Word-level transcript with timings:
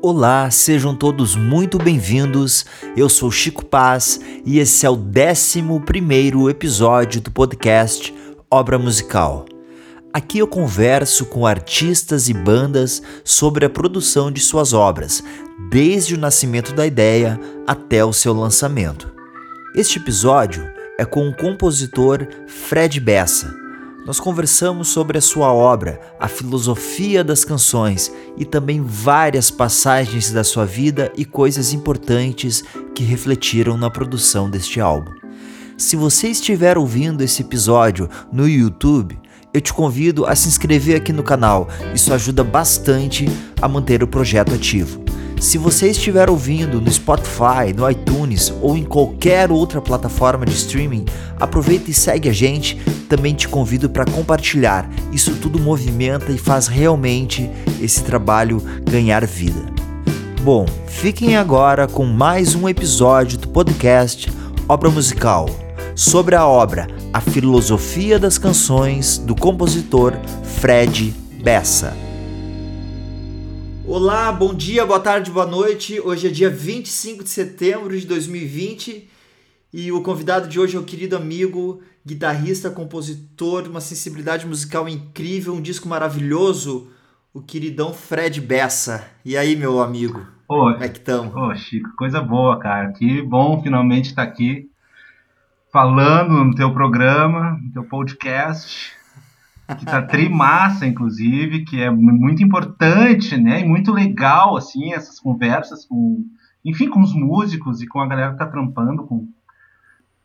Olá, 0.00 0.48
sejam 0.48 0.94
todos 0.94 1.34
muito 1.34 1.76
bem-vindos. 1.76 2.64
Eu 2.96 3.08
sou 3.08 3.32
Chico 3.32 3.64
Paz 3.64 4.20
e 4.46 4.60
esse 4.60 4.86
é 4.86 4.90
o 4.90 4.94
11 4.94 5.58
episódio 6.48 7.20
do 7.20 7.32
podcast 7.32 8.14
Obra 8.48 8.78
Musical. 8.78 9.44
Aqui 10.12 10.38
eu 10.38 10.46
converso 10.46 11.26
com 11.26 11.44
artistas 11.44 12.28
e 12.28 12.32
bandas 12.32 13.02
sobre 13.24 13.66
a 13.66 13.70
produção 13.70 14.30
de 14.30 14.40
suas 14.40 14.72
obras, 14.72 15.20
desde 15.68 16.14
o 16.14 16.18
nascimento 16.18 16.72
da 16.72 16.86
ideia 16.86 17.38
até 17.66 18.04
o 18.04 18.12
seu 18.12 18.32
lançamento. 18.32 19.12
Este 19.74 19.98
episódio 19.98 20.64
é 20.96 21.04
com 21.04 21.28
o 21.28 21.36
compositor 21.36 22.24
Fred 22.46 23.00
Bessa 23.00 23.67
nós 24.08 24.18
conversamos 24.18 24.88
sobre 24.88 25.18
a 25.18 25.20
sua 25.20 25.52
obra, 25.52 26.00
a 26.18 26.28
filosofia 26.28 27.22
das 27.22 27.44
canções 27.44 28.10
e 28.38 28.44
também 28.46 28.80
várias 28.80 29.50
passagens 29.50 30.32
da 30.32 30.42
sua 30.42 30.64
vida 30.64 31.12
e 31.14 31.26
coisas 31.26 31.74
importantes 31.74 32.64
que 32.94 33.04
refletiram 33.04 33.76
na 33.76 33.90
produção 33.90 34.48
deste 34.48 34.80
álbum. 34.80 35.12
Se 35.76 35.94
você 35.94 36.28
estiver 36.28 36.78
ouvindo 36.78 37.22
esse 37.22 37.42
episódio 37.42 38.08
no 38.32 38.48
YouTube, 38.48 39.20
eu 39.52 39.60
te 39.60 39.72
convido 39.72 40.26
a 40.26 40.34
se 40.34 40.48
inscrever 40.48 40.96
aqui 40.96 41.12
no 41.12 41.22
canal. 41.22 41.68
Isso 41.94 42.12
ajuda 42.12 42.44
bastante 42.44 43.26
a 43.60 43.68
manter 43.68 44.02
o 44.02 44.08
projeto 44.08 44.54
ativo. 44.54 45.02
Se 45.40 45.56
você 45.56 45.88
estiver 45.88 46.28
ouvindo 46.28 46.80
no 46.80 46.90
Spotify, 46.90 47.72
no 47.74 47.88
iTunes 47.88 48.52
ou 48.60 48.76
em 48.76 48.82
qualquer 48.82 49.52
outra 49.52 49.80
plataforma 49.80 50.44
de 50.44 50.52
streaming, 50.52 51.04
aproveita 51.38 51.90
e 51.90 51.94
segue 51.94 52.28
a 52.28 52.32
gente. 52.32 52.76
Também 53.08 53.34
te 53.34 53.48
convido 53.48 53.88
para 53.88 54.04
compartilhar. 54.04 54.88
Isso 55.12 55.36
tudo 55.36 55.58
movimenta 55.58 56.32
e 56.32 56.38
faz 56.38 56.66
realmente 56.66 57.48
esse 57.80 58.02
trabalho 58.02 58.60
ganhar 58.84 59.24
vida. 59.24 59.72
Bom, 60.42 60.66
fiquem 60.86 61.36
agora 61.36 61.86
com 61.86 62.04
mais 62.04 62.54
um 62.54 62.68
episódio 62.68 63.38
do 63.38 63.48
podcast 63.48 64.30
Obra 64.68 64.90
Musical, 64.90 65.48
sobre 65.98 66.36
a 66.36 66.46
obra 66.46 66.86
A 67.12 67.20
Filosofia 67.20 68.20
das 68.20 68.38
Canções 68.38 69.18
do 69.18 69.34
compositor 69.34 70.12
Fred 70.60 71.12
Bessa. 71.42 71.92
Olá, 73.84 74.30
bom 74.30 74.54
dia, 74.54 74.86
boa 74.86 75.00
tarde, 75.00 75.28
boa 75.28 75.44
noite. 75.44 75.98
Hoje 75.98 76.28
é 76.28 76.30
dia 76.30 76.48
25 76.48 77.24
de 77.24 77.30
setembro 77.30 77.98
de 77.98 78.06
2020 78.06 79.10
e 79.72 79.90
o 79.90 80.00
convidado 80.00 80.46
de 80.46 80.60
hoje 80.60 80.76
é 80.76 80.78
o 80.78 80.84
querido 80.84 81.16
amigo, 81.16 81.82
guitarrista, 82.06 82.70
compositor, 82.70 83.66
uma 83.68 83.80
sensibilidade 83.80 84.46
musical 84.46 84.88
incrível, 84.88 85.52
um 85.52 85.60
disco 85.60 85.88
maravilhoso, 85.88 86.92
o 87.34 87.42
queridão 87.42 87.92
Fred 87.92 88.40
Bessa. 88.40 89.04
E 89.24 89.36
aí, 89.36 89.56
meu 89.56 89.80
amigo? 89.80 90.24
Ô, 90.48 90.72
como 90.72 90.84
é 90.84 90.88
que 90.88 90.98
estão? 90.98 91.32
Ô, 91.34 91.52
Chico, 91.56 91.90
coisa 91.98 92.20
boa, 92.20 92.56
cara. 92.60 92.92
Que 92.92 93.20
bom 93.20 93.60
finalmente 93.60 94.10
estar 94.10 94.22
aqui 94.22 94.67
falando 95.72 96.44
no 96.44 96.54
teu 96.54 96.72
programa, 96.72 97.58
no 97.62 97.72
teu 97.72 97.84
podcast 97.84 98.96
que 99.76 99.84
tá 99.84 100.00
trimassa, 100.02 100.86
inclusive, 100.86 101.64
que 101.64 101.80
é 101.80 101.90
muito 101.90 102.42
importante, 102.42 103.36
né? 103.36 103.60
E 103.60 103.64
muito 103.64 103.92
legal, 103.92 104.56
assim, 104.56 104.92
essas 104.92 105.20
conversas 105.20 105.84
com, 105.84 106.24
enfim, 106.64 106.88
com 106.88 107.00
os 107.00 107.14
músicos 107.14 107.82
e 107.82 107.86
com 107.86 108.00
a 108.00 108.06
galera 108.06 108.32
que 108.32 108.38
tá 108.38 108.46
trampando 108.46 109.04
com, 109.04 109.28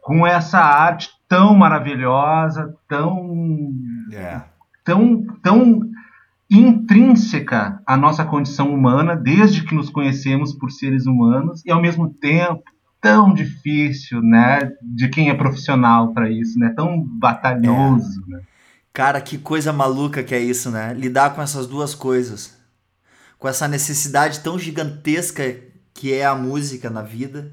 com 0.01 0.25
essa 0.25 0.59
arte 0.59 1.09
tão 1.27 1.55
maravilhosa, 1.55 2.73
tão, 2.87 3.71
yeah. 4.09 4.45
tão, 4.83 5.25
tão 5.41 5.81
intrínseca 6.49 7.81
à 7.87 7.97
nossa 7.97 8.23
condição 8.23 8.73
humana, 8.73 9.15
desde 9.15 9.63
que 9.63 9.73
nos 9.73 9.89
conhecemos 9.89 10.53
por 10.53 10.71
seres 10.71 11.05
humanos, 11.05 11.65
e 11.65 11.71
ao 11.71 11.81
mesmo 11.81 12.09
tempo 12.09 12.63
tão 13.03 13.33
difícil, 13.33 14.21
né, 14.21 14.71
de 14.81 15.09
quem 15.09 15.29
é 15.29 15.33
profissional 15.33 16.13
para 16.13 16.29
isso, 16.29 16.57
né, 16.57 16.73
tão 16.73 17.03
batalhoso, 17.03 18.23
é. 18.29 18.31
né? 18.31 18.41
Cara, 18.93 19.19
que 19.19 19.37
coisa 19.37 19.73
maluca 19.73 20.23
que 20.23 20.35
é 20.35 20.39
isso, 20.39 20.69
né? 20.69 20.93
Lidar 20.93 21.33
com 21.33 21.41
essas 21.41 21.65
duas 21.65 21.95
coisas. 21.95 22.55
Com 23.39 23.47
essa 23.47 23.67
necessidade 23.67 24.41
tão 24.41 24.57
gigantesca 24.59 25.43
que 25.95 26.13
é 26.13 26.23
a 26.23 26.35
música 26.35 26.91
na 26.91 27.01
vida 27.01 27.51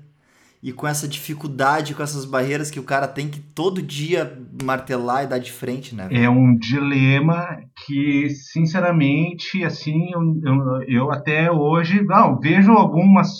e 0.62 0.70
com 0.70 0.86
essa 0.86 1.08
dificuldade, 1.08 1.94
com 1.94 2.02
essas 2.02 2.26
barreiras 2.26 2.70
que 2.70 2.78
o 2.78 2.84
cara 2.84 3.08
tem 3.08 3.28
que 3.28 3.40
todo 3.40 3.80
dia 3.80 4.38
martelar 4.62 5.24
e 5.24 5.26
dar 5.26 5.38
de 5.38 5.50
frente, 5.50 5.94
né? 5.94 6.08
É 6.10 6.28
um 6.28 6.54
dilema 6.58 7.62
que, 7.86 8.28
sinceramente, 8.28 9.64
assim, 9.64 10.10
eu, 10.12 10.20
eu, 10.44 10.82
eu 10.82 11.10
até 11.10 11.50
hoje 11.50 12.02
não, 12.02 12.38
vejo 12.38 12.72
algumas, 12.72 13.30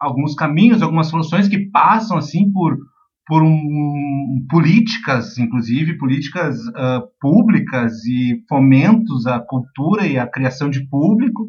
alguns 0.00 0.34
caminhos, 0.34 0.82
algumas 0.82 1.08
soluções 1.08 1.48
que 1.48 1.70
passam 1.70 2.16
assim 2.16 2.50
por 2.52 2.76
por 3.26 3.42
um, 3.42 4.46
políticas, 4.48 5.36
inclusive 5.36 5.98
políticas 5.98 6.60
uh, 6.68 7.02
públicas 7.20 8.04
e 8.04 8.44
fomentos 8.48 9.26
à 9.26 9.40
cultura 9.40 10.06
e 10.06 10.16
à 10.16 10.30
criação 10.30 10.70
de 10.70 10.88
público, 10.88 11.48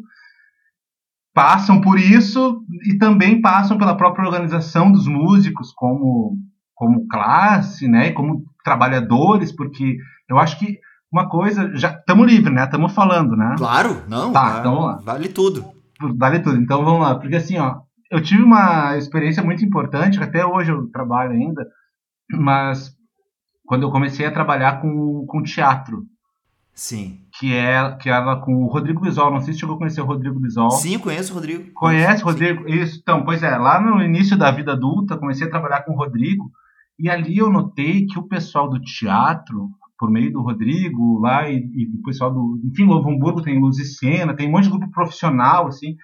passam 1.32 1.80
por 1.80 1.96
isso 1.96 2.60
e 2.84 2.98
também 2.98 3.40
passam 3.40 3.78
pela 3.78 3.96
própria 3.96 4.26
organização 4.26 4.90
dos 4.90 5.06
músicos 5.06 5.72
como 5.72 6.36
como 6.74 7.08
classe, 7.08 7.88
né, 7.88 8.12
como 8.12 8.44
trabalhadores, 8.64 9.50
porque 9.50 9.96
eu 10.28 10.38
acho 10.38 10.58
que 10.60 10.78
uma 11.12 11.28
coisa 11.28 11.74
já 11.76 11.90
estamos 11.90 12.26
livres, 12.26 12.54
né? 12.54 12.64
Estamos 12.64 12.92
falando, 12.92 13.34
né? 13.34 13.54
Claro, 13.56 14.02
não. 14.08 14.32
Tá, 14.32 14.58
então 14.60 14.74
vamos 14.74 14.86
lá. 14.86 15.00
Vale 15.04 15.28
tudo. 15.28 15.64
Vale 16.16 16.38
tudo. 16.40 16.56
Então 16.56 16.84
vamos 16.84 17.00
lá, 17.00 17.14
porque 17.16 17.36
assim, 17.36 17.58
ó, 17.58 17.80
eu 18.10 18.22
tive 18.22 18.42
uma 18.42 18.96
experiência 18.96 19.42
muito 19.42 19.64
importante, 19.64 20.22
até 20.22 20.44
hoje 20.44 20.70
eu 20.70 20.90
trabalho 20.90 21.32
ainda, 21.32 21.66
mas 22.30 22.96
quando 23.66 23.82
eu 23.82 23.90
comecei 23.90 24.24
a 24.24 24.32
trabalhar 24.32 24.80
com, 24.80 25.26
com 25.26 25.42
teatro. 25.42 26.04
Sim. 26.74 27.20
Que 27.38 27.54
é 27.54 27.96
que 27.96 28.08
era 28.08 28.36
com 28.36 28.64
o 28.64 28.68
Rodrigo 28.68 29.00
Bisol. 29.00 29.32
Não 29.32 29.40
sei 29.40 29.52
se 29.52 29.60
chegou 29.60 29.74
a 29.74 29.78
conhecer 29.78 30.00
o 30.00 30.06
Rodrigo 30.06 30.38
Bisol. 30.38 30.70
Sim, 30.70 30.98
conheço 30.98 31.32
o 31.32 31.34
Rodrigo. 31.34 31.72
Conhece 31.74 32.22
o 32.22 32.26
Rodrigo? 32.26 32.62
Sim. 32.62 32.76
Isso. 32.76 32.98
Então, 33.02 33.24
pois 33.24 33.42
é, 33.42 33.56
lá 33.58 33.80
no 33.80 34.00
início 34.02 34.38
da 34.38 34.50
vida 34.50 34.72
adulta, 34.72 35.18
comecei 35.18 35.46
a 35.46 35.50
trabalhar 35.50 35.82
com 35.82 35.92
o 35.92 35.96
Rodrigo. 35.96 36.50
E 36.98 37.10
ali 37.10 37.36
eu 37.36 37.50
notei 37.50 38.06
que 38.06 38.18
o 38.18 38.28
pessoal 38.28 38.70
do 38.70 38.80
teatro, 38.80 39.68
por 39.98 40.10
meio 40.10 40.32
do 40.32 40.40
Rodrigo, 40.40 41.20
lá, 41.20 41.50
e, 41.50 41.56
e 41.56 41.98
o 41.98 42.02
pessoal 42.02 42.32
do. 42.32 42.60
Enfim, 42.64 42.86
Novo 42.86 43.10
Hamburgo 43.10 43.42
tem 43.42 43.60
Luz 43.60 43.78
e 43.78 43.84
Cena, 43.84 44.34
tem 44.34 44.48
um 44.48 44.52
monte 44.52 44.64
de 44.64 44.70
grupo 44.70 44.90
profissional, 44.90 45.66
assim 45.66 45.96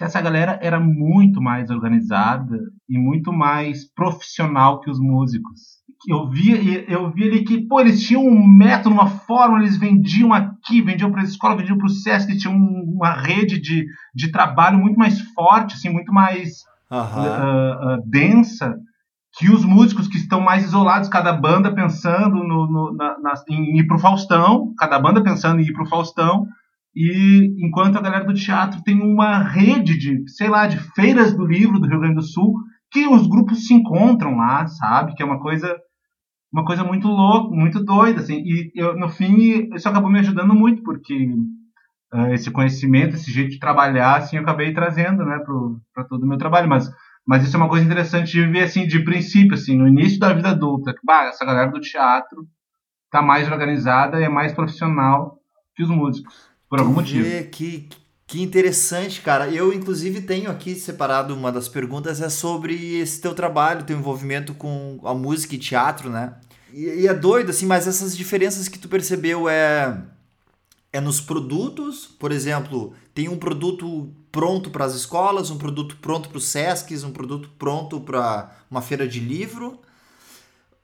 que 0.00 0.04
essa 0.04 0.18
galera 0.18 0.58
era 0.62 0.80
muito 0.80 1.42
mais 1.42 1.68
organizada 1.68 2.58
e 2.88 2.98
muito 2.98 3.34
mais 3.34 3.84
profissional 3.92 4.80
que 4.80 4.90
os 4.90 4.98
músicos. 4.98 5.60
Eu 6.08 6.26
via, 6.26 6.56
eu 6.90 7.10
via 7.10 7.26
ali 7.26 7.44
que, 7.44 7.68
pô, 7.68 7.80
eles 7.80 8.02
tinham 8.02 8.26
um 8.26 8.48
método, 8.48 8.94
uma 8.94 9.08
forma, 9.08 9.58
eles 9.58 9.76
vendiam 9.76 10.32
aqui, 10.32 10.80
vendiam 10.80 11.10
para 11.10 11.20
a 11.20 11.24
escola, 11.24 11.54
vendiam 11.54 11.76
para 11.76 11.86
o 11.86 11.90
SESC, 11.90 12.38
tinham 12.38 12.56
uma 12.56 13.12
rede 13.12 13.60
de, 13.60 13.84
de 14.14 14.32
trabalho 14.32 14.78
muito 14.78 14.98
mais 14.98 15.20
forte, 15.34 15.74
assim, 15.74 15.90
muito 15.90 16.14
mais 16.14 16.62
uh, 16.90 17.98
uh, 17.98 18.02
densa 18.08 18.74
que 19.36 19.50
os 19.50 19.66
músicos 19.66 20.08
que 20.08 20.16
estão 20.16 20.40
mais 20.40 20.64
isolados, 20.64 21.10
cada 21.10 21.34
banda 21.34 21.74
pensando 21.74 22.42
no, 22.42 22.66
no, 22.66 22.96
na, 22.96 23.18
na, 23.18 23.34
em 23.50 23.78
ir 23.78 23.86
para 23.86 23.98
o 23.98 24.00
Faustão, 24.00 24.72
cada 24.78 24.98
banda 24.98 25.22
pensando 25.22 25.60
em 25.60 25.64
ir 25.64 25.74
para 25.74 25.84
o 25.84 25.88
Faustão, 25.88 26.46
e 26.94 27.66
enquanto 27.66 27.96
a 27.96 28.00
galera 28.00 28.24
do 28.24 28.34
teatro 28.34 28.82
tem 28.82 29.00
uma 29.00 29.38
rede 29.38 29.96
de, 29.96 30.28
sei 30.28 30.48
lá, 30.48 30.66
de 30.66 30.78
feiras 30.94 31.32
do 31.34 31.46
livro 31.46 31.78
do 31.78 31.86
Rio 31.86 32.00
Grande 32.00 32.16
do 32.16 32.22
Sul, 32.22 32.54
que 32.90 33.06
os 33.06 33.26
grupos 33.28 33.66
se 33.66 33.74
encontram 33.74 34.36
lá, 34.36 34.66
sabe? 34.66 35.14
Que 35.14 35.22
é 35.22 35.26
uma 35.26 35.40
coisa 35.40 35.76
uma 36.52 36.64
coisa 36.64 36.82
muito 36.82 37.06
louca, 37.06 37.54
muito 37.54 37.84
doida, 37.84 38.20
assim. 38.20 38.42
E 38.44 38.72
eu, 38.74 38.96
no 38.96 39.08
fim, 39.08 39.68
isso 39.72 39.88
acabou 39.88 40.10
me 40.10 40.18
ajudando 40.18 40.52
muito, 40.52 40.82
porque 40.82 41.32
uh, 42.12 42.32
esse 42.32 42.50
conhecimento, 42.50 43.14
esse 43.14 43.30
jeito 43.30 43.50
de 43.50 43.60
trabalhar, 43.60 44.16
assim, 44.16 44.36
eu 44.36 44.42
acabei 44.42 44.74
trazendo, 44.74 45.24
né, 45.24 45.38
para 45.94 46.04
todo 46.04 46.24
o 46.24 46.26
meu 46.26 46.38
trabalho. 46.38 46.68
Mas, 46.68 46.90
mas 47.24 47.44
isso 47.44 47.56
é 47.56 47.60
uma 47.60 47.68
coisa 47.68 47.86
interessante 47.86 48.32
de 48.32 48.44
ver, 48.46 48.64
assim, 48.64 48.84
de 48.84 49.04
princípio, 49.04 49.54
assim, 49.54 49.76
no 49.76 49.86
início 49.86 50.18
da 50.18 50.32
vida 50.32 50.50
adulta. 50.50 50.92
Que, 50.92 51.00
bah, 51.04 51.26
essa 51.26 51.44
galera 51.44 51.70
do 51.70 51.80
teatro 51.80 52.44
tá 53.12 53.22
mais 53.22 53.48
organizada 53.48 54.20
e 54.20 54.24
é 54.24 54.28
mais 54.28 54.52
profissional 54.52 55.38
que 55.76 55.84
os 55.84 55.88
músicos 55.88 56.49
por 56.70 56.78
algum 56.78 56.92
motivo. 56.92 57.26
Que, 57.48 57.88
que 58.28 58.40
interessante, 58.40 59.20
cara. 59.20 59.48
Eu, 59.48 59.72
inclusive, 59.72 60.20
tenho 60.20 60.48
aqui 60.48 60.76
separado 60.76 61.34
uma 61.34 61.50
das 61.50 61.68
perguntas, 61.68 62.20
é 62.20 62.28
sobre 62.28 63.00
esse 63.00 63.20
teu 63.20 63.34
trabalho, 63.34 63.84
teu 63.84 63.98
envolvimento 63.98 64.54
com 64.54 65.00
a 65.02 65.12
música 65.12 65.56
e 65.56 65.58
teatro, 65.58 66.08
né? 66.08 66.36
E, 66.72 66.84
e 66.84 67.08
é 67.08 67.12
doido, 67.12 67.50
assim, 67.50 67.66
mas 67.66 67.88
essas 67.88 68.16
diferenças 68.16 68.68
que 68.68 68.78
tu 68.78 68.88
percebeu 68.88 69.48
é. 69.48 70.00
É 70.92 71.00
nos 71.00 71.20
produtos, 71.20 72.04
por 72.18 72.32
exemplo, 72.32 72.94
tem 73.14 73.28
um 73.28 73.38
produto 73.38 74.12
pronto 74.32 74.70
para 74.70 74.84
as 74.84 74.92
escolas, 74.92 75.48
um 75.48 75.56
produto 75.56 75.96
pronto 76.02 76.28
para 76.28 76.38
os 76.38 76.48
SESCs, 76.48 77.04
um 77.04 77.12
produto 77.12 77.48
pronto 77.56 78.00
para 78.00 78.50
uma 78.68 78.82
feira 78.82 79.06
de 79.06 79.20
livro, 79.20 79.78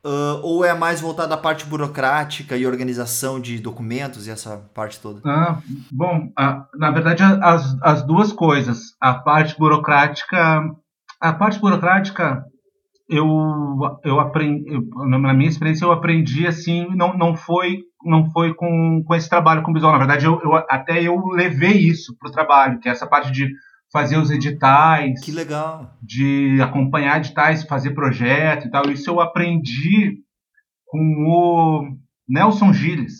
Uh, 0.04 0.38
ou 0.42 0.64
é 0.64 0.72
mais 0.72 1.00
voltado 1.00 1.34
à 1.34 1.36
parte 1.36 1.64
burocrática 1.66 2.56
e 2.56 2.64
organização 2.64 3.40
de 3.40 3.58
documentos 3.58 4.26
e 4.26 4.30
essa 4.30 4.58
parte 4.72 5.00
toda? 5.00 5.20
Ah, 5.24 5.58
bom, 5.90 6.30
na 6.74 6.90
verdade 6.92 7.22
as, 7.24 7.76
as 7.82 8.02
duas 8.04 8.32
coisas. 8.32 8.94
A 9.00 9.14
parte 9.14 9.58
burocrática, 9.58 10.62
a 11.20 11.32
parte 11.32 11.58
burocrática 11.58 12.44
eu 13.08 13.26
eu 14.04 14.18
aprendi 14.18 14.64
na 15.08 15.32
minha 15.32 15.48
experiência 15.48 15.84
eu 15.84 15.92
aprendi 15.92 16.46
assim 16.46 16.88
não, 16.94 17.16
não 17.16 17.36
foi 17.36 17.82
não 18.04 18.30
foi 18.30 18.52
com, 18.52 19.02
com 19.04 19.14
esse 19.14 19.28
trabalho 19.28 19.62
com 19.62 19.72
visual 19.72 19.92
na 19.92 19.98
verdade 19.98 20.26
eu, 20.26 20.40
eu 20.42 20.54
até 20.54 21.00
eu 21.02 21.24
levei 21.28 21.78
isso 21.78 22.16
para 22.18 22.28
o 22.28 22.32
trabalho 22.32 22.80
que 22.80 22.88
é 22.88 22.92
essa 22.92 23.06
parte 23.06 23.30
de 23.30 23.48
fazer 23.96 24.18
os 24.18 24.30
editais. 24.30 25.24
Que 25.24 25.32
legal. 25.32 25.90
De 26.02 26.60
acompanhar 26.60 27.16
editais, 27.16 27.64
fazer 27.64 27.92
projeto 27.92 28.66
e 28.66 28.70
tal. 28.70 28.90
Isso 28.90 29.08
eu 29.08 29.20
aprendi 29.20 30.18
com 30.84 30.98
o 31.26 31.96
Nelson 32.28 32.74
Gilles, 32.74 33.14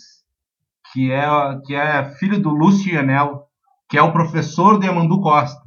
que 0.93 1.11
é, 1.11 1.25
que 1.65 1.73
é 1.73 2.13
filho 2.19 2.39
do 2.39 2.51
Lúcio 2.51 2.93
Yanel, 2.93 3.47
que 3.89 3.97
é 3.97 4.01
o 4.03 4.11
professor 4.11 4.79
de 4.79 4.87
Amandu 4.87 5.19
Costa. 5.19 5.59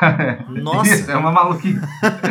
Nossa! 0.62 0.94
Isso, 0.94 1.10
é 1.10 1.16
uma 1.16 1.32
maluquice. 1.32 1.80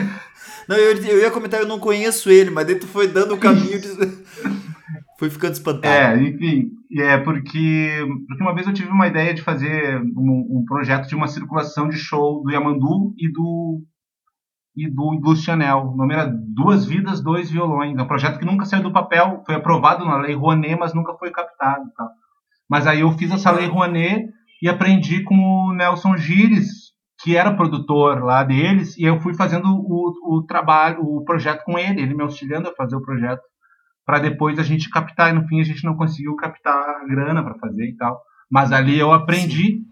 não, 0.69 0.77
eu, 0.77 0.95
eu 1.03 1.19
ia 1.19 1.31
comentar, 1.31 1.59
eu 1.59 1.67
não 1.67 1.79
conheço 1.79 2.29
ele, 2.29 2.49
mas 2.49 2.65
daí 2.65 2.75
tu 2.75 2.87
foi 2.87 3.09
dando 3.09 3.35
o 3.35 3.37
caminho 3.37 3.81
de... 3.81 3.89
Fui 5.17 5.29
ficando 5.29 5.53
espantado. 5.53 5.87
É, 5.87 6.21
enfim, 6.21 6.71
é 6.97 7.17
porque, 7.17 8.05
porque 8.27 8.43
uma 8.43 8.53
vez 8.53 8.67
eu 8.67 8.73
tive 8.73 8.89
uma 8.89 9.07
ideia 9.07 9.33
de 9.33 9.41
fazer 9.41 10.01
um, 10.01 10.59
um 10.59 10.65
projeto 10.67 11.07
de 11.07 11.15
uma 11.15 11.27
circulação 11.27 11.87
de 11.87 11.97
show 11.97 12.41
do 12.43 12.51
Yamandu 12.51 13.13
e 13.17 13.31
do 13.31 13.81
e 14.75 14.89
do, 14.89 15.19
do 15.21 15.35
Chanel. 15.35 15.91
O 15.93 15.95
nome 15.95 16.13
era 16.13 16.25
Duas 16.25 16.85
Vidas, 16.85 17.21
Dois 17.21 17.51
Violões. 17.51 17.95
É 17.95 18.01
um 18.01 18.07
projeto 18.07 18.39
que 18.39 18.45
nunca 18.45 18.65
saiu 18.65 18.81
do 18.81 18.91
papel, 18.91 19.43
foi 19.45 19.55
aprovado 19.55 20.03
na 20.03 20.17
Lei 20.17 20.33
Rouanet, 20.33 20.75
mas 20.75 20.95
nunca 20.95 21.13
foi 21.13 21.31
captado. 21.31 21.85
Tá? 21.95 22.09
Mas 22.67 22.87
aí 22.87 23.01
eu 23.01 23.11
fiz 23.11 23.31
essa 23.31 23.51
Lei 23.51 23.67
Rouanet 23.67 24.27
e 24.61 24.67
aprendi 24.67 25.23
com 25.23 25.35
o 25.35 25.73
Nelson 25.73 26.17
Gires, 26.17 26.91
que 27.21 27.37
era 27.37 27.55
produtor 27.55 28.23
lá 28.23 28.43
deles, 28.43 28.97
e 28.97 29.03
eu 29.03 29.19
fui 29.21 29.35
fazendo 29.35 29.67
o, 29.67 30.37
o 30.37 30.43
trabalho, 30.43 31.01
o 31.01 31.23
projeto 31.23 31.63
com 31.63 31.77
ele, 31.77 32.01
ele 32.01 32.15
me 32.15 32.23
auxiliando 32.23 32.67
a 32.67 32.75
fazer 32.75 32.95
o 32.95 33.01
projeto 33.01 33.41
para 34.05 34.19
depois 34.19 34.59
a 34.59 34.63
gente 34.63 34.89
captar. 34.89 35.31
E 35.31 35.33
no 35.33 35.47
fim 35.47 35.59
a 35.59 35.63
gente 35.63 35.83
não 35.83 35.95
conseguiu 35.95 36.35
captar 36.35 36.73
a 36.73 37.05
grana 37.05 37.43
para 37.43 37.57
fazer 37.59 37.85
e 37.85 37.95
tal. 37.95 38.21
Mas 38.49 38.71
ali 38.71 38.97
eu 38.97 39.11
aprendi. 39.11 39.77
Sim. 39.77 39.85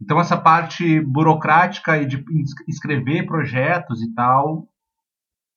Então 0.00 0.20
essa 0.20 0.36
parte 0.36 1.00
burocrática 1.00 1.96
e 1.98 2.06
de 2.06 2.22
escrever 2.68 3.26
projetos 3.26 4.02
e 4.02 4.12
tal, 4.12 4.68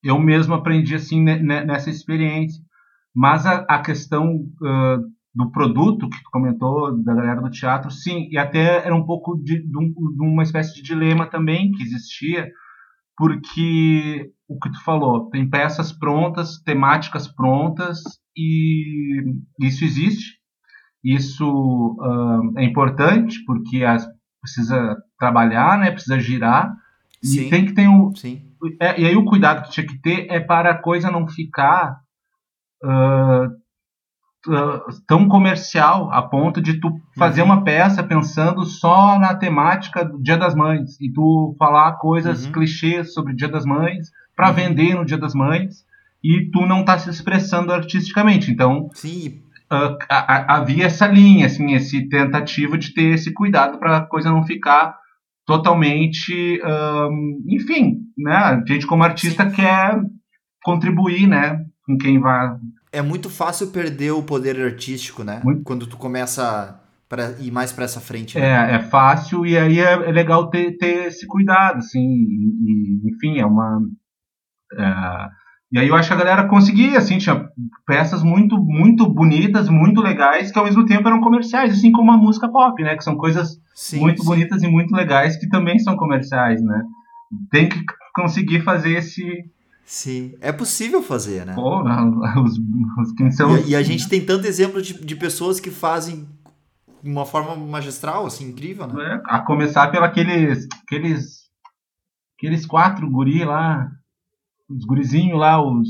eu 0.03 0.17
mesmo 0.19 0.53
aprendi 0.53 0.95
assim 0.95 1.21
nessa 1.21 1.89
experiência. 1.89 2.63
Mas 3.13 3.45
a, 3.45 3.65
a 3.67 3.81
questão 3.81 4.35
uh, 4.35 5.17
do 5.33 5.51
produto 5.51 6.09
que 6.09 6.23
tu 6.23 6.29
comentou 6.31 6.95
da 7.03 7.13
galera 7.13 7.41
do 7.41 7.49
teatro, 7.49 7.91
sim, 7.91 8.27
e 8.31 8.37
até 8.37 8.85
era 8.85 8.95
um 8.95 9.05
pouco 9.05 9.35
de, 9.37 9.59
de, 9.59 9.77
um, 9.77 9.91
de 9.91 10.23
uma 10.23 10.43
espécie 10.43 10.73
de 10.75 10.81
dilema 10.81 11.27
também 11.27 11.71
que 11.71 11.83
existia, 11.83 12.49
porque 13.15 14.31
o 14.47 14.57
que 14.59 14.71
tu 14.71 14.83
falou, 14.83 15.29
tem 15.29 15.49
peças 15.49 15.91
prontas, 15.91 16.57
temáticas 16.63 17.27
prontas 17.27 17.99
e 18.35 19.23
isso 19.59 19.83
existe. 19.83 20.37
Isso 21.03 21.97
uh, 21.99 22.57
é 22.57 22.63
importante 22.63 23.43
porque 23.45 23.83
as, 23.83 24.07
precisa 24.41 24.97
trabalhar, 25.19 25.77
né? 25.77 25.91
Precisa 25.91 26.19
girar 26.19 26.73
Sim. 27.21 27.41
e 27.41 27.49
tem 27.49 27.65
que 27.65 27.73
ter 27.73 27.87
um. 27.87 28.15
Sim. 28.15 28.41
É, 28.79 28.99
e 28.99 29.05
aí 29.05 29.15
o 29.15 29.25
cuidado 29.25 29.63
que 29.63 29.71
tinha 29.71 29.85
que 29.85 30.01
ter 30.01 30.27
é 30.29 30.39
para 30.39 30.71
a 30.71 30.81
coisa 30.81 31.11
não 31.11 31.27
ficar 31.27 31.99
uh, 32.83 33.49
tão 35.05 35.27
comercial 35.27 36.11
a 36.11 36.21
ponto 36.21 36.61
de 36.61 36.79
tu 36.79 36.89
fazer 37.15 37.41
uhum. 37.41 37.47
uma 37.47 37.63
peça 37.63 38.03
pensando 38.03 38.63
só 38.63 39.19
na 39.19 39.35
temática 39.35 40.03
do 40.03 40.21
Dia 40.21 40.37
das 40.37 40.55
Mães 40.55 40.99
e 41.01 41.11
tu 41.11 41.55
falar 41.59 41.97
coisas 41.97 42.45
uhum. 42.45 42.51
clichês 42.51 43.13
sobre 43.13 43.33
o 43.33 43.35
Dia 43.35 43.49
das 43.49 43.65
Mães 43.65 44.09
para 44.37 44.51
vender 44.51 44.95
no 44.95 45.03
Dia 45.03 45.17
das 45.17 45.33
Mães 45.33 45.85
e 46.23 46.49
tu 46.51 46.65
não 46.65 46.85
tá 46.85 46.97
se 46.97 47.09
expressando 47.09 47.73
artisticamente. 47.73 48.49
Então, 48.49 48.89
Sim. 48.93 49.41
Uh, 49.69 49.97
havia 50.09 50.85
essa 50.85 51.05
linha, 51.05 51.47
assim, 51.47 51.73
esse 51.73 52.07
tentativa 52.07 52.77
de 52.77 52.93
ter 52.93 53.15
esse 53.15 53.33
cuidado 53.33 53.77
para 53.77 53.97
a 53.97 54.05
coisa 54.05 54.31
não 54.31 54.45
ficar 54.45 54.95
totalmente, 55.45 56.61
um, 56.63 57.43
enfim, 57.49 57.97
né? 58.17 58.33
A 58.33 58.63
gente 58.65 58.87
como 58.87 59.03
artista 59.03 59.49
Sim. 59.49 59.55
quer 59.57 59.99
contribuir, 60.63 61.27
né, 61.27 61.65
com 61.85 61.97
quem 61.97 62.19
vai 62.19 62.55
é 62.91 63.01
muito 63.01 63.29
fácil 63.29 63.67
perder 63.67 64.11
o 64.11 64.23
poder 64.23 64.59
artístico, 64.59 65.23
né? 65.23 65.41
Muito. 65.43 65.63
Quando 65.63 65.85
tu 65.85 65.97
começa 65.97 66.79
a 67.11 67.41
ir 67.41 67.51
mais 67.51 67.71
para 67.71 67.85
essa 67.85 67.99
frente. 67.99 68.37
Né? 68.37 68.45
É, 68.45 68.75
é 68.75 68.79
fácil 68.79 69.45
e 69.45 69.57
aí 69.57 69.79
é, 69.79 69.93
é, 69.93 70.11
legal 70.11 70.49
ter, 70.49 70.77
ter 70.77 71.07
esse 71.07 71.27
cuidado, 71.27 71.77
assim. 71.77 71.99
E, 71.99 73.01
enfim, 73.05 73.39
é 73.39 73.45
uma. 73.45 73.79
É, 74.73 75.29
e 75.71 75.79
aí 75.79 75.87
eu 75.87 75.95
acho 75.95 76.07
que 76.07 76.13
a 76.13 76.17
galera 76.17 76.47
conseguia, 76.47 76.97
assim, 76.97 77.17
tinha 77.17 77.49
peças 77.85 78.23
muito, 78.23 78.57
muito 78.57 79.07
bonitas, 79.07 79.67
muito 79.67 80.01
legais, 80.01 80.51
que 80.51 80.57
ao 80.57 80.65
mesmo 80.65 80.85
tempo 80.85 81.07
eram 81.07 81.19
comerciais, 81.19 81.73
assim 81.73 81.91
como 81.91 82.11
a 82.11 82.17
música 82.17 82.47
pop, 82.47 82.81
né? 82.81 82.95
Que 82.95 83.03
são 83.03 83.17
coisas 83.17 83.59
sim, 83.75 83.99
muito 83.99 84.21
sim. 84.21 84.27
bonitas 84.27 84.63
e 84.63 84.67
muito 84.67 84.95
legais 84.95 85.37
que 85.37 85.49
também 85.49 85.77
são 85.79 85.97
comerciais, 85.97 86.61
né? 86.61 86.83
Tem 87.51 87.67
que 87.67 87.83
conseguir 88.13 88.61
fazer 88.61 88.93
esse, 88.93 89.45
Sim, 89.87 90.33
é 90.41 90.51
possível 90.51 91.01
fazer, 91.01 91.45
né? 91.45 91.53
Pô, 91.53 91.81
os, 92.43 92.57
os, 92.57 93.35
são 93.37 93.57
e, 93.59 93.69
e, 93.69 93.75
a 93.75 93.81
gente 93.81 94.09
tem 94.09 94.19
tanto 94.19 94.45
exemplo 94.45 94.81
de, 94.81 94.93
de 94.93 95.15
pessoas 95.15 95.61
que 95.61 95.71
fazem 95.71 96.27
de 97.01 97.09
uma 97.09 97.25
forma 97.25 97.55
magistral, 97.55 98.25
assim, 98.25 98.49
incrível, 98.49 98.85
né? 98.87 99.15
É, 99.15 99.21
a 99.33 99.39
começar 99.39 99.87
pelos 99.87 100.09
aqueles, 100.09 100.67
aqueles, 100.83 101.43
aqueles 102.37 102.65
quatro 102.65 103.09
guri 103.09 103.45
lá, 103.45 103.89
os 104.69 104.85
gurizinhos 104.85 105.39
lá, 105.39 105.61
os 105.61 105.87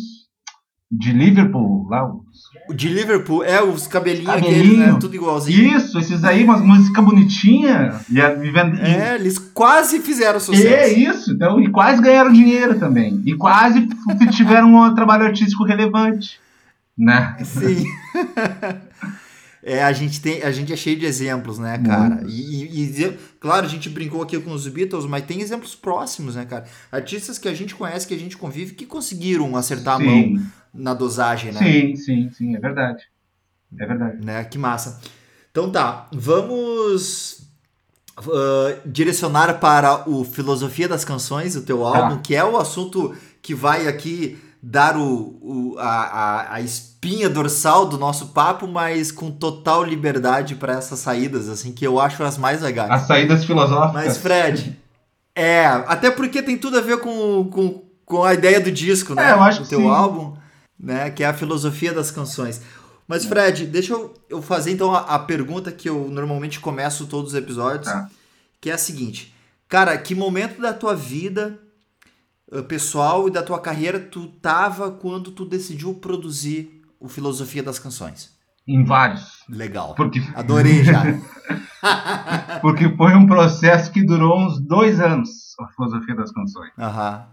de 0.89 1.12
Liverpool, 1.12 1.88
lá 1.89 2.07
os... 2.07 2.75
De 2.75 2.88
Liverpool, 2.88 3.44
é, 3.44 3.62
os 3.62 3.88
cabelinhos 3.88 4.27
Cabelinho. 4.27 4.56
aqueles, 4.56 4.77
né? 4.77 4.97
Tudo 5.00 5.15
igualzinho. 5.15 5.77
Isso, 5.77 6.00
esses 6.00 6.24
aí, 6.24 6.44
umas 6.44 6.62
músicas 6.62 7.03
bonitinhas. 7.03 8.09
E, 8.09 8.18
e, 8.18 8.21
é, 8.81 9.15
eles 9.15 9.38
quase 9.38 10.00
fizeram 10.00 10.39
sucesso. 10.39 10.68
É 10.68 10.94
isso, 10.94 11.33
então, 11.33 11.59
e 11.59 11.69
quase 11.69 12.01
ganharam 12.01 12.31
dinheiro 12.31 12.79
também. 12.79 13.21
E 13.25 13.35
quase 13.35 13.88
tiveram 14.31 14.75
um 14.75 14.91
trabalho 14.95 15.25
artístico 15.25 15.63
relevante. 15.63 16.39
Né? 16.97 17.38
Sim. 17.44 17.85
É, 19.63 19.83
a 19.83 19.92
gente 19.92 20.21
tem, 20.21 20.44
a 20.44 20.51
gente 20.51 20.71
é 20.71 20.75
cheio 20.75 20.98
de 20.98 21.06
exemplos, 21.06 21.57
né, 21.57 21.77
cara? 21.80 22.24
E, 22.27 22.63
e, 22.63 23.03
e, 23.03 23.17
claro, 23.39 23.65
a 23.65 23.70
gente 23.70 23.89
brincou 23.89 24.22
aqui 24.22 24.39
com 24.39 24.51
os 24.51 24.67
Beatles, 24.67 25.05
mas 25.05 25.25
tem 25.25 25.41
exemplos 25.41 25.75
próximos, 25.75 26.36
né, 26.36 26.46
cara? 26.46 26.65
Artistas 26.91 27.38
que 27.38 27.48
a 27.48 27.53
gente 27.53 27.75
conhece, 27.75 28.08
que 28.08 28.13
a 28.13 28.20
gente 28.20 28.38
convive, 28.38 28.75
que 28.75 28.86
conseguiram 28.86 29.55
acertar 29.55 29.98
sim. 29.98 30.03
a 30.03 30.05
mão 30.05 30.46
na 30.74 30.93
dosagem, 30.93 31.51
né? 31.51 31.60
Sim, 31.60 31.96
sim, 31.96 32.29
sim, 32.32 32.55
é 32.55 32.60
verdade. 32.60 33.03
É 33.77 33.86
verdade. 33.86 34.25
Né? 34.25 34.43
Que 34.43 34.58
massa. 34.58 35.01
Então 35.51 35.72
tá, 35.72 36.08
vamos 36.13 37.50
uh, 38.20 38.79
direcionar 38.86 39.60
para 39.60 40.08
o 40.08 40.24
Filosofia 40.24 40.88
das 40.88 41.03
Canções, 41.03 41.55
o 41.55 41.63
teu 41.63 41.79
tá. 41.79 41.86
álbum, 41.86 42.22
que 42.22 42.36
é 42.36 42.43
o 42.43 42.58
assunto 42.58 43.15
que 43.41 43.55
vai 43.55 43.88
aqui 43.88 44.38
dar 44.62 44.98
o, 44.98 45.38
o 45.42 45.76
a, 45.80 46.56
a, 46.56 46.62
espinha 46.62 47.30
dorsal 47.30 47.86
do 47.86 47.98
nosso 47.98 48.28
papo, 48.28 48.68
mas 48.68 49.12
com 49.12 49.32
total 49.32 49.84
liberdade 49.84 50.56
para 50.56 50.74
essas 50.74 51.00
saídas, 51.00 51.48
assim, 51.48 51.72
que 51.72 51.86
eu 51.86 52.00
acho 52.00 52.24
as 52.24 52.38
mais 52.38 52.62
legais. 52.62 52.90
As 52.90 53.02
saídas 53.04 53.46
filosóficas. 53.46 53.94
Mas, 53.94 54.18
Fred, 54.18 54.78
é, 55.36 55.66
até 55.66 56.10
porque 56.10 56.42
tem 56.42 56.58
tudo 56.58 56.78
a 56.78 56.82
ver 56.82 57.00
com, 57.00 57.48
com, 57.52 57.84
com 58.06 58.24
a 58.24 58.34
ideia 58.34 58.60
do 58.60 58.72
disco, 58.72 59.14
né? 59.14 59.30
É, 59.30 59.34
eu 59.34 59.42
acho 59.42 59.62
do 59.62 59.70
teu 59.70 59.80
sim. 59.80 59.88
álbum, 59.88 60.36
né? 60.80 61.12
Que 61.12 61.24
é 61.24 61.28
a 61.28 61.34
filosofia 61.34 61.94
das 61.94 62.10
canções. 62.10 62.62
Mas, 63.08 63.24
Fred, 63.24 63.68
deixa 63.68 63.94
eu, 63.94 64.14
eu 64.30 64.42
fazer 64.42 64.72
então 64.72 64.94
a, 64.94 65.00
a, 65.00 65.20
pergunta 65.20 65.72
que 65.72 65.88
eu 65.88 66.10
normalmente 66.10 66.60
começo 66.60 67.06
todos 67.06 67.32
os 67.32 67.38
episódios, 67.38 67.86
tá. 67.86 68.10
que 68.60 68.70
é 68.70 68.74
a 68.74 68.78
seguinte. 68.78 69.34
Cara, 69.70 69.98
que 69.98 70.16
momento 70.16 70.62
da 70.62 70.74
tua 70.74 70.96
vida 70.96 71.60
pessoal 72.68 73.27
e 73.27 73.32
da 73.32 73.44
tua 73.44 73.60
carreira 73.60 74.00
tu 74.00 74.27
tava 74.27 74.92
quando 74.92 75.32
tu 75.32 75.46
decidiu 75.46 75.94
produzir 75.96 76.82
o 77.00 77.08
Filosofia 77.08 77.62
das 77.62 77.80
Canções? 77.80 78.36
Em 78.68 78.84
vários. 78.84 79.44
Legal. 79.50 79.96
Porque... 79.96 80.22
Adorei 80.36 80.84
já. 80.84 81.04
Porque 82.62 82.89
foi 82.96 83.16
um 83.16 83.27
processo 83.27 83.92
que 83.92 84.04
durou 84.04 84.39
uns 84.39 84.60
dois 84.60 85.00
anos, 85.00 85.30
a 85.60 85.68
Filosofia 85.68 86.16
das 86.16 86.32
Canções. 86.32 86.72
Aham. 86.77 87.27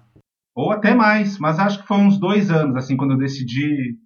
Ou 0.54 0.70
até 0.70 0.94
mais, 0.94 1.38
mas 1.38 1.58
acho 1.58 1.80
que 1.80 1.88
foi 1.88 1.96
uns 1.96 2.18
dois 2.18 2.50
anos, 2.50 2.76
assim, 2.76 2.96
quando 2.96 3.12
eu 3.12 3.18
decidi. 3.18 3.98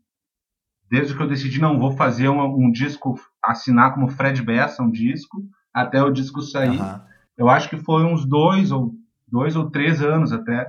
Desde 0.91 1.15
que 1.15 1.23
eu 1.23 1.29
decidi, 1.29 1.61
não, 1.61 1.79
vou 1.79 1.93
fazer 1.93 2.31
um, 2.31 2.43
um 2.43 2.71
disco, 2.71 3.21
assinar 3.45 3.93
como 3.93 4.09
Fred 4.09 4.43
Bessa 4.43 4.83
um 4.83 4.91
disco, 4.91 5.43
até 5.75 6.03
o 6.03 6.11
disco 6.11 6.41
sair. 6.41 6.81
Uhum. 6.81 7.00
Eu 7.37 7.50
acho 7.50 7.69
que 7.69 7.77
foi 7.77 8.05
uns 8.05 8.25
dois 8.25 8.73
ou 8.73 8.95
dois 9.31 9.55
ou 9.55 9.71
três 9.71 10.00
anos 10.00 10.33
até 10.33 10.67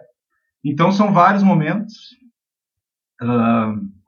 então 0.64 0.92
são 0.92 1.14
vários 1.14 1.44
momentos. 1.44 1.96
uh, 3.22 4.00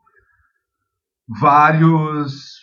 vários 1.40 2.62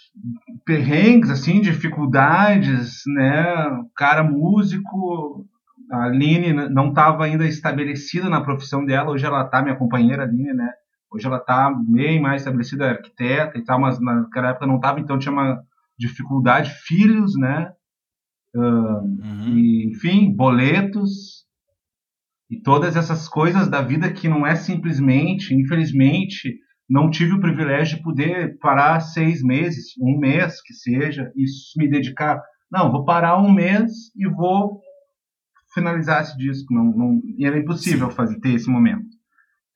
perrengues, 0.65 1.31
assim, 1.31 1.61
dificuldades, 1.61 3.03
né? 3.07 3.67
O 3.69 3.91
cara 3.95 4.23
músico, 4.23 5.47
a 5.91 6.05
Aline 6.05 6.53
não 6.53 6.89
estava 6.89 7.25
ainda 7.25 7.47
estabelecida 7.47 8.29
na 8.29 8.43
profissão 8.43 8.85
dela, 8.85 9.11
hoje 9.11 9.25
ela 9.25 9.45
está, 9.45 9.63
minha 9.63 9.77
companheira 9.77 10.25
Aline, 10.25 10.53
né? 10.53 10.71
Hoje 11.11 11.27
ela 11.27 11.39
está 11.39 11.73
bem 11.89 12.21
mais 12.21 12.43
estabelecida, 12.43 12.91
arquiteta 12.91 13.57
e 13.57 13.65
tal, 13.65 13.81
mas 13.81 13.99
naquela 13.99 14.51
época 14.51 14.67
não 14.67 14.77
estava, 14.77 15.01
então 15.01 15.19
tinha 15.19 15.33
uma 15.33 15.63
dificuldade, 15.99 16.71
filhos, 16.87 17.35
né? 17.37 17.73
Uh, 18.55 18.61
uhum. 18.61 19.49
e, 19.49 19.87
enfim, 19.87 20.35
boletos 20.35 21.48
e 22.51 22.61
todas 22.61 22.97
essas 22.97 23.29
coisas 23.29 23.69
da 23.69 23.83
vida 23.83 24.11
que 24.11 24.29
não 24.29 24.47
é 24.47 24.57
simplesmente, 24.57 25.55
infelizmente, 25.55 26.59
não 26.89 27.11
tive 27.11 27.35
o 27.35 27.41
privilégio 27.41 27.99
de 27.99 28.03
poder 28.03 28.59
parar 28.59 29.01
seis 29.01 29.43
meses, 29.43 29.93
um 30.01 30.19
mês 30.19 30.63
que 30.63 30.73
seja, 30.73 31.31
e 31.37 31.45
me 31.77 31.89
dedicar. 31.89 32.43
Não, 32.71 32.91
vou 32.91 33.05
parar 33.05 33.39
um 33.39 33.53
mês 33.53 33.93
e 34.17 34.27
vou 34.27 34.81
finalizar 35.75 36.23
esse 36.23 36.37
disco. 36.39 36.73
Não, 36.73 36.85
não 36.85 37.21
era 37.41 37.59
impossível 37.59 38.11
fazer 38.11 38.41
ter 38.41 38.55
esse 38.55 38.71
momento. 38.71 39.07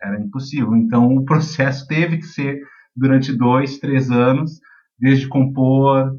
Era 0.01 0.19
impossível. 0.19 0.75
Então 0.75 1.15
o 1.15 1.25
processo 1.25 1.87
teve 1.87 2.17
que 2.17 2.27
ser 2.27 2.59
durante 2.97 3.37
dois, 3.37 3.79
três 3.79 4.11
anos, 4.11 4.59
desde 4.99 5.29
compor, 5.29 6.11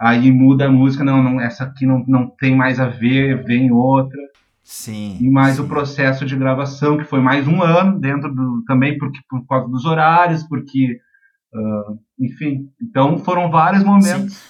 aí 0.00 0.32
muda 0.32 0.66
a 0.66 0.70
música, 0.70 1.04
não, 1.04 1.22
não 1.22 1.40
essa 1.40 1.64
aqui 1.64 1.84
não, 1.84 2.04
não 2.06 2.30
tem 2.38 2.56
mais 2.56 2.80
a 2.80 2.88
ver, 2.88 3.44
vem 3.44 3.70
outra. 3.70 4.18
Sim. 4.70 5.16
E 5.18 5.30
mais 5.30 5.56
sim. 5.56 5.62
o 5.62 5.66
processo 5.66 6.26
de 6.26 6.36
gravação, 6.36 6.98
que 6.98 7.04
foi 7.04 7.20
mais 7.20 7.48
um 7.48 7.62
ano, 7.62 7.98
dentro 7.98 8.30
do. 8.30 8.62
também 8.66 8.98
porque, 8.98 9.18
por 9.26 9.42
causa 9.46 9.66
dos 9.66 9.86
horários, 9.86 10.42
porque. 10.42 11.00
Uh, 11.54 11.98
enfim. 12.20 12.70
Então 12.78 13.18
foram 13.18 13.50
vários 13.50 13.82
momentos 13.82 14.34
sim. 14.34 14.40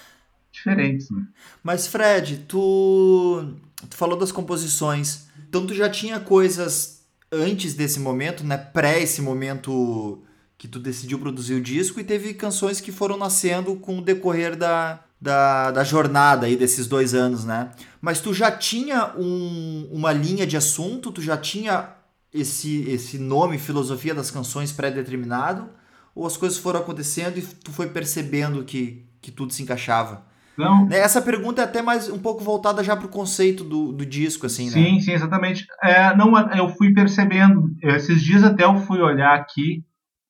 diferentes. 0.50 1.08
Né? 1.08 1.22
Mas, 1.62 1.86
Fred, 1.86 2.38
tu, 2.48 3.54
tu 3.88 3.96
falou 3.96 4.18
das 4.18 4.32
composições. 4.32 5.28
Então 5.48 5.64
tu 5.64 5.72
já 5.72 5.88
tinha 5.88 6.18
coisas 6.18 7.06
antes 7.30 7.74
desse 7.74 8.00
momento, 8.00 8.42
né? 8.42 8.56
Pré 8.56 9.00
esse 9.00 9.22
momento 9.22 10.20
que 10.58 10.66
tu 10.66 10.80
decidiu 10.80 11.20
produzir 11.20 11.54
o 11.54 11.62
disco, 11.62 12.00
e 12.00 12.04
teve 12.04 12.34
canções 12.34 12.80
que 12.80 12.90
foram 12.90 13.16
nascendo 13.16 13.76
com 13.76 13.98
o 13.98 14.02
decorrer 14.02 14.56
da, 14.56 14.98
da, 15.20 15.70
da 15.70 15.84
jornada 15.84 16.46
aí 16.46 16.56
desses 16.56 16.86
dois 16.86 17.14
anos, 17.14 17.44
né? 17.44 17.70
Mas 18.00 18.20
tu 18.20 18.32
já 18.32 18.50
tinha 18.50 19.12
um, 19.16 19.88
uma 19.90 20.12
linha 20.12 20.46
de 20.46 20.56
assunto, 20.56 21.10
tu 21.10 21.20
já 21.20 21.36
tinha 21.36 21.90
esse, 22.32 22.88
esse 22.88 23.18
nome, 23.18 23.58
filosofia 23.58 24.14
das 24.14 24.30
canções 24.30 24.70
pré-determinado, 24.72 25.68
ou 26.14 26.26
as 26.26 26.36
coisas 26.36 26.58
foram 26.58 26.80
acontecendo 26.80 27.38
e 27.38 27.42
tu 27.42 27.72
foi 27.72 27.88
percebendo 27.88 28.64
que, 28.64 29.06
que 29.20 29.30
tudo 29.30 29.52
se 29.52 29.62
encaixava? 29.62 30.26
Não. 30.56 30.86
Né, 30.86 30.98
essa 30.98 31.22
pergunta 31.22 31.62
é 31.62 31.64
até 31.64 31.80
mais 31.80 32.08
um 32.08 32.18
pouco 32.18 32.42
voltada 32.42 32.82
já 32.82 32.96
para 32.96 33.06
o 33.06 33.10
conceito 33.10 33.62
do, 33.62 33.92
do 33.92 34.04
disco, 34.04 34.46
assim, 34.46 34.68
sim, 34.70 34.94
né? 34.94 35.00
Sim, 35.00 35.12
exatamente. 35.12 35.66
É, 35.82 36.16
não, 36.16 36.36
eu 36.52 36.68
fui 36.70 36.92
percebendo. 36.92 37.72
Esses 37.82 38.22
dias 38.22 38.42
até 38.42 38.64
eu 38.64 38.76
fui 38.80 39.00
olhar 39.00 39.34
aqui 39.34 39.84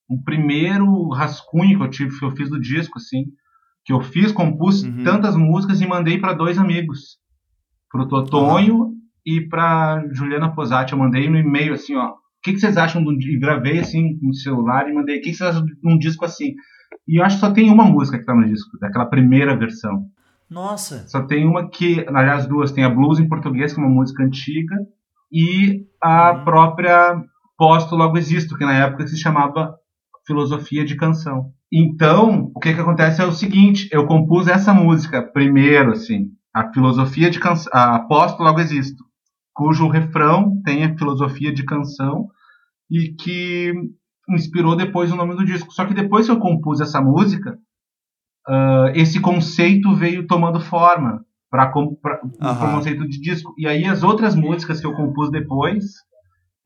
o 0.09 0.23
primeiro 0.23 1.09
rascunho 1.09 1.79
que 1.79 1.85
eu 1.85 1.91
tive, 1.91 2.19
que 2.19 2.25
eu 2.25 2.31
fiz 2.31 2.49
do 2.51 2.61
disco, 2.61 2.99
assim 2.99 3.27
que 3.89 3.93
eu 3.95 4.03
fiz, 4.03 4.31
compus 4.31 4.83
uhum. 4.83 5.03
tantas 5.03 5.35
músicas 5.35 5.81
e 5.81 5.87
mandei 5.87 6.19
para 6.19 6.35
dois 6.35 6.59
amigos, 6.59 7.17
pro 7.91 8.07
Totonho 8.07 8.81
uhum. 8.81 8.95
e 9.25 9.41
para 9.49 10.05
Juliana 10.13 10.55
Posati. 10.55 10.93
Eu 10.93 10.99
mandei 10.99 11.27
no 11.31 11.39
e-mail 11.39 11.73
assim, 11.73 11.97
ó, 11.97 12.11
o 12.11 12.17
que, 12.43 12.53
que 12.53 12.61
vocês 12.61 12.77
acham 12.77 13.03
de 13.03 13.09
um 13.09 13.13
e 13.15 13.39
gravei 13.39 13.79
assim 13.79 14.19
no 14.21 14.35
celular 14.35 14.87
e 14.87 14.93
mandei, 14.93 15.17
o 15.17 15.23
que, 15.23 15.31
que 15.31 15.37
vocês 15.37 15.49
acham 15.49 15.65
de 15.65 15.73
um 15.83 15.97
disco 15.97 16.23
assim? 16.27 16.53
E 17.09 17.19
eu 17.19 17.25
acho 17.25 17.37
que 17.37 17.41
só 17.41 17.51
tem 17.51 17.71
uma 17.71 17.87
música 17.87 18.19
que 18.19 18.27
tá 18.27 18.35
no 18.35 18.47
disco, 18.47 18.79
daquela 18.79 19.07
primeira 19.07 19.57
versão. 19.57 20.05
Nossa. 20.51 21.09
Só 21.09 21.23
tem 21.23 21.47
uma 21.47 21.71
que, 21.71 22.05
aliás, 22.09 22.47
duas, 22.47 22.71
tem 22.71 22.85
a 22.85 22.91
Blues 22.91 23.19
em 23.19 23.27
português, 23.27 23.73
que 23.73 23.81
é 23.81 23.83
uma 23.83 23.91
música 23.91 24.23
antiga, 24.23 24.77
e 25.33 25.87
a 26.03 26.33
uhum. 26.33 26.45
própria 26.45 27.23
Posto 27.57 27.97
Logo 27.97 28.19
Existo, 28.19 28.55
que 28.55 28.67
na 28.67 28.75
época 28.75 29.07
se 29.07 29.17
chamava 29.17 29.75
Filosofia 30.27 30.85
de 30.85 30.95
Canção. 30.95 31.55
Então, 31.73 32.51
o 32.55 32.61
que 32.61 32.73
que 32.73 32.81
acontece 32.81 33.21
é 33.21 33.27
o 33.27 33.33
seguinte, 33.33 33.89
eu 33.93 34.07
compus 34.07 34.49
essa 34.49 34.73
música 34.73 35.23
primeiro, 35.23 35.93
assim, 35.93 36.31
a 36.55 36.73
filosofia 36.73 37.31
de 37.31 37.39
canção, 37.39 37.71
aposto 37.73 38.43
logo 38.43 38.59
existo, 38.59 39.05
cujo 39.55 39.89
refrão 39.89 40.61
tem 40.65 40.85
a 40.85 40.97
filosofia 40.97 41.53
de 41.53 41.65
canção 41.65 42.29
e 42.91 43.15
que 43.15 43.73
inspirou 44.31 44.77
depois 44.77 45.13
o 45.13 45.17
nome 45.17 45.35
do 45.35 45.45
disco. 45.45 45.73
Só 45.73 45.85
que 45.85 45.95
depois 45.95 46.27
que 46.27 46.33
eu 46.33 46.39
compus 46.39 46.81
essa 46.81 47.01
música, 47.01 47.59
uh, 48.49 48.89
esse 48.95 49.21
conceito 49.21 49.95
veio 49.95 50.27
tomando 50.27 50.61
forma 50.61 51.25
para 51.51 51.71
o 51.77 51.97
conceito 52.75 53.09
de 53.09 53.21
disco. 53.21 53.55
E 53.59 53.67
aí 53.67 53.85
as 53.85 54.03
outras 54.03 54.35
músicas 54.35 54.81
que 54.81 54.87
eu 54.87 54.95
compus 54.95 55.31
depois 55.31 55.85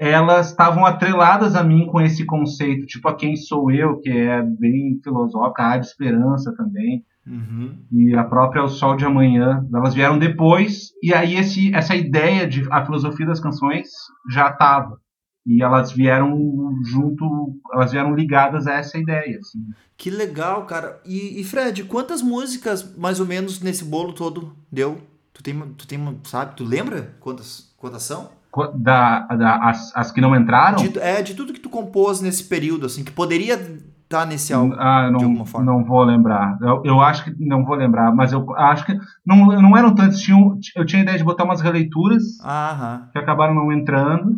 elas 0.02 0.50
estavam 0.50 0.84
atreladas 0.84 1.54
a 1.54 1.62
mim 1.62 1.86
com 1.86 2.00
esse 2.00 2.24
conceito, 2.24 2.86
tipo 2.86 3.08
a 3.08 3.14
Quem 3.14 3.36
Sou 3.36 3.70
Eu, 3.70 4.00
que 4.00 4.10
é 4.10 4.42
bem 4.42 5.00
filosófica, 5.02 5.68
a 5.68 5.78
de 5.78 5.86
Esperança 5.86 6.52
também, 6.56 7.04
uhum. 7.24 7.78
e 7.92 8.12
a 8.12 8.24
própria 8.24 8.64
O 8.64 8.68
Sol 8.68 8.96
de 8.96 9.04
Amanhã, 9.04 9.64
elas 9.72 9.94
vieram 9.94 10.18
depois, 10.18 10.90
e 11.00 11.14
aí 11.14 11.36
esse, 11.36 11.72
essa 11.72 11.94
ideia 11.94 12.48
de 12.48 12.66
a 12.72 12.84
filosofia 12.84 13.26
das 13.26 13.38
canções 13.38 13.90
já 14.28 14.48
estava. 14.48 15.00
E 15.46 15.62
elas 15.62 15.92
vieram 15.92 16.36
junto, 16.84 17.24
elas 17.72 17.92
vieram 17.92 18.14
ligadas 18.14 18.66
a 18.66 18.74
essa 18.74 18.98
ideia. 18.98 19.38
Assim. 19.38 19.58
Que 19.96 20.10
legal, 20.10 20.66
cara. 20.66 21.00
E, 21.04 21.40
e 21.40 21.44
Fred, 21.44 21.84
quantas 21.84 22.22
músicas 22.22 22.96
mais 22.96 23.20
ou 23.20 23.26
menos 23.26 23.60
nesse 23.60 23.84
bolo 23.84 24.12
todo 24.12 24.52
deu? 24.70 25.00
Tu 25.32 25.42
tem, 25.42 25.58
tu 25.76 25.86
tem, 25.86 26.20
sabe, 26.24 26.56
tu 26.56 26.64
lembra 26.64 27.14
quantas, 27.20 27.72
quantas 27.76 28.02
são? 28.02 28.30
Da, 28.74 29.20
da 29.26 29.56
as, 29.68 29.94
as, 29.96 30.12
que 30.12 30.20
não 30.20 30.36
entraram? 30.36 30.76
De, 30.76 30.98
é, 30.98 31.22
de 31.22 31.34
tudo 31.34 31.52
que 31.52 31.60
tu 31.60 31.70
compôs 31.70 32.20
nesse 32.20 32.44
período, 32.44 32.86
assim, 32.86 33.02
que 33.02 33.10
poderia 33.10 33.54
estar 34.12 34.26
nesse 34.26 34.52
álbum 34.52 34.74
ah, 34.78 35.10
não, 35.10 35.18
de 35.18 35.24
alguma 35.24 35.46
forma. 35.46 35.72
Não 35.72 35.84
vou 35.84 36.04
lembrar. 36.04 36.58
Eu, 36.60 36.82
eu 36.84 37.00
acho 37.00 37.24
que 37.24 37.34
não 37.38 37.64
vou 37.64 37.74
lembrar, 37.74 38.14
mas 38.14 38.32
eu 38.32 38.54
acho 38.56 38.84
que 38.84 38.96
não, 39.26 39.46
não 39.46 39.76
eram 39.76 39.94
tantos. 39.94 40.20
Tinham, 40.20 40.58
eu 40.76 40.84
tinha 40.84 41.00
a 41.00 41.04
ideia 41.04 41.18
de 41.18 41.24
botar 41.24 41.44
umas 41.44 41.60
releituras 41.60 42.22
que 43.12 43.18
acabaram 43.18 43.54
não 43.54 43.72
entrando. 43.72 44.36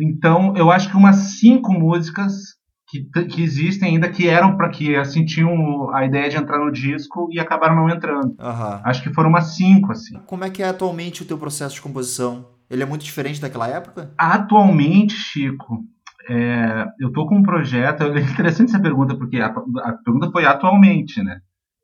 Então, 0.00 0.56
eu 0.56 0.70
acho 0.70 0.88
que 0.88 0.96
umas 0.96 1.38
cinco 1.40 1.72
músicas 1.72 2.56
que, 2.88 3.04
que 3.26 3.42
existem 3.42 3.90
ainda 3.90 4.08
que 4.08 4.28
eram 4.28 4.56
para 4.56 4.70
que 4.70 4.96
assim 4.96 5.24
tinham 5.24 5.94
a 5.94 6.06
ideia 6.06 6.30
de 6.30 6.36
entrar 6.36 6.58
no 6.58 6.72
disco 6.72 7.28
e 7.30 7.38
acabaram 7.38 7.76
não 7.76 7.90
entrando. 7.90 8.28
Uhum. 8.28 8.80
Acho 8.84 9.02
que 9.02 9.12
foram 9.12 9.28
umas 9.28 9.56
cinco 9.56 9.92
assim. 9.92 10.18
Como 10.26 10.44
é 10.44 10.50
que 10.50 10.62
é 10.62 10.68
atualmente 10.68 11.22
o 11.22 11.26
teu 11.26 11.36
processo 11.36 11.74
de 11.74 11.82
composição? 11.82 12.46
Ele 12.70 12.82
é 12.82 12.86
muito 12.86 13.04
diferente 13.04 13.40
daquela 13.40 13.66
época? 13.66 14.12
Atualmente, 14.16 15.14
Chico, 15.14 15.84
é, 16.28 16.86
eu 17.00 17.10
tô 17.12 17.26
com 17.26 17.36
um 17.36 17.42
projeto. 17.42 18.02
É 18.02 18.20
interessante 18.20 18.70
essa 18.70 18.80
pergunta, 18.80 19.16
porque 19.16 19.38
a, 19.38 19.46
a 19.46 19.92
pergunta 19.92 20.30
foi 20.30 20.44
atualmente, 20.44 21.22
né? 21.22 21.40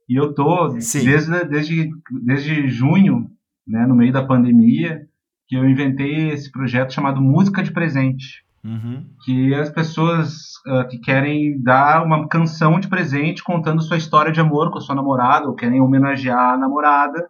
E 0.09 0.17
eu 0.19 0.35
tô 0.35 0.69
desde, 0.69 1.45
desde, 1.47 1.91
desde 2.23 2.69
junho, 2.69 3.31
né, 3.67 3.87
no 3.87 3.95
meio 3.95 4.12
da 4.12 4.23
pandemia, 4.23 5.00
que 5.49 5.57
eu 5.57 5.69
inventei 5.69 6.31
esse 6.31 6.50
projeto 6.53 6.93
chamado 6.93 7.23
Música 7.23 7.62
de 7.62 7.73
Presente. 7.73 8.45
Uhum. 8.62 9.07
Que 9.25 9.55
as 9.55 9.71
pessoas 9.71 10.55
uh, 10.67 10.88
que 10.88 10.99
querem 10.99 11.62
dar 11.62 12.03
uma 12.03 12.26
canção 12.29 12.81
de 12.81 12.88
presente 12.88 13.45
contando 13.45 13.83
sua 13.83 13.99
história 13.99 14.33
de 14.33 14.41
amor 14.41 14.71
com 14.71 14.79
a 14.79 14.81
sua 14.81 14.95
namorada, 14.95 15.47
ou 15.47 15.55
querem 15.55 15.81
homenagear 15.81 16.55
a 16.55 16.59
namorada, 16.59 17.26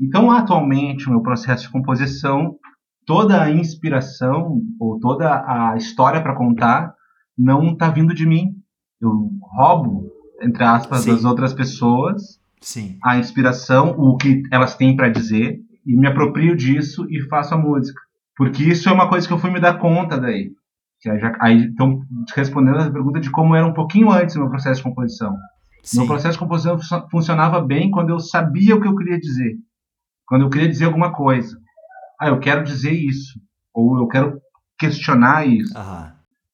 então, 0.00 0.30
atualmente, 0.30 1.06
o 1.06 1.10
meu 1.10 1.22
processo 1.22 1.64
de 1.64 1.70
composição, 1.70 2.56
toda 3.06 3.42
a 3.42 3.50
inspiração 3.50 4.60
ou 4.80 4.98
toda 4.98 5.44
a 5.46 5.76
história 5.76 6.20
para 6.20 6.36
contar 6.36 6.94
não 7.36 7.72
está 7.72 7.90
vindo 7.90 8.14
de 8.14 8.26
mim. 8.26 8.54
Eu 9.00 9.30
roubo, 9.42 10.10
entre 10.40 10.62
aspas, 10.64 11.00
Sim. 11.00 11.12
das 11.12 11.24
outras 11.24 11.52
pessoas 11.52 12.40
Sim. 12.60 12.98
a 13.02 13.18
inspiração, 13.18 13.94
o 13.98 14.16
que 14.16 14.42
elas 14.50 14.76
têm 14.76 14.96
para 14.96 15.08
dizer, 15.08 15.58
e 15.84 15.96
me 15.96 16.06
aproprio 16.06 16.56
disso 16.56 17.06
e 17.10 17.20
faço 17.28 17.54
a 17.54 17.58
música. 17.58 18.00
Porque 18.36 18.62
isso 18.62 18.88
é 18.88 18.92
uma 18.92 19.08
coisa 19.08 19.26
que 19.26 19.32
eu 19.32 19.38
fui 19.38 19.50
me 19.50 19.60
dar 19.60 19.78
conta 19.78 20.18
daí. 20.18 20.52
Que 21.00 21.18
já, 21.18 21.36
aí, 21.40 21.64
então, 21.64 22.00
respondendo 22.34 22.78
a 22.78 22.90
pergunta 22.90 23.20
de 23.20 23.30
como 23.30 23.54
era 23.54 23.66
um 23.66 23.74
pouquinho 23.74 24.10
antes 24.10 24.36
o 24.36 24.40
meu 24.40 24.48
processo 24.48 24.78
de 24.78 24.88
composição. 24.88 25.36
Sim. 25.82 25.98
Meu 25.98 26.06
processo 26.06 26.34
de 26.34 26.38
composição 26.38 26.78
funcionava 27.10 27.60
bem 27.60 27.90
quando 27.90 28.10
eu 28.10 28.20
sabia 28.20 28.76
o 28.76 28.80
que 28.80 28.86
eu 28.86 28.94
queria 28.94 29.18
dizer. 29.18 29.56
Quando 30.26 30.42
eu 30.42 30.50
queria 30.50 30.68
dizer 30.68 30.86
alguma 30.86 31.12
coisa. 31.12 31.58
Ah, 32.20 32.28
eu 32.28 32.38
quero 32.38 32.64
dizer 32.64 32.92
isso. 32.92 33.40
Ou 33.74 33.98
eu 33.98 34.08
quero 34.08 34.40
questionar 34.78 35.46
isso. 35.46 35.72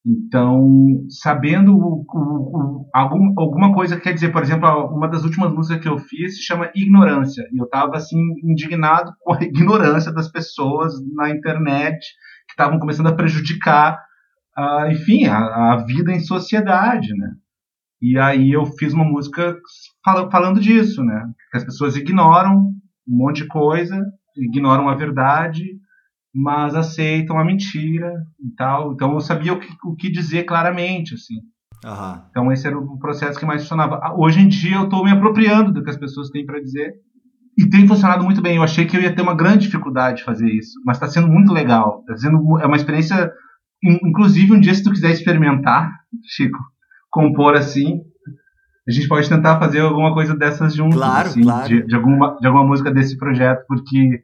Então, 0.05 1.05
sabendo 1.09 1.75
o, 1.75 2.05
o, 2.07 2.17
o, 2.17 2.89
algum, 2.93 3.33
alguma 3.37 3.73
coisa 3.73 3.95
que 3.97 4.03
quer 4.03 4.13
dizer, 4.13 4.31
por 4.31 4.41
exemplo, 4.41 4.67
uma 4.87 5.07
das 5.07 5.23
últimas 5.23 5.51
músicas 5.51 5.81
que 5.81 5.89
eu 5.89 5.97
fiz 5.97 6.37
se 6.37 6.43
chama 6.43 6.71
Ignorância. 6.73 7.43
E 7.51 7.57
eu 7.57 7.65
estava 7.65 7.97
assim, 7.97 8.19
indignado 8.43 9.11
com 9.19 9.33
a 9.33 9.41
ignorância 9.43 10.11
das 10.11 10.31
pessoas 10.31 10.93
na 11.13 11.29
internet 11.29 11.99
que 12.47 12.53
estavam 12.53 12.79
começando 12.79 13.07
a 13.07 13.15
prejudicar 13.15 13.99
uh, 14.59 14.91
enfim, 14.91 15.25
a, 15.25 15.73
a, 15.73 15.85
vida 15.85 16.11
em 16.11 16.19
sociedade, 16.19 17.15
né? 17.15 17.31
E 18.01 18.17
aí 18.17 18.51
eu 18.51 18.65
fiz 18.65 18.93
uma 18.93 19.03
música 19.03 19.57
fal 20.03 20.29
falando 20.31 20.59
disso, 20.59 21.03
né? 21.03 21.29
Que 21.51 21.57
as 21.57 21.63
pessoas 21.63 21.95
ignoram 21.95 22.71
um 23.09 23.17
monte 23.17 23.43
de 23.43 23.47
coisa, 23.47 24.05
ignoram 24.37 24.87
a 24.87 24.95
verdade, 24.95 25.65
mas 26.33 26.75
aceitam 26.75 27.39
a 27.39 27.43
mentira 27.43 28.13
e 28.39 28.53
tal. 28.55 28.93
Então 28.93 29.13
eu 29.13 29.19
sabia 29.19 29.53
o 29.53 29.59
que, 29.59 29.67
o 29.83 29.95
que 29.95 30.11
dizer 30.11 30.43
claramente, 30.43 31.15
assim. 31.15 31.35
Uhum. 31.83 32.21
Então 32.29 32.51
esse 32.51 32.67
era 32.67 32.77
o 32.77 32.99
processo 32.99 33.39
que 33.39 33.45
mais 33.45 33.61
funcionava. 33.63 33.99
Hoje 34.17 34.39
em 34.39 34.47
dia 34.47 34.75
eu 34.75 34.83
estou 34.83 35.03
me 35.03 35.11
apropriando 35.11 35.73
do 35.73 35.83
que 35.83 35.89
as 35.89 35.97
pessoas 35.97 36.29
têm 36.29 36.45
para 36.45 36.59
dizer 36.61 36.93
e 37.57 37.69
tem 37.69 37.87
funcionado 37.87 38.23
muito 38.23 38.41
bem. 38.41 38.57
Eu 38.57 38.63
achei 38.63 38.85
que 38.85 38.95
eu 38.95 39.01
ia 39.01 39.13
ter 39.13 39.21
uma 39.21 39.35
grande 39.35 39.65
dificuldade 39.65 40.17
de 40.17 40.23
fazer 40.23 40.49
isso, 40.49 40.79
mas 40.85 40.97
está 40.97 41.07
sendo 41.07 41.27
muito 41.27 41.51
legal. 41.51 42.03
Tá 42.05 42.15
sendo 42.17 42.59
é 42.59 42.65
uma 42.65 42.75
experiência, 42.75 43.31
inclusive 43.83 44.53
um 44.53 44.59
dia 44.59 44.73
se 44.73 44.83
tu 44.83 44.91
quiser 44.91 45.11
experimentar, 45.11 45.91
Chico, 46.25 46.59
compor 47.09 47.55
assim, 47.55 48.01
a 48.89 48.91
gente 48.91 49.07
pode 49.07 49.29
tentar 49.29 49.59
fazer 49.59 49.81
alguma 49.81 50.11
coisa 50.13 50.35
dessas 50.35 50.73
juntos, 50.73 50.97
claro, 50.97 51.29
assim, 51.29 51.43
claro. 51.43 51.67
De, 51.67 51.85
de, 51.85 51.95
alguma 51.95 52.37
de 52.39 52.47
alguma 52.47 52.65
música 52.65 52.91
desse 52.91 53.15
projeto, 53.17 53.63
porque 53.67 54.23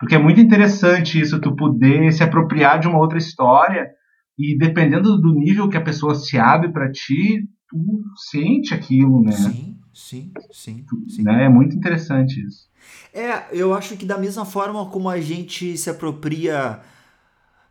porque 0.00 0.14
é 0.14 0.18
muito 0.18 0.40
interessante 0.40 1.20
isso, 1.20 1.40
tu 1.40 1.54
poder 1.54 2.10
se 2.12 2.22
apropriar 2.22 2.78
de 2.78 2.88
uma 2.88 2.98
outra 2.98 3.18
história 3.18 3.90
e 4.38 4.56
dependendo 4.56 5.20
do 5.20 5.34
nível 5.34 5.68
que 5.68 5.76
a 5.76 5.82
pessoa 5.82 6.14
se 6.14 6.38
abre 6.38 6.72
para 6.72 6.90
ti, 6.90 7.46
tu 7.68 8.02
sente 8.30 8.72
aquilo, 8.72 9.20
né? 9.20 9.32
Sim, 9.32 9.76
sim, 9.92 10.32
sim, 10.52 10.86
sim. 11.08 11.22
Né? 11.22 11.44
É 11.44 11.48
muito 11.48 11.76
interessante 11.76 12.40
isso. 12.40 12.68
É, 13.12 13.46
eu 13.52 13.74
acho 13.74 13.96
que 13.96 14.06
da 14.06 14.16
mesma 14.16 14.46
forma 14.46 14.86
como 14.86 15.10
a 15.10 15.20
gente 15.20 15.76
se 15.76 15.90
apropria 15.90 16.80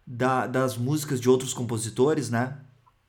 da, 0.05 0.45
das 0.45 0.77
músicas 0.77 1.19
de 1.19 1.29
outros 1.29 1.53
compositores, 1.53 2.29
né? 2.29 2.57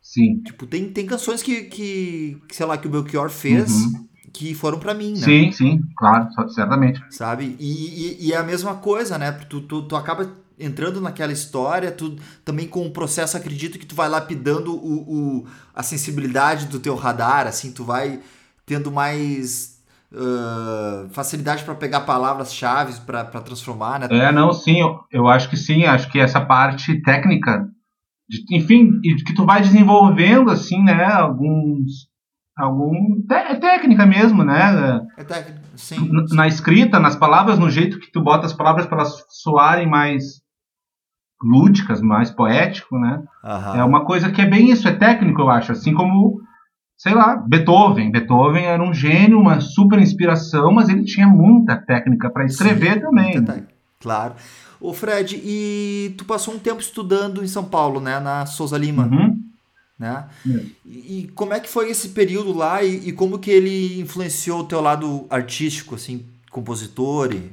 Sim. 0.08 0.40
Tipo, 0.40 0.66
tem, 0.66 0.90
tem 0.90 1.04
canções 1.04 1.42
que, 1.42 1.64
que, 1.64 2.38
sei 2.50 2.64
lá, 2.64 2.78
que 2.78 2.86
o 2.86 2.90
Belchior 2.90 3.28
fez 3.28 3.70
uhum. 3.70 4.08
que 4.32 4.54
foram 4.54 4.78
para 4.78 4.94
mim, 4.94 5.10
né? 5.10 5.18
Sim, 5.18 5.52
sim, 5.52 5.82
claro, 5.94 6.30
certamente. 6.48 6.98
Sabe? 7.10 7.54
E, 7.60 8.16
e, 8.16 8.28
e, 8.28 8.32
é 8.32 8.38
a 8.38 8.42
mesma 8.42 8.76
coisa, 8.76 9.18
né? 9.18 9.32
Tu, 9.32 9.60
tu, 9.60 9.82
tu 9.82 9.94
acaba 9.94 10.32
entrando 10.58 10.98
naquela 10.98 11.30
história, 11.30 11.92
tu 11.92 12.16
também 12.42 12.66
com 12.66 12.86
o 12.86 12.90
processo 12.90 13.36
acredito 13.36 13.78
que 13.78 13.84
tu 13.84 13.94
vai 13.94 14.08
lapidando 14.08 14.74
o, 14.74 15.40
o, 15.40 15.46
a 15.74 15.82
sensibilidade 15.82 16.68
do 16.68 16.80
teu 16.80 16.94
radar, 16.94 17.46
assim, 17.46 17.70
tu 17.70 17.84
vai 17.84 18.20
tendo 18.64 18.90
mais 18.90 19.78
uh, 20.10 21.06
facilidade 21.10 21.64
para 21.64 21.74
pegar 21.74 22.00
palavras-chave 22.00 22.98
para 23.02 23.24
transformar, 23.42 24.00
né? 24.00 24.08
É, 24.10 24.32
não, 24.32 24.54
sim, 24.54 24.80
eu, 24.80 25.00
eu 25.12 25.28
acho 25.28 25.50
que 25.50 25.56
sim, 25.58 25.84
acho 25.84 26.10
que 26.10 26.18
essa 26.18 26.40
parte 26.40 26.98
técnica, 27.02 27.68
de, 28.28 28.44
enfim, 28.56 29.00
que 29.00 29.34
tu 29.34 29.46
vai 29.46 29.60
desenvolvendo, 29.60 30.50
assim, 30.50 30.82
né, 30.82 31.04
alguns 31.04 32.08
algum 32.56 33.22
é 33.30 33.54
técnica 33.54 34.04
mesmo, 34.04 34.42
né? 34.42 35.06
É 35.16 35.24
técnica, 35.24 35.60
sim, 35.76 36.10
Na 36.32 36.48
escrita, 36.48 36.98
nas 36.98 37.14
palavras, 37.14 37.58
no 37.58 37.70
jeito 37.70 38.00
que 38.00 38.10
tu 38.10 38.20
bota 38.20 38.46
as 38.46 38.52
palavras 38.52 38.84
para 38.86 38.98
elas 38.98 39.24
soarem 39.28 39.88
mais 39.88 40.42
lúdicas, 41.40 42.00
mais 42.00 42.30
poético, 42.32 42.98
né? 42.98 43.22
Uhum. 43.44 43.76
É 43.76 43.84
uma 43.84 44.04
coisa 44.04 44.30
que 44.30 44.40
é 44.40 44.46
bem 44.46 44.70
isso, 44.70 44.88
é 44.88 44.92
técnico, 44.92 45.40
eu 45.40 45.50
acho. 45.50 45.70
Assim 45.70 45.94
como, 45.94 46.40
sei 46.96 47.14
lá, 47.14 47.36
Beethoven. 47.36 48.10
Beethoven 48.10 48.64
era 48.64 48.82
um 48.82 48.92
gênio, 48.92 49.38
uma 49.38 49.60
super 49.60 50.00
inspiração, 50.00 50.72
mas 50.72 50.88
ele 50.88 51.04
tinha 51.04 51.28
muita 51.28 51.76
técnica 51.76 52.28
para 52.28 52.44
escrever 52.44 52.94
Sim, 52.94 53.00
também. 53.00 53.40
Né? 53.40 53.66
Claro. 54.00 54.34
Ô 54.80 54.92
Fred, 54.92 55.40
e 55.42 56.14
tu 56.16 56.24
passou 56.24 56.54
um 56.54 56.58
tempo 56.58 56.80
estudando 56.80 57.42
em 57.42 57.48
São 57.48 57.64
Paulo, 57.64 58.00
né? 58.00 58.20
Na 58.20 58.46
Souza 58.46 58.78
Lima. 58.78 59.06
Uhum. 59.06 59.42
Né? 59.98 60.24
É. 60.48 60.60
E, 60.86 61.30
como 61.34 61.52
é 61.52 61.58
que 61.58 61.68
foi 61.68 61.90
esse 61.90 62.10
período 62.10 62.52
lá 62.52 62.84
e, 62.84 63.08
e, 63.08 63.12
como 63.12 63.38
que 63.38 63.50
ele 63.50 64.00
influenciou 64.00 64.60
o 64.60 64.64
teu 64.64 64.80
lado 64.80 65.26
artístico, 65.28 65.96
assim, 65.96 66.24
compositor? 66.50 67.34
E... 67.34 67.50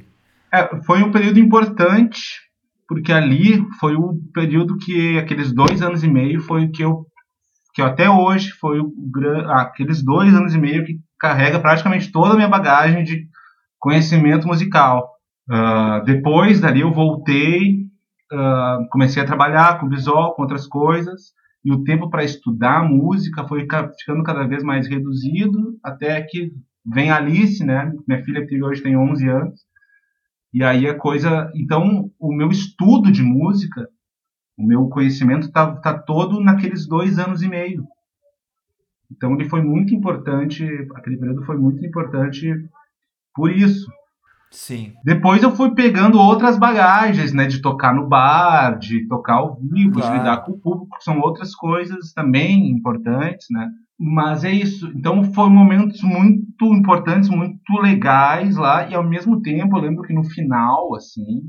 É, 0.54 0.82
foi 0.84 1.02
um 1.02 1.12
período 1.12 1.40
importante 1.40 2.46
porque 2.88 3.12
ali 3.12 3.66
foi 3.80 3.96
o 3.96 4.20
período 4.34 4.78
que 4.78 5.18
aqueles 5.18 5.52
dois 5.52 5.82
anos 5.82 6.04
e 6.04 6.08
meio 6.08 6.40
foi 6.42 6.66
o 6.66 6.72
que 6.72 6.84
eu 6.84 7.08
que 7.74 7.82
até 7.82 8.10
hoje 8.10 8.52
foi 8.52 8.80
o, 8.80 8.94
aqueles 9.50 10.02
dois 10.02 10.34
anos 10.34 10.56
e 10.56 10.58
meio 10.58 10.86
que 10.86 10.98
carrega 11.20 11.60
praticamente 11.60 12.10
toda 12.10 12.32
a 12.32 12.36
minha 12.36 12.48
bagagem 12.48 13.04
de 13.04 13.28
conhecimento 13.78 14.48
musical. 14.48 15.15
Uh, 15.50 16.04
depois 16.06 16.60
dali 16.60 16.82
eu 16.82 16.92
voltei, 16.92 17.86
uh, 18.34 18.88
comecei 18.90 19.22
a 19.22 19.26
trabalhar 19.26 19.80
com 19.80 19.90
visual, 19.90 20.34
com 20.34 20.42
outras 20.42 20.66
coisas, 20.68 21.34
e 21.64 21.72
o 21.72 21.84
tempo 21.84 22.10
para 22.10 22.24
estudar 22.24 22.88
música 22.88 23.48
foi 23.48 23.68
ficando 24.00 24.24
cada 24.24 24.46
vez 24.48 24.64
mais 24.64 24.88
reduzido, 24.88 25.78
até 25.84 26.22
que 26.22 26.52
vem 26.86 27.10
a 27.10 27.18
Alice, 27.18 27.64
né, 27.66 27.92
minha 28.08 28.24
filha 28.24 28.46
que 28.46 28.62
hoje 28.62 28.82
tem 28.82 28.96
11 28.96 29.28
anos, 29.28 29.62
e 30.56 30.64
aí 30.64 30.88
a 30.88 30.98
coisa. 30.98 31.52
Então, 31.54 32.10
o 32.18 32.34
meu 32.34 32.50
estudo 32.50 33.12
de 33.12 33.22
música, 33.22 33.90
o 34.58 34.66
meu 34.66 34.88
conhecimento 34.88 35.48
está 35.48 35.76
tá 35.76 35.98
todo 35.98 36.40
naqueles 36.40 36.88
dois 36.88 37.20
anos 37.20 37.42
e 37.42 37.50
meio. 37.50 37.86
Então, 39.12 39.34
ele 39.34 39.50
foi 39.50 39.62
muito 39.62 39.94
importante. 39.94 40.64
Aquele 40.96 41.18
período 41.18 41.44
foi 41.44 41.58
muito 41.58 41.86
importante 41.86 42.50
por 43.34 43.52
isso. 43.52 43.86
Sim. 44.56 44.94
Depois 45.04 45.44
eu 45.44 45.54
fui 45.54 45.76
pegando 45.76 46.18
outras 46.18 46.58
bagagens, 46.58 47.34
né? 47.34 47.46
De 47.46 47.62
tocar 47.62 47.94
no 47.94 48.08
bar, 48.08 48.80
de 48.80 49.06
tocar 49.08 49.36
ao 49.36 49.56
vivo, 49.56 49.92
claro. 49.92 50.12
de 50.14 50.18
lidar 50.18 50.38
com 50.46 50.54
o 50.54 50.60
público, 50.60 50.98
são 51.02 51.20
outras 51.20 51.54
coisas 51.54 52.14
também 52.14 52.70
importantes, 52.70 53.48
né? 53.52 53.70
Mas 54.00 54.46
é 54.46 54.52
isso. 54.52 54.92
Então 54.96 55.24
foram 55.34 55.52
momentos 55.52 56.02
muito 56.02 56.74
importantes, 56.74 57.30
muito 57.30 57.74
legais 57.82 58.56
lá, 58.56 58.88
e 58.90 58.96
ao 58.96 59.04
mesmo 59.04 59.42
tempo 59.42 59.78
eu 59.78 59.82
lembro 59.82 60.04
que 60.04 60.14
no 60.14 60.24
final, 60.24 60.96
assim, 60.96 61.42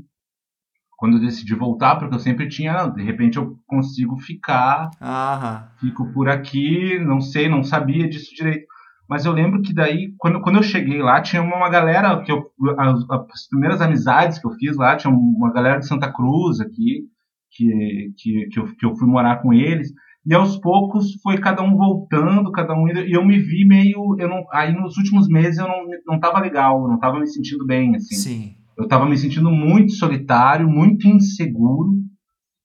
quando 0.97 1.17
eu 1.17 1.21
decidi 1.21 1.55
voltar, 1.55 1.95
porque 1.95 2.15
eu 2.15 2.19
sempre 2.19 2.49
tinha, 2.49 2.87
de 2.87 3.03
repente 3.03 3.37
eu 3.37 3.57
consigo 3.65 4.17
ficar, 4.17 4.89
Aham. 5.01 5.69
fico 5.79 6.11
por 6.11 6.27
aqui, 6.27 6.99
não 6.99 7.21
sei, 7.21 7.47
não 7.47 7.63
sabia 7.63 8.09
disso 8.09 8.35
direito. 8.35 8.67
Mas 9.09 9.25
eu 9.25 9.31
lembro 9.31 9.61
que 9.61 9.73
daí, 9.73 10.13
quando, 10.17 10.41
quando 10.41 10.57
eu 10.57 10.63
cheguei 10.63 11.01
lá, 11.01 11.21
tinha 11.21 11.41
uma 11.41 11.69
galera, 11.69 12.21
que 12.23 12.31
eu, 12.31 12.51
as, 12.77 13.09
as 13.09 13.47
primeiras 13.49 13.81
amizades 13.81 14.37
que 14.37 14.45
eu 14.45 14.51
fiz 14.51 14.75
lá, 14.75 14.95
tinha 14.97 15.13
uma 15.13 15.51
galera 15.51 15.79
de 15.79 15.87
Santa 15.87 16.11
Cruz 16.11 16.59
aqui, 16.59 17.03
que, 17.51 18.11
que, 18.17 18.47
que, 18.51 18.59
eu, 18.59 18.65
que 18.75 18.85
eu 18.85 18.95
fui 18.95 19.07
morar 19.07 19.41
com 19.41 19.53
eles. 19.53 19.91
E 20.25 20.33
aos 20.33 20.59
poucos 20.59 21.13
foi 21.23 21.37
cada 21.37 21.63
um 21.63 21.77
voltando, 21.77 22.51
cada 22.51 22.73
um 22.73 22.89
indo, 22.89 22.99
e 22.99 23.13
eu 23.13 23.25
me 23.25 23.39
vi 23.39 23.65
meio, 23.65 24.17
eu 24.19 24.27
não, 24.27 24.43
aí 24.51 24.73
nos 24.73 24.97
últimos 24.97 25.29
meses 25.29 25.57
eu 25.57 25.67
não 25.67 25.85
não 26.05 26.19
tava 26.19 26.39
legal, 26.39 26.85
não 26.85 26.99
tava 26.99 27.19
me 27.19 27.27
sentindo 27.27 27.65
bem 27.65 27.95
assim. 27.95 28.15
Sim. 28.15 28.55
Eu 28.77 28.87
tava 28.87 29.05
me 29.05 29.17
sentindo 29.17 29.49
muito 29.49 29.93
solitário, 29.93 30.69
muito 30.69 31.07
inseguro. 31.07 31.93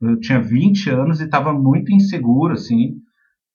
Eu 0.00 0.18
tinha 0.18 0.40
20 0.40 0.90
anos 0.90 1.20
e 1.20 1.28
tava 1.28 1.52
muito 1.52 1.92
inseguro 1.92 2.52
assim. 2.52 2.96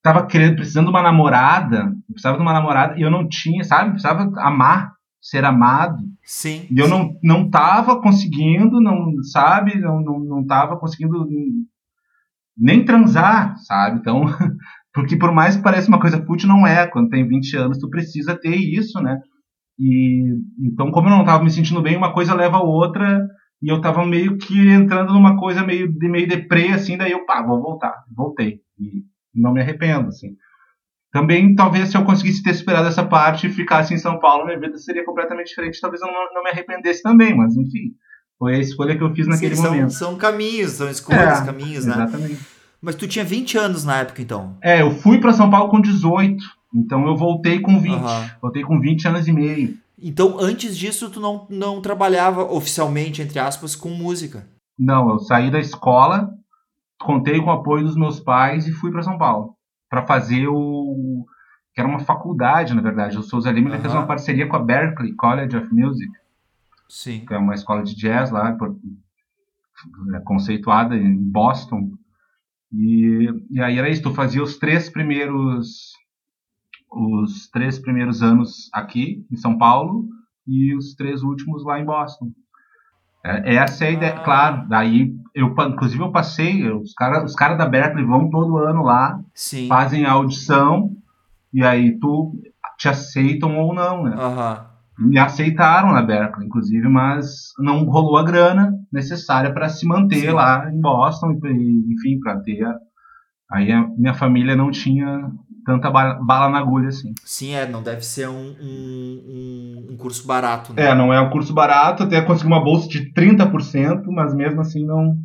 Tava 0.01 0.25
querendo, 0.25 0.55
precisando 0.55 0.85
de 0.85 0.91
uma 0.91 1.01
namorada, 1.01 1.93
precisava 2.07 2.37
de 2.37 2.43
uma 2.43 2.53
namorada 2.53 2.97
e 2.97 3.01
eu 3.01 3.11
não 3.11 3.27
tinha, 3.27 3.63
sabe? 3.63 3.91
Precisava 3.91 4.31
amar, 4.37 4.93
ser 5.21 5.43
amado. 5.43 5.97
Sim. 6.23 6.67
E 6.69 6.79
eu 6.79 6.85
sim. 6.85 6.91
não 6.91 7.15
não 7.23 7.49
tava 7.49 8.01
conseguindo, 8.01 8.79
não, 8.79 9.11
sabe? 9.23 9.79
Não 9.79 10.01
não, 10.01 10.19
não 10.19 10.45
tava 10.45 10.77
conseguindo 10.77 11.27
nem 12.57 12.85
transar, 12.85 13.57
sabe? 13.59 13.99
Então, 13.99 14.25
porque 14.93 15.17
por 15.17 15.31
mais 15.31 15.55
que 15.55 15.63
pareça 15.63 15.89
uma 15.89 15.99
coisa 15.99 16.23
fútil, 16.25 16.47
não 16.47 16.65
é. 16.65 16.87
Quando 16.87 17.09
tem 17.09 17.27
20 17.27 17.57
anos, 17.57 17.77
tu 17.77 17.89
precisa 17.89 18.35
ter 18.35 18.55
isso, 18.55 19.01
né? 19.01 19.19
E 19.79 20.35
então, 20.59 20.89
como 20.91 21.07
eu 21.07 21.11
não 21.11 21.21
estava 21.21 21.43
me 21.43 21.51
sentindo 21.51 21.81
bem, 21.81 21.95
uma 21.97 22.13
coisa 22.13 22.33
leva 22.33 22.57
a 22.57 22.63
outra, 22.63 23.27
e 23.61 23.69
eu 23.69 23.77
estava 23.77 24.05
meio 24.05 24.37
que 24.37 24.69
entrando 24.69 25.13
numa 25.13 25.37
coisa 25.37 25.63
meio 25.63 25.91
de 25.91 26.07
meio 26.07 26.27
deprê 26.27 26.69
assim, 26.69 26.97
daí 26.97 27.11
eu, 27.11 27.25
pá, 27.25 27.41
vou 27.41 27.61
voltar. 27.61 27.93
Voltei. 28.15 28.59
E 28.79 29.03
não 29.37 29.53
me 29.53 29.61
arrependo, 29.61 30.07
assim. 30.07 30.35
Também, 31.11 31.55
talvez, 31.55 31.89
se 31.89 31.97
eu 31.97 32.03
conseguisse 32.03 32.43
ter 32.43 32.53
superado 32.53 32.87
essa 32.87 33.03
parte 33.03 33.47
e 33.47 33.51
ficasse 33.51 33.93
em 33.93 33.97
São 33.97 34.19
Paulo, 34.19 34.45
minha 34.45 34.59
vida 34.59 34.77
seria 34.77 35.05
completamente 35.05 35.47
diferente. 35.47 35.79
Talvez 35.79 36.01
eu 36.01 36.07
não, 36.07 36.33
não 36.33 36.43
me 36.43 36.49
arrependesse 36.49 37.01
também, 37.01 37.35
mas 37.35 37.55
enfim. 37.55 37.93
Foi 38.37 38.55
a 38.55 38.59
escolha 38.59 38.95
que 38.95 39.03
eu 39.03 39.13
fiz 39.15 39.25
naquele 39.25 39.55
Sim, 39.55 39.61
são, 39.61 39.71
momento. 39.71 39.93
São 39.93 40.15
caminhos, 40.15 40.71
são 40.73 40.89
escolhas, 40.89 41.41
É, 41.41 41.45
caminhos, 41.45 41.85
né? 41.85 41.93
Exatamente. 41.93 42.39
Mas 42.81 42.95
tu 42.95 43.07
tinha 43.07 43.25
20 43.25 43.57
anos 43.57 43.83
na 43.83 43.97
época, 43.97 44.21
então. 44.21 44.57
É, 44.61 44.81
eu 44.81 44.91
fui 44.91 45.19
para 45.19 45.33
São 45.33 45.49
Paulo 45.49 45.69
com 45.69 45.81
18. 45.81 46.37
Então 46.75 47.07
eu 47.07 47.15
voltei 47.15 47.59
com 47.59 47.79
20. 47.79 47.93
Aham. 47.95 48.31
Voltei 48.41 48.61
com 48.61 48.79
20 48.79 49.07
anos 49.07 49.27
e 49.27 49.31
meio. 49.31 49.77
Então, 49.99 50.37
antes 50.39 50.77
disso, 50.77 51.09
tu 51.09 51.19
não, 51.19 51.47
não 51.49 51.81
trabalhava 51.81 52.43
oficialmente, 52.43 53.21
entre 53.21 53.39
aspas, 53.39 53.75
com 53.75 53.89
música. 53.89 54.45
Não, 54.77 55.09
eu 55.09 55.19
saí 55.19 55.49
da 55.49 55.59
escola, 55.59 56.29
contei 56.99 57.39
com 57.39 57.47
o 57.47 57.53
apoio 57.53 57.85
dos 57.85 57.95
meus 57.95 58.19
pais 58.19 58.67
e 58.67 58.71
fui 58.71 58.91
para 58.91 59.03
São 59.03 59.17
Paulo 59.17 59.55
para 59.89 60.05
fazer 60.05 60.47
o 60.47 61.25
que 61.73 61.81
era 61.81 61.87
uma 61.87 61.99
faculdade, 61.99 62.73
na 62.73 62.81
verdade. 62.81 63.17
O 63.17 63.23
Souza 63.23 63.51
Lima 63.51 63.69
ele 63.69 63.79
fez 63.79 63.93
uma 63.93 64.07
parceria 64.07 64.47
com 64.47 64.55
a 64.55 64.63
Berklee 64.63 65.15
College 65.15 65.55
of 65.55 65.73
Music, 65.73 66.11
Sim. 66.89 67.25
que 67.25 67.33
é 67.33 67.37
uma 67.37 67.53
escola 67.53 67.83
de 67.83 67.95
jazz 67.95 68.31
lá, 68.31 68.57
é 70.15 70.19
conceituada 70.21 70.97
em 70.97 71.15
Boston. 71.15 71.91
E, 72.73 73.29
e 73.51 73.61
aí 73.61 73.77
era 73.77 73.89
isso, 73.89 74.01
tu 74.01 74.13
fazia 74.13 74.41
os 74.43 74.57
três 74.57 74.89
primeiros 74.89 75.93
os 76.89 77.49
três 77.49 77.77
primeiros 77.77 78.23
anos 78.23 78.69
aqui 78.73 79.25
em 79.29 79.35
São 79.35 79.57
Paulo 79.57 80.07
e 80.47 80.75
os 80.75 80.95
três 80.95 81.21
últimos 81.21 81.63
lá 81.63 81.79
em 81.79 81.85
Boston. 81.85 82.31
É, 83.23 83.55
essa 83.55 83.85
é 83.85 83.87
a 83.89 83.91
ideia, 83.91 84.15
ah. 84.15 84.23
claro. 84.23 84.67
Daí 84.67 85.13
eu, 85.33 85.53
inclusive, 85.67 86.01
eu 86.01 86.11
passei. 86.11 86.69
Os 86.71 86.93
caras 86.93 87.23
os 87.23 87.35
cara 87.35 87.55
da 87.55 87.65
Berkeley 87.65 88.05
vão 88.05 88.29
todo 88.29 88.57
ano 88.57 88.83
lá, 88.83 89.19
Sim. 89.33 89.67
fazem 89.67 90.05
a 90.05 90.11
audição 90.11 90.91
e 91.53 91.63
aí 91.63 91.97
tu 91.99 92.33
te 92.77 92.89
aceitam 92.89 93.57
ou 93.57 93.73
não, 93.73 94.03
né? 94.03 94.15
Uhum. 94.15 95.09
Me 95.09 95.19
aceitaram 95.19 95.93
na 95.93 96.01
Berkeley, 96.01 96.47
inclusive, 96.47 96.87
mas 96.87 97.51
não 97.59 97.83
rolou 97.85 98.17
a 98.17 98.23
grana 98.23 98.73
necessária 98.91 99.53
para 99.53 99.69
se 99.69 99.85
manter 99.85 100.21
Sim. 100.21 100.31
lá 100.31 100.71
em 100.71 100.81
Boston, 100.81 101.33
enfim, 101.33 102.19
para 102.19 102.39
ter. 102.39 102.65
Aí 103.51 103.71
a 103.71 103.87
minha 103.95 104.13
família 104.13 104.55
não 104.55 104.71
tinha 104.71 105.31
tanta 105.67 105.91
bala 105.91 106.49
na 106.49 106.59
agulha 106.59 106.87
assim. 106.87 107.13
Sim, 107.25 107.53
é, 107.53 107.67
não 107.67 107.83
deve 107.83 108.01
ser 108.01 108.29
um, 108.29 108.55
um, 108.61 109.87
um 109.89 109.97
curso 109.97 110.25
barato, 110.25 110.73
né? 110.73 110.85
É, 110.85 110.95
não 110.95 111.13
é 111.13 111.19
um 111.19 111.29
curso 111.29 111.53
barato, 111.53 112.03
até 112.03 112.21
consegui 112.21 112.47
uma 112.47 112.63
bolsa 112.63 112.87
de 112.87 113.11
30%, 113.11 114.05
mas 114.07 114.33
mesmo 114.33 114.61
assim 114.61 114.85
não. 114.85 115.17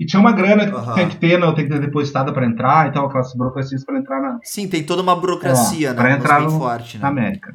E 0.00 0.04
tinha 0.04 0.18
uma 0.18 0.32
grana 0.32 0.66
que 0.66 0.74
uhum. 0.74 0.94
tem 0.94 1.08
que 1.08 1.16
ter, 1.16 1.38
não, 1.38 1.54
tem 1.54 1.64
que 1.64 1.70
ter 1.70 1.80
depositada 1.80 2.32
para 2.32 2.44
entrar 2.44 2.88
e 2.88 2.92
tal, 2.92 3.06
aquelas 3.06 3.32
burocracias 3.34 3.84
para 3.84 4.00
entrar 4.00 4.20
na. 4.20 4.40
Sim, 4.42 4.66
tem 4.66 4.82
toda 4.82 5.00
uma 5.00 5.14
burocracia, 5.14 5.90
é, 5.90 5.92
né? 5.92 5.96
Para 5.96 6.12
entrar 6.12 6.40
no, 6.40 6.50
forte, 6.58 6.96
né? 6.96 7.02
na 7.04 7.08
América. 7.08 7.54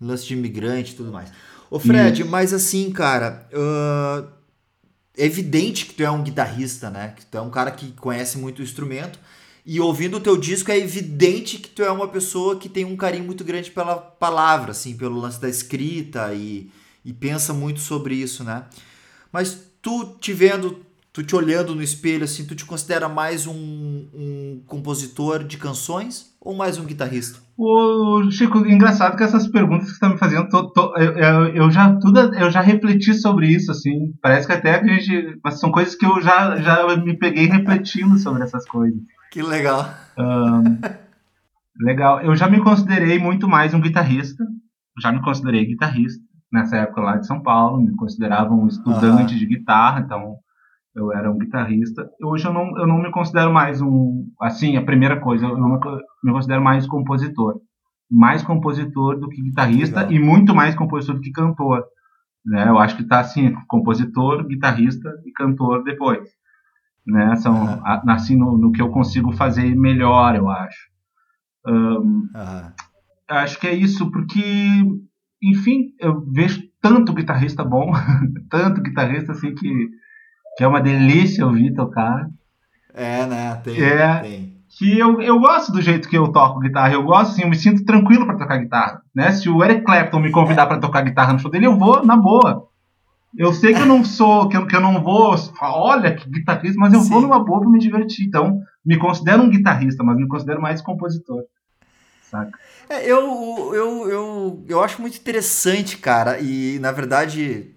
Lance 0.00 0.26
de 0.26 0.34
imigrante 0.34 0.92
e 0.92 0.96
tudo 0.96 1.12
mais. 1.12 1.32
Ô 1.70 1.78
Fred, 1.78 2.22
Isso. 2.22 2.30
mas 2.30 2.52
assim, 2.52 2.90
cara, 2.90 3.46
uh, 3.52 4.26
é 5.16 5.24
evidente 5.24 5.86
que 5.86 5.94
tu 5.94 6.02
é 6.02 6.10
um 6.10 6.24
guitarrista, 6.24 6.90
né? 6.90 7.14
Que 7.16 7.24
tu 7.24 7.38
é 7.38 7.40
um 7.40 7.50
cara 7.50 7.70
que 7.70 7.92
conhece 7.92 8.38
muito 8.38 8.58
o 8.58 8.62
instrumento. 8.62 9.20
E 9.66 9.80
ouvindo 9.80 10.18
o 10.18 10.20
teu 10.20 10.36
disco 10.36 10.70
é 10.70 10.78
evidente 10.78 11.58
que 11.58 11.68
tu 11.68 11.82
é 11.82 11.90
uma 11.90 12.06
pessoa 12.06 12.54
que 12.54 12.68
tem 12.68 12.84
um 12.84 12.96
carinho 12.96 13.24
muito 13.24 13.42
grande 13.42 13.72
pela 13.72 13.96
palavra, 13.96 14.70
assim, 14.70 14.96
pelo 14.96 15.18
lance 15.18 15.40
da 15.40 15.48
escrita 15.48 16.32
e, 16.32 16.70
e 17.04 17.12
pensa 17.12 17.52
muito 17.52 17.80
sobre 17.80 18.14
isso, 18.14 18.44
né? 18.44 18.62
Mas 19.32 19.68
tu 19.82 20.16
te 20.20 20.32
vendo, 20.32 20.78
tu 21.12 21.20
te 21.24 21.34
olhando 21.34 21.74
no 21.74 21.82
espelho, 21.82 22.22
assim, 22.22 22.44
tu 22.44 22.54
te 22.54 22.64
considera 22.64 23.08
mais 23.08 23.44
um, 23.48 24.06
um 24.14 24.62
compositor 24.68 25.42
de 25.42 25.56
canções 25.56 26.36
ou 26.40 26.54
mais 26.54 26.78
um 26.78 26.84
guitarrista? 26.84 27.40
O 27.58 28.30
Chico, 28.30 28.58
engraçado 28.58 29.16
que 29.16 29.24
essas 29.24 29.48
perguntas 29.48 29.86
que 29.86 29.90
você 29.90 29.94
está 29.94 30.08
me 30.08 30.18
fazendo, 30.18 30.48
tô, 30.48 30.70
tô, 30.70 30.96
eu, 30.96 31.46
eu, 31.48 31.70
já 31.72 31.92
tudo, 31.96 32.20
eu 32.36 32.52
já 32.52 32.60
refleti 32.60 33.14
sobre 33.14 33.48
isso, 33.48 33.72
assim. 33.72 34.14
Parece 34.22 34.46
que 34.46 34.52
até 34.52 34.78
a 34.78 34.86
gente, 34.86 35.40
mas 35.42 35.58
são 35.58 35.72
coisas 35.72 35.96
que 35.96 36.06
eu 36.06 36.20
já, 36.22 36.54
já 36.56 36.96
me 36.98 37.18
peguei 37.18 37.46
refletindo 37.46 38.16
sobre 38.16 38.44
essas 38.44 38.64
coisas. 38.64 39.00
Que 39.36 39.42
legal. 39.42 39.84
Um, 40.16 40.78
legal. 41.78 42.22
Eu 42.22 42.34
já 42.34 42.48
me 42.48 42.58
considerei 42.58 43.18
muito 43.18 43.46
mais 43.46 43.74
um 43.74 43.80
guitarrista. 43.82 44.42
Já 44.98 45.12
me 45.12 45.20
considerei 45.20 45.66
guitarrista 45.66 46.24
nessa 46.50 46.78
época 46.78 47.02
lá 47.02 47.16
de 47.18 47.26
São 47.26 47.42
Paulo. 47.42 47.82
Me 47.82 47.94
considerava 47.96 48.54
um 48.54 48.66
estudante 48.66 49.34
uhum. 49.34 49.38
de 49.38 49.44
guitarra, 49.44 50.00
então 50.00 50.36
eu 50.94 51.12
era 51.12 51.30
um 51.30 51.36
guitarrista. 51.36 52.08
Hoje 52.24 52.46
eu 52.46 52.52
não, 52.54 52.78
eu 52.78 52.86
não 52.86 52.96
me 52.98 53.10
considero 53.10 53.52
mais 53.52 53.82
um. 53.82 54.26
Assim, 54.40 54.78
a 54.78 54.82
primeira 54.82 55.20
coisa, 55.20 55.44
eu 55.44 55.58
me 56.24 56.32
considero 56.32 56.62
mais 56.62 56.86
compositor. 56.86 57.60
Mais 58.10 58.42
compositor 58.42 59.20
do 59.20 59.28
que 59.28 59.42
guitarrista 59.42 60.00
legal. 60.00 60.12
e 60.14 60.18
muito 60.18 60.54
mais 60.54 60.74
compositor 60.74 61.16
do 61.16 61.20
que 61.20 61.30
cantor. 61.30 61.84
Né? 62.42 62.66
Eu 62.66 62.78
acho 62.78 62.96
que 62.96 63.02
está 63.02 63.20
assim: 63.20 63.52
compositor, 63.68 64.46
guitarrista 64.46 65.12
e 65.26 65.30
cantor 65.30 65.84
depois 65.84 66.26
né? 67.06 67.36
São 67.36 67.54
uhum. 67.54 67.80
assim 68.10 68.36
no, 68.36 68.58
no, 68.58 68.72
que 68.72 68.82
eu 68.82 68.90
consigo 68.90 69.32
fazer 69.32 69.74
melhor, 69.76 70.34
eu 70.34 70.48
acho. 70.50 70.88
Um, 71.66 71.72
uhum. 71.72 72.72
Acho 73.28 73.58
que 73.58 73.66
é 73.66 73.74
isso, 73.74 74.10
porque, 74.10 74.40
enfim, 75.42 75.92
eu 76.00 76.24
vejo 76.32 76.62
tanto 76.80 77.12
guitarrista 77.12 77.64
bom, 77.64 77.92
tanto 78.50 78.82
guitarrista 78.82 79.32
assim 79.32 79.54
que, 79.54 79.88
que 80.56 80.64
é 80.64 80.66
uma 80.66 80.80
delícia 80.80 81.46
ouvir 81.46 81.74
tocar. 81.74 82.28
É, 82.94 83.26
né? 83.26 83.54
Tem, 83.56 83.82
é, 83.82 84.20
tem. 84.20 84.56
Que 84.78 84.98
eu, 84.98 85.22
eu 85.22 85.38
gosto 85.38 85.72
do 85.72 85.80
jeito 85.80 86.08
que 86.08 86.18
eu 86.18 86.30
toco 86.30 86.60
guitarra, 86.60 86.92
eu 86.92 87.02
gosto, 87.02 87.30
assim, 87.30 87.42
eu 87.42 87.48
me 87.48 87.56
sinto 87.56 87.84
tranquilo 87.84 88.26
para 88.26 88.36
tocar 88.36 88.58
guitarra, 88.58 89.00
né? 89.14 89.32
Se 89.32 89.48
o 89.48 89.64
Eric 89.64 89.84
Clapton 89.84 90.20
me 90.20 90.30
convidar 90.30 90.66
para 90.66 90.78
tocar 90.78 91.02
guitarra 91.02 91.32
no 91.32 91.38
show 91.38 91.50
dele, 91.50 91.66
eu 91.66 91.78
vou 91.78 92.04
na 92.04 92.16
boa. 92.16 92.68
Eu 93.36 93.52
sei 93.52 93.74
que 93.74 93.80
eu 93.80 93.86
não 93.86 94.04
sou, 94.04 94.48
que 94.48 94.56
eu, 94.56 94.66
que 94.66 94.74
eu 94.74 94.80
não 94.80 95.02
vou, 95.02 95.34
olha 95.60 96.14
que 96.14 96.28
guitarrista, 96.28 96.78
mas 96.78 96.92
eu 96.92 97.00
Sim. 97.00 97.10
vou 97.10 97.20
numa 97.20 97.44
boa 97.44 97.60
pra 97.60 97.68
me 97.68 97.78
divertir. 97.78 98.26
Então, 98.26 98.62
me 98.84 98.96
considero 98.96 99.42
um 99.42 99.50
guitarrista, 99.50 100.02
mas 100.02 100.16
me 100.16 100.26
considero 100.26 100.60
mais 100.60 100.80
compositor. 100.80 101.42
Saca? 102.30 102.58
É, 102.88 103.04
eu, 103.04 103.72
eu, 103.74 104.08
eu, 104.08 104.64
eu 104.68 104.82
acho 104.82 105.00
muito 105.00 105.18
interessante, 105.18 105.98
cara, 105.98 106.38
e 106.40 106.78
na 106.78 106.92
verdade, 106.92 107.74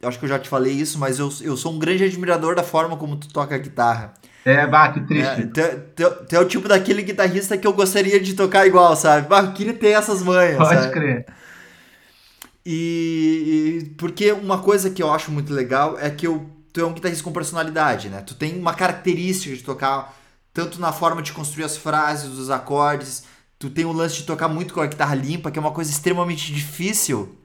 eu 0.00 0.08
acho 0.08 0.18
que 0.18 0.24
eu 0.24 0.28
já 0.28 0.38
te 0.38 0.48
falei 0.48 0.72
isso, 0.72 0.98
mas 0.98 1.18
eu, 1.18 1.30
eu 1.42 1.56
sou 1.56 1.72
um 1.72 1.78
grande 1.78 2.04
admirador 2.04 2.54
da 2.54 2.62
forma 2.62 2.96
como 2.96 3.16
tu 3.16 3.28
toca 3.28 3.54
a 3.54 3.58
guitarra. 3.58 4.14
É, 4.44 4.66
bah, 4.66 4.90
que 4.90 5.00
triste. 5.00 5.42
É, 5.42 5.46
tu, 5.46 5.60
tu, 5.94 6.26
tu, 6.26 6.36
é 6.36 6.40
o 6.40 6.46
tipo 6.46 6.66
daquele 6.66 7.02
guitarrista 7.02 7.58
que 7.58 7.66
eu 7.66 7.72
gostaria 7.72 8.18
de 8.18 8.34
tocar 8.34 8.66
igual, 8.66 8.96
sabe? 8.96 9.28
Bah, 9.28 9.42
eu 9.42 9.52
queria 9.52 9.74
ter 9.74 9.88
essas 9.88 10.22
manhas. 10.22 10.56
Pode 10.56 10.74
sabe? 10.74 10.92
crer. 10.92 11.26
E, 12.70 13.80
e, 13.80 13.84
porque 13.96 14.30
uma 14.30 14.58
coisa 14.58 14.90
que 14.90 15.02
eu 15.02 15.10
acho 15.10 15.32
muito 15.32 15.54
legal 15.54 15.98
é 15.98 16.10
que 16.10 16.26
eu, 16.26 16.44
tu 16.70 16.82
é 16.82 16.84
um 16.84 16.92
guitarrista 16.92 17.24
com 17.24 17.32
personalidade, 17.32 18.10
né? 18.10 18.20
Tu 18.20 18.34
tem 18.34 18.58
uma 18.58 18.74
característica 18.74 19.56
de 19.56 19.62
tocar 19.62 20.14
tanto 20.52 20.78
na 20.78 20.92
forma 20.92 21.22
de 21.22 21.32
construir 21.32 21.64
as 21.64 21.78
frases, 21.78 22.36
os 22.36 22.50
acordes. 22.50 23.24
Tu 23.58 23.70
tem 23.70 23.86
o 23.86 23.92
lance 23.92 24.16
de 24.16 24.24
tocar 24.24 24.48
muito 24.48 24.74
com 24.74 24.82
a 24.82 24.86
guitarra 24.86 25.14
limpa, 25.14 25.50
que 25.50 25.58
é 25.58 25.62
uma 25.62 25.70
coisa 25.70 25.90
extremamente 25.90 26.52
difícil. 26.52 27.38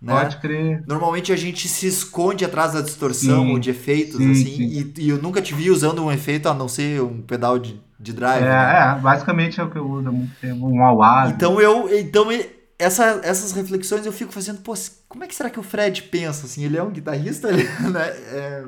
Né? 0.00 0.12
Pode 0.12 0.36
crer. 0.36 0.84
Normalmente 0.86 1.32
a 1.32 1.36
gente 1.36 1.66
se 1.66 1.88
esconde 1.88 2.44
atrás 2.44 2.74
da 2.74 2.80
distorção 2.80 3.46
sim, 3.46 3.50
ou 3.50 3.58
de 3.58 3.70
efeitos, 3.70 4.18
sim, 4.18 4.30
assim. 4.30 4.44
Sim. 4.44 4.92
E, 4.96 5.06
e, 5.06 5.08
eu 5.08 5.20
nunca 5.20 5.42
te 5.42 5.52
vi 5.54 5.72
usando 5.72 6.04
um 6.04 6.12
efeito 6.12 6.48
a 6.48 6.54
não 6.54 6.68
ser 6.68 7.02
um 7.02 7.20
pedal 7.20 7.58
de, 7.58 7.80
de 7.98 8.12
drive. 8.12 8.44
É, 8.44 8.48
né? 8.48 8.96
é 8.96 9.00
basicamente 9.00 9.60
é 9.60 9.64
o 9.64 9.70
que 9.70 9.76
eu 9.76 9.90
uso 9.90 10.08
há 10.08 10.12
muito 10.12 10.36
tempo, 10.40 10.68
um 10.68 10.80
wah 10.94 11.28
Então 11.30 11.60
eu. 11.60 11.92
Então 11.98 12.30
essa, 12.78 13.20
essas 13.24 13.52
reflexões 13.52 14.06
eu 14.06 14.12
fico 14.12 14.32
fazendo, 14.32 14.60
pô, 14.60 14.72
como 15.08 15.24
é 15.24 15.26
que 15.26 15.34
será 15.34 15.50
que 15.50 15.58
o 15.58 15.64
Fred 15.64 16.02
pensa? 16.04 16.46
Assim, 16.46 16.64
ele 16.64 16.76
é 16.76 16.82
um 16.82 16.90
guitarrista, 16.90 17.48
ele, 17.50 17.64
né? 17.90 18.08
É... 18.08 18.64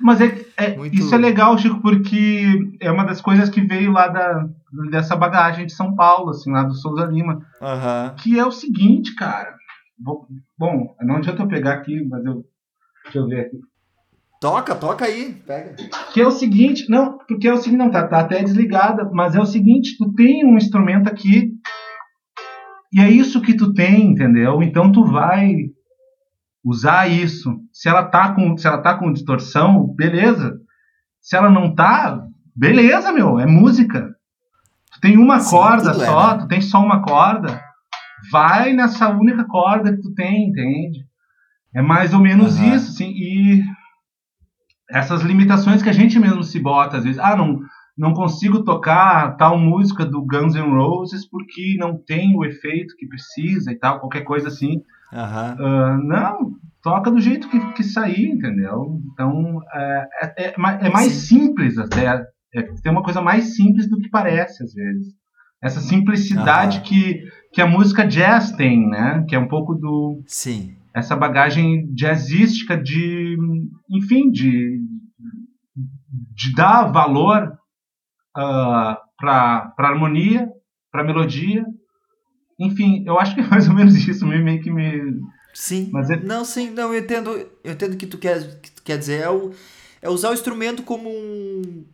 Mas 0.00 0.20
é, 0.20 0.44
é 0.56 0.76
Muito... 0.76 0.96
isso 0.96 1.14
é 1.14 1.18
legal, 1.18 1.56
Chico, 1.56 1.80
porque 1.80 2.76
é 2.80 2.90
uma 2.90 3.04
das 3.04 3.20
coisas 3.20 3.48
que 3.48 3.60
veio 3.60 3.92
lá 3.92 4.08
da, 4.08 4.48
dessa 4.90 5.14
bagagem 5.14 5.66
de 5.66 5.72
São 5.72 5.94
Paulo, 5.94 6.30
assim, 6.30 6.50
lá 6.50 6.64
do 6.64 6.74
Souza 6.74 7.04
Lima. 7.04 7.34
Uhum. 7.62 8.14
Que 8.16 8.38
é 8.38 8.44
o 8.44 8.50
seguinte, 8.50 9.14
cara. 9.14 9.54
Bom, 10.58 10.96
não 11.00 11.16
adianta 11.16 11.42
eu 11.42 11.48
pegar 11.48 11.74
aqui, 11.74 12.04
mas 12.08 12.24
eu. 12.24 12.44
Deixa 13.04 13.18
eu 13.18 13.28
ver 13.28 13.46
aqui. 13.46 13.60
Toca, 14.40 14.74
toca 14.74 15.04
aí, 15.04 15.32
pega. 15.46 15.76
Que 16.12 16.20
é 16.20 16.26
o 16.26 16.32
seguinte, 16.32 16.90
não, 16.90 17.16
porque 17.16 17.46
é 17.48 17.52
o 17.52 17.56
seguinte, 17.56 17.78
não, 17.78 17.90
tá, 17.90 18.06
tá 18.06 18.18
até 18.18 18.42
desligada, 18.42 19.08
mas 19.12 19.34
é 19.34 19.40
o 19.40 19.46
seguinte, 19.46 19.96
tu 19.96 20.12
tem 20.12 20.44
um 20.44 20.56
instrumento 20.56 21.08
aqui 21.08 21.53
e 22.94 23.00
é 23.00 23.10
isso 23.10 23.42
que 23.42 23.56
tu 23.56 23.74
tem, 23.74 24.12
entendeu? 24.12 24.62
Então 24.62 24.92
tu 24.92 25.04
vai 25.04 25.52
usar 26.64 27.08
isso. 27.08 27.58
Se 27.72 27.88
ela 27.88 28.04
tá 28.04 28.32
com, 28.32 28.56
se 28.56 28.68
ela 28.68 28.78
tá 28.78 28.96
com 28.96 29.12
distorção, 29.12 29.92
beleza. 29.96 30.60
Se 31.20 31.36
ela 31.36 31.50
não 31.50 31.74
tá, 31.74 32.24
beleza, 32.54 33.12
meu, 33.12 33.40
é 33.40 33.46
música. 33.46 34.14
Tu 34.92 35.00
tem 35.00 35.18
uma 35.18 35.40
Sim, 35.40 35.50
corda 35.50 35.92
só, 35.92 36.30
é, 36.30 36.32
né? 36.34 36.38
tu 36.42 36.46
tem 36.46 36.60
só 36.60 36.78
uma 36.78 37.02
corda. 37.02 37.60
Vai 38.30 38.72
nessa 38.72 39.08
única 39.08 39.44
corda 39.44 39.92
que 39.92 40.00
tu 40.00 40.14
tem, 40.14 40.50
entende? 40.50 41.04
É 41.74 41.82
mais 41.82 42.14
ou 42.14 42.20
menos 42.20 42.60
uhum. 42.60 42.74
isso, 42.76 42.92
assim, 42.92 43.10
e 43.10 43.64
essas 44.88 45.22
limitações 45.22 45.82
que 45.82 45.88
a 45.88 45.92
gente 45.92 46.16
mesmo 46.20 46.44
se 46.44 46.60
bota 46.60 46.98
às 46.98 47.02
vezes. 47.02 47.18
Ah, 47.18 47.34
não, 47.36 47.58
não 47.96 48.12
consigo 48.12 48.64
tocar 48.64 49.36
tal 49.36 49.58
música 49.58 50.04
do 50.04 50.24
Guns 50.24 50.54
N' 50.54 50.74
Roses 50.74 51.28
porque 51.28 51.76
não 51.78 51.96
tem 51.96 52.36
o 52.36 52.44
efeito 52.44 52.96
que 52.96 53.06
precisa 53.06 53.70
e 53.70 53.78
tal, 53.78 54.00
qualquer 54.00 54.22
coisa 54.22 54.48
assim. 54.48 54.82
Uhum. 55.12 55.64
Uh, 55.64 56.08
não, 56.08 56.52
toca 56.82 57.10
do 57.10 57.20
jeito 57.20 57.48
que, 57.48 57.72
que 57.74 57.84
sair, 57.84 58.30
entendeu? 58.30 59.00
Então 59.12 59.60
é, 59.72 60.08
é, 60.22 60.44
é, 60.48 60.54
é 60.56 60.90
mais 60.90 61.12
Sim. 61.12 61.38
simples 61.38 61.78
até. 61.78 62.26
É, 62.52 62.62
tem 62.82 62.90
uma 62.90 63.02
coisa 63.02 63.20
mais 63.20 63.56
simples 63.56 63.88
do 63.88 63.98
que 63.98 64.10
parece 64.10 64.62
às 64.64 64.74
vezes. 64.74 65.14
Essa 65.62 65.80
simplicidade 65.80 66.78
uhum. 66.78 66.84
que, 66.84 67.22
que 67.52 67.62
a 67.62 67.66
música 67.66 68.06
jazz 68.06 68.52
tem, 68.52 68.86
né? 68.86 69.24
Que 69.26 69.34
é 69.34 69.38
um 69.38 69.48
pouco 69.48 69.74
do. 69.74 70.22
Sim. 70.26 70.74
Essa 70.94 71.16
bagagem 71.16 71.90
jazzística 71.94 72.76
de. 72.76 73.36
Enfim, 73.88 74.30
de, 74.30 74.78
de 76.34 76.54
dar 76.54 76.92
valor 76.92 77.56
uh, 78.36 78.40
ah, 78.40 79.02
para 79.18 79.72
harmonia, 79.78 80.48
para 80.90 81.04
melodia. 81.04 81.64
Enfim, 82.58 83.02
eu 83.06 83.18
acho 83.18 83.34
que 83.34 83.40
é 83.40 83.46
mais 83.46 83.68
ou 83.68 83.74
menos 83.74 83.94
isso, 83.94 84.26
meio 84.26 84.62
que 84.62 84.70
me. 84.70 85.20
Sim. 85.52 85.90
Mas 85.92 86.10
é... 86.10 86.16
Não, 86.16 86.44
sim, 86.44 86.70
não, 86.70 86.92
eu 86.92 87.00
entendo, 87.00 87.30
eu 87.62 87.72
entendo 87.72 87.96
que 87.96 88.06
tu 88.06 88.18
quer, 88.18 88.60
que 88.60 88.70
tu 88.70 88.82
quer 88.82 88.98
dizer. 88.98 89.22
É, 89.22 89.30
o, 89.30 89.52
é 90.02 90.08
usar 90.08 90.30
o 90.30 90.34
instrumento 90.34 90.82
como 90.82 91.08
um, 91.08 91.84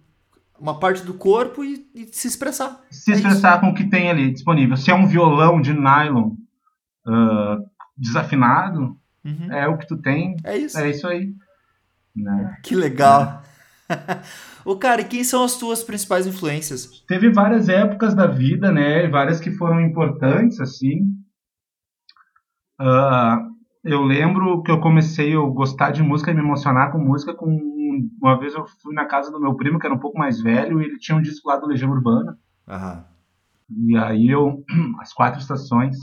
uma 0.59 0.79
parte 0.79 1.05
do 1.05 1.15
corpo 1.15 1.65
e, 1.65 1.87
e 1.95 2.09
se 2.13 2.29
expressar. 2.29 2.81
Se 2.91 3.13
É 3.13 3.15
expressar 3.15 3.61
com 3.61 3.69
o 3.69 3.75
que 3.75 3.89
tem 3.89 4.11
ali 4.11 4.33
disponível. 4.33 4.77
Se 4.77 4.91
é 4.91 4.95
um 4.95 5.07
violão 5.07 5.61
de 5.61 5.73
nylon 5.73 6.33
ah, 7.07 7.59
desafinado, 7.97 8.97
Uhum. 9.25 9.53
é 9.53 9.69
o 9.69 9.77
que 9.77 9.87
tu 9.87 9.97
tem, 9.99 10.37
É 10.45 10.57
isso. 10.57 10.79
é 10.79 10.91
isso 10.91 11.07
aí. 11.07 11.35
Né? 12.17 12.57
Que 12.63 12.75
legal. 12.75 13.43
Ô, 14.65 14.77
cara, 14.77 15.01
e 15.01 15.05
quem 15.05 15.25
são 15.25 15.43
as 15.45 15.57
tuas 15.57 15.83
principais 15.83 16.27
influências? 16.27 17.03
Teve 17.07 17.31
várias 17.31 17.69
épocas 17.69 18.15
da 18.15 18.27
vida, 18.27 18.71
né? 18.71 19.09
Várias 19.09 19.41
que 19.41 19.51
foram 19.53 19.81
importantes, 19.81 20.61
assim. 20.61 21.01
Ah, 22.79 23.39
eu 23.85 24.03
lembro 24.03 24.63
que 24.63 24.71
eu 24.71 24.81
comecei 24.81 25.35
a 25.35 25.41
gostar 25.41 25.91
de 25.91 26.03
música 26.03 26.31
e 26.31 26.35
me 26.35 26.41
emocionar 26.41 26.93
com 26.93 26.99
música 26.99 27.35
com 27.35 27.49
uma 28.21 28.39
vez 28.39 28.55
eu 28.55 28.67
fui 28.83 28.95
na 28.95 29.07
casa 29.07 29.31
do 29.31 29.41
meu 29.41 29.55
primo 29.55 29.79
que 29.79 29.87
era 29.87 29.95
um 29.95 29.99
pouco 29.99 30.19
mais 30.19 30.41
velho 30.41 30.81
e 30.81 30.85
ele 30.85 30.99
tinha 30.99 31.17
um 31.17 31.23
disco 31.23 31.49
lá 31.49 31.57
do 31.57 31.67
Legião 31.67 31.91
Urbana 31.91 32.39
Aham. 32.69 33.05
e 33.71 33.97
aí 33.97 34.29
eu 34.29 34.65
as 35.01 35.13
quatro 35.13 35.41
estações 35.41 35.97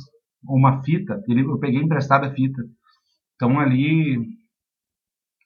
uma 0.44 0.82
fita 0.84 1.22
ele, 1.28 1.42
eu 1.42 1.60
peguei 1.60 1.82
emprestada 1.82 2.28
a 2.28 2.34
fita 2.34 2.64
então 3.36 3.60
ali 3.60 4.20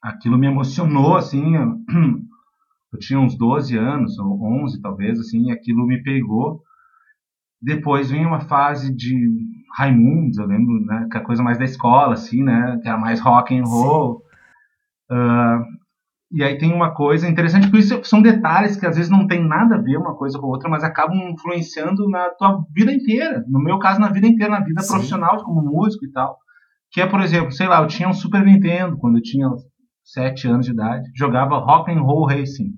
aquilo 0.01 0.37
me 0.37 0.47
emocionou 0.47 1.15
assim 1.15 1.53
eu, 2.93 2.99
tinha 2.99 3.19
uns 3.19 3.37
12 3.37 3.77
anos 3.77 4.17
ou 4.19 4.63
11 4.63 4.81
talvez 4.81 5.19
assim 5.19 5.47
e 5.47 5.51
aquilo 5.51 5.85
me 5.85 6.01
pegou 6.03 6.61
depois 7.61 8.09
vem 8.09 8.25
uma 8.25 8.39
fase 8.39 8.93
de 8.93 9.15
Raimundos, 9.77 10.37
eu 10.37 10.45
lembro, 10.45 10.83
né, 10.83 11.07
que 11.09 11.17
é 11.17 11.19
a 11.19 11.23
coisa 11.23 11.43
mais 11.43 11.57
da 11.57 11.63
escola, 11.63 12.13
assim, 12.13 12.43
né, 12.43 12.79
que 12.81 12.87
era 12.87 12.97
mais 12.97 13.21
rock 13.21 13.57
and 13.57 13.63
roll. 13.63 14.21
Ah, 15.09 15.63
e 16.31 16.43
aí 16.43 16.57
tem 16.57 16.73
uma 16.73 16.93
coisa 16.93 17.29
interessante, 17.29 17.67
porque 17.67 17.79
isso 17.79 18.03
são 18.03 18.21
detalhes 18.21 18.77
que 18.77 18.85
às 18.85 18.95
vezes 18.95 19.11
não 19.11 19.27
tem 19.27 19.45
nada 19.45 19.75
a 19.75 19.81
ver 19.81 19.97
uma 19.97 20.15
coisa 20.15 20.39
com 20.39 20.45
a 20.45 20.49
outra, 20.49 20.69
mas 20.69 20.83
acabam 20.83 21.17
influenciando 21.29 22.09
na 22.09 22.29
tua 22.31 22.63
vida 22.73 22.91
inteira. 22.91 23.43
No 23.47 23.61
meu 23.61 23.77
caso, 23.79 23.99
na 23.99 24.09
vida 24.09 24.27
inteira, 24.27 24.51
na 24.51 24.63
vida 24.63 24.81
Sim. 24.81 24.93
profissional, 24.93 25.43
como 25.43 25.61
músico 25.61 26.05
e 26.05 26.11
tal. 26.11 26.37
Que 26.89 27.01
é, 27.01 27.05
por 27.05 27.21
exemplo, 27.21 27.51
sei 27.51 27.67
lá, 27.67 27.81
eu 27.81 27.87
tinha 27.87 28.07
um 28.07 28.13
Super 28.13 28.45
Nintendo 28.45 28.97
quando 28.97 29.17
eu 29.17 29.21
tinha 29.21 29.47
sete 30.03 30.47
anos 30.47 30.65
de 30.65 30.71
idade, 30.71 31.09
jogava 31.15 31.59
Rock 31.59 31.91
and 31.91 32.01
Roll 32.01 32.27
Racing. 32.27 32.71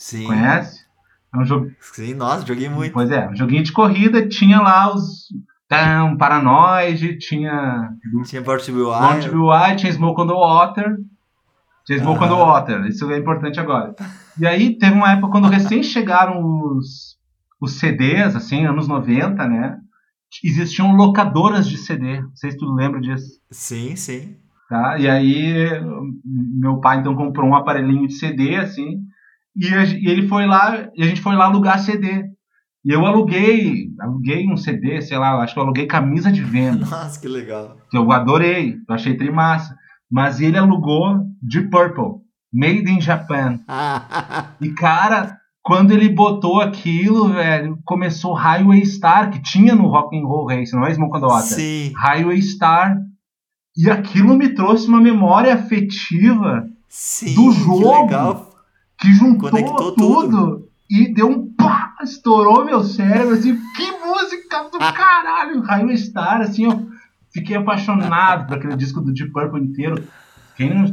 Sim. 0.00 0.24
Conhece? 0.24 0.86
É 1.32 1.38
um 1.38 1.44
jogo 1.44 1.70
Sim, 1.78 2.14
nossa, 2.14 2.46
joguei 2.46 2.70
muito. 2.70 2.90
Pois 2.94 3.10
é, 3.10 3.28
um 3.28 3.36
joguinho 3.36 3.62
de 3.62 3.70
corrida 3.70 4.26
tinha 4.26 4.58
lá 4.58 4.92
os 4.94 5.28
tam, 5.68 6.16
Paranoid, 6.16 7.18
tinha 7.18 7.90
Tinha 8.24 9.12
Portable 9.12 9.38
Wire. 9.42 9.76
Tinha 9.76 9.92
Smoke 9.92 10.22
on 10.22 10.26
the 10.26 10.32
Water, 10.32 10.96
tinha 11.84 11.98
Smoke 11.98 12.24
on 12.24 12.28
the. 12.28 12.34
Water, 12.34 12.86
isso 12.86 13.10
é 13.10 13.18
importante 13.18 13.60
agora. 13.60 13.94
E 14.38 14.46
aí 14.46 14.78
teve 14.78 14.94
uma 14.94 15.12
época 15.12 15.32
quando 15.32 15.48
recém 15.48 15.82
chegaram 15.82 16.42
os, 16.42 17.18
os 17.60 17.74
CDs, 17.74 18.34
assim, 18.34 18.64
anos 18.64 18.88
90, 18.88 19.46
né? 19.46 19.76
Existiam 20.42 20.96
locadoras 20.96 21.68
de 21.68 21.76
CD, 21.76 22.22
não 22.22 22.34
sei 22.34 22.52
se 22.52 22.56
tu 22.56 22.72
lembra 22.72 23.02
disso. 23.02 23.38
Sim, 23.50 23.94
sim. 23.96 24.36
Tá? 24.68 24.98
E 24.98 25.06
aí 25.08 25.68
meu 26.24 26.80
pai 26.80 27.00
então 27.00 27.14
comprou 27.14 27.50
um 27.50 27.54
aparelhinho 27.54 28.08
de 28.08 28.14
CD 28.14 28.56
assim, 28.56 29.02
e, 29.56 29.68
a- 29.74 29.84
e 29.84 30.06
ele 30.06 30.26
foi 30.28 30.46
lá, 30.46 30.88
e 30.96 31.02
a 31.02 31.06
gente 31.06 31.20
foi 31.20 31.34
lá 31.36 31.46
alugar 31.46 31.78
CD. 31.80 32.24
E 32.84 32.90
eu 32.92 33.04
aluguei, 33.04 33.88
aluguei 34.00 34.48
um 34.50 34.56
CD, 34.56 35.02
sei 35.02 35.18
lá, 35.18 35.42
acho 35.42 35.52
que 35.52 35.58
eu 35.60 35.64
aluguei 35.64 35.86
camisa 35.86 36.32
de 36.32 36.42
venda, 36.42 36.86
Nossa, 36.90 37.20
que 37.20 37.28
legal. 37.28 37.76
que 37.90 37.96
eu 37.96 38.10
adorei, 38.10 38.76
eu 38.88 38.94
achei 38.94 39.16
trimassa. 39.16 39.76
Mas 40.10 40.40
ele 40.40 40.56
alugou 40.58 41.20
de 41.42 41.60
Purple, 41.68 42.20
Made 42.52 42.90
in 42.90 43.00
Japan. 43.00 43.60
E 44.60 44.70
cara, 44.70 45.36
quando 45.62 45.92
ele 45.92 46.08
botou 46.08 46.60
aquilo, 46.60 47.28
velho, 47.28 47.78
começou 47.84 48.32
Highway 48.34 48.84
Star, 48.86 49.30
que 49.30 49.40
tinha 49.42 49.74
no 49.74 49.86
Rock 49.86 50.18
and 50.18 50.26
Roll 50.26 50.46
Race, 50.48 50.72
não 50.74 50.84
é 50.84 50.92
Smoke 50.92 51.16
on 51.16 51.20
the 51.20 51.26
Water? 51.26 51.46
Sim, 51.48 51.92
Highway 51.96 52.40
Star. 52.42 52.96
E 53.76 53.88
aquilo 53.88 54.36
me 54.36 54.48
trouxe 54.48 54.88
uma 54.88 55.00
memória 55.00 55.54
afetiva 55.54 56.66
sim. 56.88 57.34
Do 57.34 57.50
que 57.52 57.58
jogo. 57.60 58.02
legal. 58.02 58.49
Que 59.00 59.12
juntou 59.12 59.50
Conectou 59.50 59.92
tudo, 59.92 60.28
tudo. 60.28 60.68
e 60.90 61.12
deu 61.12 61.28
um 61.28 61.52
pá, 61.54 61.94
estourou 62.02 62.64
meu 62.64 62.82
cérebro, 62.82 63.34
assim, 63.34 63.56
que 63.76 63.90
música 64.04 64.64
do 64.64 64.78
caralho, 64.78 65.60
Highway 65.62 65.96
Star, 65.96 66.40
assim, 66.42 66.64
eu 66.64 66.88
fiquei 67.32 67.56
apaixonado 67.56 68.46
por 68.46 68.56
aquele 68.56 68.76
disco 68.76 69.00
do 69.00 69.12
Deep 69.12 69.32
Purple 69.32 69.62
inteiro. 69.62 70.04
Quem 70.56 70.74
não 70.74 70.86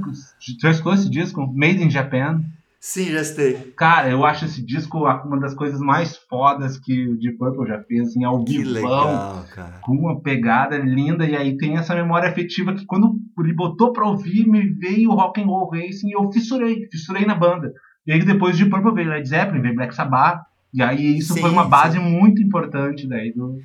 já 0.61 0.71
escutou 0.71 0.93
esse 0.93 1.09
disco? 1.09 1.45
Made 1.53 1.83
in 1.83 1.89
Japan. 1.89 2.41
Sim, 2.79 3.11
já 3.11 3.23
sei. 3.23 3.73
Cara, 3.75 4.09
eu 4.09 4.23
acho 4.23 4.45
esse 4.45 4.63
disco 4.63 4.99
uma 4.99 5.39
das 5.39 5.53
coisas 5.53 5.79
mais 5.79 6.15
fodas 6.15 6.77
que 6.79 7.09
o 7.09 7.17
Deep 7.17 7.37
Purple 7.37 7.67
já 7.67 7.81
fez, 7.83 8.09
assim, 8.09 8.23
ao 8.23 8.45
Que 8.45 8.59
vivão 8.59 9.43
com 9.81 9.93
uma 9.93 10.21
pegada 10.21 10.77
linda 10.77 11.25
e 11.25 11.35
aí 11.35 11.57
tem 11.57 11.75
essa 11.75 11.95
memória 11.95 12.29
afetiva 12.29 12.73
que 12.73 12.85
quando 12.85 13.19
ele 13.39 13.53
botou 13.53 13.91
pra 13.91 14.07
ouvir 14.07 14.47
me 14.47 14.69
veio 14.69 15.09
o 15.09 15.15
Rock 15.15 15.41
and 15.41 15.47
Roll 15.47 15.71
Racing 15.71 16.09
e 16.09 16.13
eu 16.13 16.31
fissurei, 16.31 16.87
fissurei 16.89 17.25
na 17.25 17.35
banda. 17.35 17.73
E 18.07 18.13
aí 18.13 18.23
depois 18.23 18.57
de 18.57 18.65
Purple 18.65 18.93
veio 18.93 19.09
Led 19.09 19.27
Zeppelin, 19.27 19.61
veio 19.61 19.75
Black 19.75 19.93
Sabbath 19.93 20.41
e 20.73 20.81
aí 20.81 21.17
isso 21.17 21.33
Sim, 21.33 21.41
foi 21.41 21.49
uma 21.49 21.65
base 21.67 21.97
sim. 21.97 22.03
muito 22.03 22.41
importante 22.41 23.05
daí 23.07 23.33
do 23.33 23.59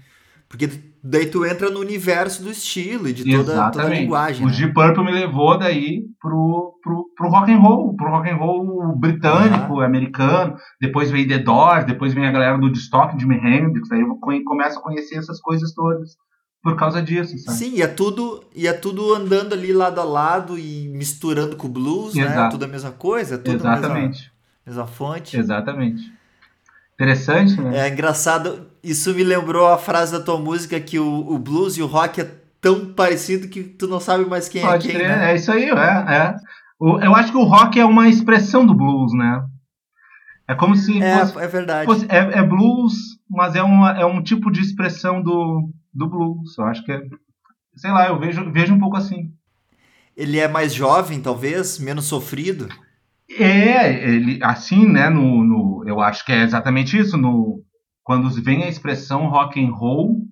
Porque 0.48 0.68
daí 1.02 1.26
tu 1.26 1.46
entra 1.46 1.70
no 1.70 1.78
universo 1.80 2.42
do 2.42 2.50
estilo 2.50 3.08
e 3.08 3.12
de 3.12 3.24
toda, 3.24 3.70
toda 3.70 3.86
a 3.86 3.88
linguagem. 3.88 4.44
O 4.44 4.50
né? 4.50 4.56
Deep 4.56 4.74
Purple 4.74 5.04
me 5.04 5.12
levou 5.12 5.56
daí 5.56 6.02
pro, 6.20 6.74
pro, 6.82 7.06
pro 7.16 7.28
rock 7.28 7.52
and 7.52 7.58
roll, 7.58 7.94
pro 7.94 8.10
rock 8.10 8.28
and 8.28 8.36
roll 8.36 8.96
britânico, 8.96 9.80
americano. 9.80 10.56
Depois 10.80 11.10
veio 11.10 11.28
The 11.28 11.38
Doors, 11.38 11.84
depois 11.84 12.12
vem 12.12 12.26
a 12.26 12.32
galera 12.32 12.58
do 12.58 12.64
Woodstock, 12.64 13.18
Jimi 13.18 13.36
Hendrix. 13.36 13.90
Aí 13.92 14.00
eu 14.00 14.18
começo 14.44 14.78
a 14.78 14.82
conhecer 14.82 15.18
essas 15.18 15.40
coisas 15.40 15.72
todas 15.72 16.16
por 16.62 16.76
causa 16.76 17.02
disso, 17.02 17.36
sabe? 17.38 17.58
Sim, 17.58 17.74
e 17.74 17.82
é 17.82 17.86
tudo, 17.88 18.44
e 18.54 18.66
é 18.68 18.72
tudo 18.72 19.14
andando 19.14 19.52
ali 19.52 19.72
lado 19.72 20.00
a 20.00 20.04
lado 20.04 20.58
e 20.58 20.88
misturando 20.88 21.56
com 21.56 21.66
o 21.66 21.70
blues, 21.70 22.14
né? 22.14 22.24
Exato. 22.24 22.50
Tudo 22.52 22.64
a 22.64 22.68
mesma 22.68 22.92
coisa, 22.92 23.36
tudo 23.36 23.66
a 23.66 23.70
mesma, 23.70 23.78
Exatamente. 23.78 24.32
mesma 24.66 24.86
fonte. 24.86 25.36
Exatamente. 25.36 26.12
Interessante, 26.94 27.60
né? 27.60 27.78
É 27.86 27.88
engraçado, 27.88 28.66
isso 28.82 29.12
me 29.14 29.24
lembrou 29.24 29.66
a 29.66 29.78
frase 29.78 30.12
da 30.12 30.20
tua 30.20 30.38
música 30.38 30.78
que 30.78 30.98
o, 30.98 31.32
o 31.32 31.38
blues 31.38 31.76
e 31.76 31.82
o 31.82 31.86
rock 31.86 32.20
é 32.20 32.30
tão 32.60 32.92
parecido 32.92 33.48
que 33.48 33.64
tu 33.64 33.88
não 33.88 33.98
sabe 33.98 34.24
mais 34.24 34.48
quem 34.48 34.62
Pode 34.62 34.86
é 34.88 34.90
quem, 34.92 35.00
crer, 35.00 35.18
né? 35.18 35.32
é 35.32 35.34
isso 35.34 35.50
aí, 35.50 35.64
é, 35.64 35.72
é. 35.72 36.36
O- 36.78 37.00
eu 37.00 37.14
acho 37.16 37.32
que 37.32 37.38
o 37.38 37.42
rock 37.44 37.80
é 37.80 37.84
uma 37.84 38.08
expressão 38.08 38.64
do 38.64 38.74
blues, 38.74 39.12
né? 39.14 39.42
É 40.46 40.54
como 40.54 40.76
se 40.76 41.02
É, 41.02 41.18
fosse, 41.26 41.38
é 41.38 41.46
verdade. 41.48 41.86
fosse- 41.86 42.06
é, 42.08 42.38
é 42.38 42.42
blues, 42.42 42.94
mas 43.28 43.54
é, 43.56 43.62
uma, 43.62 43.92
é 43.98 44.04
um 44.04 44.22
tipo 44.22 44.50
de 44.50 44.60
expressão 44.60 45.20
do, 45.22 45.70
do 45.92 46.08
blues. 46.08 46.56
Eu 46.58 46.64
acho 46.66 46.84
que 46.84 46.92
é, 46.92 47.00
sei 47.76 47.90
lá, 47.90 48.08
eu 48.08 48.18
vejo, 48.18 48.50
vejo 48.52 48.74
um 48.74 48.78
pouco 48.78 48.96
assim. 48.96 49.32
Ele 50.16 50.38
é 50.38 50.46
mais 50.48 50.74
jovem, 50.74 51.20
talvez, 51.20 51.78
menos 51.78 52.04
sofrido. 52.06 52.68
É, 53.38 54.10
ele, 54.10 54.38
assim, 54.42 54.86
né, 54.86 55.08
no, 55.08 55.42
no, 55.42 55.84
eu 55.86 56.00
acho 56.00 56.24
que 56.24 56.32
é 56.32 56.42
exatamente 56.42 56.98
isso, 56.98 57.16
no, 57.16 57.62
quando 58.02 58.28
vem 58.42 58.62
a 58.62 58.68
expressão 58.68 59.28
rock 59.28 59.62
and 59.64 59.72
roll, 59.72 60.26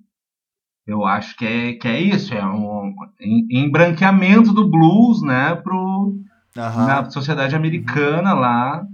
eu 0.85 1.05
acho 1.05 1.35
que 1.35 1.45
é, 1.45 1.73
que 1.73 1.87
é 1.87 1.99
isso, 1.99 2.33
é 2.33 2.45
um 2.45 2.93
em- 3.19 3.47
embranqueamento 3.49 4.53
do 4.53 4.69
blues, 4.69 5.21
né, 5.23 5.55
pro, 5.55 6.15
Aham. 6.55 6.85
na 6.85 7.09
sociedade 7.09 7.55
americana 7.55 8.33
lá, 8.33 8.85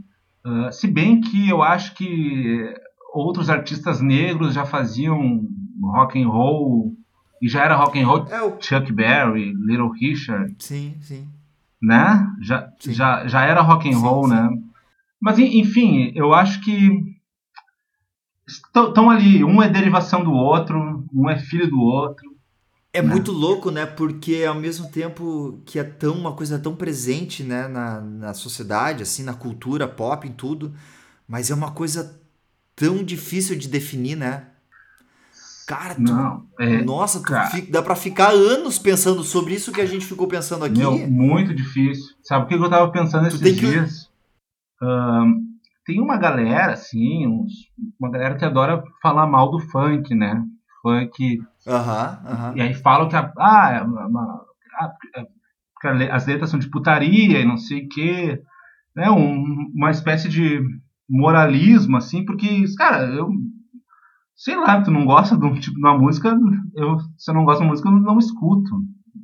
ah, 0.46 0.72
se 0.72 0.88
bem 0.88 1.20
que 1.20 1.50
eu 1.50 1.62
acho 1.62 1.94
que 1.96 2.74
outros 3.14 3.50
artistas 3.50 4.00
negros 4.00 4.54
já 4.54 4.66
faziam 4.66 5.46
rock 5.82 6.22
and 6.22 6.28
roll, 6.30 6.96
e 7.42 7.48
já 7.48 7.64
era 7.64 7.76
rock 7.76 8.00
and 8.00 8.08
roll, 8.08 8.28
É 8.30 8.42
o. 8.42 8.60
Chuck 8.62 8.92
Berry, 8.92 9.54
Little 9.54 9.92
Richard, 9.92 10.56
Sim, 10.60 10.96
sim. 11.02 11.28
né? 11.82 12.26
Já, 12.42 12.72
Sim. 12.80 12.94
já, 12.94 13.28
já 13.28 13.46
era 13.46 13.62
rock 13.62 13.88
and 13.90 13.94
Sim, 13.94 14.02
roll, 14.02 14.28
sim. 14.28 14.34
né? 14.34 14.50
Mas 15.22 15.40
en- 15.40 15.60
enfim, 15.60 16.12
eu 16.16 16.34
acho 16.34 16.62
que 16.62 17.16
estão 18.48 19.10
ali, 19.10 19.44
um 19.44 19.62
é 19.62 19.70
derivação 19.70 20.24
do 20.24 20.32
outro, 20.32 21.06
um 21.14 21.30
é 21.30 21.38
filho 21.38 21.70
do 21.70 21.80
outro. 21.80 22.36
É 22.94 23.02
Né? 23.02 23.10
muito 23.12 23.32
louco, 23.32 23.70
né? 23.70 23.86
Porque 23.86 24.44
ao 24.48 24.56
mesmo 24.56 24.90
tempo 24.90 25.62
que 25.66 25.78
é 25.78 25.84
tão 25.84 26.16
uma 26.16 26.34
coisa 26.34 26.58
tão 26.58 26.76
presente, 26.76 27.44
né, 27.44 27.68
na, 27.68 28.02
na 28.02 28.34
sociedade, 28.34 29.04
assim, 29.04 29.24
na 29.24 29.34
cultura 29.34 29.88
pop, 29.88 30.28
em 30.28 30.32
tudo, 30.32 30.74
mas 31.28 31.52
é 31.52 31.54
uma 31.54 31.72
coisa 31.72 32.20
tão 32.76 33.04
difícil 33.04 33.58
de 33.58 33.68
definir, 33.68 34.16
né? 34.16 34.48
Cara, 35.68 35.96
tu, 35.96 36.02
Não, 36.02 36.46
é 36.60 36.82
nossa, 36.82 37.20
cara. 37.22 37.48
fi- 37.48 37.70
dá 37.70 37.82
pra 37.84 37.96
ficar 37.96 38.30
anos 38.30 38.80
pensando 38.80 39.22
sobre 39.24 39.54
isso 39.54 39.72
que 39.72 39.82
a 39.82 39.86
gente 39.86 40.06
ficou 40.06 40.26
pensando 40.28 40.64
aqui. 40.64 40.78
meu, 40.80 40.98
muito 41.10 41.54
difícil. 41.54 42.06
Sabe 42.24 42.46
o 42.46 42.48
que 42.48 42.56
eu 42.56 42.70
tava 42.70 42.90
pensando 42.92 43.28
esses 43.28 43.42
tem 43.42 43.54
que- 43.54 43.60
dias? 43.60 44.10
Ahn, 44.82 45.34
tem 45.86 46.00
uma 46.02 46.18
galera, 46.18 46.74
assim, 46.74 47.28
uns- 47.28 47.52
uma 48.00 48.10
galera 48.10 48.36
que 48.36 48.46
adora 48.46 48.82
falar 49.02 49.28
mal 49.28 49.52
do 49.52 49.60
funk, 49.60 50.16
né? 50.16 50.42
Funk 50.82 51.40
Aham, 51.68 52.20
aham. 52.26 52.54
E 52.56 52.62
aí 52.62 52.74
falam 52.74 53.10
que 53.10 53.16
a, 53.18 53.32
ah, 53.38 53.72
é 53.74 53.82
uma- 53.84 54.42
a 54.80 56.16
as 56.16 56.26
letras 56.26 56.50
são 56.50 56.60
de 56.60 56.70
putaria 56.70 57.40
e 57.42 57.46
não 57.46 57.58
sei 57.58 57.86
o 57.86 57.90
quê. 57.90 58.42
Né? 58.96 59.10
Um- 59.12 59.72
uma 59.76 59.92
espécie 59.92 60.28
de 60.30 60.62
moralismo, 61.10 61.98
assim, 61.98 62.24
porque, 62.26 62.64
cara, 62.78 63.04
eu. 63.06 63.30
Sei 64.38 64.56
lá, 64.56 64.80
tu 64.82 64.92
não 64.92 65.04
gosta 65.04 65.36
de 65.36 65.44
um 65.44 65.56
tipo 65.56 65.76
de 65.76 65.82
uma 65.82 65.98
música, 65.98 66.30
eu, 66.76 66.98
se 67.18 67.32
eu 67.32 67.34
não 67.34 67.44
gosto 67.44 67.58
de 67.58 67.64
uma 67.66 67.72
música, 67.72 67.90
eu 67.90 67.94
não 67.94 68.20
escuto. 68.20 68.70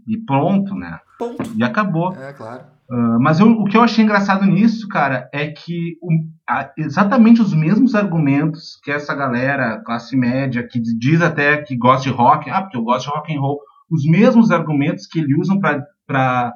E 0.08 0.18
pronto, 0.18 0.74
né? 0.74 1.00
Ponto. 1.20 1.44
E 1.56 1.64
acabou. 1.64 2.14
É, 2.14 2.34
claro. 2.34 2.64
Uh, 2.90 3.20
mas 3.22 3.40
eu, 3.40 3.48
o 3.48 3.66
que 3.66 3.78
eu 3.78 3.84
achei 3.84 4.04
engraçado 4.04 4.44
nisso, 4.46 4.88
cara, 4.88 5.30
é 5.32 5.48
que 5.48 5.98
o, 6.02 6.10
a, 6.50 6.72
exatamente 6.78 7.42
os 7.42 7.54
mesmos 7.54 7.96
argumentos 7.96 8.80
que 8.84 8.92
essa 8.92 9.16
galera, 9.16 9.82
classe 9.86 10.18
média, 10.18 10.68
que 10.68 10.82
diz 10.82 11.22
até 11.22 11.58
que 11.58 11.78
gosta 11.78 12.10
de 12.10 12.16
rock, 12.16 12.50
ah, 12.50 12.62
porque 12.62 12.78
eu 12.78 12.84
gosto 12.84 13.06
de 13.06 13.16
rock 13.16 13.34
and 13.36 13.40
roll, 13.40 13.60
os 13.90 14.04
mesmos 14.06 14.52
argumentos 14.52 15.06
que 15.06 15.20
ele 15.20 15.40
usam 15.40 15.60
para 15.60 16.54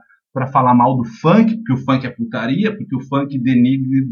falar 0.52 0.74
mal 0.74 0.98
do 0.98 1.06
funk, 1.06 1.56
porque 1.58 1.74
o 1.74 1.86
funk 1.86 2.06
é 2.06 2.10
putaria, 2.10 2.76
porque 2.76 2.96
o 2.96 3.08
funk 3.08 3.39
denigre, 3.39 4.06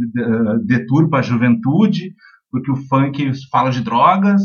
deturpa 0.66 1.18
a 1.18 1.22
juventude, 1.22 2.14
porque 2.56 2.72
o 2.72 2.88
funk 2.88 3.32
fala 3.52 3.70
de 3.70 3.82
drogas, 3.82 4.41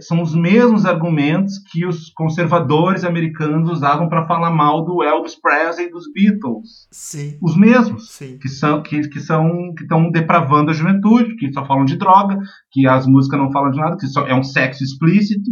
são 0.00 0.20
os 0.20 0.34
mesmos 0.34 0.84
argumentos 0.84 1.54
que 1.70 1.86
os 1.86 2.10
conservadores 2.10 3.04
americanos 3.04 3.70
usavam 3.70 4.08
para 4.08 4.26
falar 4.26 4.50
mal 4.50 4.84
do 4.84 5.04
Elvis 5.04 5.40
Presley 5.40 5.86
e 5.86 5.90
dos 5.90 6.12
Beatles. 6.12 6.88
Sim. 6.90 7.38
Os 7.40 7.56
mesmos. 7.56 8.10
Sim. 8.10 8.38
Que 8.38 8.48
são 8.48 8.82
que, 8.82 9.08
que 9.08 9.20
são 9.20 9.72
que 9.76 9.84
estão 9.84 10.10
depravando 10.10 10.72
a 10.72 10.74
juventude, 10.74 11.36
que 11.36 11.52
só 11.52 11.64
falam 11.64 11.84
de 11.84 11.96
droga, 11.96 12.38
que 12.72 12.88
as 12.88 13.06
músicas 13.06 13.38
não 13.38 13.52
falam 13.52 13.70
de 13.70 13.78
nada, 13.78 13.96
que 13.96 14.08
só 14.08 14.26
é 14.26 14.34
um 14.34 14.42
sexo 14.42 14.82
explícito. 14.82 15.50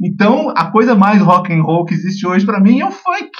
Então, 0.00 0.50
a 0.50 0.70
coisa 0.70 0.94
mais 0.94 1.22
rock 1.22 1.52
and 1.52 1.62
roll 1.62 1.86
que 1.86 1.94
existe 1.94 2.26
hoje 2.26 2.44
para 2.44 2.60
mim 2.60 2.80
é 2.80 2.86
o 2.86 2.90
funk. 2.90 3.30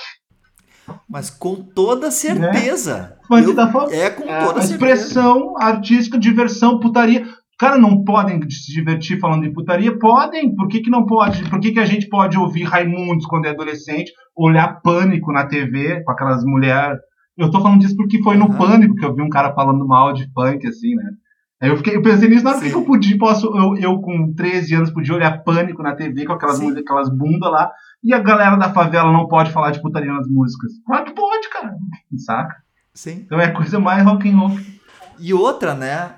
Mas 1.08 1.30
com 1.30 1.56
toda 1.56 2.10
certeza. 2.10 3.18
É. 3.20 3.26
Funk 3.26 3.44
Eu, 3.44 3.54
da 3.54 3.70
fama. 3.70 3.92
É 3.92 4.10
com 4.10 4.22
toda 4.22 4.60
é, 4.60 4.62
certeza. 4.62 4.72
Expressão 4.72 5.54
artística, 5.58 6.18
diversão, 6.18 6.80
putaria. 6.80 7.26
Cara, 7.58 7.78
não 7.78 8.02
podem 8.02 8.40
se 8.50 8.72
divertir 8.72 9.20
falando 9.20 9.42
de 9.42 9.52
putaria? 9.52 9.96
Podem. 9.98 10.54
Por 10.54 10.68
que, 10.68 10.80
que 10.80 10.90
não 10.90 11.06
pode? 11.06 11.48
Por 11.48 11.60
que, 11.60 11.72
que 11.72 11.80
a 11.80 11.84
gente 11.84 12.08
pode 12.08 12.36
ouvir 12.36 12.64
Raimundos 12.64 13.26
quando 13.26 13.46
é 13.46 13.50
adolescente, 13.50 14.12
olhar 14.36 14.80
pânico 14.82 15.32
na 15.32 15.46
TV 15.46 16.02
com 16.02 16.10
aquelas 16.10 16.44
mulheres? 16.44 16.98
Eu 17.36 17.50
tô 17.50 17.60
falando 17.60 17.80
disso 17.80 17.96
porque 17.96 18.22
foi 18.22 18.36
no 18.36 18.46
uhum. 18.46 18.56
pânico 18.56 18.94
que 18.94 19.04
eu 19.04 19.14
vi 19.14 19.22
um 19.22 19.28
cara 19.28 19.54
falando 19.54 19.86
mal 19.86 20.12
de 20.12 20.30
funk, 20.32 20.66
assim, 20.66 20.94
né? 20.94 21.10
Aí 21.60 21.70
eu, 21.70 21.76
fiquei, 21.76 21.96
eu 21.96 22.02
pensei 22.02 22.28
nisso, 22.28 22.44
na 22.44 22.50
hora 22.50 22.60
que 22.60 22.72
eu 22.72 22.84
podia, 22.84 23.16
posso, 23.16 23.46
eu, 23.46 23.76
eu 23.76 24.00
com 24.00 24.34
13 24.34 24.74
anos 24.74 24.90
podia 24.90 25.14
olhar 25.14 25.42
pânico 25.44 25.82
na 25.82 25.94
TV 25.94 26.26
com 26.26 26.32
aquelas, 26.32 26.58
mulheres, 26.60 26.82
aquelas 26.82 27.08
bundas 27.08 27.50
lá, 27.50 27.70
e 28.02 28.12
a 28.12 28.18
galera 28.18 28.56
da 28.56 28.72
favela 28.72 29.10
não 29.10 29.26
pode 29.26 29.50
falar 29.50 29.70
de 29.70 29.80
putaria 29.80 30.12
nas 30.12 30.28
músicas. 30.28 30.72
Claro 30.84 31.04
que 31.06 31.14
pode, 31.14 31.48
cara. 31.48 31.72
Saca? 32.18 32.56
Sim. 32.92 33.22
Então 33.24 33.40
é 33.40 33.46
a 33.46 33.52
coisa 33.52 33.80
mais 33.80 34.04
rock 34.04 34.28
and 34.28 34.36
roll. 34.36 34.58
E 35.18 35.32
outra, 35.32 35.74
né? 35.74 36.10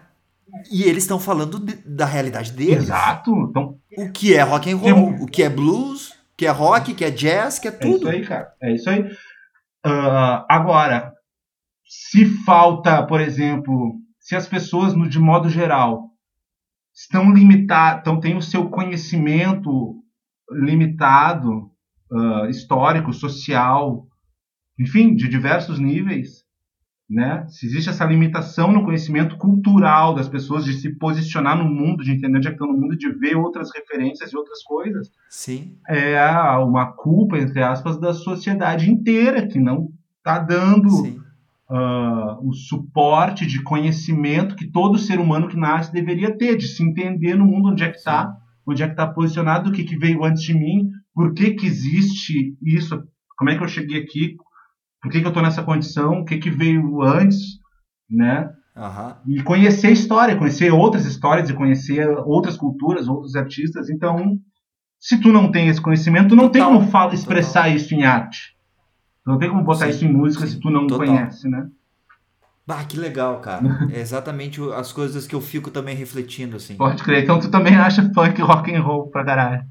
E 0.71 0.85
eles 0.85 1.05
estão 1.05 1.19
falando 1.19 1.59
de, 1.59 1.75
da 1.75 2.07
realidade 2.07 2.53
deles. 2.53 2.85
Exato. 2.85 3.33
Então, 3.51 3.79
o 3.97 4.11
que 4.13 4.35
é 4.35 4.43
rock 4.43 4.71
and 4.71 4.77
roll, 4.77 5.11
o 5.23 5.27
que 5.27 5.43
é 5.43 5.49
blues, 5.49 6.11
o 6.11 6.37
que 6.37 6.47
é 6.47 6.51
rock, 6.51 6.93
o 6.93 6.95
que 6.95 7.05
é 7.05 7.11
jazz, 7.11 7.59
que 7.59 7.69
é 7.69 7.71
tudo. 7.71 8.09
É 8.09 8.17
isso 8.17 8.23
aí, 8.23 8.27
cara. 8.27 8.53
É 8.63 8.75
isso 8.75 8.91
aí. 8.91 9.03
Uh, 9.87 10.45
agora, 10.49 11.13
se 11.85 12.25
falta, 12.45 13.05
por 13.07 13.21
exemplo, 13.21 14.01
se 14.19 14.35
as 14.35 14.49
pessoas, 14.49 14.95
no, 14.95 15.09
de 15.09 15.19
modo 15.19 15.49
geral, 15.49 16.11
estão 16.95 17.33
limitadas, 17.33 18.01
então 18.01 18.19
têm 18.19 18.37
o 18.37 18.43
seu 18.43 18.69
conhecimento 18.69 20.03
limitado, 20.51 21.71
uh, 22.11 22.47
histórico, 22.49 23.13
social, 23.13 24.07
enfim, 24.79 25.15
de 25.15 25.29
diversos 25.29 25.79
níveis, 25.79 26.46
né? 27.09 27.47
Se 27.49 27.67
existe 27.67 27.89
essa 27.89 28.05
limitação 28.05 28.73
no 28.73 28.85
conhecimento 28.85 29.37
cultural 29.37 30.15
das 30.15 30.29
pessoas 30.29 30.65
de 30.65 30.73
se 30.75 30.93
posicionar 30.97 31.57
no 31.57 31.65
mundo, 31.65 32.03
de 32.03 32.13
entender 32.13 32.39
onde 32.39 32.49
é 32.49 32.51
que 32.51 32.57
estão 32.57 32.73
no 32.73 32.79
mundo, 32.79 32.97
de 32.97 33.09
ver 33.13 33.37
outras 33.37 33.71
referências 33.73 34.33
e 34.33 34.37
outras 34.37 34.63
coisas, 34.65 35.11
sim, 35.31 35.77
é 35.89 36.19
uma 36.59 36.93
culpa 36.93 37.39
entre 37.39 37.63
aspas 37.63 37.99
da 38.01 38.13
sociedade 38.13 38.91
inteira 38.91 39.47
que 39.47 39.61
não 39.61 39.89
está 40.19 40.41
dando 40.41 40.89
uh, 41.71 42.49
o 42.49 42.53
suporte 42.53 43.47
de 43.47 43.63
conhecimento 43.63 44.57
que 44.57 44.67
todo 44.67 44.99
ser 44.99 45.21
humano 45.21 45.49
que 45.49 45.57
nasce 45.57 45.93
deveria 45.93 46.37
ter, 46.37 46.57
de 46.57 46.67
se 46.67 46.83
entender 46.83 47.37
no 47.37 47.47
mundo 47.47 47.71
onde 47.71 47.85
é 47.85 47.91
que 47.91 47.99
está, 47.99 48.37
onde 48.67 48.83
é 48.83 48.87
que 48.87 48.93
está 48.93 49.07
posicionado, 49.07 49.71
o 49.71 49.73
que, 49.73 49.85
que 49.85 49.97
veio 49.97 50.25
antes 50.25 50.43
de 50.43 50.55
mim, 50.55 50.91
por 51.15 51.33
que 51.33 51.53
que 51.53 51.67
existe 51.67 52.57
isso, 52.61 53.01
como 53.39 53.51
é 53.51 53.57
que 53.57 53.63
eu 53.63 53.69
cheguei 53.69 54.03
aqui, 54.03 54.37
por 55.03 55.11
que, 55.11 55.21
que 55.21 55.27
eu 55.27 55.31
estou 55.31 55.43
nessa 55.43 55.63
condição, 55.63 56.21
o 56.21 56.25
que, 56.25 56.39
que 56.39 56.51
veio 56.51 57.03
antes, 57.03 57.61
né? 58.11 58.51
Uhum. 58.77 59.35
E 59.35 59.43
conhecer 59.43 59.91
história, 59.91 60.37
conhecer 60.37 60.73
outras 60.73 61.07
histórias 61.07 61.49
e 61.49 61.55
conhecer 61.55 62.09
outras 62.27 62.57
culturas, 62.57 63.09
outros 63.09 63.35
artistas. 63.35 63.89
Então, 63.89 64.39
se 65.01 65.19
tu 65.21 65.33
não 65.33 65.51
tem 65.51 65.69
esse 65.69 65.81
conhecimento, 65.81 66.31
tu 66.31 66.37
não 66.37 66.49
total, 66.49 66.53
tem 66.71 66.79
como 66.79 66.91
fala, 66.91 67.15
expressar 67.15 67.65
total. 67.65 67.77
isso 67.77 67.95
em 67.95 68.05
arte. 68.05 68.57
Tu 69.25 69.31
não 69.31 69.39
tem 69.39 69.49
como 69.49 69.65
botar 69.65 69.87
sim, 69.87 69.91
isso 69.91 70.05
em 70.05 70.13
música 70.13 70.47
sim, 70.47 70.55
se 70.55 70.61
tu 70.61 70.71
não 70.71 70.87
total. 70.87 71.07
conhece, 71.07 71.49
né? 71.49 71.69
Ah, 72.69 72.85
que 72.85 72.99
legal, 72.99 73.41
cara. 73.41 73.63
é 73.93 74.01
exatamente 74.01 74.61
as 74.75 74.93
coisas 74.93 75.27
que 75.27 75.35
eu 75.35 75.41
fico 75.41 75.71
também 75.71 75.97
refletindo, 75.97 76.57
assim. 76.57 76.77
Pode 76.77 77.03
crer. 77.03 77.23
Então 77.23 77.39
tu 77.39 77.51
também 77.51 77.77
acha 77.77 78.03
funk 78.13 78.43
rock 78.43 78.75
and 78.75 78.83
roll 78.83 79.09
pra 79.09 79.25
caralho. 79.25 79.65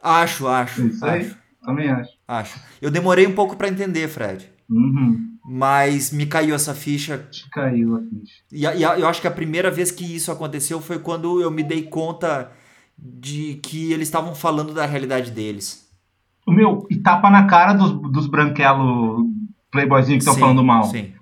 Acho, 0.00 0.46
acho. 0.46 0.86
Isso 0.86 1.04
acho. 1.04 1.14
aí. 1.14 1.34
Também 1.64 1.90
acho. 1.90 2.17
Acho. 2.28 2.60
Eu 2.82 2.90
demorei 2.90 3.26
um 3.26 3.34
pouco 3.34 3.56
para 3.56 3.68
entender, 3.68 4.06
Fred. 4.06 4.50
Uhum. 4.68 5.38
Mas 5.46 6.12
me 6.12 6.26
caiu 6.26 6.54
essa 6.54 6.74
ficha. 6.74 7.26
Te 7.30 7.48
caiu 7.48 7.96
a 7.96 8.00
ficha. 8.00 8.34
E, 8.52 8.66
e 8.66 8.82
eu 8.82 9.08
acho 9.08 9.22
que 9.22 9.26
a 9.26 9.30
primeira 9.30 9.70
vez 9.70 9.90
que 9.90 10.04
isso 10.04 10.30
aconteceu 10.30 10.78
foi 10.78 10.98
quando 10.98 11.40
eu 11.40 11.50
me 11.50 11.62
dei 11.62 11.84
conta 11.84 12.52
de 12.98 13.58
que 13.62 13.92
eles 13.92 14.08
estavam 14.08 14.34
falando 14.34 14.74
da 14.74 14.84
realidade 14.84 15.30
deles. 15.30 15.88
O 16.46 16.52
meu, 16.52 16.86
e 16.90 16.96
tapa 16.96 17.30
na 17.30 17.46
cara 17.46 17.72
dos, 17.72 17.92
dos 18.12 18.26
branquelos 18.26 19.24
playboyzinhos 19.70 20.24
que 20.24 20.30
estão 20.30 20.38
falando 20.38 20.62
mal. 20.62 20.84
Sim. 20.84 21.12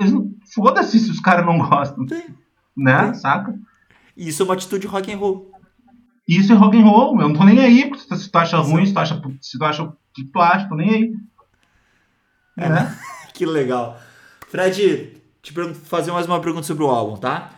Foda-se 0.52 0.98
se 0.98 1.10
os 1.10 1.20
caras 1.20 1.46
não 1.46 1.58
gostam. 1.58 2.06
Sim. 2.08 2.22
Né? 2.76 3.12
Sim. 3.12 3.20
Saca? 3.20 3.56
Isso 4.16 4.42
é 4.42 4.44
uma 4.44 4.54
atitude 4.54 4.86
rock 4.88 5.12
and 5.12 5.18
roll. 5.18 5.52
Isso 6.26 6.52
é 6.52 6.56
rock 6.56 6.76
and 6.76 6.84
roll. 6.84 7.20
Eu 7.20 7.28
não 7.28 7.36
tô 7.36 7.44
nem 7.44 7.60
aí 7.60 7.92
se 7.96 8.30
tu 8.30 8.36
acha 8.36 8.58
ruim, 8.58 8.86
se 8.86 8.92
tu 8.92 8.98
acha, 8.98 9.22
se 9.40 9.58
tu 9.58 9.64
acha 9.64 9.92
o 10.22 10.40
acha, 10.40 10.68
tô 10.68 10.74
nem 10.74 10.90
aí. 10.90 11.14
É, 12.56 12.68
né? 12.68 12.98
que 13.34 13.44
legal. 13.44 14.00
Fred, 14.48 15.20
te 15.42 15.52
fazer 15.74 16.12
mais 16.12 16.26
uma 16.26 16.40
pergunta 16.40 16.66
sobre 16.66 16.84
o 16.84 16.88
álbum, 16.88 17.16
tá? 17.16 17.52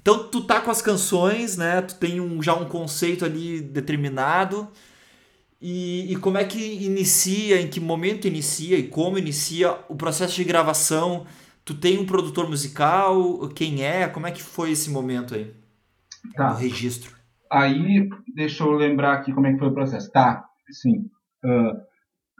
Então 0.00 0.28
tu 0.28 0.42
tá 0.42 0.60
com 0.60 0.70
as 0.70 0.82
canções, 0.82 1.56
né? 1.56 1.80
Tu 1.82 1.94
tem 1.94 2.20
um, 2.20 2.42
já 2.42 2.54
um 2.54 2.64
conceito 2.64 3.24
ali 3.24 3.60
determinado. 3.60 4.68
E, 5.60 6.12
e, 6.12 6.16
como 6.16 6.38
é 6.38 6.44
que 6.44 6.84
inicia, 6.84 7.60
em 7.60 7.68
que 7.68 7.78
momento 7.78 8.26
inicia 8.26 8.76
e 8.76 8.88
como 8.88 9.16
inicia 9.16 9.78
o 9.88 9.94
processo 9.94 10.34
de 10.34 10.42
gravação? 10.42 11.24
Tu 11.64 11.74
tem 11.74 12.00
um 12.00 12.04
produtor 12.04 12.48
musical? 12.48 13.48
Quem 13.50 13.84
é? 13.84 14.08
Como 14.08 14.26
é 14.26 14.32
que 14.32 14.42
foi 14.42 14.72
esse 14.72 14.90
momento 14.90 15.36
aí? 15.36 15.54
Tá. 16.34 16.48
Do 16.48 16.58
registro. 16.58 17.14
Aí, 17.48 18.08
deixa 18.34 18.64
eu 18.64 18.72
lembrar 18.72 19.12
aqui 19.12 19.32
como 19.32 19.46
é 19.46 19.52
que 19.52 19.58
foi 19.60 19.68
o 19.68 19.74
processo. 19.74 20.10
Tá, 20.10 20.44
sim. 20.72 21.08
Uh, 21.44 21.80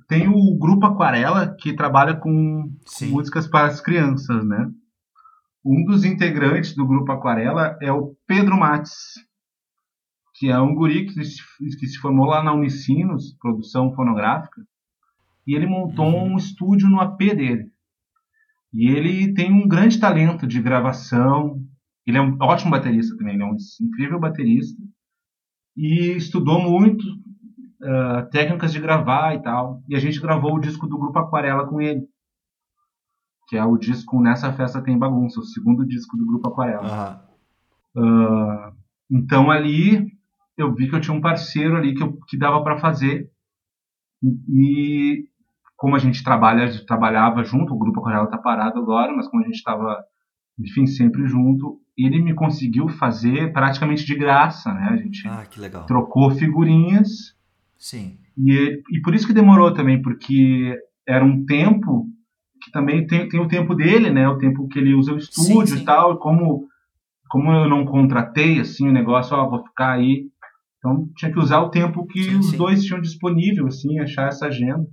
tem 0.09 0.29
o 0.29 0.59
Grupo 0.59 0.87
Aquarela, 0.87 1.55
que 1.55 1.75
trabalha 1.75 2.15
com 2.17 2.71
sim. 2.87 3.11
músicas 3.11 3.47
para 3.47 3.67
as 3.67 3.81
crianças, 3.81 4.45
né? 4.45 4.71
Um 5.65 5.85
dos 5.85 6.05
integrantes 6.05 6.75
do 6.75 6.87
Grupo 6.87 7.13
Aquarela 7.13 7.79
é 7.81 7.93
o 7.93 8.17
Pedro 8.27 8.59
Mates, 8.59 9.15
que 10.35 10.49
é 10.49 10.59
um 10.59 10.75
guri 10.75 11.07
que 11.07 11.25
se, 11.25 11.41
que 11.79 11.87
se 11.87 11.99
formou 11.99 12.27
lá 12.27 12.43
na 12.43 12.53
Unicinos, 12.53 13.37
produção 13.41 13.95
fonográfica, 13.95 14.61
e 15.47 15.55
ele 15.55 15.67
montou 15.67 16.07
uhum. 16.07 16.35
um 16.35 16.37
estúdio 16.37 16.89
no 16.89 17.01
AP 17.01 17.19
dele. 17.19 17.71
E 18.73 18.89
ele 18.89 19.35
tem 19.35 19.53
um 19.53 19.69
grande 19.69 20.01
talento 20.01 20.47
de 20.47 20.61
gravação, 20.61 21.63
ele 22.07 22.19
é 22.19 22.21
um 22.21 22.37
ótimo 22.41 22.71
baterista 22.71 23.17
também, 23.17 23.35
ele 23.35 23.43
é 23.43 23.47
um 23.47 23.57
incrível 23.81 24.19
baterista, 24.19 24.83
e 25.77 26.17
estudou 26.17 26.61
muito 26.61 27.05
uh, 27.83 28.29
técnicas 28.31 28.73
de 28.73 28.81
gravar 28.81 29.35
e 29.35 29.43
tal. 29.43 29.83
E 29.89 29.97
a 29.97 29.99
gente 29.99 30.21
gravou 30.21 30.55
o 30.55 30.61
disco 30.61 30.87
do 30.87 30.99
Grupo 30.99 31.19
Aquarela 31.19 31.67
com 31.67 31.81
ele, 31.81 32.03
que 33.49 33.57
é 33.57 33.65
o 33.65 33.77
disco 33.77 34.21
Nessa 34.21 34.53
Festa 34.53 34.83
Tem 34.83 34.99
Bagunça, 34.99 35.41
o 35.41 35.45
segundo 35.45 35.87
disco 35.87 36.17
do 36.17 36.27
Grupo 36.27 36.49
Aquarela. 36.49 37.23
Uhum. 37.95 38.03
Uh, 38.05 38.73
então 39.11 39.51
ali 39.51 40.07
eu 40.57 40.75
vi 40.75 40.89
que 40.89 40.95
eu 40.95 41.01
tinha 41.01 41.17
um 41.17 41.21
parceiro 41.21 41.77
ali 41.77 41.95
que, 41.95 42.03
eu, 42.03 42.19
que 42.29 42.39
dava 42.39 42.63
para 42.63 42.79
fazer. 42.79 43.31
E 44.49 45.27
como 45.77 45.97
a 45.97 45.99
gente 45.99 46.23
trabalha, 46.23 46.71
trabalhava 46.87 47.43
junto, 47.43 47.75
o 47.75 47.79
grupo 47.79 48.01
Aquarela 48.01 48.29
tá 48.29 48.39
parado 48.39 48.79
agora, 48.79 49.13
mas 49.15 49.27
como 49.27 49.43
a 49.43 49.47
gente 49.47 49.57
estava, 49.57 50.01
enfim, 50.59 50.87
sempre 50.87 51.27
junto, 51.27 51.81
ele 51.99 52.23
me 52.23 52.35
conseguiu 52.35 52.89
fazer 52.89 53.53
praticamente 53.53 54.05
de 54.05 54.15
graça, 54.15 54.73
né? 54.73 54.89
A 54.93 54.97
gente 54.97 55.27
ah, 55.27 55.45
trocou 55.87 56.31
figurinhas. 56.31 57.37
Sim. 57.83 58.17
E, 58.39 58.81
e 58.93 59.01
por 59.03 59.13
isso 59.13 59.27
que 59.27 59.33
demorou 59.33 59.75
também, 59.75 60.01
porque 60.01 60.73
era 61.07 61.25
um 61.25 61.45
tempo 61.45 62.07
que 62.63 62.71
também 62.71 63.05
tem, 63.05 63.29
tem 63.29 63.41
o 63.41 63.49
tempo 63.49 63.75
dele, 63.75 64.09
né? 64.09 64.29
O 64.29 64.39
tempo 64.39 64.69
que 64.69 64.79
ele 64.79 64.95
usa 64.95 65.13
o 65.13 65.19
estúdio 65.19 65.67
sim, 65.67 65.77
sim. 65.79 65.83
e 65.83 65.85
tal, 65.85 66.17
como 66.19 66.69
como 67.29 67.51
eu 67.51 67.69
não 67.69 67.85
contratei 67.85 68.61
assim 68.61 68.89
o 68.89 68.93
negócio, 68.93 69.35
ó, 69.35 69.49
vou 69.49 69.65
ficar 69.65 69.93
aí. 69.93 70.31
Então 70.79 71.09
tinha 71.17 71.33
que 71.33 71.39
usar 71.39 71.61
o 71.61 71.71
tempo 71.71 72.07
que 72.07 72.23
Sim, 72.23 72.39
os 72.39 72.53
dois 72.53 72.85
tinham 72.85 73.01
disponível, 73.01 73.67
assim, 73.67 73.99
achar 73.99 74.29
essa 74.29 74.47
agenda. 74.47 74.87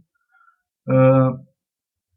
Ah, 0.88 1.38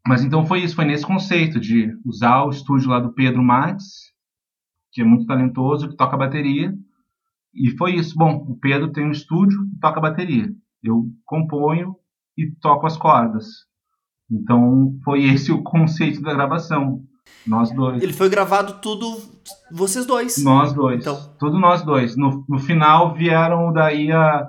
mas 0.07 0.23
então 0.23 0.43
foi 0.43 0.63
isso, 0.63 0.75
foi 0.75 0.85
nesse 0.85 1.05
conceito 1.05 1.59
de 1.59 1.93
usar 2.03 2.45
o 2.45 2.49
estúdio 2.49 2.89
lá 2.89 2.99
do 2.99 3.13
Pedro 3.13 3.43
Mates, 3.43 4.11
que 4.91 5.01
é 5.01 5.05
muito 5.05 5.27
talentoso, 5.27 5.87
que 5.89 5.95
toca 5.95 6.17
bateria. 6.17 6.73
E 7.53 7.69
foi 7.77 7.95
isso. 7.95 8.15
Bom, 8.17 8.37
o 8.49 8.57
Pedro 8.57 8.91
tem 8.91 9.05
um 9.05 9.11
estúdio 9.11 9.59
e 9.75 9.79
toca 9.79 10.01
bateria. 10.01 10.49
Eu 10.83 11.05
componho 11.25 11.95
e 12.37 12.51
toco 12.61 12.85
as 12.85 12.97
cordas. 12.97 13.45
Então 14.29 14.97
foi 15.03 15.23
esse 15.25 15.51
o 15.51 15.63
conceito 15.63 16.21
da 16.21 16.33
gravação. 16.33 17.01
Nós 17.47 17.71
dois. 17.71 18.01
Ele 18.01 18.13
foi 18.13 18.29
gravado 18.29 18.73
tudo 18.81 19.17
vocês 19.71 20.05
dois. 20.05 20.43
Nós 20.43 20.73
dois. 20.73 21.01
Então. 21.01 21.35
Tudo 21.39 21.59
nós 21.59 21.81
dois. 21.83 22.15
No, 22.15 22.45
no 22.47 22.59
final 22.59 23.13
vieram 23.13 23.71
daí 23.71 24.11
a, 24.11 24.47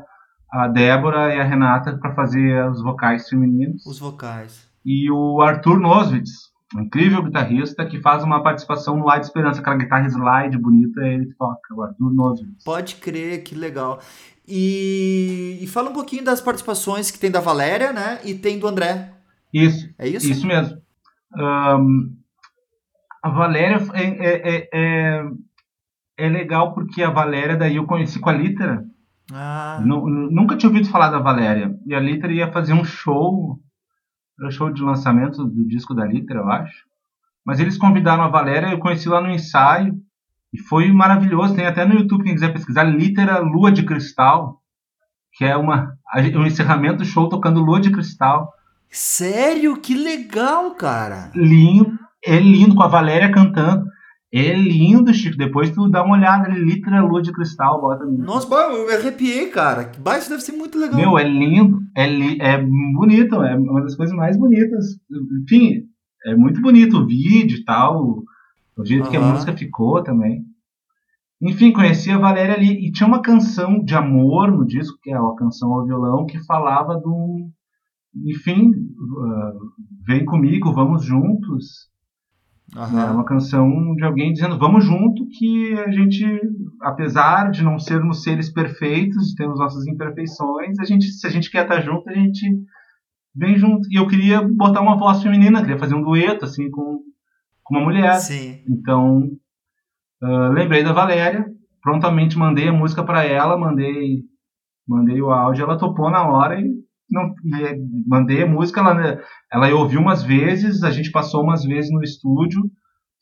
a 0.53 0.68
Débora 0.68 1.35
e 1.35 1.41
a 1.41 1.45
Renata 1.45 1.97
para 1.99 2.14
fazer 2.14 2.68
os 2.70 2.82
vocais 2.82 3.28
femininos. 3.28 3.85
Os 3.87 3.99
vocais. 3.99 4.68
E 4.85 5.11
o 5.11 5.41
Arthur 5.41 5.78
Noswitz, 5.80 6.30
um 6.76 6.82
incrível 6.82 7.22
guitarrista 7.22 7.87
que 7.87 8.01
faz 8.01 8.22
uma 8.22 8.43
participação 8.43 8.97
no 8.97 9.09
Ar 9.09 9.18
de 9.18 9.26
Esperança, 9.26 9.61
aquela 9.61 9.76
guitarra 9.76 10.07
slide 10.09 10.59
bonita, 10.59 11.01
é 11.01 11.14
ele 11.14 11.32
toca, 11.39 11.74
o 11.74 11.82
Arthur 11.82 12.12
Noswitz. 12.12 12.64
Pode 12.64 12.97
crer, 12.97 13.43
que 13.43 13.55
legal. 13.55 14.01
E, 14.47 15.59
e 15.62 15.66
fala 15.66 15.90
um 15.90 15.95
pouquinho 15.95 16.24
das 16.24 16.40
participações 16.40 17.11
que 17.11 17.18
tem 17.18 17.30
da 17.30 17.40
Valéria, 17.40 17.92
né? 17.92 18.20
E 18.24 18.34
tem 18.34 18.59
do 18.59 18.66
André. 18.66 19.12
Isso, 19.53 19.88
É 19.99 20.07
isso? 20.09 20.30
isso 20.30 20.47
mesmo. 20.47 20.78
Ahn, 21.34 22.11
a 23.22 23.28
Valéria 23.30 23.78
é, 23.95 24.03
é, 24.03 24.55
é, 24.57 24.68
é, 24.72 25.24
é 26.18 26.28
legal 26.28 26.74
porque 26.74 27.03
a 27.03 27.11
Valéria 27.11 27.57
daí 27.57 27.76
eu 27.76 27.86
conheci 27.86 28.18
com 28.18 28.28
a 28.30 28.32
Litera. 28.34 28.84
Ah, 29.32 29.80
Nu- 29.82 30.07
nu- 30.09 30.30
Nunca 30.30 30.57
tinha 30.57 30.68
ouvido 30.68 30.88
falar 30.90 31.09
da 31.11 31.18
Valéria. 31.18 31.74
E 31.86 31.95
a 31.95 32.01
Litera 32.01 32.32
ia 32.32 32.53
fazer 32.53 32.74
um 32.74 32.84
show, 32.84 33.59
o 34.40 34.51
show 34.51 34.70
de 34.70 34.82
lançamento 34.82 35.42
do 35.45 35.66
disco 35.66 35.95
da 35.95 36.05
Litera, 36.05 36.40
eu 36.40 36.51
acho. 36.51 36.84
Mas 37.47 37.61
eles 37.61 37.78
convidaram 37.78 38.22
a 38.24 38.28
Valéria, 38.28 38.68
eu 38.70 38.78
conheci 38.78 39.09
lá 39.09 39.20
no 39.20 39.30
ensaio. 39.30 39.95
E 40.55 40.59
foi 40.68 40.92
maravilhoso. 40.92 41.55
Tem 41.57 41.66
até 41.66 41.84
no 41.84 41.94
YouTube, 41.94 42.22
quem 42.24 42.34
quiser 42.34 42.52
pesquisar, 42.52 42.84
Litera 42.84 43.40
Lua 43.40 43.72
de 43.72 43.82
Cristal. 43.82 44.61
Que 45.36 45.44
é 45.44 45.57
uma, 45.57 45.94
a- 46.12 46.38
um 46.38 46.46
encerramento 46.46 46.98
do 46.98 47.05
show 47.05 47.28
tocando 47.28 47.61
Lua 47.61 47.80
de 47.80 47.90
Cristal. 47.90 48.48
sério? 48.88 49.76
Que 49.80 49.94
legal, 49.94 50.74
cara. 50.76 51.30
Lindo, 51.34 51.90
é 52.24 52.38
lindo, 52.38 52.74
com 52.74 52.82
a 52.82 52.88
Valéria 52.88 53.30
cantando. 53.32 53.84
É 54.32 54.52
lindo, 54.52 55.12
Chico. 55.14 55.36
Depois 55.36 55.70
tu 55.70 55.88
dá 55.88 56.02
uma 56.05 56.16
olhada 56.16 56.46
ali, 56.48 56.61
Litera 56.64 57.00
Lua 57.02 57.22
de 57.22 57.32
Cristal, 57.32 57.80
bota 57.80 58.05
no 58.05 58.18
Nossa, 58.18 58.52
eu 58.55 58.86
me 58.86 58.92
arrepiei, 58.94 59.46
cara. 59.48 59.84
Que 59.84 60.00
baixo 60.00 60.28
deve 60.28 60.42
ser 60.42 60.52
muito 60.52 60.78
legal. 60.78 60.96
Meu, 60.98 61.18
é 61.18 61.24
lindo, 61.24 61.78
é, 61.96 62.07
li- 62.07 62.38
é 62.40 62.59
bonito, 62.94 63.36
é 63.42 63.57
uma 63.57 63.82
das 63.82 63.94
coisas 63.96 64.14
mais 64.14 64.36
bonitas. 64.36 64.84
Enfim, 65.42 65.82
é 66.26 66.34
muito 66.36 66.61
bonito 66.61 66.98
o 66.98 67.07
vídeo 67.07 67.59
e 67.59 67.64
tal, 67.64 68.22
o 68.77 68.85
jeito 68.85 69.11
que 69.11 69.16
a 69.16 69.20
música 69.20 69.57
ficou 69.57 70.03
também. 70.03 70.45
Enfim, 71.41 71.72
conheci 71.72 72.11
a 72.11 72.18
Valéria 72.18 72.55
ali 72.55 72.87
e 72.87 72.91
tinha 72.91 73.07
uma 73.07 73.20
canção 73.20 73.85
de 73.85 73.95
amor 73.95 74.51
no 74.51 74.66
disco, 74.66 74.99
que 75.03 75.11
é 75.11 75.16
a 75.16 75.35
canção 75.37 75.72
ao 75.72 75.85
violão, 75.85 76.27
que 76.27 76.43
falava 76.45 76.97
do. 76.97 77.51
Enfim, 78.25 78.72
ah, 79.20 79.53
vem 80.07 80.25
comigo, 80.25 80.72
vamos 80.72 81.05
juntos. 81.05 81.93
Aham. 82.75 83.09
É 83.09 83.11
uma 83.11 83.25
canção 83.25 83.95
de 83.95 84.05
alguém 84.05 84.33
dizendo 84.33 84.59
vamos 84.59 84.85
junto 84.85 85.29
que 85.29 85.75
a 85.75 85.91
gente, 85.91 86.25
apesar 86.81 87.51
de 87.51 87.62
não 87.62 87.79
sermos 87.79 88.22
seres 88.22 88.51
perfeitos, 88.51 89.29
de 89.29 89.35
termos 89.37 89.59
nossas 89.59 89.87
imperfeições, 89.87 90.79
a 90.81 90.85
gente, 90.85 91.07
se 91.07 91.27
a 91.27 91.31
gente 91.31 91.51
quer 91.51 91.64
estar 91.64 91.81
junto, 91.83 92.09
a 92.09 92.14
gente 92.14 92.49
vem 93.35 93.57
junto. 93.59 93.87
E 93.91 93.97
eu 93.97 94.07
queria 94.07 94.41
botar 94.41 94.81
uma 94.81 94.97
voz 94.97 95.22
feminina, 95.22 95.61
queria 95.61 95.79
fazer 95.79 95.95
um 95.95 96.03
dueto 96.03 96.45
assim 96.47 96.70
com, 96.70 97.01
com 97.64 97.76
uma 97.76 97.84
mulher. 97.84 98.14
Sim. 98.16 98.62
Então, 98.68 99.28
ah, 100.22 100.48
lembrei 100.48 100.84
da 100.84 100.92
Valéria, 100.92 101.46
prontamente 101.82 102.38
mandei 102.38 102.68
a 102.68 102.72
música 102.72 103.02
para 103.02 103.24
ela, 103.24 103.56
mandei 103.58 104.22
mandei 104.86 105.20
o 105.20 105.30
áudio, 105.30 105.64
ela 105.64 105.78
topou 105.78 106.10
na 106.10 106.28
hora 106.28 106.60
e 106.60 106.70
não 107.10 107.34
e, 107.44 108.04
mandei 108.06 108.42
a 108.42 108.46
música, 108.46 108.80
ela 108.80 109.18
ela 109.50 109.74
ouviu 109.74 110.00
umas 110.00 110.22
vezes, 110.22 110.82
a 110.82 110.90
gente 110.90 111.10
passou 111.10 111.42
umas 111.42 111.64
vezes 111.64 111.90
no 111.90 112.02
estúdio, 112.02 112.62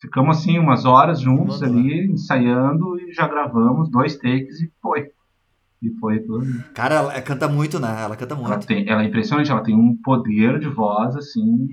ficamos 0.01 0.37
assim 0.37 0.59
umas 0.59 0.83
horas 0.85 1.21
juntos 1.21 1.61
Mandou. 1.61 1.77
ali 1.79 2.11
ensaiando 2.11 2.99
e 2.99 3.13
já 3.13 3.27
gravamos 3.27 3.89
dois 3.89 4.17
takes 4.17 4.59
e 4.61 4.71
foi. 4.81 5.07
E 5.81 5.89
foi 5.99 6.19
tudo. 6.19 6.45
Cara, 6.73 6.95
ela 6.95 7.21
canta 7.21 7.45
muito, 7.47 7.77
né? 7.77 8.03
Ela 8.03 8.15
canta 8.15 8.35
Ela, 8.35 8.47
muito. 8.47 8.65
tem, 8.65 8.87
ela 8.87 9.03
é 9.03 9.05
impressionante, 9.05 9.51
ela 9.51 9.63
tem 9.63 9.75
um 9.75 9.97
poder 10.01 10.57
de 10.59 10.69
voz 10.69 11.13
assim 11.15 11.67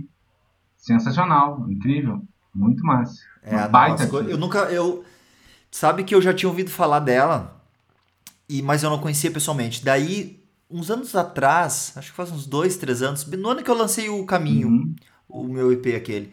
sensacional, 0.76 1.64
incrível, 1.70 2.20
muito 2.54 2.84
massa. 2.84 3.20
É, 3.42 3.54
Uma 3.56 3.68
baita 3.68 4.04
eu 4.04 4.16
artista. 4.16 4.36
nunca. 4.36 4.58
Eu, 4.70 5.04
sabe 5.70 6.04
que 6.04 6.14
eu 6.14 6.20
já 6.22 6.32
tinha 6.34 6.48
ouvido 6.48 6.70
falar 6.70 7.00
dela, 7.00 7.62
e 8.48 8.62
mas 8.62 8.82
eu 8.82 8.90
não 8.90 8.98
conhecia 8.98 9.30
pessoalmente. 9.30 9.84
Daí, 9.84 10.42
uns 10.70 10.90
anos 10.90 11.14
atrás, 11.14 11.92
acho 11.96 12.10
que 12.10 12.16
faz 12.16 12.30
uns 12.30 12.46
dois, 12.46 12.76
três 12.76 13.02
anos, 13.02 13.24
no 13.26 13.48
ano 13.48 13.62
que 13.62 13.70
eu 13.70 13.74
lancei 13.76 14.08
o 14.08 14.24
Caminho, 14.26 14.68
Uhum. 14.68 14.94
o 15.28 15.44
meu 15.44 15.72
EP 15.72 15.86
aquele. 15.96 16.32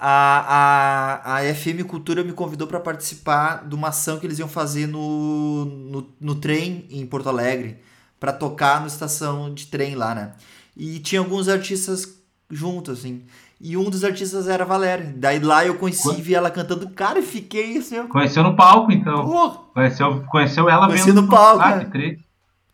A, 0.00 1.24
a, 1.26 1.36
a 1.38 1.54
FM 1.54 1.82
Cultura 1.86 2.22
me 2.22 2.32
convidou 2.32 2.68
para 2.68 2.78
participar 2.78 3.66
de 3.68 3.74
uma 3.74 3.88
ação 3.88 4.18
que 4.20 4.26
eles 4.26 4.38
iam 4.38 4.48
fazer 4.48 4.86
no, 4.86 5.64
no, 5.64 6.08
no 6.20 6.34
trem 6.36 6.86
em 6.90 7.04
Porto 7.04 7.28
Alegre, 7.28 7.78
para 8.20 8.32
tocar 8.32 8.80
na 8.80 8.86
estação 8.86 9.52
de 9.52 9.66
trem 9.66 9.96
lá, 9.96 10.14
né? 10.14 10.32
E 10.76 11.00
tinha 11.00 11.20
alguns 11.20 11.48
artistas 11.48 12.16
juntos, 12.48 13.00
assim. 13.00 13.24
E 13.60 13.76
um 13.76 13.90
dos 13.90 14.04
artistas 14.04 14.46
era 14.48 14.62
a 14.62 14.66
Valéria. 14.66 15.12
Daí 15.16 15.40
lá 15.40 15.66
eu 15.66 15.74
conheci, 15.74 16.02
Quando- 16.04 16.22
vi 16.22 16.34
ela 16.34 16.50
cantando, 16.50 16.88
cara, 16.90 17.18
e 17.18 17.22
fiquei 17.22 17.78
assim, 17.78 18.06
Conheceu 18.06 18.42
no 18.44 18.54
palco, 18.54 18.92
então. 18.92 19.24
porra, 19.24 19.58
Conheceu, 19.74 20.24
conheceu 20.28 20.68
ela 20.70 20.86
Conheci 20.86 21.06
vendo 21.06 21.22
no 21.22 21.28
palco, 21.28 21.60
Ah, 21.62 21.84
que. 21.84 22.18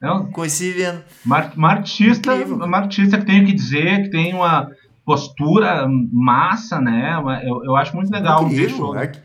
Não, 0.01 0.27
conheci 0.31 0.71
vendo. 0.73 1.03
uma, 1.25 1.51
uma 1.57 1.71
artista, 1.71 2.35
Incrível. 2.35 2.57
uma 2.57 2.77
artista 2.77 3.17
que 3.17 3.25
tem 3.25 3.43
o 3.43 3.47
que 3.47 3.53
dizer, 3.55 4.03
que 4.03 4.11
tem 4.11 4.35
uma 4.35 4.69
postura 5.07 5.87
massa, 6.13 6.79
né? 6.81 7.15
Eu, 7.45 7.65
eu 7.65 7.77
acho 7.77 7.95
muito 7.97 8.11
legal 8.11 8.41
ver 8.47 8.53
Incrível, 8.53 8.77
show. 8.77 8.95
art- 8.95 9.19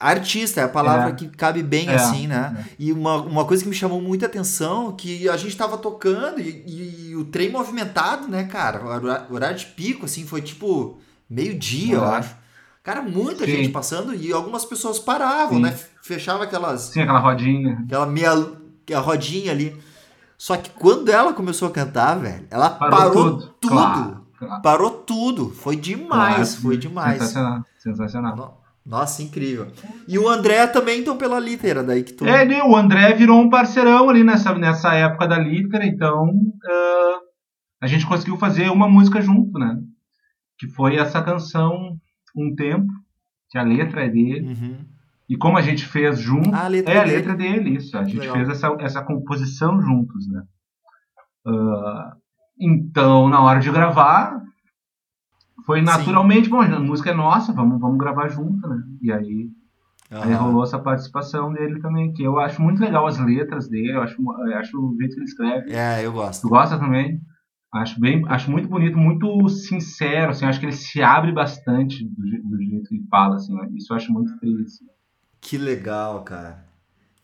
Artista 0.00 0.60
é 0.60 0.64
a 0.64 0.68
palavra 0.68 1.08
É. 1.10 1.12
que 1.12 1.26
cabe 1.28 1.60
bem 1.62 1.88
É, 1.88 1.94
assim, 1.96 2.26
né? 2.28 2.64
E 2.78 2.92
uma, 2.92 3.16
uma 3.16 3.44
coisa 3.44 3.62
que 3.64 3.68
me 3.68 3.74
chamou 3.74 4.00
muita 4.00 4.26
atenção, 4.26 4.92
que 4.92 5.28
a 5.28 5.36
gente 5.36 5.56
tava 5.56 5.76
tocando 5.76 6.40
e, 6.40 7.08
e 7.10 7.16
o 7.16 7.24
trem 7.24 7.50
movimentado, 7.50 8.28
né, 8.28 8.44
cara? 8.44 8.80
O 9.28 9.34
horário 9.34 9.58
de 9.58 9.66
pico, 9.66 10.04
assim, 10.04 10.24
foi 10.24 10.40
tipo 10.40 10.98
meio-dia, 11.28 11.96
eu 11.96 12.04
É. 12.04 12.16
acho. 12.16 12.36
Cara, 12.84 13.02
muita 13.02 13.44
Sim. 13.44 13.50
gente 13.56 13.68
passando 13.70 14.14
e 14.14 14.32
algumas 14.32 14.64
pessoas 14.64 14.98
paravam, 15.00 15.56
Sim. 15.56 15.62
né? 15.62 15.76
Fechava 16.00 16.44
aquelas, 16.44 16.82
Sim, 16.82 17.00
aquela 17.02 17.18
rodinha. 17.18 17.82
aquela 17.84 18.06
meia 18.06 18.30
a 18.94 18.98
rodinha 19.00 19.50
ali. 19.52 19.76
Só 20.38 20.56
que 20.56 20.70
quando 20.70 21.08
ela 21.10 21.32
começou 21.34 21.66
a 21.68 21.70
cantar, 21.72 22.14
velho, 22.18 22.46
ela 22.50 22.70
Parou 22.70 22.96
parou, 22.98 23.12
tudo. 23.12 23.54
tudo. 23.60 23.72
Claro, 23.74 24.26
claro. 24.38 24.62
Parou 24.62 24.90
tudo. 24.92 25.50
Foi 25.50 25.74
demais, 25.76 26.50
Claro, 26.54 26.62
foi 26.62 26.76
demais. 26.78 27.18
Sensacional, 27.18 27.64
sensacional. 27.78 28.57
No- 28.88 28.96
Nossa, 28.98 29.22
incrível. 29.22 29.68
E 30.08 30.18
o 30.18 30.28
André 30.28 30.66
também, 30.66 31.00
então, 31.00 31.16
pela 31.16 31.38
litera, 31.38 31.82
daí 31.84 32.02
que 32.02 32.12
tu. 32.14 32.26
É, 32.26 32.44
né, 32.44 32.62
o 32.62 32.74
André 32.74 33.12
virou 33.14 33.38
um 33.40 33.50
parceirão 33.50 34.08
ali 34.08 34.24
nessa, 34.24 34.54
nessa 34.56 34.94
época 34.94 35.26
da 35.28 35.38
Litera, 35.38 35.84
então 35.86 36.30
ah, 36.64 37.18
a 37.82 37.86
gente 37.86 38.06
conseguiu 38.06 38.36
fazer 38.38 38.70
uma 38.70 38.88
música 38.88 39.20
junto, 39.20 39.58
né? 39.58 39.78
Que 40.58 40.66
foi 40.68 40.96
essa 40.96 41.22
canção 41.22 41.96
Um 42.36 42.54
Tempo, 42.54 42.90
que 43.50 43.58
a 43.58 43.62
letra 43.62 44.04
é 44.04 44.08
dele. 44.08 44.48
Uhum. 44.48 44.76
E 45.28 45.36
como 45.36 45.58
a 45.58 45.62
gente 45.62 45.84
fez 45.84 46.18
junto, 46.18 46.54
Ah, 46.54 46.64
a 46.64 46.68
letra 46.68 46.94
é 46.94 46.98
a 46.98 47.04
dele. 47.04 47.16
letra 47.16 47.34
dele, 47.36 47.70
isso. 47.76 47.96
A 47.98 48.04
gente 48.04 48.18
Legal. 48.18 48.34
fez 48.36 48.48
essa, 48.48 48.74
essa 48.80 49.02
composição 49.02 49.80
juntos, 49.80 50.26
né? 50.28 50.42
Ah, 51.46 52.12
então, 52.60 53.28
na 53.28 53.40
hora 53.42 53.60
de 53.60 53.70
gravar, 53.70 54.40
foi 55.68 55.80
Sim. 55.80 55.84
naturalmente, 55.84 56.48
bom, 56.48 56.62
a 56.62 56.80
música 56.80 57.10
é 57.10 57.14
nossa, 57.14 57.52
vamos, 57.52 57.78
vamos 57.78 57.98
gravar 57.98 58.26
junto, 58.28 58.66
né? 58.66 58.82
E 59.02 59.12
aí, 59.12 59.50
aí 60.10 60.32
Aham. 60.32 60.44
rolou 60.44 60.64
essa 60.64 60.78
participação 60.78 61.52
dele 61.52 61.78
também, 61.82 62.10
que 62.14 62.22
eu 62.22 62.40
acho 62.40 62.62
muito 62.62 62.80
legal 62.80 63.06
as 63.06 63.18
letras 63.18 63.68
dele, 63.68 63.92
eu 63.92 64.00
acho, 64.00 64.16
eu 64.18 64.56
acho 64.56 64.78
o 64.78 64.96
jeito 64.98 65.12
que 65.12 65.20
ele 65.20 65.26
escreve. 65.26 65.72
É, 65.74 66.06
eu 66.06 66.10
Tu 66.10 66.16
gosto. 66.16 66.48
gosta 66.48 66.78
também? 66.78 67.20
Acho 67.70 68.00
bem, 68.00 68.24
acho 68.28 68.50
muito 68.50 68.66
bonito, 68.66 68.96
muito 68.96 69.46
sincero, 69.50 70.30
assim, 70.30 70.46
acho 70.46 70.58
que 70.58 70.64
ele 70.64 70.72
se 70.72 71.02
abre 71.02 71.32
bastante 71.32 72.02
do, 72.02 72.48
do 72.48 72.62
jeito 72.62 72.88
que 72.88 72.94
ele 72.94 73.06
fala, 73.10 73.34
assim, 73.34 73.54
isso 73.76 73.92
eu 73.92 73.96
acho 73.98 74.10
muito 74.10 74.38
triste. 74.38 74.86
Que 75.38 75.58
legal, 75.58 76.22
cara. 76.22 76.64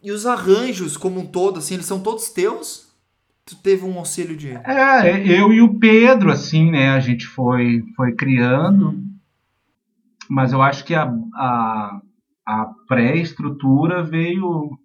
E 0.03 0.13
os 0.13 0.27
arranjos, 0.27 0.99
como 0.99 1.19
um 1.19 1.27
todo, 1.27 1.61
assim, 1.61 1.73
eles 1.73 1.87
são 1.87 1.99
todos 1.99 2.29
teus? 2.29 2.84
Tu 3.47 3.57
teve 3.57 3.85
um 3.85 3.99
auxílio 3.99 4.37
de. 4.37 4.51
É, 4.51 5.19
eu 5.27 5.53
e 5.53 5.61
o 5.61 5.79
Pedro, 5.79 6.31
assim, 6.31 6.71
né? 6.71 6.91
A 6.91 7.01
gente 7.01 7.27
foi, 7.27 7.83
foi 7.95 8.15
criando, 8.15 9.03
mas 10.31 10.53
eu 10.53 10.63
acho 10.63 10.85
que 10.85 10.95
a, 10.95 11.05
a, 11.35 12.01
a 12.47 12.67
pré-estrutura 12.89 14.03
veio 14.03 14.79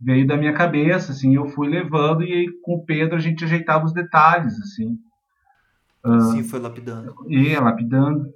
veio 0.00 0.26
da 0.26 0.36
minha 0.36 0.52
cabeça, 0.52 1.12
assim, 1.12 1.34
eu 1.34 1.48
fui 1.48 1.66
levando 1.66 2.22
e 2.22 2.32
aí, 2.32 2.46
com 2.62 2.74
o 2.74 2.84
Pedro 2.84 3.16
a 3.16 3.20
gente 3.20 3.42
ajeitava 3.42 3.86
os 3.86 3.92
detalhes, 3.92 4.52
assim. 4.60 4.98
Sim, 6.30 6.42
foi 6.42 6.60
lapidando. 6.60 7.14
E 7.28 7.56
lapidando. 7.56 8.26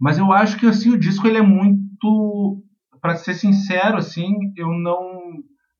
Mas 0.00 0.18
eu 0.18 0.32
acho 0.32 0.56
que 0.58 0.66
assim 0.66 0.90
o 0.90 0.98
disco 0.98 1.26
ele 1.26 1.38
é 1.38 1.42
muito, 1.42 2.62
para 3.00 3.16
ser 3.16 3.34
sincero, 3.34 3.96
assim, 3.96 4.32
eu 4.56 4.68
não 4.68 5.11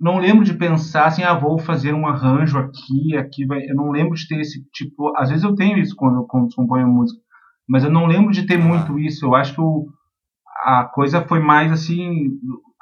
não 0.03 0.19
lembro 0.19 0.45
de 0.45 0.53
pensar 0.53 1.07
assim, 1.07 1.23
ah, 1.23 1.33
vou 1.33 1.61
fazer 1.61 1.95
um 1.95 2.09
arranjo 2.09 2.59
aqui, 2.59 3.17
aqui 3.17 3.47
vai. 3.47 3.63
Eu 3.63 3.77
não 3.77 3.93
lembro 3.93 4.17
de 4.17 4.27
ter 4.27 4.41
esse 4.41 4.61
tipo. 4.73 5.17
Às 5.17 5.29
vezes 5.29 5.45
eu 5.45 5.55
tenho 5.55 5.79
isso 5.79 5.95
quando, 5.95 6.27
quando 6.27 6.53
componho 6.57 6.89
música, 6.89 7.21
mas 7.69 7.85
eu 7.85 7.91
não 7.91 8.07
lembro 8.07 8.33
de 8.33 8.45
ter 8.45 8.61
ah. 8.61 8.65
muito 8.65 8.99
isso. 8.99 9.25
Eu 9.25 9.37
acho 9.37 9.55
que 9.55 9.61
o, 9.61 9.87
a 10.65 10.91
coisa 10.93 11.23
foi 11.23 11.39
mais 11.39 11.71
assim, 11.71 12.33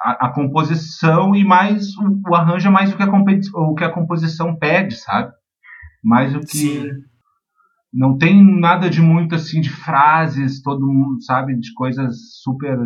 a, 0.01 0.25
a 0.25 0.33
composição 0.33 1.35
e 1.35 1.45
mais 1.45 1.95
o, 1.95 2.31
o, 2.31 2.35
arranjo 2.35 2.67
é 2.67 2.71
mais 2.71 2.91
o 2.91 2.97
que, 2.97 3.03
a 3.03 3.07
o 3.07 3.75
que 3.75 3.83
a 3.83 3.93
composição 3.93 4.55
pede, 4.55 4.95
sabe? 4.95 5.31
Mais 6.03 6.35
o 6.35 6.39
que. 6.39 6.47
Sim. 6.47 6.89
Não 7.93 8.17
tem 8.17 8.43
nada 8.59 8.89
de 8.89 8.99
muito 8.99 9.35
assim 9.35 9.61
de 9.61 9.69
frases, 9.69 10.59
todo 10.63 10.87
mundo, 10.87 11.21
sabe? 11.21 11.55
De 11.55 11.71
coisas 11.75 12.15
super 12.41 12.79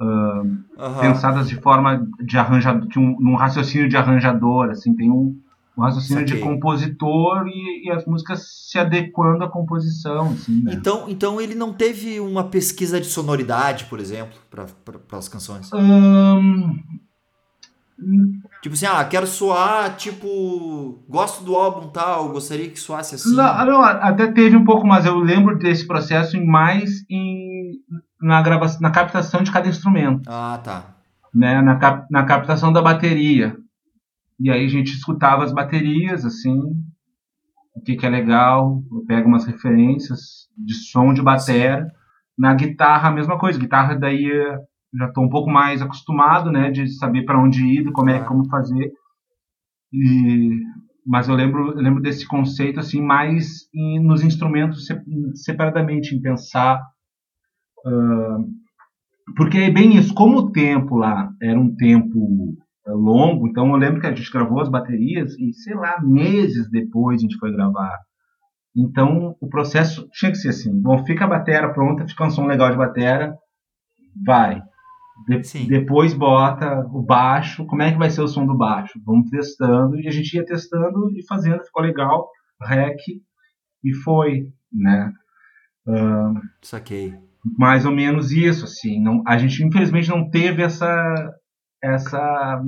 uh, 0.00 0.42
uhum. 0.42 1.00
pensadas 1.00 1.48
de 1.48 1.56
forma 1.56 2.06
de 2.20 2.38
arranjador, 2.38 2.88
de 2.88 2.98
um, 2.98 3.16
num 3.20 3.36
raciocínio 3.36 3.88
de 3.88 3.96
arranjador, 3.96 4.70
assim, 4.70 4.94
tem 4.94 5.10
um, 5.10 5.38
um 5.76 5.82
raciocínio 5.82 6.24
de 6.24 6.38
compositor 6.38 7.46
e, 7.46 7.86
e, 7.86 7.90
as 7.90 8.04
músicas 8.06 8.46
se 8.68 8.78
adequando 8.78 9.44
à 9.44 9.48
composição. 9.48 10.28
Assim, 10.28 10.62
né? 10.62 10.72
então, 10.74 11.04
então 11.08 11.40
ele 11.40 11.54
não 11.54 11.72
teve 11.72 12.18
uma 12.18 12.44
pesquisa 12.44 13.00
de 13.00 13.06
sonoridade, 13.06 13.84
por 13.84 14.00
exemplo, 14.00 14.38
para 14.50 15.18
as 15.18 15.28
canções? 15.28 15.70
Um... 15.72 16.78
Tipo 18.62 18.74
assim, 18.74 18.84
ah, 18.84 19.02
quero 19.04 19.26
soar, 19.26 19.96
tipo, 19.96 21.02
gosto 21.08 21.42
do 21.42 21.56
álbum 21.56 21.88
tal, 21.88 22.28
gostaria 22.28 22.68
que 22.68 22.78
soasse 22.78 23.14
assim. 23.14 23.34
Não, 23.34 23.64
não, 23.64 23.82
até 23.82 24.30
teve 24.30 24.54
um 24.54 24.64
pouco, 24.64 24.86
mas 24.86 25.06
eu 25.06 25.16
lembro 25.18 25.58
desse 25.58 25.86
processo 25.86 26.38
mais 26.44 27.02
em, 27.08 27.72
na, 28.20 28.42
gravação, 28.42 28.80
na 28.82 28.90
captação 28.90 29.42
de 29.42 29.50
cada 29.50 29.68
instrumento. 29.68 30.28
Ah, 30.28 30.60
tá. 30.62 30.94
Né, 31.34 31.62
na, 31.62 31.76
cap, 31.76 32.06
na 32.10 32.24
captação 32.24 32.70
da 32.70 32.82
bateria. 32.82 33.56
E 34.38 34.50
aí 34.50 34.66
a 34.66 34.68
gente 34.68 34.92
escutava 34.92 35.42
as 35.42 35.52
baterias, 35.52 36.26
assim, 36.26 36.58
o 37.74 37.80
que, 37.80 37.96
que 37.96 38.04
é 38.04 38.10
legal, 38.10 38.82
eu 38.92 39.04
pego 39.06 39.26
umas 39.26 39.46
referências 39.46 40.48
de 40.54 40.74
som 40.74 41.14
de 41.14 41.22
bateria. 41.22 41.86
Na 42.38 42.52
guitarra, 42.52 43.08
a 43.08 43.12
mesma 43.12 43.38
coisa. 43.38 43.58
Guitarra 43.58 43.94
daí 43.94 44.30
já 44.98 45.06
estou 45.06 45.24
um 45.24 45.30
pouco 45.30 45.50
mais 45.50 45.80
acostumado, 45.82 46.50
né, 46.50 46.70
de 46.70 46.88
saber 46.88 47.24
para 47.24 47.40
onde 47.40 47.64
ir, 47.64 47.90
como 47.92 48.10
é 48.10 48.20
como 48.24 48.48
fazer. 48.48 48.92
E 49.92 50.60
mas 51.06 51.28
eu 51.28 51.34
lembro, 51.34 51.72
eu 51.72 51.82
lembro 51.82 52.02
desse 52.02 52.26
conceito 52.26 52.78
assim 52.78 53.00
mais 53.02 53.68
em, 53.74 53.98
nos 53.98 54.22
instrumentos 54.22 54.86
separadamente 55.34 56.14
em 56.14 56.20
pensar 56.20 56.78
uh, 57.86 58.44
porque 59.36 59.58
é 59.58 59.70
bem 59.70 59.96
isso, 59.96 60.14
como 60.14 60.38
o 60.38 60.52
tempo 60.52 60.96
lá 60.96 61.30
era 61.40 61.58
um 61.58 61.74
tempo 61.74 62.56
longo, 62.86 63.46
então 63.46 63.70
eu 63.70 63.76
lembro 63.76 64.00
que 64.00 64.06
a 64.06 64.14
gente 64.14 64.30
gravou 64.30 64.60
as 64.60 64.68
baterias 64.68 65.38
e, 65.38 65.52
sei 65.52 65.74
lá, 65.74 66.00
meses 66.02 66.68
depois 66.70 67.20
a 67.20 67.22
gente 67.22 67.36
foi 67.38 67.52
gravar. 67.52 67.98
Então 68.76 69.36
o 69.40 69.48
processo 69.48 70.08
tinha 70.12 70.30
que 70.30 70.38
ser 70.38 70.50
assim: 70.50 70.80
bom, 70.80 71.04
fica 71.04 71.24
a 71.24 71.28
bateria 71.28 71.72
pronta, 71.72 72.06
fica 72.06 72.24
um 72.24 72.30
som 72.30 72.46
legal 72.46 72.70
de 72.70 72.76
bateria, 72.76 73.34
vai. 74.24 74.62
De 75.28 75.66
depois 75.66 76.14
bota 76.14 76.86
o 76.92 77.02
baixo, 77.02 77.66
como 77.66 77.82
é 77.82 77.92
que 77.92 77.98
vai 77.98 78.10
ser 78.10 78.22
o 78.22 78.28
som 78.28 78.46
do 78.46 78.56
baixo? 78.56 79.00
Vamos 79.04 79.30
testando, 79.30 80.00
e 80.00 80.08
a 80.08 80.10
gente 80.10 80.34
ia 80.34 80.44
testando 80.44 81.10
e 81.16 81.24
fazendo, 81.26 81.64
ficou 81.64 81.82
legal, 81.82 82.28
rec, 82.62 82.98
e 83.84 83.94
foi, 83.94 84.48
né? 84.72 85.12
Uh, 85.86 86.40
Saquei. 86.62 87.14
Mais 87.58 87.86
ou 87.86 87.92
menos 87.92 88.32
isso, 88.32 88.64
assim. 88.64 89.00
Não, 89.02 89.22
a 89.26 89.38
gente 89.38 89.64
infelizmente 89.64 90.08
não 90.08 90.30
teve 90.30 90.62
essa 90.62 91.34
essa 91.82 92.62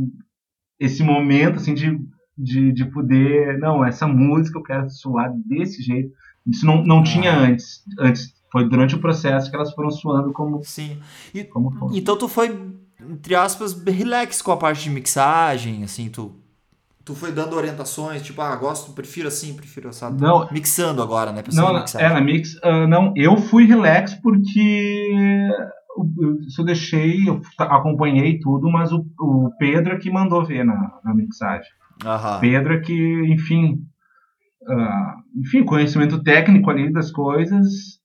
esse 0.81 1.03
momento 1.03 1.57
assim 1.57 1.75
de, 1.75 1.99
de, 2.37 2.73
de 2.73 2.85
poder 2.87 3.59
não 3.59 3.85
essa 3.85 4.07
música 4.07 4.59
eu 4.59 4.63
quero 4.63 4.91
suar 4.91 5.31
desse 5.47 5.83
jeito 5.83 6.11
isso 6.47 6.67
não, 6.67 6.83
não 6.83 7.01
ah. 7.01 7.05
tinha 7.05 7.33
antes 7.33 7.85
antes 7.99 8.33
foi 8.53 8.69
durante 8.69 8.95
o 8.95 9.01
processo 9.01 9.51
que 9.51 9.57
elas 9.57 9.73
foram 9.73 9.91
suando 9.91 10.33
como 10.33 10.63
sim. 10.63 10.99
E, 11.35 11.43
como 11.43 11.91
então 11.93 12.17
tu 12.17 12.29
foi 12.29 12.57
entre 13.01 13.35
aspas 13.35 13.73
relax 13.83 14.41
com 14.41 14.53
a 14.53 14.57
parte 14.57 14.85
de 14.85 14.91
mixagem 14.91 15.83
assim 15.83 16.09
tu 16.09 16.37
tu 17.05 17.17
foi 17.17 17.33
dando 17.33 17.57
orientações 17.57 18.23
tipo 18.23 18.41
ah 18.41 18.55
gosto 18.55 18.93
prefiro 18.93 19.27
assim 19.27 19.55
prefiro 19.55 19.89
assado. 19.89 20.23
Não. 20.23 20.49
Mixando 20.53 21.03
agora 21.03 21.33
né 21.33 21.43
não 21.53 21.77
é 21.77 22.09
na 22.09 22.21
mix 22.21 22.55
uh, 22.57 22.87
não 22.87 23.13
eu 23.17 23.37
fui 23.39 23.65
relax 23.65 24.15
porque 24.15 25.51
isso 26.47 26.63
eu 26.63 26.65
deixei, 26.65 27.29
eu 27.29 27.41
acompanhei 27.59 28.39
tudo, 28.39 28.71
mas 28.71 28.93
o, 28.93 29.05
o 29.21 29.51
Pedro 29.59 29.95
é 29.95 29.99
que 29.99 30.11
mandou 30.11 30.45
ver 30.45 30.65
na, 30.65 31.01
na 31.05 31.15
mixagem. 31.15 31.71
Aham. 32.05 32.41
Pedro 32.41 32.75
é 32.75 32.81
que, 32.81 33.25
enfim, 33.27 33.87
uh, 34.63 35.41
enfim, 35.41 35.65
conhecimento 35.65 36.23
técnico 36.23 36.71
ali 36.71 36.91
das 36.91 37.11
coisas, 37.11 38.01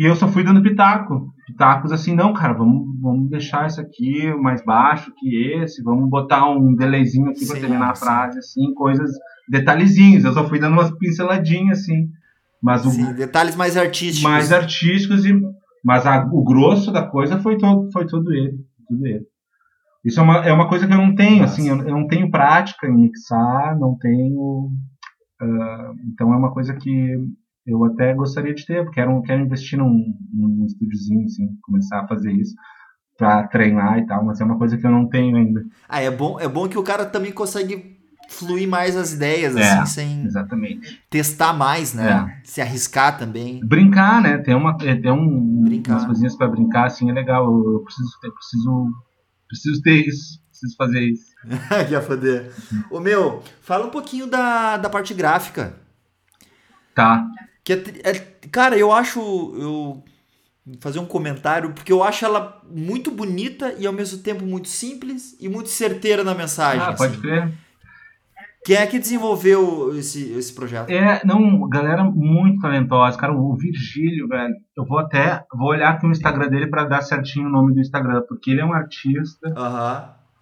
e 0.00 0.06
eu 0.06 0.16
só 0.16 0.26
fui 0.26 0.42
dando 0.42 0.62
pitaco. 0.62 1.30
Pitacos 1.46 1.92
assim, 1.92 2.14
não, 2.14 2.32
cara, 2.32 2.54
vamos, 2.54 2.98
vamos 2.98 3.28
deixar 3.28 3.66
isso 3.66 3.82
aqui 3.82 4.32
mais 4.32 4.64
baixo 4.64 5.12
que 5.18 5.52
esse, 5.52 5.82
vamos 5.82 6.08
botar 6.08 6.48
um 6.48 6.74
delayzinho 6.74 7.28
aqui 7.28 7.46
para 7.46 7.60
terminar 7.60 7.90
a 7.90 7.94
frase, 7.94 8.38
assim, 8.38 8.72
coisas, 8.72 9.10
detalhezinhos. 9.46 10.24
Eu 10.24 10.32
só 10.32 10.48
fui 10.48 10.58
dando 10.58 10.72
umas 10.72 10.90
pinceladinhas, 10.96 11.80
assim. 11.80 12.08
Mas 12.62 12.86
o, 12.86 12.90
sim, 12.90 13.12
detalhes 13.12 13.54
mais 13.54 13.76
artísticos. 13.76 14.22
Mais 14.22 14.50
artísticos 14.50 15.26
e 15.26 15.38
mas 15.84 16.06
a, 16.06 16.24
o 16.32 16.42
grosso 16.44 16.90
da 16.90 17.06
coisa 17.06 17.38
foi 17.38 17.58
todo, 17.58 17.92
foi 17.92 18.06
tudo 18.06 18.32
ele, 18.32 18.56
tudo 18.88 19.06
ele. 19.06 19.26
Isso 20.02 20.18
é 20.18 20.22
uma, 20.22 20.36
é 20.46 20.52
uma 20.52 20.66
coisa 20.66 20.86
que 20.86 20.94
eu 20.94 20.98
não 20.98 21.14
tenho, 21.14 21.44
assim, 21.44 21.68
eu, 21.68 21.76
eu 21.76 21.94
não 21.94 22.06
tenho 22.06 22.30
prática 22.30 22.86
em 22.86 23.02
mixar, 23.02 23.78
não 23.78 23.98
tenho. 23.98 24.70
Uh, 25.42 25.92
então 26.10 26.32
é 26.32 26.36
uma 26.38 26.54
coisa 26.54 26.74
que 26.74 27.16
eu 27.66 27.84
até 27.84 28.14
gostaria 28.14 28.54
de 28.54 28.64
ter, 28.64 28.82
porque 28.84 29.00
quero, 29.00 29.22
quero 29.22 29.42
investir 29.42 29.78
num, 29.78 30.14
num 30.32 30.64
estúdiozinho, 30.66 31.24
assim, 31.24 31.48
começar 31.62 32.00
a 32.00 32.08
fazer 32.08 32.32
isso 32.32 32.54
para 33.16 33.46
treinar 33.48 33.98
e 33.98 34.06
tal, 34.06 34.24
mas 34.24 34.40
é 34.40 34.44
uma 34.44 34.56
coisa 34.56 34.78
que 34.78 34.86
eu 34.86 34.90
não 34.90 35.06
tenho 35.08 35.36
ainda. 35.36 35.62
Ah, 35.88 36.00
é 36.00 36.10
bom, 36.10 36.40
é 36.40 36.48
bom 36.48 36.68
que 36.68 36.78
o 36.78 36.82
cara 36.82 37.04
também 37.04 37.32
consegue 37.32 38.00
fluir 38.30 38.66
mais 38.66 38.96
as 38.96 39.12
ideias, 39.12 39.56
é, 39.56 39.72
assim, 39.72 39.86
sem 39.86 40.24
exatamente. 40.24 41.02
testar 41.10 41.52
mais, 41.52 41.92
né? 41.92 42.38
É. 42.38 42.46
Se 42.46 42.60
arriscar 42.60 43.18
também. 43.18 43.60
Brincar, 43.62 44.22
né? 44.22 44.38
Tem, 44.38 44.54
uma, 44.54 44.76
tem 44.78 45.10
um, 45.10 45.62
brincar. 45.64 45.94
umas 45.94 46.06
coisinhas 46.06 46.36
para 46.36 46.48
brincar, 46.48 46.86
assim, 46.86 47.10
é 47.10 47.12
legal. 47.12 47.44
Eu 47.44 47.80
preciso, 47.80 48.10
eu 48.22 48.32
preciso, 48.32 48.92
preciso 49.48 49.82
ter 49.82 50.06
isso, 50.06 50.40
preciso 50.48 50.76
fazer 50.76 51.00
isso. 51.00 51.30
Quer 51.88 52.02
foder. 52.02 52.52
Ô 52.90 53.00
meu, 53.00 53.42
fala 53.60 53.86
um 53.86 53.90
pouquinho 53.90 54.26
da, 54.26 54.76
da 54.76 54.88
parte 54.88 55.12
gráfica. 55.12 55.74
Tá. 56.94 57.26
Que 57.64 57.72
é, 57.72 57.84
é, 58.04 58.12
cara, 58.50 58.76
eu 58.76 58.92
acho. 58.92 59.20
Eu 59.58 60.04
fazer 60.80 60.98
um 60.98 61.06
comentário, 61.06 61.72
porque 61.72 61.92
eu 61.92 62.04
acho 62.04 62.24
ela 62.24 62.60
muito 62.70 63.10
bonita 63.10 63.74
e 63.78 63.86
ao 63.86 63.92
mesmo 63.92 64.22
tempo 64.22 64.44
muito 64.44 64.68
simples 64.68 65.36
e 65.40 65.48
muito 65.48 65.68
certeira 65.68 66.22
na 66.22 66.34
mensagem. 66.34 66.82
Ah, 66.82 66.92
pode 66.92 67.14
assim. 67.14 67.22
crer. 67.22 67.52
Quem 68.64 68.76
é 68.76 68.86
que 68.86 68.98
desenvolveu 68.98 69.96
esse, 69.96 70.32
esse 70.32 70.54
projeto? 70.54 70.90
É, 70.90 71.24
não, 71.24 71.66
galera 71.68 72.04
muito 72.04 72.60
talentosa. 72.60 73.16
Cara, 73.16 73.32
o 73.32 73.56
Virgílio, 73.56 74.28
velho, 74.28 74.54
eu 74.76 74.84
vou 74.84 74.98
até, 74.98 75.42
vou 75.54 75.68
olhar 75.68 75.94
aqui 75.94 76.04
no 76.04 76.12
Instagram 76.12 76.48
dele 76.48 76.66
para 76.66 76.84
dar 76.84 77.00
certinho 77.00 77.46
o 77.46 77.50
nome 77.50 77.72
do 77.72 77.80
Instagram, 77.80 78.22
porque 78.28 78.50
ele 78.50 78.60
é 78.60 78.64
um 78.64 78.74
artista 78.74 79.54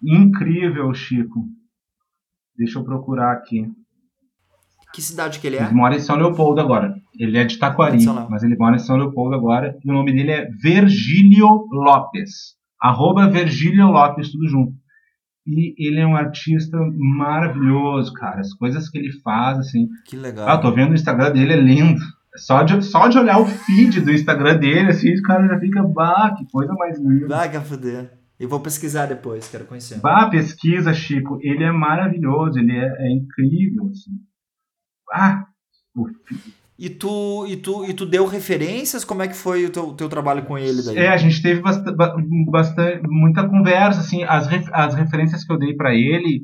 incrível, 0.03 0.93
Chico. 0.93 1.45
Deixa 2.57 2.77
eu 2.77 2.83
procurar 2.83 3.31
aqui. 3.31 3.71
Que 4.93 5.01
cidade 5.01 5.39
que 5.39 5.47
ele 5.47 5.57
é? 5.57 5.63
Ele 5.63 5.73
mora 5.73 5.95
em 5.95 5.99
São 5.99 6.15
Leopoldo 6.15 6.59
agora. 6.59 6.93
Ele 7.17 7.37
é 7.37 7.43
de 7.43 7.57
Taquari, 7.57 8.03
mas 8.29 8.43
ele 8.43 8.55
mora 8.57 8.75
em 8.75 8.79
São 8.79 8.97
Leopoldo 8.97 9.35
agora. 9.35 9.75
E 9.83 9.89
o 9.89 9.93
nome 9.93 10.11
dele 10.13 10.31
é 10.31 10.47
Virgílio 10.61 11.65
Lopes. 11.71 12.57
Arroba 12.81 13.29
Virgílio 13.29 13.87
Lopes, 13.87 14.31
tudo 14.31 14.47
junto. 14.47 14.73
E 15.45 15.73
ele 15.77 15.99
é 15.99 16.05
um 16.05 16.15
artista 16.15 16.77
maravilhoso, 16.97 18.13
cara. 18.13 18.39
As 18.39 18.53
coisas 18.53 18.89
que 18.89 18.97
ele 18.97 19.11
faz, 19.21 19.57
assim. 19.59 19.87
Que 20.05 20.15
legal. 20.15 20.47
Ah, 20.47 20.57
tô 20.57 20.71
vendo 20.71 20.91
o 20.91 20.95
Instagram 20.95 21.31
dele, 21.31 21.53
é 21.53 21.59
lindo. 21.59 21.99
Só 22.35 22.63
de, 22.63 22.81
só 22.83 23.07
de 23.07 23.17
olhar 23.17 23.39
o 23.39 23.45
feed 23.45 24.01
do 24.01 24.11
Instagram 24.11 24.57
dele, 24.57 24.89
assim, 24.89 25.13
o 25.13 25.21
cara 25.23 25.47
já 25.47 25.59
fica, 25.59 25.83
bah, 25.83 26.35
que 26.37 26.45
coisa 26.51 26.73
mais 26.73 26.99
linda. 26.99 27.27
Vai, 27.27 27.49
que 27.49 27.59
fuder. 27.59 28.11
Eu 28.39 28.47
vou 28.47 28.59
pesquisar 28.59 29.07
depois, 29.07 29.49
quero 29.49 29.65
conhecer. 29.65 29.99
Bah, 29.99 30.29
pesquisa, 30.29 30.93
Chico. 30.93 31.39
Ele 31.41 31.63
é 31.63 31.71
maravilhoso, 31.71 32.57
ele 32.59 32.71
é, 32.71 32.85
é 32.99 33.11
incrível, 33.11 33.89
assim. 33.91 34.11
Ah, 35.11 35.45
o, 35.95 36.07
E 36.77 36.89
tu, 36.89 37.45
e, 37.47 37.57
tu, 37.57 37.85
e 37.85 37.93
tu 37.93 38.05
deu 38.05 38.25
referências? 38.25 39.03
Como 39.03 39.21
é 39.21 39.27
que 39.27 39.35
foi 39.35 39.65
o 39.65 39.69
teu, 39.69 39.93
teu 39.93 40.07
trabalho 40.07 40.45
com 40.45 40.57
ele 40.57 40.81
daí? 40.81 40.97
É, 40.97 41.09
a 41.09 41.17
gente 41.17 41.41
teve 41.41 41.61
bastante, 41.61 41.95
bastante 42.49 43.01
muita 43.07 43.47
conversa, 43.47 43.99
assim, 43.99 44.23
as, 44.23 44.47
as 44.71 44.95
referências 44.95 45.43
que 45.43 45.51
eu 45.51 45.57
dei 45.57 45.75
para 45.75 45.93
ele 45.93 46.43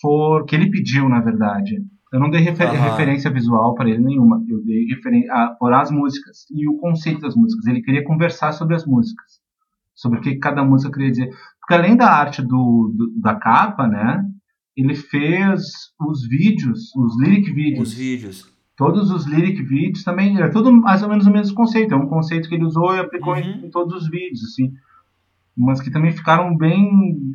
foram 0.00 0.46
que 0.46 0.54
ele 0.54 0.70
pediu, 0.70 1.08
na 1.08 1.20
verdade. 1.20 1.76
Eu 2.12 2.20
não 2.20 2.28
dei 2.28 2.42
refer 2.42 2.68
referência 2.68 3.30
visual 3.30 3.74
para 3.74 3.88
ele 3.88 4.04
nenhuma. 4.04 4.44
Eu 4.46 4.62
dei 4.62 4.84
referência 4.84 5.32
por 5.58 5.72
as 5.72 5.90
músicas 5.90 6.44
e 6.50 6.68
o 6.68 6.76
conceito 6.76 7.20
das 7.20 7.34
músicas. 7.34 7.66
Ele 7.66 7.80
queria 7.80 8.04
conversar 8.04 8.52
sobre 8.52 8.74
as 8.74 8.84
músicas, 8.84 9.40
sobre 9.94 10.18
o 10.18 10.22
que 10.22 10.36
cada 10.36 10.62
música 10.62 10.92
queria 10.92 11.10
dizer. 11.10 11.30
Porque 11.60 11.74
além 11.74 11.96
da 11.96 12.10
arte 12.10 12.42
do, 12.42 12.92
do 12.94 13.20
da 13.20 13.34
capa, 13.34 13.88
né? 13.88 14.22
Ele 14.76 14.94
fez 14.94 15.62
os 16.00 16.26
vídeos, 16.26 16.94
os 16.96 17.20
lyric 17.20 17.52
vídeos. 17.52 17.88
Os 17.88 17.94
vídeos. 17.94 18.52
Todos 18.76 19.10
os 19.10 19.26
lyric 19.26 19.62
vídeos 19.62 20.02
também 20.02 20.40
é 20.40 20.48
tudo 20.48 20.72
mais 20.72 21.02
ou 21.02 21.08
menos 21.08 21.26
o 21.26 21.30
mesmo 21.30 21.54
conceito. 21.54 21.94
É 21.94 21.96
um 21.96 22.08
conceito 22.08 22.48
que 22.48 22.54
ele 22.54 22.64
usou 22.64 22.94
e 22.94 23.00
aplicou 23.00 23.34
uhum. 23.34 23.40
em, 23.40 23.66
em, 23.66 23.70
todos 23.70 24.02
os 24.02 24.08
vídeos 24.08 24.42
assim. 24.44 24.72
Mas 25.56 25.80
que 25.80 25.90
também 25.90 26.12
ficaram 26.12 26.56
bem 26.56 27.34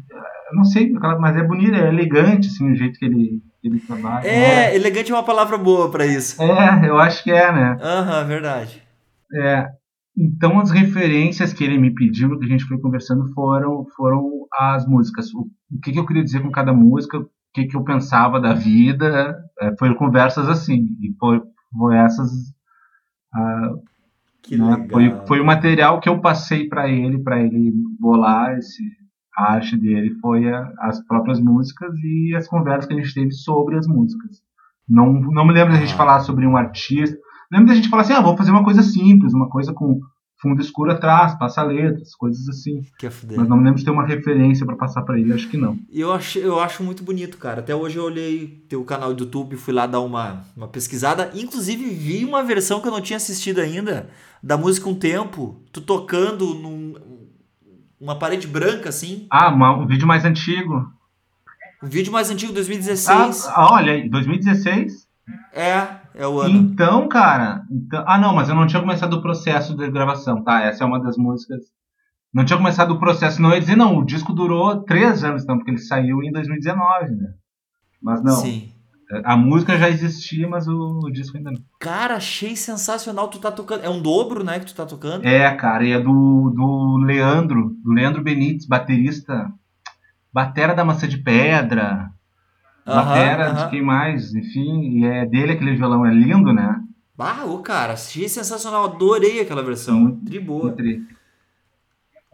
não 0.52 0.64
sei 0.64 0.92
mas 1.20 1.36
é 1.36 1.44
bonito 1.44 1.76
é 1.76 1.90
elegante 1.90 2.48
assim 2.48 2.72
o 2.72 2.76
jeito 2.76 2.98
que 2.98 3.06
ele 3.06 3.42
que 3.62 3.68
ele 3.68 3.80
trabalha. 3.80 4.28
É 4.28 4.76
elegante 4.76 5.12
é 5.12 5.16
uma 5.16 5.24
palavra 5.24 5.58
boa 5.58 5.92
para 5.92 6.06
isso. 6.06 6.42
É 6.42 6.90
eu 6.90 6.98
acho 6.98 7.24
que 7.24 7.32
é 7.32 7.52
né? 7.52 7.78
Aham 7.82 8.22
uhum, 8.22 8.28
verdade. 8.28 8.82
É 9.34 9.68
então 10.18 10.60
as 10.60 10.72
referências 10.72 11.54
que 11.54 11.64
ele 11.64 11.78
me 11.78 11.94
pediu 11.94 12.38
que 12.40 12.46
a 12.46 12.50
gente 12.50 12.66
foi 12.66 12.80
conversando 12.80 13.32
foram 13.34 13.86
foram 13.96 14.30
as 14.54 14.88
músicas 14.88 15.34
o, 15.34 15.42
o 15.42 15.80
que, 15.82 15.92
que 15.92 16.00
eu 16.00 16.06
queria 16.06 16.24
dizer 16.24 16.42
com 16.42 16.52
cada 16.52 16.74
música 16.74 17.20
que, 17.58 17.66
que 17.66 17.76
eu 17.76 17.84
pensava 17.84 18.40
da 18.40 18.54
vida. 18.54 19.44
É, 19.60 19.76
foi 19.78 19.94
conversas 19.96 20.48
assim. 20.48 20.88
E 21.02 21.16
foi, 21.20 21.42
foi 21.78 21.96
essas. 21.98 22.30
Uh, 23.36 23.82
que 24.44 24.58
né, 24.58 24.76
legal. 24.76 24.88
Foi, 24.90 25.28
foi 25.28 25.40
o 25.40 25.46
material 25.46 26.00
que 26.00 26.08
eu 26.08 26.22
passei 26.22 26.68
para 26.68 26.88
ele, 26.88 27.20
para 27.20 27.42
ele 27.42 27.74
bolar 28.00 28.56
esse, 28.58 28.84
a 29.36 29.54
arte 29.54 29.76
dele. 29.76 30.16
Foi 30.22 30.48
a, 30.48 30.72
as 30.82 31.04
próprias 31.08 31.40
músicas 31.40 31.94
e 32.04 32.36
as 32.36 32.48
conversas 32.48 32.86
que 32.86 32.94
a 32.94 32.98
gente 32.98 33.14
teve 33.14 33.32
sobre 33.32 33.76
as 33.76 33.88
músicas. 33.88 34.38
Não, 34.88 35.12
não 35.12 35.46
me 35.46 35.54
lembro 35.54 35.74
da 35.74 35.80
gente 35.80 35.94
ah. 35.94 35.98
falar 35.98 36.20
sobre 36.20 36.46
um 36.46 36.56
artista. 36.56 37.18
Lembro 37.52 37.68
da 37.68 37.76
gente 37.76 37.90
falar 37.90 38.04
assim: 38.04 38.14
ah, 38.14 38.22
vou 38.22 38.38
fazer 38.38 38.52
uma 38.52 38.64
coisa 38.64 38.82
simples, 38.82 39.34
uma 39.34 39.50
coisa 39.50 39.74
com 39.74 40.00
fundo 40.40 40.62
escuro 40.62 40.92
atrás, 40.92 41.38
passa 41.38 41.64
letras, 41.64 42.16
coisas 42.16 42.48
assim. 42.48 42.82
Que 42.98 43.08
é 43.08 43.12
Mas 43.36 43.50
não 43.50 43.58
lembro 43.58 43.76
de 43.76 43.86
ter 43.86 43.92
uma 43.92 44.06
referência 44.06 44.66
para 44.66 44.76
passar 44.76 45.02
para 45.02 45.20
ele, 45.20 45.34
acho 45.34 45.50
que 45.50 45.58
não. 45.58 45.78
Eu 45.92 46.14
acho, 46.14 46.38
eu 46.40 46.60
acho 46.60 46.84
muito 46.84 47.04
bonito, 47.04 47.38
cara. 47.38 47.60
Até 47.60 47.76
hoje 47.76 47.98
eu 47.98 48.04
olhei 48.04 48.64
teu 48.70 48.84
canal 48.84 49.14
do 49.14 49.24
YouTube, 49.24 49.56
fui 49.56 49.74
lá 49.74 49.88
dar 49.88 50.00
uma, 50.02 50.44
uma 50.56 50.68
pesquisada. 50.68 51.32
Inclusive 51.34 51.90
vi 51.90 52.24
uma 52.24 52.44
versão 52.44 52.80
que 52.80 52.88
eu 52.88 52.92
não 52.92 53.02
tinha 53.02 53.18
assistido 53.18 53.60
ainda, 53.60 54.10
da 54.42 54.58
música 54.58 54.88
Um 54.88 54.96
Tempo, 54.96 55.62
tu 55.72 55.82
tocando 55.82 56.54
num 56.54 56.96
uma 58.00 58.18
parede 58.18 58.48
branca, 58.48 58.90
assim. 58.90 59.26
Ah, 59.32 59.50
uma, 59.50 59.76
um 59.76 59.88
vídeo 59.88 60.08
mais 60.08 60.24
antigo. 60.24 60.88
Um 61.82 61.88
vídeo 61.88 62.12
mais 62.12 62.30
antigo, 62.30 62.54
2016. 62.54 63.48
Ah, 63.48 63.74
olha, 63.74 64.08
2016? 64.10 65.08
É, 65.52 65.97
é 66.18 66.28
o 66.28 66.42
ano. 66.42 66.56
Então, 66.56 67.08
cara. 67.08 67.64
Então... 67.70 68.04
Ah, 68.08 68.18
não, 68.18 68.34
mas 68.34 68.50
eu 68.50 68.56
não 68.56 68.66
tinha 68.66 68.82
começado 68.82 69.14
o 69.14 69.22
processo 69.22 69.76
de 69.76 69.90
gravação, 69.92 70.44
tá? 70.44 70.62
Essa 70.62 70.84
é 70.84 70.88
uma 70.88 71.00
das 71.00 71.16
músicas. 71.16 71.62
Não 72.34 72.44
tinha 72.44 72.58
começado 72.58 72.92
o 72.92 73.00
processo. 73.00 73.42
Não 73.42 73.52
ia 73.52 73.60
dizer, 73.60 73.78
não, 73.78 73.98
o 73.98 74.06
disco 74.06 74.34
durou 74.34 74.84
três 74.84 75.24
anos, 75.24 75.44
então, 75.44 75.58
porque 75.58 75.72
ele 75.72 75.78
saiu 75.78 76.24
em 76.24 76.32
2019, 76.32 77.16
né? 77.16 77.34
Mas 78.02 78.24
não. 78.24 78.36
Sim. 78.36 78.72
A 79.24 79.38
música 79.38 79.78
já 79.78 79.88
existia, 79.88 80.50
mas 80.50 80.68
o, 80.68 81.00
o, 81.04 81.12
disco 81.12 81.38
ainda 81.38 81.52
não. 81.52 81.62
Cara, 81.80 82.16
achei 82.16 82.56
sensacional. 82.56 83.30
Tu 83.30 83.40
tá 83.40 83.52
tocando. 83.52 83.84
É 83.84 83.90
um 83.90 84.02
dobro, 84.02 84.44
né, 84.44 84.60
que 84.60 84.66
tu 84.66 84.76
tá 84.76 84.86
tocando? 84.86 85.26
É, 85.26 85.50
cara, 85.56 85.86
e 85.86 85.92
é 85.94 86.00
do, 86.00 86.50
do 86.50 86.98
Leandro, 87.06 87.76
do 87.84 87.94
Leandro 87.94 88.24
Benites, 88.24 88.68
baterista. 88.68 89.50
Batera 90.34 90.76
da 90.76 90.84
Maçã 90.84 91.08
de 91.08 91.18
Pedra. 91.20 92.12
Batera, 92.88 93.52
de 93.52 93.70
quem 93.70 93.82
mais, 93.82 94.34
enfim, 94.34 95.00
e 95.00 95.06
é 95.06 95.26
dele 95.26 95.52
aquele 95.52 95.76
violão, 95.76 96.06
é 96.06 96.14
lindo, 96.14 96.54
né? 96.54 96.82
Ah, 97.18 97.46
o 97.46 97.60
cara, 97.60 97.94
achei 97.94 98.30
sensacional, 98.30 98.86
adorei 98.86 99.42
aquela 99.42 99.64
versão. 99.64 100.00
Muito, 100.00 100.26
tri 100.26 100.40
boa. 100.40 100.72
Tri. 100.72 101.06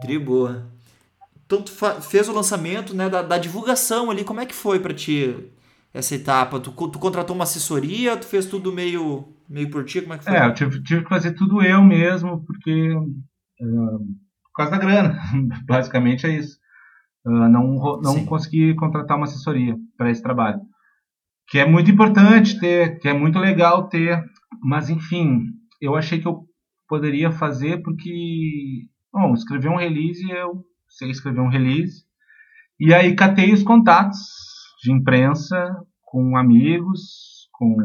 tri 0.02 0.20
boa. 0.20 0.68
Então 1.46 1.62
tu 1.62 1.72
fez 2.02 2.28
o 2.28 2.34
lançamento, 2.34 2.96
né, 2.96 3.10
da, 3.10 3.22
da, 3.22 3.38
divulgação 3.38 4.12
ali, 4.12 4.24
como 4.24 4.42
é 4.42 4.46
que 4.46 4.56
foi 4.56 4.80
para 4.80 4.94
ti 4.94 5.36
essa 5.94 6.16
etapa? 6.16 6.60
Tu, 6.60 6.72
tu 6.72 7.00
contratou 7.00 7.36
uma 7.36 7.44
assessoria, 7.44 8.18
tu 8.18 8.26
fez 8.26 8.46
tudo 8.46 8.72
meio, 8.72 9.28
meio 9.48 9.70
por 9.70 9.84
ti, 9.86 10.02
como 10.02 10.14
é 10.14 10.18
que 10.18 10.26
foi? 10.26 10.36
É, 10.36 10.46
eu 10.46 10.54
tive, 10.54 10.84
tive 10.84 11.04
que 11.04 11.10
fazer 11.10 11.34
tudo 11.34 11.62
eu 11.62 11.84
mesmo, 11.84 12.44
porque 12.46 12.92
uh, 12.92 14.00
por 14.00 14.54
causa 14.56 14.72
da 14.72 14.78
grana, 14.78 15.22
basicamente 15.66 16.26
é 16.26 16.38
isso. 16.38 16.58
Uh, 17.26 17.48
não 17.48 18.02
não 18.02 18.26
consegui 18.26 18.76
contratar 18.76 19.18
uma 19.18 19.26
assessoria 19.26 19.76
para 19.98 20.12
esse 20.12 20.22
trabalho. 20.22 20.60
Que 21.48 21.60
é 21.60 21.66
muito 21.66 21.92
importante 21.92 22.60
ter, 22.60 23.00
que 23.00 23.08
é 23.08 23.14
muito 23.14 23.40
legal 23.40 23.88
ter, 23.88 24.22
mas 24.62 24.90
enfim, 24.90 25.46
eu 25.82 25.96
achei 25.96 26.20
que 26.20 26.28
eu 26.28 26.46
poderia 26.88 27.32
fazer 27.32 27.82
porque, 27.82 28.88
bom, 29.12 29.34
escrever 29.34 29.70
um 29.70 29.78
release, 29.78 30.24
eu 30.30 30.64
sei 30.88 31.10
escrever 31.10 31.42
um 31.42 31.50
release, 31.50 32.04
e 32.80 32.94
aí 32.94 33.16
catei 33.16 33.54
os 33.54 33.64
contatos 33.64 34.20
de 34.84 34.92
imprensa 34.92 35.76
com 36.04 36.38
amigos, 36.38 37.50
com 37.54 37.76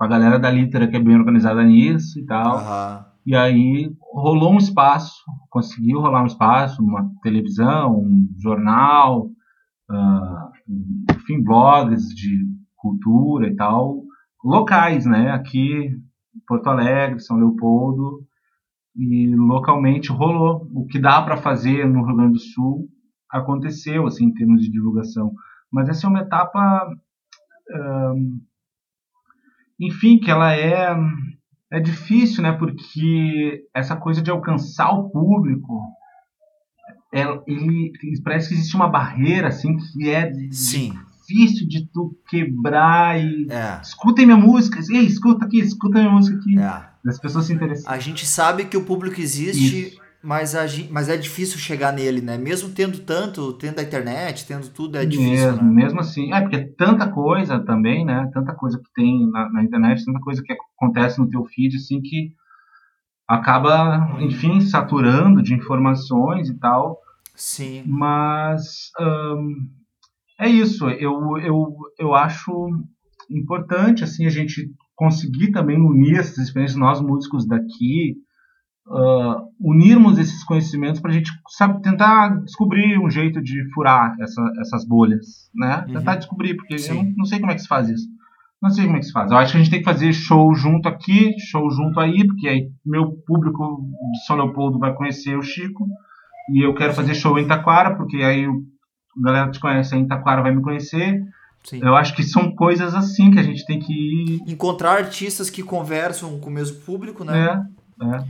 a 0.00 0.06
galera 0.06 0.38
da 0.38 0.50
Litera 0.50 0.88
que 0.88 0.96
é 0.96 1.00
bem 1.00 1.16
organizada 1.16 1.62
nisso 1.62 2.18
e 2.18 2.24
tal. 2.24 2.56
Uhum. 2.56 3.07
E 3.28 3.36
aí 3.36 3.94
rolou 4.00 4.54
um 4.54 4.56
espaço, 4.56 5.22
conseguiu 5.50 6.00
rolar 6.00 6.22
um 6.22 6.26
espaço, 6.26 6.82
uma 6.82 7.10
televisão, 7.22 7.98
um 7.98 8.26
jornal, 8.38 9.26
uh, 9.90 11.14
enfim, 11.14 11.44
blogs 11.44 12.08
de 12.14 12.46
cultura 12.74 13.46
e 13.46 13.54
tal, 13.54 14.02
locais, 14.42 15.04
né? 15.04 15.30
Aqui 15.30 15.94
Porto 16.46 16.68
Alegre, 16.68 17.20
São 17.20 17.36
Leopoldo, 17.36 18.24
e 18.96 19.36
localmente 19.36 20.10
rolou. 20.10 20.66
O 20.72 20.86
que 20.86 20.98
dá 20.98 21.20
para 21.20 21.36
fazer 21.36 21.86
no 21.86 22.06
Rio 22.06 22.16
Grande 22.16 22.32
do 22.32 22.38
Sul 22.38 22.88
aconteceu, 23.30 24.06
assim, 24.06 24.24
em 24.24 24.32
termos 24.32 24.62
de 24.62 24.70
divulgação. 24.70 25.34
Mas 25.70 25.90
essa 25.90 26.06
é 26.06 26.08
uma 26.08 26.20
etapa, 26.20 26.82
uh, 27.74 28.40
enfim, 29.78 30.18
que 30.18 30.30
ela 30.30 30.50
é 30.54 30.96
é 31.70 31.80
difícil, 31.80 32.42
né? 32.42 32.52
Porque 32.52 33.64
essa 33.74 33.96
coisa 33.96 34.22
de 34.22 34.30
alcançar 34.30 34.90
o 34.90 35.10
público, 35.10 35.82
é, 37.12 37.22
ele, 37.46 37.92
parece 38.24 38.48
que 38.48 38.54
existe 38.54 38.74
uma 38.74 38.88
barreira 38.88 39.48
assim 39.48 39.76
que 39.76 40.08
é 40.08 40.32
Sim. 40.50 40.94
difícil 41.20 41.68
de 41.68 41.86
tu 41.92 42.16
quebrar 42.28 43.20
e 43.20 43.46
é. 43.50 43.80
escutem 43.82 44.26
minha 44.26 44.38
música, 44.38 44.80
ei, 44.90 45.06
escuta 45.06 45.44
aqui, 45.44 45.58
escuta 45.58 45.98
minha 45.98 46.12
música 46.12 46.38
aqui. 46.38 46.58
É. 46.58 46.88
As 47.06 47.18
pessoas 47.18 47.46
se 47.46 47.52
interessam. 47.52 47.90
A 47.90 47.98
gente 47.98 48.26
sabe 48.26 48.64
que 48.66 48.76
o 48.76 48.84
público 48.84 49.20
existe. 49.20 49.88
Isso 49.88 50.07
mas, 50.22 50.54
a, 50.54 50.64
mas 50.90 51.08
é 51.08 51.16
difícil 51.16 51.58
chegar 51.58 51.92
nele, 51.92 52.20
né? 52.20 52.36
Mesmo 52.36 52.70
tendo 52.70 52.98
tanto, 53.00 53.52
tendo 53.52 53.78
a 53.78 53.82
internet, 53.82 54.46
tendo 54.46 54.68
tudo, 54.68 54.98
é 54.98 55.06
difícil. 55.06 55.52
Mesmo, 55.52 55.62
né? 55.62 55.84
mesmo 55.84 56.00
assim. 56.00 56.32
É, 56.32 56.40
porque 56.40 56.56
é 56.56 56.68
tanta 56.76 57.08
coisa 57.08 57.60
também, 57.60 58.04
né? 58.04 58.28
Tanta 58.34 58.52
coisa 58.54 58.78
que 58.78 58.92
tem 58.94 59.30
na, 59.30 59.48
na, 59.50 59.62
internet, 59.62 60.04
tanta 60.04 60.20
coisa 60.20 60.42
que 60.42 60.52
acontece 60.76 61.20
no 61.20 61.30
teu 61.30 61.44
feed, 61.44 61.76
assim, 61.76 62.00
que 62.00 62.32
acaba, 63.28 64.18
enfim, 64.20 64.60
saturando 64.60 65.40
de 65.40 65.54
informações 65.54 66.48
e 66.48 66.58
tal. 66.58 66.98
Sim. 67.36 67.84
Mas 67.86 68.90
hum, 69.00 69.68
é 70.40 70.48
isso. 70.48 70.88
Eu, 70.88 71.38
eu, 71.38 71.76
eu 71.96 72.14
acho 72.14 72.52
importante, 73.30 74.02
assim, 74.02 74.26
a 74.26 74.30
gente 74.30 74.68
conseguir 74.96 75.52
também 75.52 75.80
unir 75.80 76.18
essas 76.18 76.38
experiências, 76.38 76.76
nós 76.76 77.00
músicos 77.00 77.46
daqui, 77.46 78.16
uh, 78.88 79.48
unirmos 79.60 80.18
esses 80.18 80.42
conhecimentos 80.44 81.00
para 81.00 81.10
a 81.10 81.14
gente 81.14 81.30
sabe, 81.48 81.80
tentar 81.82 82.28
descobrir 82.40 82.98
um 82.98 83.10
jeito 83.10 83.42
de 83.42 83.70
furar 83.72 84.16
essa, 84.20 84.42
essas 84.60 84.86
bolhas, 84.86 85.50
né? 85.54 85.84
Uhum. 85.86 85.94
Tentar 85.94 86.16
descobrir, 86.16 86.54
porque 86.54 86.78
Sim. 86.78 86.90
eu 86.90 87.02
não, 87.02 87.12
não, 87.18 87.24
sei 87.24 87.38
como 87.38 87.52
é 87.52 87.54
que 87.54 87.62
se 87.62 87.68
faz 87.68 87.88
isso. 87.88 88.08
Não 88.60 88.70
sei 88.70 88.86
como 88.86 88.96
é 88.96 89.00
que 89.00 89.06
se 89.06 89.12
faz. 89.12 89.30
Eu 89.30 89.36
acho 89.36 89.52
que 89.52 89.58
a 89.58 89.60
gente 89.60 89.70
tem 89.70 89.78
que 89.78 89.84
fazer 89.84 90.12
show 90.12 90.52
junto 90.54 90.88
aqui, 90.88 91.34
show 91.38 91.70
junto 91.70 92.00
aí, 92.00 92.26
porque 92.26 92.48
aí 92.48 92.68
meu 92.84 93.12
público 93.26 93.82
de 94.12 94.26
São 94.26 94.36
Leopoldo 94.36 94.78
vai 94.78 94.94
conhecer 94.94 95.36
o 95.36 95.42
Chico, 95.42 95.86
e 96.50 96.64
eu 96.64 96.74
quero 96.74 96.94
fazer 96.94 97.14
show 97.14 97.38
em 97.38 97.46
Taquara, 97.46 97.94
porque 97.94 98.16
aí 98.16 98.46
a 98.46 99.22
galera 99.22 99.46
que 99.46 99.52
te 99.52 99.60
conhece 99.60 99.94
em 99.94 100.08
Taquara 100.08 100.42
vai 100.42 100.54
me 100.54 100.62
conhecer. 100.62 101.22
Sim. 101.62 101.80
Eu 101.82 101.94
acho 101.94 102.16
que 102.16 102.22
são 102.22 102.54
coisas 102.54 102.94
assim 102.94 103.30
que 103.30 103.38
a 103.38 103.42
gente 103.42 103.66
tem 103.66 103.78
que 103.78 103.92
ir... 103.92 104.42
Encontrar 104.46 104.92
artistas 104.92 105.50
que 105.50 105.62
conversam 105.62 106.40
com 106.40 106.48
o 106.48 106.52
mesmo 106.52 106.80
público, 106.80 107.24
né? 107.24 107.66
É, 108.00 108.04
é 108.06 108.24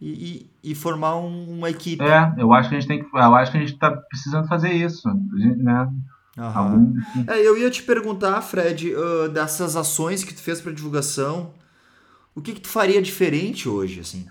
e, 0.00 0.50
e, 0.62 0.74
formar 0.74 1.16
um, 1.16 1.58
uma 1.58 1.70
equipe. 1.70 2.02
É, 2.02 2.34
eu 2.38 2.52
acho 2.52 2.68
que 2.68 2.76
a 2.76 2.80
gente 2.80 2.88
tem 2.88 3.02
que, 3.02 3.16
eu 3.16 3.34
acho 3.34 3.50
que 3.50 3.56
a 3.56 3.60
gente 3.60 3.74
está 3.74 3.90
precisando 3.90 4.46
fazer 4.46 4.72
isso, 4.72 5.08
né? 5.56 5.90
Algum... 6.36 6.94
É, 7.26 7.40
eu 7.44 7.58
ia 7.58 7.68
te 7.68 7.82
perguntar, 7.82 8.40
Fred, 8.42 8.94
uh, 8.94 9.28
dessas 9.28 9.74
ações 9.74 10.22
que 10.22 10.32
tu 10.32 10.40
fez 10.40 10.60
para 10.60 10.70
divulgação, 10.70 11.50
o 12.32 12.40
que, 12.40 12.52
que 12.52 12.60
tu 12.60 12.68
faria 12.68 13.02
diferente 13.02 13.68
hoje, 13.68 14.00
assim? 14.00 14.24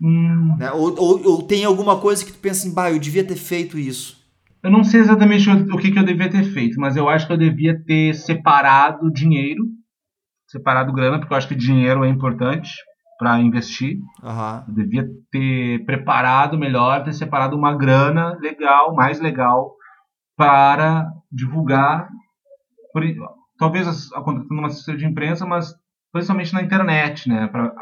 Hum, 0.00 0.56
Né? 0.58 0.72
Ou, 0.72 0.94
ou, 0.98 1.26
ou 1.26 1.42
tem 1.42 1.64
alguma 1.64 1.98
coisa 1.98 2.24
que 2.24 2.32
tu 2.32 2.38
pensa 2.38 2.66
assim, 2.66 2.74
bah, 2.74 2.90
eu 2.90 2.98
devia 2.98 3.24
ter 3.24 3.36
feito 3.36 3.78
isso. 3.78 4.18
eu 4.62 4.70
não 4.70 4.82
sei 4.82 5.00
exatamente 5.00 5.48
o, 5.48 5.74
o 5.74 5.78
que, 5.78 5.92
que 5.92 5.98
eu 5.98 6.04
devia 6.04 6.28
ter 6.28 6.42
feito, 6.52 6.80
mas 6.80 6.96
eu 6.96 7.08
acho 7.08 7.28
que 7.28 7.32
eu 7.32 7.38
devia 7.38 7.80
ter 7.84 8.12
separado 8.14 9.10
dinheiro, 9.12 9.62
separado 10.48 10.92
grana, 10.92 11.20
porque 11.20 11.32
eu 11.32 11.36
acho 11.36 11.48
que 11.48 11.54
dinheiro 11.54 12.04
é 12.04 12.08
importante 12.08 12.70
para 13.18 13.40
investir. 13.40 13.98
Aham. 14.22 14.64
Eu 14.68 14.74
devia 14.74 15.06
ter 15.30 15.84
preparado 15.84 16.58
melhor, 16.58 17.04
ter 17.04 17.12
separado 17.12 17.56
uma 17.56 17.76
grana 17.76 18.36
legal, 18.40 18.94
mais 18.94 19.20
legal, 19.20 19.74
para 20.36 21.10
divulgar, 21.32 22.08
por, 22.92 23.02
talvez 23.58 24.08
contratando 24.10 24.54
uma 24.54 24.68
assessoria 24.68 25.00
de 25.00 25.06
imprensa, 25.06 25.46
mas 25.46 25.74
principalmente 26.12 26.52
na 26.54 26.62
internet, 26.62 27.28
né? 27.28 27.46
Pra, 27.48 27.72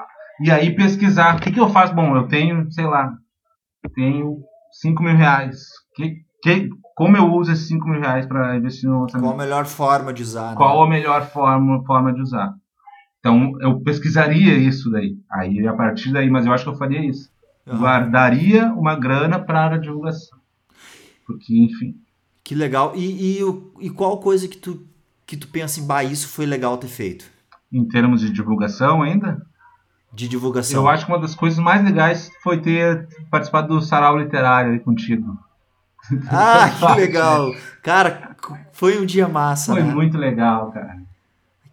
e 0.41 0.51
aí 0.51 0.74
pesquisar, 0.74 1.37
o 1.37 1.41
que, 1.41 1.53
que 1.53 1.61
eu 1.61 1.68
faço? 1.68 1.95
Bom, 1.95 2.16
eu 2.16 2.26
tenho, 2.26 2.70
sei 2.72 2.87
lá, 2.87 3.12
tenho 3.95 4.39
5 4.80 5.03
mil 5.03 5.16
reais. 5.16 5.59
Que, 5.95 6.16
que, 6.43 6.68
como 6.97 7.16
eu 7.16 7.32
uso 7.32 7.53
esses 7.53 7.68
5 7.68 7.89
mil 7.89 8.01
reais 8.01 8.26
para 8.26 8.57
investir 8.57 8.89
no 8.89 9.03
lançamento? 9.03 9.26
Qual 9.26 9.35
a 9.35 9.39
melhor 9.39 9.66
forma 9.66 10.12
de 10.12 10.22
usar? 10.22 10.51
né? 10.51 10.57
qual 10.57 10.82
a 10.82 10.89
melhor 10.89 11.26
forma, 11.26 11.85
forma 11.85 12.12
de 12.12 12.20
usar. 12.20 12.53
Então, 13.25 13.55
eu 13.62 13.81
pesquisaria 13.81 14.53
isso 14.59 14.91
daí. 14.91 15.16
Aí, 15.31 15.66
a 15.66 15.72
partir 15.72 16.12
daí, 16.12 16.29
mas 16.29 16.45
eu 16.45 16.53
acho 16.53 16.62
que 16.64 16.68
eu 16.68 16.77
faria 16.77 17.03
isso. 17.03 17.31
Aham. 17.66 17.79
Guardaria 17.81 18.66
uma 18.75 18.95
grana 18.95 19.39
para 19.39 19.77
a 19.77 19.79
divulgação. 19.79 20.39
Porque, 21.27 21.59
enfim. 21.59 21.97
Que 22.45 22.55
legal. 22.55 22.93
E, 22.95 23.39
e, 23.41 23.62
e 23.81 23.89
qual 23.89 24.18
coisa 24.20 24.47
que 24.47 24.59
tu, 24.59 24.87
que 25.27 25.39
tu 25.39 25.49
pensa 25.49 25.81
em, 25.81 25.87
bah, 25.87 26.05
isso 26.05 26.29
foi 26.29 26.45
legal 26.45 26.77
ter 26.77 26.89
feito? 26.89 27.25
Em 27.72 27.83
termos 27.89 28.20
de 28.20 28.31
divulgação 28.31 29.01
ainda, 29.01 29.41
De 30.12 30.29
divulgação. 30.29 30.83
eu 30.83 30.89
acho 30.91 31.07
que 31.07 31.12
uma 31.12 31.18
das 31.18 31.35
coisas 31.35 31.59
mais 31.59 31.83
legais 31.83 32.31
foi 32.43 32.61
ter 32.61 33.09
participado 33.31 33.68
do 33.68 33.81
sarau 33.81 34.18
literário 34.18 34.72
aí 34.72 34.81
contigo. 34.81 35.39
Ah, 36.29 36.68
que 36.95 37.01
legal. 37.01 37.55
Cara, 37.83 38.37
foi 38.72 39.01
um 39.01 39.07
dia 39.07 39.27
massa, 39.27 39.72
Foi 39.72 39.83
né? 39.83 39.95
muito 39.95 40.18
legal, 40.18 40.70
cara. 40.70 41.03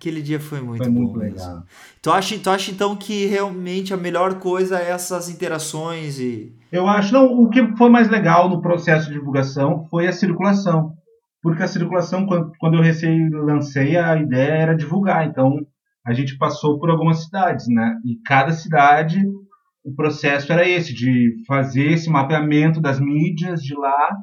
Aquele 0.02 0.20
dia 0.24 0.40
foi 0.40 0.60
muito 0.60 0.84
Foi 0.84 0.92
bom. 0.92 1.00
muito 1.02 1.20
mesmo. 1.20 1.38
legal. 1.38 1.64
Tu 2.02 2.12
acha, 2.12 2.40
tu 2.40 2.50
acha 2.50 2.72
então 2.72 2.96
que 2.96 3.28
realmente 3.28 3.94
a 3.94 3.98
melhor 3.98 4.40
coisa 4.40 4.80
é 4.80 4.90
essas 4.90 5.30
interações 5.30 6.20
e. 6.20 6.52
Eu 6.72 6.88
acho, 6.88 7.14
não, 7.14 7.28
o 7.28 7.48
que 7.52 7.78
foi 7.78 7.88
mais 7.88 8.10
legal 8.10 8.50
no 8.50 8.62
processo 8.64 9.08
de 9.10 9.14
divulgação 9.14 9.86
foi 9.92 10.08
a 10.08 10.12
circulação. 10.12 10.94
Porque 11.40 11.62
a 11.62 11.68
circulação, 11.68 12.26
quando, 12.26 12.52
quando 12.60 12.78
eu 12.78 12.82
recém 12.82 13.30
lancei, 13.30 13.96
a 13.96 14.18
ideia 14.18 14.54
era 14.54 14.76
divulgar. 14.76 15.28
Então, 15.28 15.56
a 16.04 16.14
gente 16.14 16.36
passou 16.36 16.80
por 16.80 16.90
algumas 16.90 17.26
cidades, 17.26 17.68
né? 17.68 17.96
E 18.04 18.16
cada 18.26 18.54
cidade, 18.54 19.22
o 19.86 19.94
processo 19.94 20.52
era 20.52 20.68
esse, 20.68 20.96
de 20.96 21.44
fazer 21.46 21.92
esse 21.92 22.10
mapeamento 22.10 22.82
das 22.82 23.00
mídias 23.00 23.62
de 23.62 23.76
lá 23.76 24.18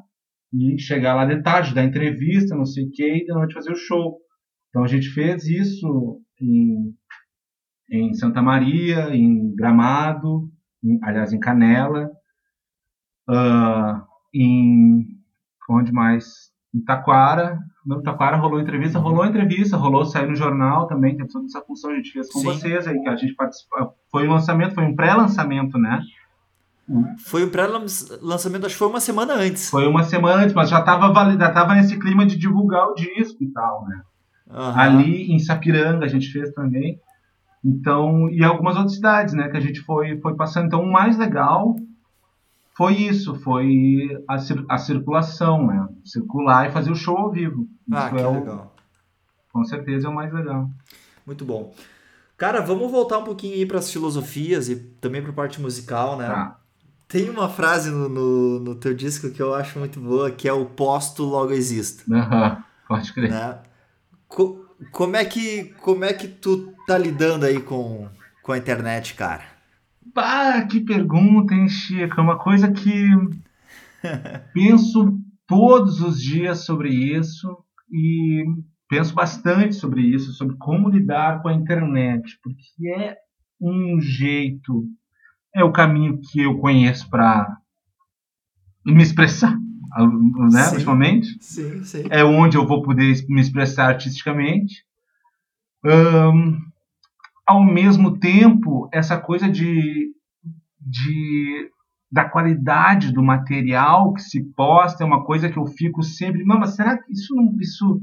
e 0.53 0.77
chegar 0.77 1.13
lá 1.15 1.23
de 1.23 1.41
tarde, 1.41 1.73
dar 1.73 1.85
entrevista, 1.85 2.53
não 2.53 2.65
sei 2.65 2.83
o 2.83 2.91
quê, 2.91 3.21
e 3.23 3.25
da 3.27 3.35
noite 3.35 3.53
fazer 3.53 3.71
o 3.71 3.77
show. 3.77 4.17
Então, 4.69 4.83
a 4.83 4.87
gente 4.87 5.09
fez 5.09 5.45
isso 5.45 6.21
em, 6.39 6.93
em 7.89 8.13
Santa 8.13 8.41
Maria, 8.41 9.15
em 9.15 9.55
Gramado, 9.55 10.49
em- 10.83 10.99
aliás, 11.03 11.33
em 11.33 11.39
Canela, 11.39 12.09
ah, 13.27 14.03
em 14.33 15.05
onde 15.69 15.91
mais? 15.91 16.51
Em 16.73 16.81
Taquara. 16.81 17.59
No 17.85 18.01
Taquara 18.03 18.37
rolou 18.37 18.59
entrevista, 18.59 18.99
rolou 18.99 19.25
entrevista, 19.25 19.77
rolou 19.77 20.05
sair 20.05 20.27
no 20.27 20.35
jornal 20.35 20.85
também, 20.87 21.17
tem 21.17 21.25
toda 21.25 21.45
essa 21.45 21.61
função 21.61 21.91
a 21.91 21.95
gente 21.95 22.11
fez 22.11 22.31
com 22.31 22.39
Sim. 22.39 22.45
vocês 22.45 22.87
aí, 22.87 23.01
que 23.01 23.09
a 23.09 23.15
gente 23.15 23.33
participou. 23.33 23.93
Foi 24.11 24.27
um 24.27 24.31
lançamento, 24.31 24.75
foi 24.75 24.83
um 24.83 24.95
pré-lançamento, 24.95 25.77
né? 25.77 26.01
Foi 27.19 27.43
o 27.43 27.51
pré-lançamento, 27.51 28.65
acho 28.65 28.75
que 28.75 28.79
foi 28.79 28.87
uma 28.87 28.99
semana 28.99 29.33
antes. 29.33 29.69
Foi 29.69 29.87
uma 29.87 30.03
semana 30.03 30.43
antes, 30.43 30.55
mas 30.55 30.69
já 30.69 30.79
estava 30.79 31.13
já 31.37 31.51
tava 31.51 31.75
nesse 31.75 31.99
clima 31.99 32.25
de 32.25 32.35
divulgar 32.35 32.87
o 32.87 32.95
disco 32.95 33.43
e 33.43 33.51
tal, 33.51 33.87
né? 33.87 34.01
Aham. 34.49 34.79
Ali 34.79 35.31
em 35.31 35.39
Sapiranga 35.39 36.05
a 36.05 36.09
gente 36.09 36.31
fez 36.31 36.51
também. 36.53 36.99
Então, 37.63 38.29
e 38.29 38.43
algumas 38.43 38.75
outras 38.77 38.95
cidades, 38.95 39.33
né, 39.33 39.49
que 39.49 39.57
a 39.57 39.59
gente 39.59 39.81
foi, 39.81 40.17
foi 40.21 40.35
passando. 40.35 40.67
Então, 40.67 40.81
o 40.81 40.91
mais 40.91 41.17
legal 41.17 41.75
foi 42.75 42.93
isso, 42.95 43.35
foi 43.41 44.07
a, 44.27 44.37
a 44.69 44.77
circulação, 44.77 45.67
né? 45.67 45.87
Circular 46.05 46.69
e 46.69 46.71
fazer 46.71 46.91
o 46.91 46.95
show 46.95 47.17
ao 47.17 47.31
vivo. 47.31 47.67
Ah, 47.91 48.05
isso 48.07 48.15
que 48.15 48.21
é 48.21 48.27
o- 48.27 48.33
legal. 48.39 48.75
com 49.51 49.63
certeza 49.65 50.07
é 50.07 50.09
o 50.09 50.15
mais 50.15 50.31
legal. 50.33 50.69
Muito 51.25 51.43
bom. 51.43 51.73
Cara, 52.37 52.61
vamos 52.61 52.89
voltar 52.89 53.17
um 53.17 53.25
pouquinho 53.25 53.55
aí 53.55 53.65
para 53.65 53.79
as 53.79 53.91
filosofias 53.91 54.69
e 54.69 54.77
também 54.77 55.21
para 55.21 55.31
a 55.31 55.35
parte 55.35 55.59
musical, 55.59 56.15
né? 56.17 56.27
Tá. 56.27 56.55
Tem 57.09 57.29
uma 57.29 57.49
frase 57.49 57.89
no, 57.91 58.07
no, 58.07 58.59
no 58.61 58.75
teu 58.75 58.93
disco 58.93 59.29
que 59.31 59.41
eu 59.41 59.53
acho 59.53 59.77
muito 59.77 59.99
boa, 59.99 60.31
que 60.31 60.47
é 60.47 60.53
o 60.53 60.65
posto 60.65 61.23
logo 61.23 61.51
exista, 61.51 62.03
Aham, 62.09 62.63
Pode 62.87 63.11
crer. 63.13 63.31
né? 63.31 63.57
Co- 64.33 64.57
como 64.91 65.15
é 65.17 65.25
que 65.25 65.73
como 65.85 66.05
é 66.05 66.13
que 66.13 66.27
tu 66.27 66.73
tá 66.87 66.97
lidando 66.97 67.45
aí 67.45 67.59
com, 67.61 68.07
com 68.41 68.51
a 68.53 68.57
internet, 68.57 69.13
cara? 69.13 69.43
Bah, 70.13 70.67
que 70.67 70.81
pergunta, 70.81 71.53
hein, 71.53 71.69
Chico? 71.69 72.19
É 72.19 72.23
uma 72.23 72.37
coisa 72.37 72.71
que 72.71 72.91
penso 74.53 75.19
todos 75.47 76.01
os 76.01 76.21
dias 76.21 76.65
sobre 76.65 76.89
isso 76.89 77.57
e 77.91 78.43
penso 78.87 79.13
bastante 79.13 79.75
sobre 79.75 80.01
isso, 80.01 80.31
sobre 80.33 80.55
como 80.57 80.89
lidar 80.89 81.41
com 81.41 81.47
a 81.49 81.53
internet, 81.53 82.37
porque 82.43 82.89
é 82.95 83.15
um 83.61 83.99
jeito, 83.99 84.85
é 85.55 85.63
o 85.63 85.71
caminho 85.73 86.19
que 86.21 86.41
eu 86.41 86.59
conheço 86.59 87.09
para 87.09 87.57
me 88.85 89.03
expressar, 89.03 89.57
né, 90.51 90.63
Sim. 90.63 90.69
principalmente 90.71 91.37
Sim, 91.41 91.83
sim. 91.83 92.03
é 92.09 92.23
onde 92.23 92.57
eu 92.57 92.65
vou 92.67 92.81
poder 92.81 93.13
me 93.27 93.41
expressar 93.41 93.87
artisticamente. 93.87 94.83
Ahn, 95.83 96.57
ao 97.45 97.63
mesmo 97.63 98.19
tempo, 98.19 98.89
essa 98.91 99.17
coisa 99.17 99.49
de, 99.49 100.11
de 100.79 101.71
da 102.11 102.25
qualidade 102.25 103.11
do 103.13 103.21
material 103.21 104.13
que 104.13 104.21
se 104.21 104.43
posta 104.55 105.03
é 105.03 105.07
uma 105.07 105.23
coisa 105.23 105.49
que 105.49 105.57
eu 105.57 105.65
fico 105.67 106.01
sempre, 106.01 106.43
mas 106.43 106.75
será 106.75 106.97
que 106.97 107.11
isso 107.11 107.35
não, 107.35 107.55
isso 107.59 108.01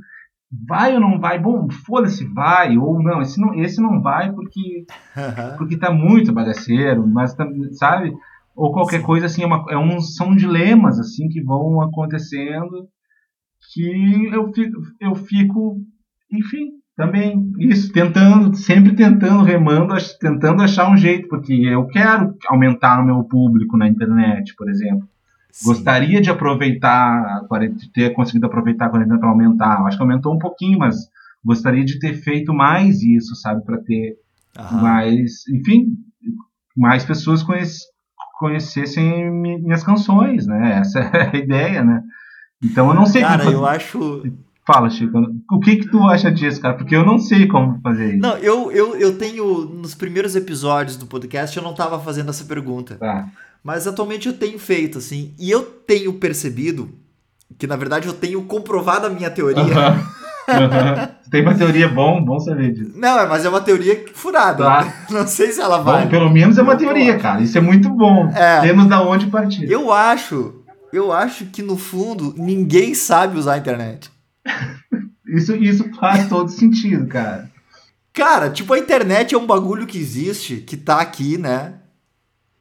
vai 0.67 0.95
ou 0.95 1.01
não 1.01 1.19
vai? 1.19 1.39
Bom, 1.39 1.69
foda-se, 1.71 2.25
vai 2.25 2.79
ou 2.79 3.03
não. 3.03 3.21
Esse 3.21 3.41
não, 3.41 3.55
esse 3.55 3.81
não 3.81 4.01
vai 4.01 4.33
porque 4.33 4.87
porque 5.59 5.77
tá 5.77 5.91
muito 5.91 6.33
bagaceiro, 6.33 7.07
mas 7.07 7.37
sabe? 7.73 8.15
Ou 8.57 8.73
qualquer 8.73 9.01
Sim. 9.01 9.07
coisa 9.07 9.27
assim, 9.27 9.43
é, 9.43 9.47
uma, 9.47 9.65
é 9.69 9.77
um, 9.77 10.01
são 10.01 10.35
dilemas 10.35 10.99
assim 10.99 11.29
que 11.29 11.43
vão 11.43 11.81
acontecendo 11.83 12.89
que 13.73 14.31
eu 14.33 14.53
fico, 14.53 14.81
eu 15.01 15.15
fico, 15.15 15.81
enfim, 16.33 16.71
também 16.97 17.53
isso, 17.59 17.93
tentando, 17.93 18.55
sempre 18.57 18.95
tentando, 18.95 19.43
remando, 19.43 19.95
tentando 20.19 20.63
achar 20.63 20.91
um 20.91 20.97
jeito, 20.97 21.29
porque 21.29 21.53
eu 21.53 21.87
quero 21.87 22.35
aumentar 22.49 23.01
o 23.01 23.05
meu 23.05 23.23
público 23.25 23.77
na 23.77 23.87
internet, 23.89 24.55
por 24.57 24.71
exemplo. 24.71 25.07
Sim. 25.51 25.69
Gostaria 25.69 26.21
de 26.21 26.31
aproveitar, 26.31 27.43
de 27.77 27.91
ter 27.93 28.15
conseguido 28.15 28.47
aproveitar 28.47 28.87
a 28.87 28.89
quarentena 28.91 29.19
para 29.19 29.29
aumentar. 29.29 29.81
Eu 29.81 29.87
acho 29.87 29.97
que 29.97 30.03
aumentou 30.03 30.35
um 30.35 30.39
pouquinho, 30.39 30.79
mas 30.79 30.97
gostaria 31.45 31.85
de 31.85 31.99
ter 31.99 32.15
feito 32.15 32.53
mais 32.55 33.03
isso, 33.03 33.35
sabe, 33.37 33.65
para 33.65 33.79
ter 33.79 34.17
Aham. 34.59 34.81
mais, 34.81 35.47
enfim, 35.49 35.97
mais 36.77 37.05
pessoas 37.05 37.43
conhec- 37.43 37.71
conhecessem 38.39 39.31
mi- 39.31 39.61
minhas 39.61 39.83
canções, 39.83 40.47
né? 40.47 40.79
Essa 40.81 41.01
é 41.01 41.31
a 41.33 41.37
ideia, 41.37 41.85
né? 41.85 42.03
Então 42.63 42.89
eu 42.89 42.95
não 42.95 43.07
sei 43.07 43.23
Cara, 43.23 43.45
eu 43.45 43.67
acho. 43.67 44.23
Fala, 44.67 44.91
Chico, 44.91 45.17
o 45.53 45.61
que 45.61 45.77
que 45.77 45.89
tu 45.91 46.03
acha 46.09 46.31
disso, 46.31 46.61
cara? 46.61 46.75
Porque 46.75 46.97
eu 46.97 47.05
não 47.07 47.19
sei 47.21 47.47
como 47.47 47.79
fazer 47.81 48.15
isso. 48.15 48.19
Não, 48.19 48.37
eu, 48.39 48.73
eu, 48.73 48.97
eu 48.97 49.17
tenho. 49.17 49.61
Nos 49.65 49.95
primeiros 49.95 50.35
episódios 50.35 50.97
do 50.97 51.07
podcast 51.07 51.57
eu 51.57 51.63
não 51.63 51.73
tava 51.75 52.01
fazendo 52.01 52.31
essa 52.31 52.45
pergunta. 52.45 52.97
Tá. 52.97 53.29
Mas 53.63 53.87
atualmente 53.87 54.27
eu 54.27 54.33
tenho 54.33 54.59
feito, 54.59 54.99
assim. 54.99 55.33
E 55.39 55.51
eu 55.51 55.63
tenho 55.63 56.13
percebido 56.15 56.89
que, 57.59 57.67
na 57.67 57.77
verdade, 57.77 58.09
eu 58.09 58.13
tenho 58.15 58.43
comprovado 58.43 59.07
a 59.07 59.11
minha 59.11 59.31
teoria. 59.31 59.63
Aham. 59.63 60.16
Aham. 60.49 61.09
Tem 61.31 61.43
uma 61.43 61.55
teoria 61.55 61.89
bom, 61.89 62.25
bom 62.25 62.39
saber 62.39 62.73
disso. 62.73 62.93
Não, 62.95 63.19
é, 63.19 63.27
mas 63.27 63.45
é 63.45 63.49
uma 63.49 63.61
teoria 63.61 64.05
furada. 64.15 64.65
Tá. 64.65 64.95
Não 65.11 65.27
sei 65.27 65.51
se 65.51 65.61
ela 65.61 65.79
vai. 65.79 66.05
Bom, 66.05 66.11
pelo 66.11 66.31
menos 66.31 66.57
é 66.57 66.63
uma 66.63 66.77
teoria, 66.77 67.19
cara. 67.19 67.43
Isso 67.43 67.59
é 67.59 67.61
muito 67.61 67.89
bom. 67.91 68.31
É. 68.35 68.61
Temos 68.61 68.87
da 68.87 69.03
onde 69.03 69.27
partir. 69.27 69.71
Eu 69.71 69.93
acho. 69.93 70.63
Eu 70.93 71.13
acho 71.13 71.47
que 71.47 71.63
no 71.63 71.77
fundo 71.77 72.33
ninguém 72.37 72.95
sabe 72.95 73.39
usar 73.39 73.55
a 73.55 73.59
internet. 73.59 74.11
Isso, 75.29 75.57
isso 75.57 75.91
faz 75.99 76.29
todo 76.29 76.49
sentido, 76.49 77.05
cara. 77.09 77.51
Cara, 78.13 78.49
tipo, 78.49 78.73
a 78.73 78.79
internet 78.79 79.35
é 79.35 79.39
um 79.39 79.45
bagulho 79.45 79.85
que 79.85 79.99
existe, 79.99 80.59
que 80.59 80.77
tá 80.77 81.01
aqui, 81.01 81.37
né? 81.37 81.75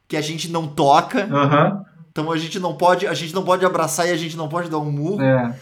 Que 0.08 0.16
a 0.16 0.20
gente 0.20 0.50
não 0.50 0.66
toca. 0.66 1.28
Aham. 1.32 1.84
Então 2.10 2.32
a 2.32 2.36
gente 2.36 2.58
não 2.58 2.74
pode, 2.74 3.06
a 3.06 3.14
gente 3.14 3.32
não 3.32 3.44
pode 3.44 3.64
abraçar 3.64 4.08
e 4.08 4.10
a 4.10 4.16
gente 4.16 4.36
não 4.36 4.48
pode 4.48 4.68
dar 4.68 4.78
um 4.78 4.90
murro. 4.90 5.22
É. 5.22 5.54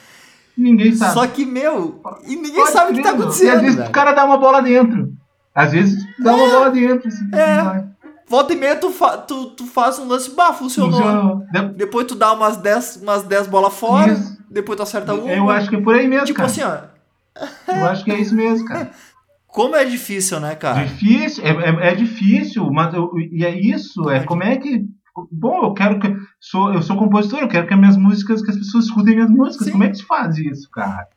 Ninguém 0.57 0.95
sabe. 0.95 1.15
Só 1.15 1.27
que, 1.27 1.45
meu, 1.45 2.01
e 2.27 2.37
ninguém 2.37 2.55
Pode 2.63 2.71
sabe 2.73 2.93
o 2.93 2.95
que 2.95 3.03
tá 3.03 3.13
meu. 3.13 3.21
E 3.23 3.25
às 3.25 3.33
acontecendo, 3.35 3.61
vezes 3.61 3.77
velho. 3.77 3.89
o 3.89 3.93
cara 3.93 4.13
dá 4.13 4.25
uma 4.25 4.37
bola 4.37 4.61
dentro. 4.63 5.13
Às 5.55 5.73
vezes 5.73 6.05
dá 6.19 6.35
uma 6.35 6.49
bola 6.49 6.71
dentro. 6.71 7.09
Assim, 7.09 7.25
É. 7.35 7.85
Volta 8.27 8.53
e 8.55 8.57
meia 8.57 8.75
tu, 8.77 8.91
fa- 8.91 9.19
tu, 9.19 9.51
tu 9.51 9.67
faz 9.67 9.99
um 9.99 10.07
lance, 10.09 10.31
bah, 10.31 10.53
funcionou. 10.53 10.93
Funcionou. 10.93 11.43
De- 11.53 11.75
Depois 11.75 12.07
tu 12.07 12.15
dá 12.15 12.33
umas 12.33 12.57
10 12.57 12.97
umas 13.03 13.23
dez 13.23 13.47
bolas 13.47 13.75
fora, 13.75 14.13
Isso. 14.13 14.39
depois 14.51 14.77
tu 14.79 14.83
acerta 14.83 15.13
uma. 15.13 15.31
Eu 15.31 15.51
acho 15.51 15.69
que 15.69 15.77
é 15.77 15.81
por 15.81 15.95
aí 15.95 16.09
mesmo, 16.09 16.25
Tipo 16.27 16.39
cara. 16.39 16.49
assim, 16.49 16.63
ó, 16.63 16.79
Eu 17.73 17.87
acho 17.87 18.03
que 18.05 18.11
é 18.11 18.19
isso 18.19 18.35
mesmo, 18.35 18.67
cara. 18.67 18.91
como 19.47 19.77
é 19.77 19.85
difícil, 19.85 20.41
né, 20.41 20.55
cara? 20.55 20.85
Difícil, 20.85 21.45
é, 21.45 21.51
é, 21.51 21.93
é 21.93 21.95
difícil, 21.95 22.71
mas 22.73 22.95
eu- 22.95 23.11
e 23.31 23.45
é 23.45 23.51
isso, 23.55 24.09
é 24.09 24.21
como 24.25 24.43
é 24.43 24.57
que. 24.57 24.87
Bom, 25.31 25.65
eu 25.65 25.75
quero 25.75 26.01
que. 26.01 26.15
Sou, 26.41 26.73
eu 26.73 26.83
sou 26.83 26.97
compositor, 26.97 27.41
eu 27.41 27.49
quero 27.49 27.67
que 27.67 27.75
as 27.75 27.81
minhas 27.81 27.97
músicas, 27.97 28.43
que 28.43 28.51
as 28.51 28.57
pessoas 28.57 28.87
escutem 28.87 29.15
minhas 29.15 29.31
músicas. 29.31 29.67
Sim. 29.67 29.73
Como 29.73 29.85
é 29.85 29.89
que 29.91 29.97
se 29.97 30.05
faz 30.05 30.37
isso, 30.37 30.69
cara? 30.71 31.09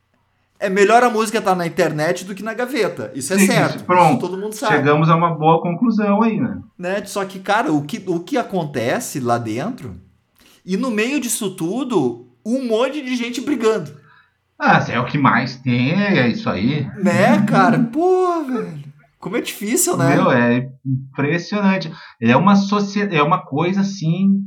É 0.59 0.69
melhor 0.69 1.03
a 1.03 1.09
música 1.09 1.37
estar 1.37 1.55
na 1.55 1.67
internet 1.67 2.25
do 2.25 2.33
que 2.33 2.43
na 2.43 2.53
gaveta. 2.53 3.11
Isso 3.13 3.33
é 3.33 3.37
Sim, 3.37 3.47
certo. 3.47 3.75
isso, 3.75 3.85
pronto. 3.85 4.11
Isso 4.11 4.19
todo 4.19 4.41
mundo 4.41 4.53
sabe. 4.53 4.77
Chegamos 4.77 5.09
a 5.09 5.15
uma 5.15 5.35
boa 5.35 5.61
conclusão 5.61 6.23
aí, 6.23 6.39
né? 6.39 6.59
né? 6.77 7.05
Só 7.05 7.23
que, 7.25 7.39
cara, 7.39 7.71
o 7.71 7.83
que, 7.83 8.03
o 8.07 8.19
que 8.21 8.37
acontece 8.37 9.19
lá 9.19 9.37
dentro, 9.37 9.95
e 10.65 10.75
no 10.75 10.89
meio 10.89 11.19
disso 11.19 11.55
tudo, 11.55 12.27
um 12.43 12.67
monte 12.67 13.03
de 13.03 13.15
gente 13.15 13.41
brigando. 13.41 13.91
Ah, 14.59 14.83
é 14.89 14.99
o 14.99 15.05
que 15.05 15.19
mais 15.19 15.57
tem, 15.57 15.93
é 15.93 16.27
isso 16.27 16.49
aí. 16.49 16.87
Né, 17.03 17.43
cara? 17.47 17.77
Pô, 17.79 18.43
velho. 18.43 18.86
Como 19.20 19.36
é 19.38 19.41
difícil, 19.41 19.97
né? 19.97 20.15
Meu, 20.15 20.32
é 20.32 20.70
impressionante. 20.86 21.91
É 22.22 22.36
uma 22.36 22.55
sociedade, 22.55 23.15
é 23.15 23.24
uma 23.24 23.39
coisa 23.43 23.82
assim. 23.82 24.41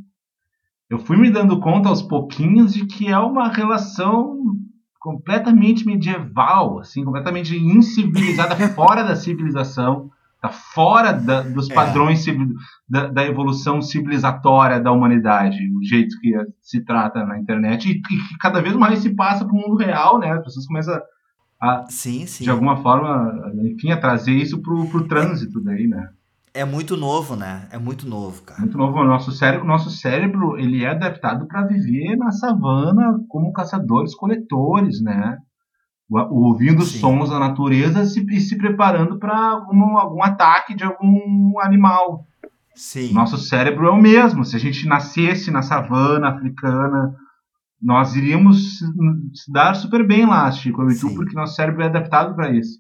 Eu 0.88 0.98
fui 0.98 1.16
me 1.16 1.30
dando 1.30 1.60
conta 1.60 1.88
aos 1.88 2.02
pouquinhos 2.02 2.72
de 2.72 2.86
que 2.86 3.08
é 3.08 3.18
uma 3.18 3.48
relação 3.48 4.36
completamente 4.98 5.86
medieval, 5.86 6.78
assim, 6.78 7.04
completamente 7.04 7.56
incivilizada, 7.56 8.54
fora 8.74 9.02
da 9.02 9.16
civilização, 9.16 10.10
tá 10.42 10.50
fora 10.50 11.12
da- 11.12 11.42
dos 11.42 11.70
É. 11.70 11.74
padrões 11.74 12.24
da, 12.88 13.06
da 13.08 13.24
evolução 13.26 13.80
civilizatória 13.80 14.78
da 14.80 14.92
humanidade, 14.92 15.56
o 15.76 15.82
jeito 15.82 16.18
que 16.20 16.32
se 16.60 16.84
trata 16.84 17.24
na 17.24 17.38
internet 17.38 17.88
e, 17.88 17.92
e 17.92 18.00
que 18.02 18.38
cada 18.38 18.60
vez 18.60 18.74
mais 18.76 18.98
se 19.00 19.14
passa 19.14 19.44
para 19.44 19.54
o 19.54 19.56
mundo 19.56 19.76
real, 19.76 20.18
né? 20.18 20.32
As 20.32 20.44
pessoas 20.44 20.66
começam 20.66 20.94
a, 20.94 21.02
Sim, 21.88 22.26
sim. 22.26 22.44
de 22.44 22.50
alguma 22.50 22.78
forma, 22.82 23.52
enfim, 23.64 23.90
a 23.90 24.00
trazer 24.00 24.32
isso 24.32 24.60
pro, 24.62 24.86
pro 24.86 25.06
trânsito 25.06 25.60
daí, 25.62 25.86
né? 25.86 26.08
É 26.52 26.64
muito 26.64 26.96
novo, 26.96 27.36
né? 27.36 27.68
É 27.70 27.78
muito 27.78 28.08
novo, 28.08 28.42
cara. 28.42 28.60
Muito 28.60 28.76
novo. 28.76 28.98
O 28.98 29.04
nosso 29.04 29.30
cérebro, 29.30 29.66
nosso 29.66 29.88
cérebro, 29.90 30.58
ele 30.58 30.82
é 30.84 30.88
adaptado 30.90 31.46
para 31.46 31.62
viver 31.66 32.16
na 32.16 32.32
savana 32.32 33.20
como 33.28 33.52
caçadores-coletores, 33.52 35.00
né? 35.00 35.38
O- 36.10 36.46
Ouvindo 36.48 36.82
Sim. 36.82 36.98
sons 36.98 37.30
da 37.30 37.38
natureza 37.38 38.04
se- 38.04 38.26
e 38.28 38.40
se 38.40 38.56
preparando 38.58 39.18
para 39.18 39.36
algum, 39.50 39.96
algum 39.96 40.22
ataque 40.24 40.74
de 40.74 40.82
algum 40.82 41.60
animal. 41.60 42.26
Sim. 42.74 43.12
Nosso 43.12 43.36
cérebro 43.38 43.86
é 43.86 43.90
o 43.90 44.00
mesmo. 44.00 44.44
Se 44.44 44.56
a 44.56 44.58
gente 44.58 44.88
nascesse 44.88 45.50
na 45.52 45.62
savana 45.62 46.30
africana, 46.30 47.14
nós 47.80 48.14
iríamos 48.14 48.78
se 48.78 49.52
dar 49.52 49.74
super 49.74 50.06
bem 50.06 50.26
lá, 50.26 50.50
Chico, 50.50 50.88
e 50.90 50.98
tu, 50.98 51.14
porque 51.14 51.34
nosso 51.34 51.54
cérebro 51.54 51.82
é 51.82 51.86
adaptado 51.86 52.34
para 52.34 52.50
isso. 52.50 52.78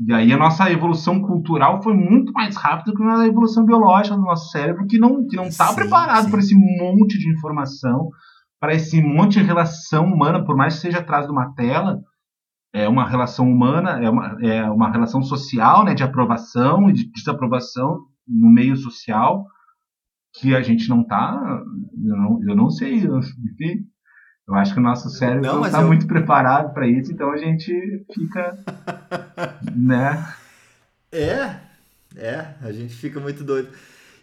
E 0.00 0.12
aí 0.12 0.32
a 0.32 0.38
nossa 0.38 0.70
evolução 0.70 1.20
cultural 1.20 1.82
foi 1.82 1.94
muito 1.94 2.32
mais 2.32 2.56
rápida 2.56 2.96
que 2.96 3.02
a 3.02 3.26
evolução 3.26 3.64
biológica 3.64 4.16
do 4.16 4.22
nosso 4.22 4.50
cérebro, 4.50 4.86
que 4.86 4.98
não 4.98 5.26
que 5.26 5.36
não 5.36 5.44
está 5.44 5.72
preparado 5.74 6.30
para 6.30 6.40
esse 6.40 6.54
monte 6.54 7.18
de 7.18 7.30
informação, 7.30 8.08
para 8.58 8.74
esse 8.74 9.02
monte 9.02 9.38
de 9.38 9.44
relação 9.44 10.06
humana, 10.06 10.44
por 10.44 10.56
mais 10.56 10.74
que 10.74 10.80
seja 10.80 10.98
atrás 10.98 11.26
de 11.26 11.32
uma 11.32 11.52
tela, 11.54 12.00
é 12.72 12.88
uma 12.88 13.06
relação 13.06 13.46
humana, 13.46 14.02
é 14.02 14.08
uma, 14.08 14.38
é 14.40 14.70
uma 14.70 14.90
relação 14.90 15.22
social, 15.22 15.84
né, 15.84 15.94
de 15.94 16.02
aprovação 16.02 16.88
e 16.88 16.92
de 16.92 17.10
desaprovação 17.12 18.00
no 18.26 18.50
meio 18.50 18.76
social, 18.76 19.46
que 20.34 20.54
a 20.54 20.62
gente 20.62 20.88
não 20.88 21.04
tá, 21.04 21.38
eu 22.02 22.16
não, 22.16 22.40
eu 22.48 22.56
não 22.56 22.70
sei, 22.70 23.06
eu, 23.06 23.18
enfim, 23.18 23.84
eu 24.46 24.54
acho 24.54 24.74
que 24.74 24.80
o 24.80 24.82
nosso 24.82 25.08
cérebro 25.10 25.42
Não, 25.42 25.64
está 25.66 25.80
eu- 25.80 25.88
muito 25.88 26.06
preparado 26.06 26.72
para 26.74 26.86
isso, 26.86 27.12
então 27.12 27.30
a 27.30 27.36
gente 27.38 28.04
fica, 28.12 28.58
né? 29.76 30.34
É, 31.12 31.60
é, 32.16 32.54
a 32.62 32.72
gente 32.72 32.94
fica 32.94 33.20
muito 33.20 33.44
doido. 33.44 33.70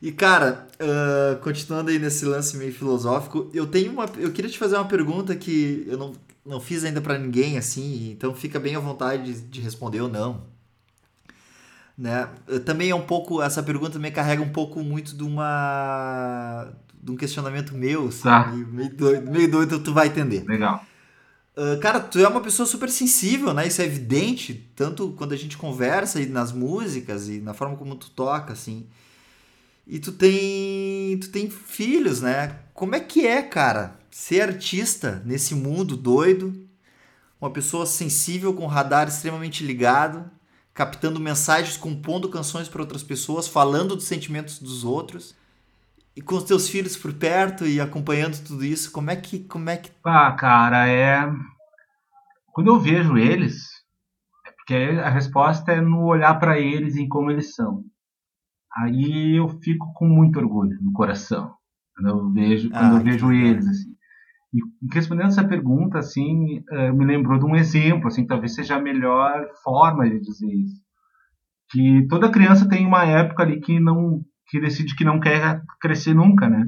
E 0.02 0.12
cara, 0.12 0.68
ah, 0.80 1.38
continuando 1.44 1.90
aí 1.92 2.00
nesse 2.00 2.26
lance 2.26 2.58
meio 2.58 2.74
filosófico, 2.74 3.50
eu 3.54 3.68
tenho 3.68 3.92
uma, 3.92 4.06
eu 4.18 4.32
queria 4.32 4.50
te 4.52 4.58
fazer 4.58 4.76
uma 4.78 4.88
pergunta 4.88 5.36
que 5.36 5.86
eu 5.88 5.98
não, 5.98 6.14
não 6.46 6.60
fiz 6.62 6.84
ainda 6.86 7.02
pra 7.02 7.18
ninguém 7.18 7.58
assim, 7.58 8.12
então 8.12 8.34
fica 8.34 8.60
bem 8.60 8.76
à 8.76 8.80
vontade 8.80 9.34
de, 9.34 9.42
de 9.42 9.62
responder 9.62 10.02
ou 10.02 10.10
não. 10.10 10.44
Né? 11.98 12.30
Eu 12.48 12.64
Também 12.64 12.90
é 12.90 12.96
um 12.96 13.06
pouco, 13.06 13.42
essa 13.42 13.62
pergunta 13.62 14.00
me 14.00 14.10
carrega 14.12 14.42
um 14.42 14.50
pouco 14.52 14.82
muito 14.82 15.16
de 15.16 15.24
uma 15.24 16.72
de 17.02 17.12
um 17.12 17.16
questionamento 17.16 17.74
meu, 17.76 18.08
assim, 18.08 18.24
Tá. 18.24 18.48
meio, 18.48 18.96
doido, 18.96 19.32
meio 19.32 19.50
doido, 19.52 19.80
tu 19.80 19.94
vai 19.94 20.08
entender. 20.08 20.44
Legal. 20.48 20.86
Ah, 21.56 21.78
cara, 21.82 22.00
tu 22.00 22.18
é 22.20 22.28
uma 22.28 22.40
pessoa 22.42 22.66
super 22.66 22.90
sensível, 22.90 23.54
né? 23.54 23.68
Isso 23.68 23.82
é 23.82 23.86
evidente, 23.86 24.70
tanto 24.76 25.12
quando 25.18 25.34
a 25.34 25.38
gente 25.38 25.58
conversa 25.58 26.22
e 26.22 26.26
nas 26.26 26.54
músicas 26.54 27.28
e 27.28 27.40
na 27.42 27.54
forma 27.54 27.76
como 27.76 27.96
tu 27.96 28.10
toca, 28.12 28.54
assim. 28.54 28.88
E 29.86 30.00
tu 30.00 30.12
tem, 30.12 31.18
tu 31.20 31.30
tem 31.30 31.50
filhos, 31.50 32.22
né? 32.22 32.60
Como 32.74 32.96
é 32.96 33.00
que 33.00 33.28
é, 33.28 33.42
cara, 33.42 34.00
ser 34.10 34.42
artista 34.42 35.22
nesse 35.26 35.54
mundo 35.54 35.98
doido? 35.98 36.66
Uma 37.42 37.50
pessoa 37.50 37.86
sensível 37.86 38.54
com 38.54 38.64
o 38.64 38.68
radar 38.68 39.08
extremamente 39.08 39.64
ligado, 39.66 40.30
captando 40.74 41.20
mensagens, 41.20 41.76
compondo 41.76 42.30
canções 42.30 42.68
para 42.70 42.82
outras 42.82 43.04
pessoas, 43.04 43.48
falando 43.48 43.96
dos 43.96 44.06
sentimentos 44.06 44.60
dos 44.60 44.84
outros. 44.86 45.34
E 46.20 46.22
com 46.22 46.36
os 46.36 46.44
teus 46.44 46.68
filhos 46.68 46.98
por 46.98 47.14
perto 47.14 47.66
e 47.66 47.80
acompanhando 47.80 48.44
tudo 48.46 48.66
isso, 48.66 48.92
como 48.92 49.10
é 49.10 49.16
que, 49.16 49.40
como 49.40 49.70
é 49.70 49.78
que 49.78 49.90
Ah, 50.04 50.34
cara, 50.34 50.86
é. 50.90 51.26
Quando 52.52 52.68
eu 52.68 52.80
vejo 52.80 53.18
eles, 53.18 53.64
é 54.48 54.52
porque 54.52 54.76
a 55.02 55.10
resposta 55.10 55.72
é 55.72 55.82
no 55.82 56.06
olhar 56.06 56.40
para 56.40 56.60
eles 56.60 56.96
em 56.98 57.08
como 57.08 57.32
eles 57.32 57.56
são. 57.56 57.84
Aí 58.78 59.38
eu 59.40 59.50
fico 59.62 59.92
com 59.96 60.08
muito 60.08 60.40
orgulho 60.40 60.78
no 60.82 60.94
coração 60.94 61.54
quando 61.96 62.10
eu 62.10 62.32
vejo, 62.32 62.74
quando 62.76 62.94
Ah, 62.94 62.98
eu 62.98 63.04
vejo 63.04 63.28
legal. 63.28 63.32
eles 63.32 63.68
assim. 63.68 63.96
E 64.54 64.60
respondendo 64.94 65.28
essa 65.30 65.48
pergunta, 65.48 66.00
assim, 66.00 66.64
eh, 66.72 66.92
me 66.94 67.06
lembrou 67.06 67.40
de 67.40 67.46
um 67.46 67.56
exemplo, 67.56 68.08
assim, 68.08 68.28
talvez 68.28 68.56
seja 68.56 68.78
a 68.78 68.82
melhor 68.82 69.48
forma 69.64 70.10
de 70.10 70.20
dizer 70.22 70.48
isso. 70.52 70.82
Que 71.72 72.08
toda 72.10 72.32
criança 72.32 72.68
tem 72.70 72.86
uma 72.86 73.06
época 73.06 73.44
ali 73.44 73.60
que 73.62 73.80
não 73.80 74.24
que 74.50 74.60
decide 74.60 74.96
que 74.96 75.06
não 75.06 75.20
quer 75.20 75.62
crescer 75.80 76.14
nunca, 76.14 76.50
né? 76.50 76.66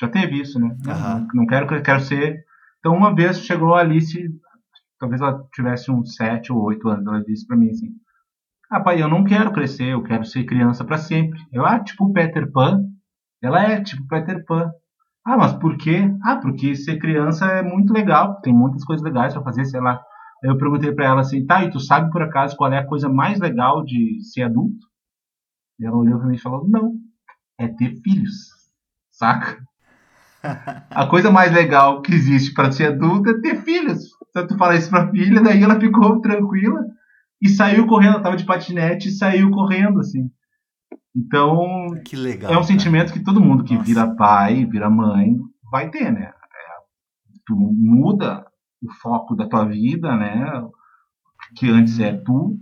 Já 0.00 0.08
teve 0.08 0.40
isso, 0.40 0.58
né? 0.58 0.76
Não, 0.84 0.92
Aham. 0.92 1.28
não 1.34 1.46
quero 1.46 1.82
quero 1.82 2.00
ser. 2.00 2.44
Então 2.78 2.94
uma 2.94 3.14
vez 3.14 3.44
chegou 3.44 3.74
a 3.74 3.80
Alice, 3.80 4.18
talvez 4.98 5.20
ela 5.20 5.42
tivesse 5.54 5.90
uns 5.90 6.14
sete 6.14 6.52
ou 6.52 6.62
oito 6.64 6.88
anos, 6.88 7.06
ela 7.06 7.22
disse 7.24 7.46
pra 7.46 7.56
mim 7.56 7.70
assim: 7.70 7.88
"Ah, 8.70 8.80
pai, 8.80 9.02
eu 9.02 9.08
não 9.08 9.24
quero 9.24 9.52
crescer, 9.52 9.88
eu 9.88 10.02
quero 10.02 10.24
ser 10.24 10.44
criança 10.44 10.84
pra 10.84 10.98
sempre". 10.98 11.38
Eu 11.52 11.64
ah, 11.64 11.78
tipo 11.80 12.04
o 12.06 12.12
Peter 12.12 12.50
Pan. 12.50 12.80
Ela 13.42 13.62
é 13.64 13.82
tipo 13.82 14.06
Peter 14.08 14.44
Pan. 14.44 14.70
Ah, 15.24 15.36
mas 15.36 15.52
por 15.52 15.76
quê? 15.76 16.10
Ah, 16.24 16.36
porque 16.36 16.74
ser 16.74 16.98
criança 16.98 17.46
é 17.46 17.62
muito 17.62 17.92
legal, 17.92 18.40
tem 18.40 18.52
muitas 18.52 18.84
coisas 18.84 19.04
legais 19.04 19.32
pra 19.32 19.42
fazer, 19.42 19.64
sei 19.64 19.80
lá. 19.80 20.00
Aí 20.42 20.50
eu 20.50 20.58
perguntei 20.58 20.92
pra 20.92 21.06
ela 21.06 21.20
assim: 21.20 21.46
"Tá, 21.46 21.64
e 21.64 21.70
tu 21.70 21.78
sabe 21.80 22.10
por 22.10 22.22
acaso 22.22 22.56
qual 22.56 22.72
é 22.72 22.78
a 22.78 22.86
coisa 22.86 23.08
mais 23.08 23.38
legal 23.38 23.84
de 23.84 24.18
ser 24.32 24.42
adulto?" 24.42 24.86
E 25.78 25.84
ela 25.86 25.96
olhou 25.96 26.18
pra 26.18 26.28
mim 26.28 26.34
e 26.34 26.40
falou: 26.40 26.68
"Não, 26.68 26.92
é 27.64 27.68
ter 27.68 27.94
filhos". 28.02 28.32
Saca? 29.10 29.58
A 30.90 31.06
coisa 31.06 31.30
mais 31.30 31.52
legal 31.52 32.02
que 32.02 32.12
existe 32.12 32.52
para 32.52 32.72
ser 32.72 32.92
adulto 32.92 33.30
é 33.30 33.40
ter 33.40 33.62
filhos. 33.62 34.10
Então 34.30 34.46
tu 34.46 34.56
fala 34.56 34.76
isso 34.76 34.90
pra 34.90 35.10
filha, 35.10 35.40
daí 35.42 35.62
ela 35.62 35.78
ficou 35.78 36.20
tranquila 36.20 36.84
e 37.40 37.48
saiu 37.48 37.86
correndo, 37.86 38.14
ela 38.14 38.22
tava 38.22 38.36
de 38.36 38.44
patinete 38.44 39.08
e 39.08 39.12
saiu 39.12 39.50
correndo, 39.50 40.00
assim. 40.00 40.30
Então, 41.14 42.00
Que 42.04 42.16
legal. 42.16 42.50
é 42.50 42.54
um 42.54 42.56
cara. 42.56 42.66
sentimento 42.66 43.12
que 43.12 43.22
todo 43.22 43.40
mundo 43.40 43.64
que 43.64 43.74
Nossa. 43.74 43.84
vira 43.84 44.14
pai, 44.14 44.64
vira 44.64 44.88
mãe, 44.88 45.36
vai 45.70 45.90
ter, 45.90 46.10
né? 46.10 46.26
É, 46.26 46.32
tu 47.46 47.54
muda 47.56 48.46
o 48.82 48.90
foco 48.94 49.34
da 49.34 49.48
tua 49.48 49.64
vida, 49.66 50.16
né? 50.16 50.62
Que 51.56 51.68
antes 51.68 51.98
é 52.00 52.12
tu, 52.12 52.58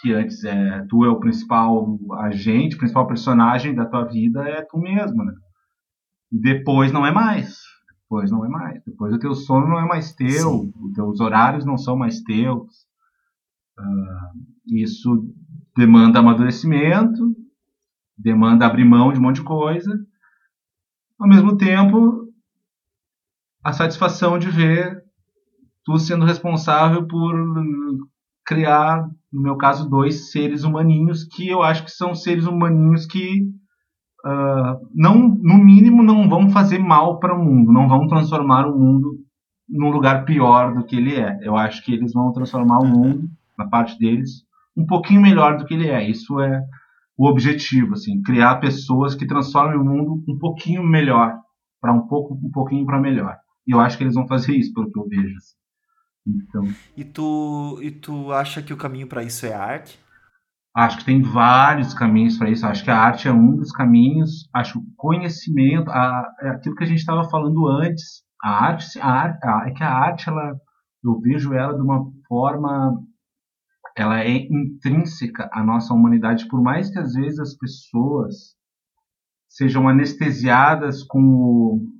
que 0.00 0.12
antes 0.12 0.44
é 0.44 0.84
tu 0.88 1.04
é 1.04 1.08
o 1.08 1.18
principal 1.18 1.98
agente, 2.20 2.76
o 2.76 2.78
principal 2.78 3.06
personagem 3.06 3.74
da 3.74 3.84
tua 3.84 4.04
vida 4.04 4.48
é 4.48 4.62
tu 4.62 4.78
mesmo, 4.78 5.24
né? 5.24 5.32
Depois 6.30 6.92
não 6.92 7.04
é 7.04 7.10
mais. 7.10 7.58
Depois 8.02 8.30
não 8.30 8.44
é 8.44 8.48
mais. 8.48 8.82
Depois 8.84 9.12
o 9.12 9.18
teu 9.18 9.34
sono 9.34 9.66
não 9.68 9.78
é 9.78 9.86
mais 9.86 10.12
teu, 10.12 10.50
Sim. 10.50 10.72
os 10.80 10.92
teus 10.92 11.20
horários 11.20 11.64
não 11.64 11.76
são 11.76 11.96
mais 11.96 12.20
teus. 12.22 12.86
Ah, 13.78 14.32
isso 14.66 15.34
demanda 15.76 16.18
amadurecimento, 16.18 17.36
demanda 18.16 18.66
abrir 18.66 18.84
mão 18.84 19.12
de 19.12 19.18
um 19.18 19.22
monte 19.22 19.36
de 19.36 19.44
coisa. 19.44 19.98
Ao 21.18 21.28
mesmo 21.28 21.56
tempo, 21.56 22.32
a 23.64 23.72
satisfação 23.72 24.38
de 24.38 24.48
ver 24.48 25.02
tu 25.84 25.98
sendo 25.98 26.24
responsável 26.24 27.06
por 27.06 27.34
criar 28.44 29.08
no 29.32 29.42
meu 29.42 29.56
caso, 29.56 29.88
dois 29.88 30.30
seres 30.30 30.64
humaninhos 30.64 31.24
que 31.24 31.48
eu 31.48 31.62
acho 31.62 31.84
que 31.84 31.90
são 31.90 32.14
seres 32.14 32.46
humaninhos 32.46 33.06
que, 33.06 33.42
uh, 34.24 34.88
não, 34.94 35.18
no 35.18 35.58
mínimo, 35.58 36.02
não 36.02 36.28
vão 36.28 36.48
fazer 36.48 36.78
mal 36.78 37.18
para 37.18 37.34
o 37.34 37.44
mundo, 37.44 37.72
não 37.72 37.88
vão 37.88 38.06
transformar 38.06 38.66
o 38.66 38.78
mundo 38.78 39.16
num 39.68 39.90
lugar 39.90 40.24
pior 40.24 40.74
do 40.74 40.84
que 40.84 40.96
ele 40.96 41.14
é. 41.14 41.38
Eu 41.42 41.56
acho 41.56 41.84
que 41.84 41.92
eles 41.92 42.12
vão 42.12 42.32
transformar 42.32 42.78
o 42.78 42.84
uhum. 42.84 42.90
mundo, 42.90 43.28
na 43.58 43.68
parte 43.68 43.98
deles, 43.98 44.44
um 44.76 44.86
pouquinho 44.86 45.20
melhor 45.20 45.58
do 45.58 45.66
que 45.66 45.74
ele 45.74 45.88
é. 45.88 46.08
Isso 46.08 46.40
é 46.40 46.62
o 47.16 47.28
objetivo, 47.28 47.94
assim, 47.94 48.22
criar 48.22 48.56
pessoas 48.56 49.14
que 49.14 49.26
transformem 49.26 49.78
o 49.78 49.84
mundo 49.84 50.22
um 50.28 50.38
pouquinho 50.38 50.82
melhor, 50.84 51.36
para 51.80 51.92
um 51.92 52.06
pouco, 52.06 52.34
um 52.34 52.50
pouquinho 52.50 52.86
para 52.86 53.00
melhor. 53.00 53.36
E 53.66 53.74
eu 53.74 53.80
acho 53.80 53.98
que 53.98 54.04
eles 54.04 54.14
vão 54.14 54.26
fazer 54.26 54.54
isso, 54.56 54.72
pelo 54.72 54.90
que 54.90 54.98
eu 54.98 55.06
vejo. 55.06 55.36
Assim. 55.36 55.57
Então, 56.28 56.64
e 56.96 57.04
tu 57.04 57.78
e 57.82 57.90
tu 57.90 58.32
acha 58.32 58.62
que 58.62 58.72
o 58.72 58.76
caminho 58.76 59.06
para 59.06 59.22
isso 59.22 59.46
é 59.46 59.54
a 59.54 59.62
arte? 59.62 59.98
Acho 60.76 60.98
que 60.98 61.04
tem 61.06 61.22
vários 61.22 61.94
caminhos 61.94 62.36
para 62.36 62.50
isso. 62.50 62.66
Acho 62.66 62.84
que 62.84 62.90
a 62.90 62.98
arte 62.98 63.26
é 63.26 63.32
um 63.32 63.56
dos 63.56 63.72
caminhos. 63.72 64.48
Acho 64.54 64.78
o 64.78 64.86
conhecimento, 64.96 65.90
a, 65.90 66.24
é 66.42 66.50
aquilo 66.50 66.76
que 66.76 66.84
a 66.84 66.86
gente 66.86 66.98
estava 66.98 67.28
falando 67.28 67.66
antes. 67.66 68.22
A 68.42 68.66
arte, 68.66 69.00
a 69.00 69.06
arte 69.06 69.44
a, 69.44 69.68
é 69.68 69.70
que 69.72 69.82
a 69.82 69.92
arte, 69.92 70.28
ela, 70.28 70.54
eu 71.02 71.18
vejo 71.20 71.52
ela 71.54 71.74
de 71.74 71.82
uma 71.82 72.04
forma, 72.28 72.96
ela 73.96 74.20
é 74.20 74.38
intrínseca 74.38 75.48
à 75.52 75.64
nossa 75.64 75.92
humanidade. 75.92 76.46
Por 76.46 76.62
mais 76.62 76.90
que 76.90 76.98
às 76.98 77.14
vezes 77.14 77.40
as 77.40 77.56
pessoas 77.56 78.54
sejam 79.48 79.88
anestesiadas 79.88 81.02
com 81.02 81.20
o, 81.20 81.97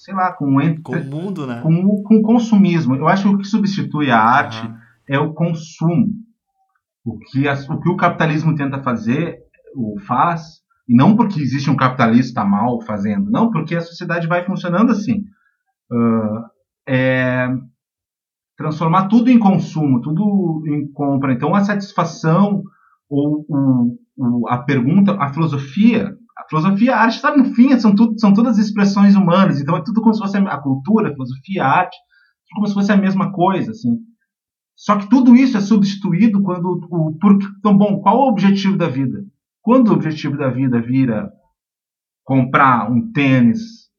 sei 0.00 0.14
lá, 0.14 0.32
com 0.32 0.56
o, 0.56 0.82
com 0.82 0.96
o 0.96 1.04
mundo, 1.04 1.46
né? 1.46 1.60
Com, 1.60 2.02
com 2.02 2.16
o 2.16 2.22
consumismo. 2.22 2.96
Eu 2.96 3.06
acho 3.06 3.28
que 3.28 3.34
o 3.34 3.38
que 3.38 3.46
substitui 3.46 4.10
a 4.10 4.18
arte 4.18 4.66
uhum. 4.66 4.74
é 5.06 5.18
o 5.18 5.34
consumo. 5.34 6.08
O 7.04 7.18
que, 7.18 7.46
as, 7.46 7.68
o 7.68 7.78
que 7.78 7.88
o 7.90 7.96
capitalismo 7.96 8.54
tenta 8.54 8.82
fazer, 8.82 9.38
ou 9.76 9.98
faz, 10.00 10.60
e 10.88 10.96
não 10.96 11.14
porque 11.14 11.38
existe 11.38 11.68
um 11.68 11.76
capitalista 11.76 12.42
mal 12.44 12.80
fazendo, 12.80 13.30
não, 13.30 13.50
porque 13.50 13.76
a 13.76 13.80
sociedade 13.82 14.26
vai 14.26 14.44
funcionando 14.44 14.90
assim. 14.90 15.22
Uh, 15.92 16.44
é 16.88 17.48
transformar 18.56 19.08
tudo 19.08 19.30
em 19.30 19.38
consumo, 19.38 20.00
tudo 20.00 20.62
em 20.66 20.90
compra. 20.92 21.32
Então, 21.32 21.54
a 21.54 21.62
satisfação 21.62 22.62
ou, 23.08 23.44
ou 23.48 24.48
a 24.48 24.58
pergunta, 24.58 25.14
a 25.18 25.32
filosofia 25.32 26.14
a 26.40 26.44
filosofia, 26.48 26.96
a 26.96 27.00
arte, 27.02 27.20
sabe, 27.20 27.38
no 27.38 27.54
fim, 27.54 27.78
são, 27.78 27.94
tudo, 27.94 28.18
são 28.18 28.32
todas 28.32 28.58
expressões 28.58 29.14
humanas, 29.14 29.60
então 29.60 29.76
é 29.76 29.82
tudo 29.84 30.00
como 30.00 30.14
se 30.14 30.20
fosse 30.20 30.36
a, 30.36 30.58
cultura, 30.58 31.10
a 31.10 31.12
filosofia, 31.12 31.64
a 31.64 31.68
arte, 31.68 31.96
como 32.54 32.66
se 32.66 32.74
fosse 32.74 32.90
a 32.90 32.96
mesma 32.96 33.32
coisa, 33.32 33.70
assim. 33.70 33.98
Só 34.74 34.96
que 34.96 35.08
tudo 35.08 35.36
isso 35.36 35.56
é 35.56 35.60
substituído 35.60 36.42
quando 36.42 36.80
o 36.90 37.16
porque, 37.20 37.46
então 37.58 37.76
bom, 37.76 38.00
qual 38.00 38.16
é 38.16 38.24
o 38.24 38.28
objetivo 38.28 38.78
da 38.78 38.88
vida? 38.88 39.22
Quando 39.60 39.88
o 39.88 39.92
objetivo 39.92 40.38
da 40.38 40.48
vida 40.48 40.80
vira 40.80 41.30
comprar 42.24 42.90
um 42.90 43.12
tênis 43.12 43.90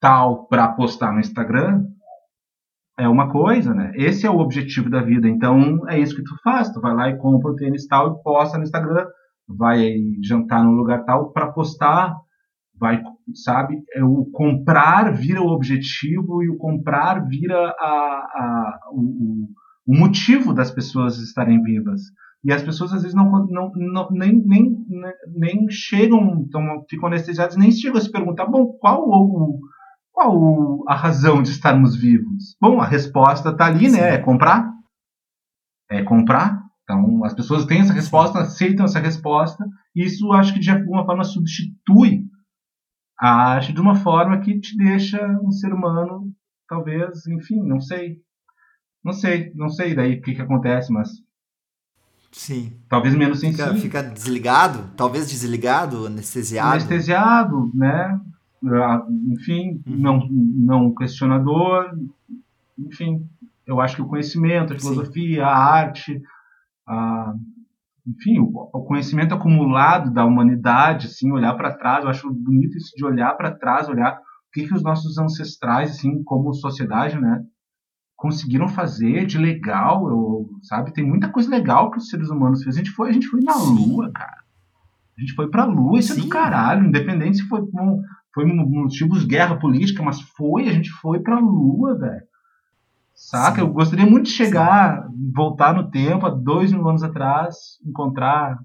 tal 0.00 0.46
para 0.46 0.68
postar 0.68 1.12
no 1.12 1.18
Instagram, 1.18 1.84
é 2.96 3.08
uma 3.08 3.30
coisa, 3.30 3.74
né? 3.74 3.92
Esse 3.96 4.26
é 4.26 4.30
o 4.30 4.38
objetivo 4.38 4.88
da 4.88 5.02
vida. 5.02 5.28
Então 5.28 5.88
é 5.88 5.98
isso 5.98 6.14
que 6.14 6.22
tu 6.22 6.36
faz, 6.42 6.70
tu 6.70 6.80
vai 6.80 6.94
lá 6.94 7.08
e 7.08 7.18
compra 7.18 7.50
o 7.50 7.56
tênis 7.56 7.86
tal 7.88 8.12
e 8.12 8.22
posta 8.22 8.56
no 8.56 8.64
Instagram 8.64 9.06
vai 9.48 9.96
jantar 10.22 10.62
num 10.62 10.72
lugar 10.72 11.04
tal 11.04 11.32
para 11.32 11.52
postar, 11.52 12.14
vai, 12.78 13.02
sabe? 13.34 13.82
É 13.94 14.04
o 14.04 14.26
comprar 14.32 15.12
vira 15.12 15.42
o 15.42 15.48
objetivo 15.48 16.42
e 16.42 16.48
o 16.48 16.56
comprar 16.56 17.26
vira 17.26 17.74
a, 17.78 17.84
a, 17.84 18.80
o, 18.92 19.48
o 19.86 19.98
motivo 19.98 20.52
das 20.52 20.70
pessoas 20.70 21.18
estarem 21.18 21.62
vivas. 21.62 22.00
E 22.44 22.52
as 22.52 22.62
pessoas 22.62 22.92
às 22.92 23.02
vezes 23.02 23.16
não, 23.16 23.46
não, 23.46 23.72
não 23.74 24.08
nem, 24.10 24.40
nem, 24.44 24.76
nem 25.34 25.70
chegam, 25.70 26.44
então, 26.46 26.84
ficam 26.88 27.08
anestesiadas, 27.08 27.56
nem 27.56 27.72
chegam 27.72 27.98
a 27.98 28.00
se 28.00 28.12
perguntar, 28.12 28.46
bom, 28.46 28.66
qual 28.78 29.02
o, 29.08 29.58
qual 30.12 30.84
a 30.88 30.94
razão 30.94 31.42
de 31.42 31.50
estarmos 31.50 31.96
vivos? 31.96 32.56
Bom, 32.60 32.80
a 32.80 32.86
resposta 32.86 33.50
está 33.50 33.66
ali, 33.66 33.90
né? 33.90 34.14
É 34.14 34.18
comprar. 34.18 34.70
É 35.90 36.02
comprar. 36.02 36.67
Então, 36.88 37.22
as 37.22 37.34
pessoas 37.34 37.66
têm 37.66 37.80
essa 37.80 37.92
resposta, 37.92 38.38
aceitam 38.38 38.86
essa 38.86 38.98
resposta, 38.98 39.62
e 39.94 40.06
isso 40.06 40.32
acho 40.32 40.54
que 40.54 40.60
de 40.60 40.70
alguma 40.70 41.04
forma 41.04 41.22
substitui 41.22 42.24
a 43.20 43.28
arte 43.28 43.74
de 43.74 43.80
uma 43.80 43.96
forma 43.96 44.40
que 44.40 44.58
te 44.58 44.74
deixa 44.74 45.22
um 45.42 45.50
ser 45.50 45.70
humano, 45.70 46.32
talvez, 46.66 47.26
enfim, 47.26 47.60
não 47.62 47.78
sei. 47.78 48.16
Não 49.04 49.12
sei, 49.12 49.52
não 49.54 49.68
sei 49.68 49.94
daí 49.94 50.14
o 50.14 50.22
que, 50.22 50.34
que 50.34 50.40
acontece, 50.40 50.90
mas. 50.90 51.10
Sim. 52.32 52.72
Talvez 52.88 53.14
menos 53.14 53.40
sensível. 53.40 53.74
Fica, 53.74 54.00
fica 54.00 54.02
desligado, 54.02 54.90
talvez 54.96 55.28
desligado, 55.28 56.06
anestesiado. 56.06 56.70
Anestesiado, 56.70 57.70
né? 57.74 58.18
Ah, 58.64 59.06
enfim, 59.26 59.82
uhum. 59.86 59.96
não, 59.96 60.28
não 60.30 60.94
questionador. 60.94 61.98
Enfim, 62.78 63.28
eu 63.66 63.78
acho 63.78 63.96
que 63.96 64.02
o 64.02 64.08
conhecimento, 64.08 64.72
a 64.72 64.78
filosofia, 64.78 65.36
Sim. 65.36 65.40
a 65.40 65.54
arte, 65.54 66.22
a, 66.88 67.34
enfim, 68.06 68.38
o, 68.38 68.70
o, 68.72 68.84
conhecimento 68.84 69.34
acumulado 69.34 70.12
da 70.12 70.24
humanidade, 70.24 71.06
assim, 71.06 71.30
olhar 71.30 71.54
para 71.54 71.76
trás, 71.76 72.04
eu 72.04 72.10
acho 72.10 72.32
bonito 72.32 72.76
isso 72.78 72.96
de 72.96 73.04
olhar 73.04 73.36
para 73.36 73.54
trás, 73.54 73.88
olhar 73.88 74.14
o 74.14 74.50
que, 74.52 74.66
que 74.66 74.74
os 74.74 74.82
nossos 74.82 75.18
ancestrais, 75.18 75.90
assim, 75.90 76.22
como 76.24 76.54
sociedade, 76.54 77.20
né, 77.20 77.44
conseguiram 78.16 78.66
fazer 78.66 79.26
de 79.26 79.38
legal, 79.38 80.08
eu, 80.08 80.48
sabe? 80.62 80.92
Tem 80.92 81.06
muita 81.06 81.28
coisa 81.28 81.50
legal 81.50 81.90
que 81.90 81.98
os 81.98 82.08
seres 82.08 82.30
humanos 82.30 82.64
fez. 82.64 82.74
A 82.74 82.78
gente 82.78 82.90
foi, 82.90 83.10
a 83.10 83.12
gente 83.12 83.28
foi 83.28 83.40
na 83.40 83.52
Sim. 83.52 83.74
Lua, 83.74 84.10
cara. 84.10 84.42
A 85.16 85.20
gente 85.20 85.34
foi 85.34 85.48
pra 85.48 85.64
Lua, 85.64 85.98
isso 85.98 86.14
Sim. 86.14 86.20
é 86.20 86.24
do 86.24 86.28
caralho, 86.28 86.86
independente 86.86 87.38
se 87.38 87.48
foi, 87.48 87.60
foi 88.34 88.44
motivos 88.44 89.20
de 89.20 89.26
guerra 89.26 89.56
política, 89.56 90.02
mas 90.02 90.20
foi, 90.20 90.68
a 90.68 90.72
gente 90.72 90.90
foi 90.90 91.20
pra 91.20 91.38
Lua, 91.38 91.96
velho. 91.98 92.27
Saca? 93.18 93.56
Sim. 93.56 93.60
Eu 93.62 93.68
gostaria 93.72 94.06
muito 94.06 94.26
de 94.26 94.30
chegar, 94.30 95.02
Sim. 95.02 95.32
voltar 95.34 95.74
no 95.74 95.90
tempo, 95.90 96.24
há 96.24 96.30
dois 96.30 96.70
mil 96.70 96.88
anos 96.88 97.02
atrás, 97.02 97.56
encontrar 97.84 98.56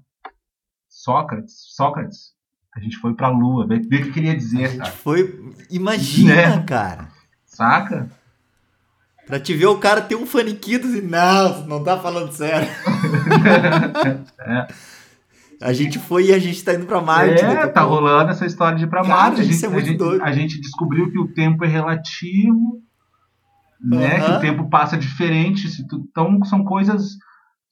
Sócrates. 0.88 1.54
Sócrates. 1.74 2.32
A 2.74 2.78
gente 2.80 2.96
foi 2.98 3.14
pra 3.14 3.28
Lua, 3.28 3.66
ver, 3.66 3.80
o 3.80 3.88
que 3.88 4.12
queria 4.12 4.36
dizer, 4.36 4.78
cara. 4.78 4.90
Foi. 4.92 5.52
Imagina, 5.70 6.34
né? 6.34 6.62
cara. 6.62 7.08
Saca? 7.44 8.08
Pra 9.26 9.40
te 9.40 9.54
ver 9.54 9.66
o 9.66 9.78
cara 9.78 10.02
ter 10.02 10.14
um 10.14 10.26
faniquito 10.26 10.86
e 10.86 11.02
não, 11.02 11.66
não 11.66 11.82
tá 11.82 11.98
falando 11.98 12.30
sério. 12.32 12.68
é. 14.40 14.66
A 15.60 15.72
gente 15.72 15.98
foi 15.98 16.26
e 16.26 16.32
a 16.32 16.38
gente 16.38 16.62
tá 16.64 16.74
indo 16.74 16.86
pra 16.86 17.00
Marte. 17.00 17.44
É, 17.44 17.66
tá 17.66 17.82
rolando 17.82 18.30
essa 18.30 18.46
história 18.46 18.76
de 18.76 18.84
ir 18.84 18.88
pra 18.88 19.02
cara, 19.02 19.14
Marte. 19.14 19.40
A 19.40 19.44
gente, 19.44 19.64
é 19.64 19.68
muito 19.68 19.90
a, 19.90 19.96
doido. 19.96 20.22
A 20.22 20.32
gente 20.32 20.60
descobriu 20.60 21.10
que 21.10 21.18
o 21.18 21.32
tempo 21.32 21.64
é 21.64 21.68
relativo 21.68 22.83
né? 23.84 24.18
Uhum. 24.18 24.24
Que 24.24 24.30
o 24.32 24.40
tempo 24.40 24.70
passa 24.70 24.96
diferente. 24.96 25.68
Então 26.10 26.42
são 26.44 26.64
coisas 26.64 27.16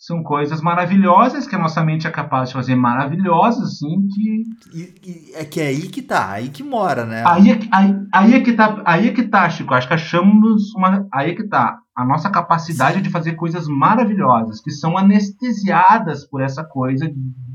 são 0.02 0.20
coisas 0.20 0.60
maravilhosas 0.60 1.46
que 1.46 1.54
a 1.54 1.58
nossa 1.58 1.80
mente 1.84 2.08
é 2.08 2.10
capaz 2.10 2.48
de 2.48 2.54
fazer 2.54 2.74
maravilhosas, 2.74 3.74
assim, 3.74 4.08
que... 4.08 4.42
E, 4.74 4.94
e, 5.06 5.32
é 5.36 5.44
que 5.44 5.60
é 5.60 5.68
aí 5.68 5.82
que 5.82 6.02
tá, 6.02 6.32
aí 6.32 6.48
que 6.48 6.64
mora, 6.64 7.06
né? 7.06 7.22
Aí, 7.24 7.52
é 7.52 7.60
aí, 7.70 7.94
aí 8.12 8.34
é 8.34 8.40
que 8.40 8.52
tá, 8.52 8.82
aí 8.84 9.06
é 9.06 9.12
que 9.12 9.22
tá, 9.22 9.48
Chico, 9.48 9.72
acho 9.72 9.86
que 9.86 9.94
achamos 9.94 10.74
uma... 10.74 11.06
Aí 11.14 11.30
é 11.30 11.34
que 11.36 11.46
tá, 11.46 11.78
a 11.94 12.04
nossa 12.04 12.28
capacidade 12.30 12.96
Sim. 12.96 13.02
de 13.02 13.10
fazer 13.10 13.34
coisas 13.34 13.68
maravilhosas, 13.68 14.60
que 14.60 14.72
são 14.72 14.98
anestesiadas 14.98 16.28
por 16.28 16.42
essa 16.42 16.64
coisa 16.64 17.08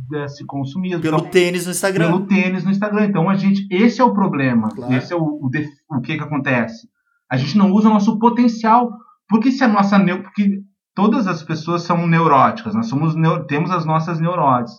desse 0.10 0.46
consumismo. 0.46 1.02
Pelo 1.02 1.18
então, 1.18 1.30
tênis 1.30 1.66
no 1.66 1.72
Instagram. 1.72 2.06
Pelo 2.06 2.26
tênis 2.28 2.64
no 2.64 2.72
Instagram. 2.72 3.08
Então, 3.08 3.30
a 3.30 3.36
gente, 3.36 3.68
esse 3.70 4.00
é 4.00 4.04
o 4.06 4.14
problema, 4.14 4.70
claro. 4.70 4.94
esse 4.94 5.12
é 5.12 5.18
o, 5.18 5.22
o, 5.22 5.50
o 5.90 6.02
que 6.02 6.16
que 6.16 6.24
acontece 6.24 6.88
a 7.30 7.38
gente 7.38 7.58
não 7.58 7.72
usa 7.72 7.90
o 7.90 7.94
nosso 7.94 8.18
potencial. 8.20 8.92
Porque 9.30 9.52
se 9.52 9.64
a 9.64 9.68
nossa 9.68 10.00
porque 10.24 10.62
todas 10.96 11.28
as 11.28 11.44
pessoas 11.44 11.84
são 11.84 12.08
neuróticas, 12.08 12.74
nós 12.74 12.88
somos 12.88 13.14
temos 13.48 13.72
as 13.72 13.86
nossas 13.86 14.20
neuroses. 14.20 14.78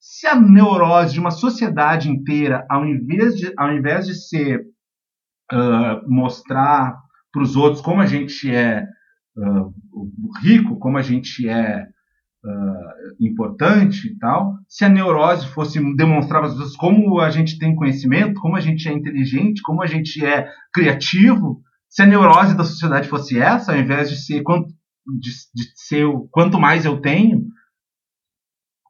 Se 0.00 0.26
a 0.26 0.34
neurose 0.34 1.12
de 1.12 1.20
uma 1.20 1.30
sociedade 1.30 2.10
inteira, 2.10 2.64
ao 2.70 2.86
invés 2.86 3.36
de, 3.36 3.52
ao 3.56 3.70
invés 3.72 4.06
de 4.06 4.14
ser 4.14 4.62
uh, 5.52 6.10
mostrar 6.10 6.96
para 7.30 7.42
os 7.42 7.54
outros 7.54 7.82
como 7.82 8.00
a 8.00 8.06
gente 8.06 8.50
é 8.50 8.86
uh, 9.36 9.72
rico, 10.42 10.78
como 10.78 10.96
a 10.96 11.02
gente 11.02 11.46
é 11.46 11.86
uh, 12.42 13.24
importante 13.24 14.08
e 14.08 14.18
tal, 14.18 14.54
se 14.66 14.86
a 14.86 14.88
neurose 14.88 15.46
fosse 15.48 15.78
demonstrar 15.94 16.40
para 16.40 16.48
as 16.48 16.54
pessoas 16.54 16.76
como 16.76 17.20
a 17.20 17.28
gente 17.28 17.58
tem 17.58 17.76
conhecimento, 17.76 18.40
como 18.40 18.56
a 18.56 18.60
gente 18.60 18.88
é 18.88 18.92
inteligente, 18.92 19.60
como 19.60 19.82
a 19.82 19.86
gente 19.86 20.24
é 20.24 20.48
criativo, 20.72 21.62
se 21.90 22.02
a 22.02 22.06
neurose 22.06 22.56
da 22.56 22.64
sociedade 22.64 23.08
fosse 23.08 23.38
essa, 23.38 23.72
ao 23.72 23.78
invés 23.78 24.08
de 24.08 24.16
ser 24.16 24.42
quanto, 24.42 24.68
de, 24.68 25.30
de 25.52 25.64
ser 25.74 26.04
o, 26.04 26.28
quanto 26.30 26.58
mais 26.58 26.84
eu 26.84 27.00
tenho, 27.00 27.42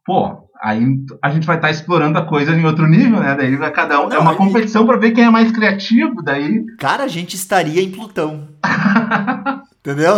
pô, 0.04 0.46
aí 0.62 0.84
a 1.22 1.30
gente 1.30 1.46
vai 1.46 1.56
estar 1.56 1.68
tá 1.68 1.72
explorando 1.72 2.18
a 2.18 2.26
coisa 2.26 2.54
em 2.54 2.64
outro 2.66 2.86
nível, 2.86 3.20
né? 3.20 3.34
Daí 3.34 3.56
cada 3.72 4.00
um 4.00 4.08
Não, 4.08 4.16
é 4.16 4.18
uma 4.18 4.36
competição 4.36 4.86
para 4.86 4.98
ver 4.98 5.12
quem 5.12 5.24
é 5.24 5.30
mais 5.30 5.50
criativo, 5.50 6.22
daí. 6.22 6.62
Cara, 6.78 7.04
a 7.04 7.08
gente 7.08 7.34
estaria 7.34 7.82
em 7.82 7.90
Plutão. 7.90 8.48
Entendeu? 9.80 10.16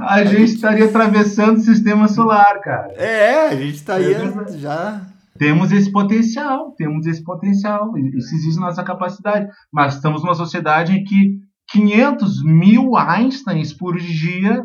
a, 0.00 0.24
gente, 0.24 0.38
gente 0.38 0.54
estaria 0.54 0.86
atravessando 0.86 1.58
o 1.58 1.62
sistema 1.62 2.08
solar, 2.08 2.60
cara. 2.60 2.94
É, 2.96 3.48
a 3.48 3.56
gente 3.56 3.74
estaria 3.74 4.16
é 4.16 4.58
já. 4.58 5.02
Temos 5.38 5.72
esse 5.72 5.90
potencial, 5.90 6.72
temos 6.72 7.06
esse 7.06 7.22
potencial, 7.22 7.96
isso 7.96 8.34
existe 8.34 8.60
na 8.60 8.66
nossa 8.66 8.82
capacidade. 8.82 9.48
Mas 9.72 9.94
estamos 9.94 10.22
numa 10.22 10.34
sociedade 10.34 10.92
em 10.92 11.04
que 11.04 11.38
500 11.70 12.44
mil 12.44 12.96
Einsteins 12.96 13.72
por 13.72 13.96
dia 13.98 14.64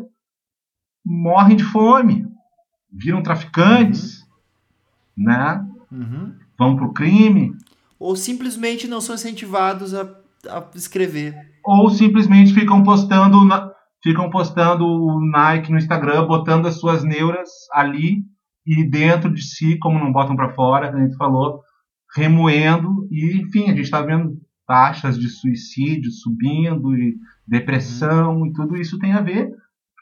morrem 1.04 1.56
de 1.56 1.64
fome, 1.64 2.26
viram 2.90 3.22
traficantes, 3.22 4.20
uhum. 5.16 5.24
né? 5.24 5.66
Uhum. 5.90 6.34
Vão 6.58 6.76
pro 6.76 6.92
crime. 6.92 7.56
Ou 7.98 8.14
simplesmente 8.14 8.86
não 8.86 9.00
são 9.00 9.14
incentivados 9.14 9.94
a, 9.94 10.02
a 10.48 10.64
escrever. 10.74 11.34
Ou 11.64 11.90
simplesmente 11.90 12.54
ficam 12.54 12.82
postando 12.82 13.44
na, 13.44 13.70
ficam 14.02 14.30
postando 14.30 14.84
o 14.84 15.20
Nike 15.20 15.70
no 15.70 15.78
Instagram, 15.78 16.26
botando 16.26 16.66
as 16.66 16.78
suas 16.78 17.04
neuras 17.04 17.48
ali 17.72 18.24
e 18.66 18.88
dentro 18.88 19.32
de 19.32 19.42
si, 19.42 19.78
como 19.78 19.98
não 19.98 20.12
botam 20.12 20.36
para 20.36 20.54
fora, 20.54 20.88
como 20.88 21.02
a 21.02 21.04
gente 21.04 21.16
falou, 21.16 21.60
remoendo 22.14 23.08
e 23.10 23.40
enfim, 23.40 23.64
a 23.64 23.68
gente 23.68 23.82
está 23.82 24.02
vendo 24.02 24.36
taxas 24.66 25.18
de 25.18 25.28
suicídio 25.28 26.10
subindo 26.10 26.96
e 26.96 27.16
depressão 27.46 28.46
e 28.46 28.52
tudo 28.52 28.76
isso 28.76 28.98
tem 28.98 29.12
a 29.12 29.20
ver 29.20 29.50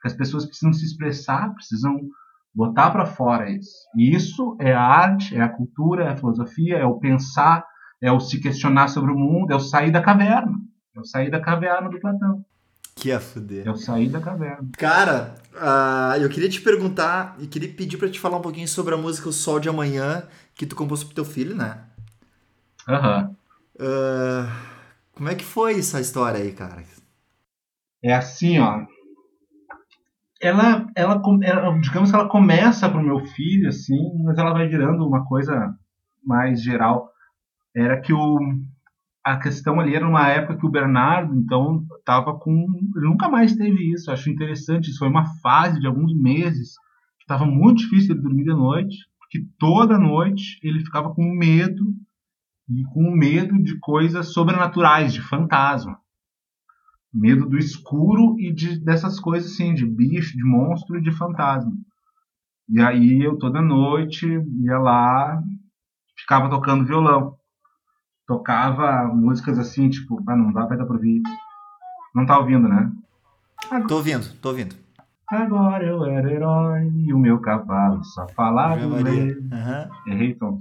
porque 0.00 0.08
as 0.08 0.14
pessoas 0.14 0.46
precisam 0.46 0.72
se 0.72 0.86
expressar, 0.86 1.52
precisam 1.52 2.00
botar 2.54 2.90
para 2.90 3.04
fora 3.04 3.50
isso. 3.50 3.86
E 3.94 4.14
isso 4.14 4.56
é 4.58 4.72
a 4.72 4.82
arte, 4.82 5.36
é 5.36 5.42
a 5.42 5.48
cultura, 5.48 6.04
é 6.04 6.08
a 6.08 6.16
filosofia, 6.16 6.78
é 6.78 6.86
o 6.86 6.98
pensar, 6.98 7.62
é 8.02 8.11
o 8.11 8.18
se 8.18 8.40
questionar 8.40 8.88
sobre 8.88 9.12
o 9.12 9.18
mundo, 9.18 9.52
é 9.52 9.54
o 9.56 9.61
sair 9.61 9.90
da 9.90 10.00
caverna. 10.00 10.56
É 10.96 11.00
o 11.00 11.04
sair 11.04 11.30
da 11.30 11.40
caverna 11.40 11.90
do 11.90 12.00
Platão. 12.00 12.42
Que 12.97 13.12
a 13.12 13.20
fuder. 13.20 13.68
O 13.68 13.76
sair 13.76 14.09
da 14.09 14.20
caverna. 14.20 14.68
Cara, 14.76 15.34
uh, 15.55 16.20
eu 16.20 16.28
queria 16.28 16.49
te 16.49 16.61
perguntar 16.61 17.36
e 17.38 17.47
queria 17.47 17.72
pedir 17.72 17.97
para 17.97 18.11
te 18.11 18.20
falar 18.20 18.38
um 18.38 18.43
pouquinho 18.43 18.68
sobre 18.68 18.95
a 18.95 18.99
música 18.99 19.28
O 19.28 19.32
Sol 19.32 19.59
de 19.59 19.68
Amanhã, 19.68 20.24
que 20.55 20.66
tu 20.66 20.76
compôs 20.76 21.03
pro 21.03 21.14
teu 21.14 21.24
filho, 21.24 21.57
né? 21.57 21.78
Aham. 22.88 23.36
Uhum. 23.78 23.86
Uh, 23.86 24.51
como 25.12 25.28
é 25.28 25.34
que 25.34 25.45
foi 25.45 25.78
essa 25.78 26.01
história 26.01 26.41
aí, 26.41 26.53
cara? 26.53 26.82
É 28.03 28.14
assim, 28.14 28.59
ó 28.59 28.84
ela, 30.41 30.86
ela, 30.97 31.20
ela, 31.43 31.78
digamos 31.80 32.11
que 32.11 32.16
ela 32.16 32.28
começa 32.28 32.88
para 32.88 32.99
o 32.99 33.05
meu 33.05 33.20
filho, 33.26 33.68
assim, 33.68 34.22
mas 34.24 34.38
ela 34.38 34.55
vai 34.55 34.66
virando 34.66 35.07
uma 35.07 35.24
coisa 35.26 35.74
mais 36.24 36.62
geral. 36.62 37.11
Era 37.76 38.01
que 38.01 38.12
o, 38.12 38.38
a 39.32 39.38
questão 39.38 39.80
ali 39.80 39.94
era 39.94 40.06
uma 40.06 40.28
época 40.28 40.58
que 40.58 40.66
o 40.66 40.70
Bernardo, 40.70 41.34
então, 41.34 41.84
estava 41.98 42.38
com. 42.38 42.66
Ele 42.96 43.06
nunca 43.06 43.28
mais 43.28 43.54
teve 43.54 43.92
isso. 43.92 44.10
Acho 44.10 44.30
interessante. 44.30 44.90
Isso 44.90 44.98
foi 44.98 45.08
uma 45.08 45.26
fase 45.40 45.80
de 45.80 45.86
alguns 45.86 46.14
meses 46.14 46.74
que 47.18 47.24
estava 47.24 47.44
muito 47.44 47.78
difícil 47.78 48.14
ele 48.14 48.22
dormir 48.22 48.44
de 48.44 48.50
noite, 48.50 48.96
porque 49.18 49.46
toda 49.58 49.98
noite 49.98 50.58
ele 50.62 50.84
ficava 50.84 51.14
com 51.14 51.22
medo 51.22 51.94
e 52.68 52.84
com 52.92 53.10
medo 53.10 53.62
de 53.62 53.78
coisas 53.78 54.32
sobrenaturais, 54.32 55.12
de 55.12 55.20
fantasma 55.20 55.98
medo 57.12 57.46
do 57.46 57.58
escuro 57.58 58.38
e 58.38 58.52
de, 58.52 58.78
dessas 58.78 59.18
coisas 59.18 59.52
assim, 59.52 59.74
de 59.74 59.84
bicho, 59.84 60.36
de 60.36 60.44
monstro 60.44 60.96
e 60.96 61.02
de 61.02 61.10
fantasma. 61.10 61.72
E 62.68 62.80
aí 62.80 63.20
eu 63.22 63.36
toda 63.36 63.60
noite 63.60 64.26
ia 64.26 64.78
lá, 64.78 65.42
ficava 66.16 66.48
tocando 66.48 66.86
violão. 66.86 67.36
Tocava 68.30 69.08
músicas 69.12 69.58
assim, 69.58 69.90
tipo, 69.90 70.22
ah, 70.24 70.36
não 70.36 70.52
dá 70.52 70.64
pra 70.64 70.76
dar 70.76 70.86
pra 70.86 70.94
ouvir. 70.94 71.20
Não 72.14 72.24
tá 72.24 72.38
ouvindo, 72.38 72.68
né? 72.68 72.88
Agora, 73.68 73.88
tô 73.88 73.96
ouvindo, 73.96 74.40
tô 74.40 74.50
ouvindo. 74.50 74.76
Agora 75.28 75.84
eu 75.84 76.04
era 76.04 76.32
herói 76.32 76.92
e 76.94 77.12
o 77.12 77.18
meu 77.18 77.40
cavalo 77.40 78.04
só 78.04 78.28
falava 78.28 78.84
inglês. 78.84 79.36
Uhum. 79.36 80.12
Errei, 80.12 80.34
Tom 80.36 80.56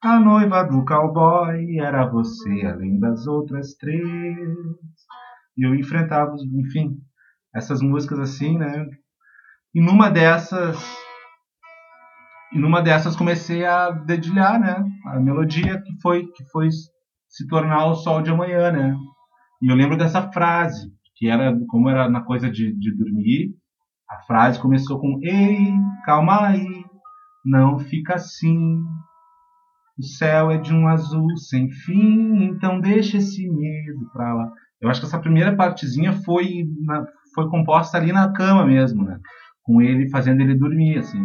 A 0.00 0.18
noiva 0.18 0.62
do 0.62 0.82
cowboy 0.82 1.78
era 1.78 2.06
você, 2.06 2.64
além 2.64 2.98
das 2.98 3.26
outras 3.26 3.74
três. 3.74 4.02
E 5.58 5.66
eu 5.66 5.74
enfrentava, 5.74 6.34
enfim, 6.54 6.96
essas 7.54 7.82
músicas 7.82 8.18
assim, 8.18 8.56
né? 8.56 8.86
E 9.74 9.80
numa 9.82 10.08
dessas 10.08 10.78
e 12.50 12.58
numa 12.58 12.80
dessas 12.80 13.14
comecei 13.14 13.66
a 13.66 13.90
dedilhar, 13.90 14.58
né? 14.58 14.82
A 15.08 15.20
melodia 15.20 15.82
que 15.82 16.00
foi 16.00 16.26
que 16.28 16.44
foi 16.50 16.70
se 17.30 17.46
tornar 17.46 17.86
o 17.86 17.94
sol 17.94 18.20
de 18.20 18.30
amanhã, 18.30 18.72
né? 18.72 18.94
E 19.62 19.68
eu 19.70 19.76
lembro 19.76 19.96
dessa 19.96 20.30
frase, 20.32 20.92
que 21.14 21.28
era 21.28 21.56
como 21.68 21.88
era 21.88 22.10
na 22.10 22.22
coisa 22.22 22.50
de, 22.50 22.72
de 22.76 22.96
dormir, 22.96 23.54
a 24.10 24.18
frase 24.26 24.58
começou 24.58 24.98
com 24.98 25.20
ei, 25.22 25.72
calma 26.04 26.48
aí, 26.48 26.84
não 27.44 27.78
fica 27.78 28.16
assim. 28.16 28.82
O 29.96 30.02
céu 30.02 30.50
é 30.50 30.58
de 30.58 30.74
um 30.74 30.88
azul 30.88 31.36
sem 31.36 31.70
fim, 31.70 32.44
então 32.44 32.80
deixa 32.80 33.18
esse 33.18 33.48
medo 33.48 34.10
pra 34.12 34.34
lá. 34.34 34.50
Eu 34.80 34.88
acho 34.88 34.98
que 34.98 35.06
essa 35.06 35.20
primeira 35.20 35.54
partezinha 35.54 36.12
foi, 36.24 36.64
na, 36.84 37.06
foi 37.34 37.48
composta 37.50 37.98
ali 37.98 38.12
na 38.12 38.32
cama 38.32 38.64
mesmo, 38.64 39.04
né? 39.04 39.20
Com 39.62 39.80
ele 39.80 40.08
fazendo 40.08 40.40
ele 40.40 40.56
dormir, 40.56 40.98
assim. 40.98 41.22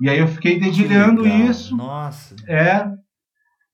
E 0.00 0.08
aí 0.08 0.18
eu 0.18 0.26
fiquei 0.26 0.58
dedilhando 0.58 1.26
isso. 1.26 1.76
Nossa. 1.76 2.34
É. 2.48 2.90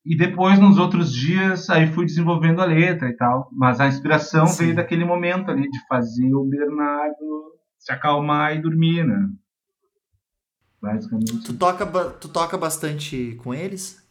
E 0.05 0.16
depois, 0.16 0.59
nos 0.59 0.78
outros 0.78 1.12
dias, 1.12 1.70
aí 1.70 1.86
fui 1.86 2.05
desenvolvendo 2.05 2.61
a 2.61 2.64
letra 2.64 3.09
e 3.09 3.16
tal. 3.16 3.48
Mas 3.53 3.80
a 3.80 3.86
inspiração 3.86 4.46
Sim. 4.46 4.64
veio 4.64 4.76
daquele 4.76 5.05
momento 5.05 5.50
ali, 5.50 5.68
de 5.68 5.86
fazer 5.86 6.34
o 6.34 6.44
Bernardo 6.44 7.53
se 7.78 7.92
acalmar 7.92 8.55
e 8.55 8.62
dormir, 8.62 9.05
né? 9.05 9.28
Basicamente. 10.80 11.44
Tu 11.44 11.55
toca, 11.55 11.86
tu 11.86 12.28
toca 12.28 12.59
bastante 12.59 13.36
com 13.42 13.55
eles? 13.55 14.03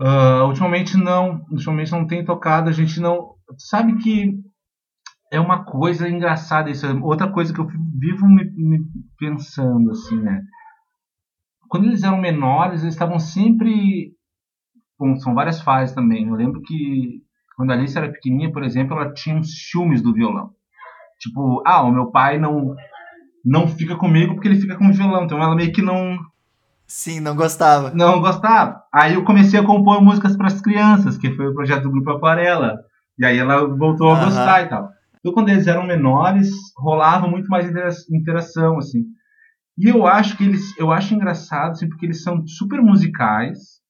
Uh, 0.00 0.44
ultimamente 0.46 0.96
não. 0.96 1.46
Ultimamente 1.50 1.92
não 1.92 2.06
tem 2.06 2.24
tocado. 2.24 2.68
A 2.68 2.72
gente 2.72 3.00
não 3.00 3.34
sabe 3.58 3.96
que 3.98 4.38
é 5.32 5.40
uma 5.40 5.64
coisa 5.64 6.08
engraçada 6.08 6.70
isso. 6.70 6.86
Outra 7.02 7.30
coisa 7.30 7.52
que 7.52 7.60
eu 7.60 7.66
vivo 7.66 8.26
me, 8.26 8.44
me 8.56 8.78
pensando 9.18 9.90
assim, 9.90 10.20
né? 10.20 10.42
Quando 11.68 11.86
eles 11.86 12.02
eram 12.02 12.20
menores, 12.20 12.82
eles 12.82 12.94
estavam 12.94 13.18
sempre. 13.18 14.13
Bom, 14.98 15.16
são 15.16 15.34
várias 15.34 15.60
fases 15.60 15.94
também. 15.94 16.28
Eu 16.28 16.34
lembro 16.34 16.62
que 16.62 17.22
quando 17.56 17.70
a 17.70 17.74
Alice 17.74 17.96
era 17.96 18.10
pequenininha, 18.10 18.52
por 18.52 18.62
exemplo, 18.62 18.96
ela 18.96 19.12
tinha 19.12 19.36
uns 19.36 19.68
ciúmes 19.68 20.02
do 20.02 20.12
violão. 20.12 20.50
Tipo, 21.18 21.62
ah, 21.66 21.82
o 21.82 21.92
meu 21.92 22.10
pai 22.10 22.38
não 22.38 22.74
não 23.44 23.68
fica 23.68 23.94
comigo 23.96 24.34
porque 24.34 24.48
ele 24.48 24.60
fica 24.60 24.76
com 24.76 24.88
o 24.88 24.92
violão. 24.92 25.24
Então 25.24 25.42
ela 25.42 25.54
meio 25.54 25.72
que 25.72 25.82
não 25.82 26.18
Sim, 26.86 27.20
não 27.20 27.34
gostava. 27.34 27.90
Não 27.94 28.20
gostava. 28.20 28.82
Aí 28.92 29.14
eu 29.14 29.24
comecei 29.24 29.58
a 29.58 29.64
compor 29.64 30.02
músicas 30.02 30.36
para 30.36 30.46
as 30.46 30.60
crianças, 30.60 31.16
que 31.16 31.34
foi 31.34 31.48
o 31.48 31.54
projeto 31.54 31.84
do 31.84 31.90
Grupo 31.90 32.10
Aquarela. 32.10 32.78
E 33.18 33.24
aí 33.24 33.38
ela 33.38 33.66
voltou 33.66 34.10
a 34.10 34.24
gostar 34.24 34.62
e 34.62 34.68
tal. 34.68 34.90
Então, 35.18 35.32
quando 35.32 35.48
eles 35.48 35.66
eram 35.66 35.86
menores, 35.86 36.50
rolava 36.76 37.26
muito 37.26 37.48
mais 37.48 37.66
interação, 38.10 38.78
assim. 38.78 39.04
E 39.78 39.88
eu 39.88 40.06
acho 40.06 40.36
que 40.36 40.44
eles, 40.44 40.76
eu 40.78 40.92
acho 40.92 41.14
engraçado, 41.14 41.72
assim, 41.72 41.88
porque 41.88 42.04
eles 42.04 42.22
são 42.22 42.46
super 42.46 42.82
musicais, 42.82 43.80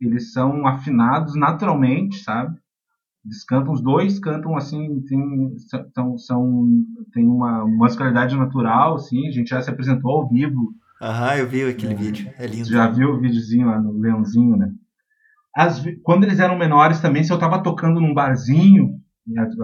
eles 0.00 0.32
são 0.32 0.66
afinados 0.66 1.34
naturalmente, 1.36 2.18
sabe? 2.18 2.56
Eles 3.24 3.44
cantam, 3.44 3.72
os 3.72 3.82
dois 3.82 4.18
cantam 4.18 4.56
assim, 4.56 5.02
tem, 5.02 5.54
são, 5.94 6.16
são, 6.16 6.68
tem 7.12 7.26
uma 7.26 7.66
musicalidade 7.66 8.34
natural, 8.34 8.94
assim, 8.94 9.28
a 9.28 9.30
gente 9.30 9.50
já 9.50 9.60
se 9.60 9.68
apresentou 9.68 10.10
ao 10.10 10.28
vivo. 10.28 10.74
Aham, 11.02 11.36
eu 11.36 11.46
vi 11.46 11.62
aquele 11.64 11.92
é, 11.92 11.96
vídeo, 11.96 12.32
é 12.38 12.46
lindo. 12.46 12.68
Já 12.68 12.88
viu 12.88 13.10
o 13.10 13.20
videozinho 13.20 13.66
lá 13.66 13.78
no 13.78 13.98
Leãozinho, 13.98 14.56
né? 14.56 14.72
As, 15.54 15.82
quando 16.02 16.24
eles 16.24 16.38
eram 16.38 16.56
menores 16.56 17.00
também, 17.00 17.22
se 17.22 17.32
eu 17.32 17.36
estava 17.36 17.62
tocando 17.62 18.00
num 18.00 18.14
barzinho, 18.14 19.00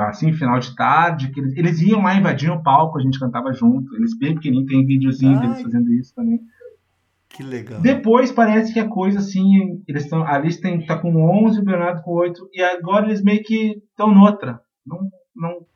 assim, 0.00 0.32
final 0.32 0.58
de 0.58 0.74
tarde, 0.74 1.30
que 1.30 1.40
eles, 1.40 1.56
eles 1.56 1.80
iam 1.80 2.02
lá, 2.02 2.14
invadiam 2.14 2.56
o 2.56 2.62
palco, 2.62 2.98
a 2.98 3.02
gente 3.02 3.18
cantava 3.18 3.52
junto. 3.52 3.94
Eles 3.96 4.16
bem 4.18 4.34
pequenininhos, 4.34 4.70
tem 4.70 4.86
videozinho 4.86 5.40
deles 5.40 5.62
fazendo 5.62 5.92
isso 5.92 6.14
também. 6.14 6.40
Que 7.36 7.42
legal. 7.42 7.80
Depois 7.80 8.32
parece 8.32 8.72
que 8.72 8.80
a 8.80 8.88
coisa 8.88 9.18
assim, 9.18 9.82
eles 9.86 10.04
estão, 10.04 10.22
a 10.22 10.34
Alice 10.34 10.60
tem, 10.60 10.84
tá 10.86 10.98
com 10.98 11.14
11, 11.46 11.60
o 11.60 11.64
Bernardo 11.64 12.02
com 12.02 12.12
8, 12.12 12.48
e 12.52 12.62
agora 12.62 13.06
eles 13.06 13.22
meio 13.22 13.42
que 13.42 13.82
estão 13.90 14.12
noutra. 14.12 14.60
Não, 14.86 14.98
não, 15.34 15.66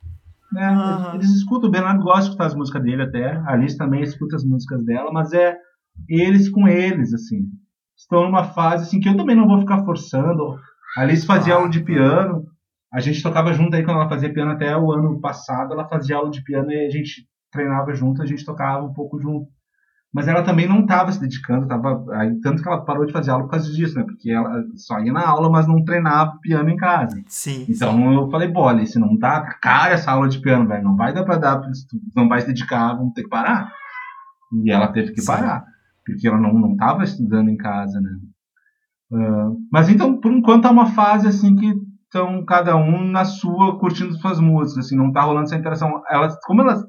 né? 0.52 0.70
Uhum. 0.70 1.14
Eles 1.16 1.30
escutam, 1.30 1.68
o 1.68 1.72
Bernardo 1.72 2.02
gosta 2.02 2.22
de 2.22 2.26
escutar 2.28 2.46
as 2.46 2.54
músicas 2.54 2.82
dele 2.82 3.02
até, 3.02 3.32
a 3.32 3.52
Alice 3.52 3.76
também 3.76 4.02
escuta 4.02 4.36
as 4.36 4.44
músicas 4.44 4.84
dela, 4.84 5.12
mas 5.12 5.32
é 5.32 5.56
eles 6.08 6.48
com 6.48 6.66
eles, 6.66 7.12
assim 7.12 7.46
estão 8.00 8.24
numa 8.24 8.44
fase 8.44 8.84
assim 8.84 8.98
que 8.98 9.08
eu 9.08 9.16
também 9.16 9.36
não 9.36 9.46
vou 9.46 9.60
ficar 9.60 9.84
forçando. 9.84 10.58
A 10.96 11.02
Alice 11.02 11.26
fazia 11.26 11.54
ah, 11.54 11.58
aula 11.58 11.68
de 11.68 11.80
piano, 11.80 12.44
a 12.92 13.00
gente 13.00 13.22
tocava 13.22 13.52
junto 13.52 13.76
aí 13.76 13.84
quando 13.84 13.98
ela 13.98 14.08
fazia 14.08 14.32
piano 14.32 14.50
até 14.52 14.76
o 14.76 14.90
ano 14.90 15.20
passado, 15.20 15.72
ela 15.72 15.88
fazia 15.88 16.16
aula 16.16 16.30
de 16.30 16.42
piano 16.42 16.72
e 16.72 16.86
a 16.86 16.90
gente 16.90 17.28
treinava 17.52 17.92
junto, 17.92 18.22
a 18.22 18.26
gente 18.26 18.44
tocava 18.44 18.84
um 18.84 18.92
pouco 18.92 19.20
junto. 19.20 19.46
Mas 20.12 20.26
ela 20.26 20.42
também 20.42 20.66
não 20.66 20.80
estava 20.80 21.12
se 21.12 21.20
dedicando, 21.20 21.68
tava, 21.68 22.04
aí, 22.14 22.40
tanto 22.40 22.60
que 22.60 22.68
ela 22.68 22.84
parou 22.84 23.06
de 23.06 23.12
fazer 23.12 23.30
aula 23.30 23.44
por 23.44 23.52
causa 23.52 23.70
disso, 23.70 23.96
né? 23.96 24.02
Porque 24.04 24.30
ela 24.30 24.64
só 24.74 24.98
ia 24.98 25.12
na 25.12 25.24
aula, 25.24 25.48
mas 25.48 25.68
não 25.68 25.84
treinava 25.84 26.36
piano 26.42 26.68
em 26.68 26.76
casa. 26.76 27.16
Sim. 27.28 27.64
Então 27.68 27.92
sim. 27.92 28.14
eu 28.16 28.28
falei, 28.28 28.48
bola, 28.48 28.84
se 28.84 28.98
não 28.98 29.16
tá 29.16 29.40
cara 29.62 29.94
essa 29.94 30.10
aula 30.10 30.28
de 30.28 30.40
piano, 30.40 30.66
velho, 30.66 30.82
não 30.82 30.96
vai 30.96 31.14
dar 31.14 31.22
pra 31.22 31.38
dar, 31.38 31.62
não 32.16 32.28
vai 32.28 32.40
se 32.40 32.48
dedicar, 32.48 32.94
vamos 32.94 33.14
ter 33.14 33.22
que 33.22 33.28
parar. 33.28 33.72
E 34.52 34.72
ela 34.72 34.88
teve 34.88 35.12
que 35.12 35.20
Sim. 35.20 35.28
parar, 35.28 35.64
porque 36.04 36.26
ela 36.26 36.40
não, 36.40 36.52
não 36.52 36.76
tava 36.76 37.04
estudando 37.04 37.48
em 37.48 37.56
casa, 37.56 38.00
né? 38.00 38.10
Ah, 39.12 39.50
mas 39.70 39.88
então, 39.88 40.20
por 40.20 40.32
enquanto, 40.32 40.62
tá 40.62 40.70
uma 40.70 40.86
fase 40.86 41.28
assim 41.28 41.54
que 41.54 41.72
estão 42.04 42.44
cada 42.44 42.76
um 42.76 43.04
na 43.04 43.24
sua, 43.24 43.78
curtindo 43.78 44.14
suas 44.14 44.40
músicas, 44.40 44.86
assim, 44.86 44.96
não 44.96 45.12
tá 45.12 45.22
rolando 45.22 45.44
essa 45.44 45.56
interação. 45.56 46.02
Elas, 46.10 46.36
como 46.44 46.62
elas 46.62 46.84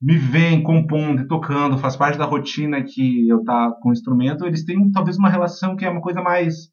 me 0.00 0.16
veem 0.16 0.62
compondo 0.62 1.22
e 1.22 1.26
tocando, 1.26 1.78
faz 1.78 1.96
parte 1.96 2.16
da 2.16 2.24
rotina 2.24 2.82
que 2.82 3.28
eu 3.28 3.42
tá 3.42 3.72
com 3.82 3.90
o 3.90 3.92
instrumento, 3.92 4.46
eles 4.46 4.64
têm 4.64 4.90
talvez 4.92 5.16
uma 5.18 5.28
relação 5.28 5.74
que 5.76 5.84
é 5.84 5.90
uma 5.90 6.00
coisa 6.00 6.22
mais 6.22 6.70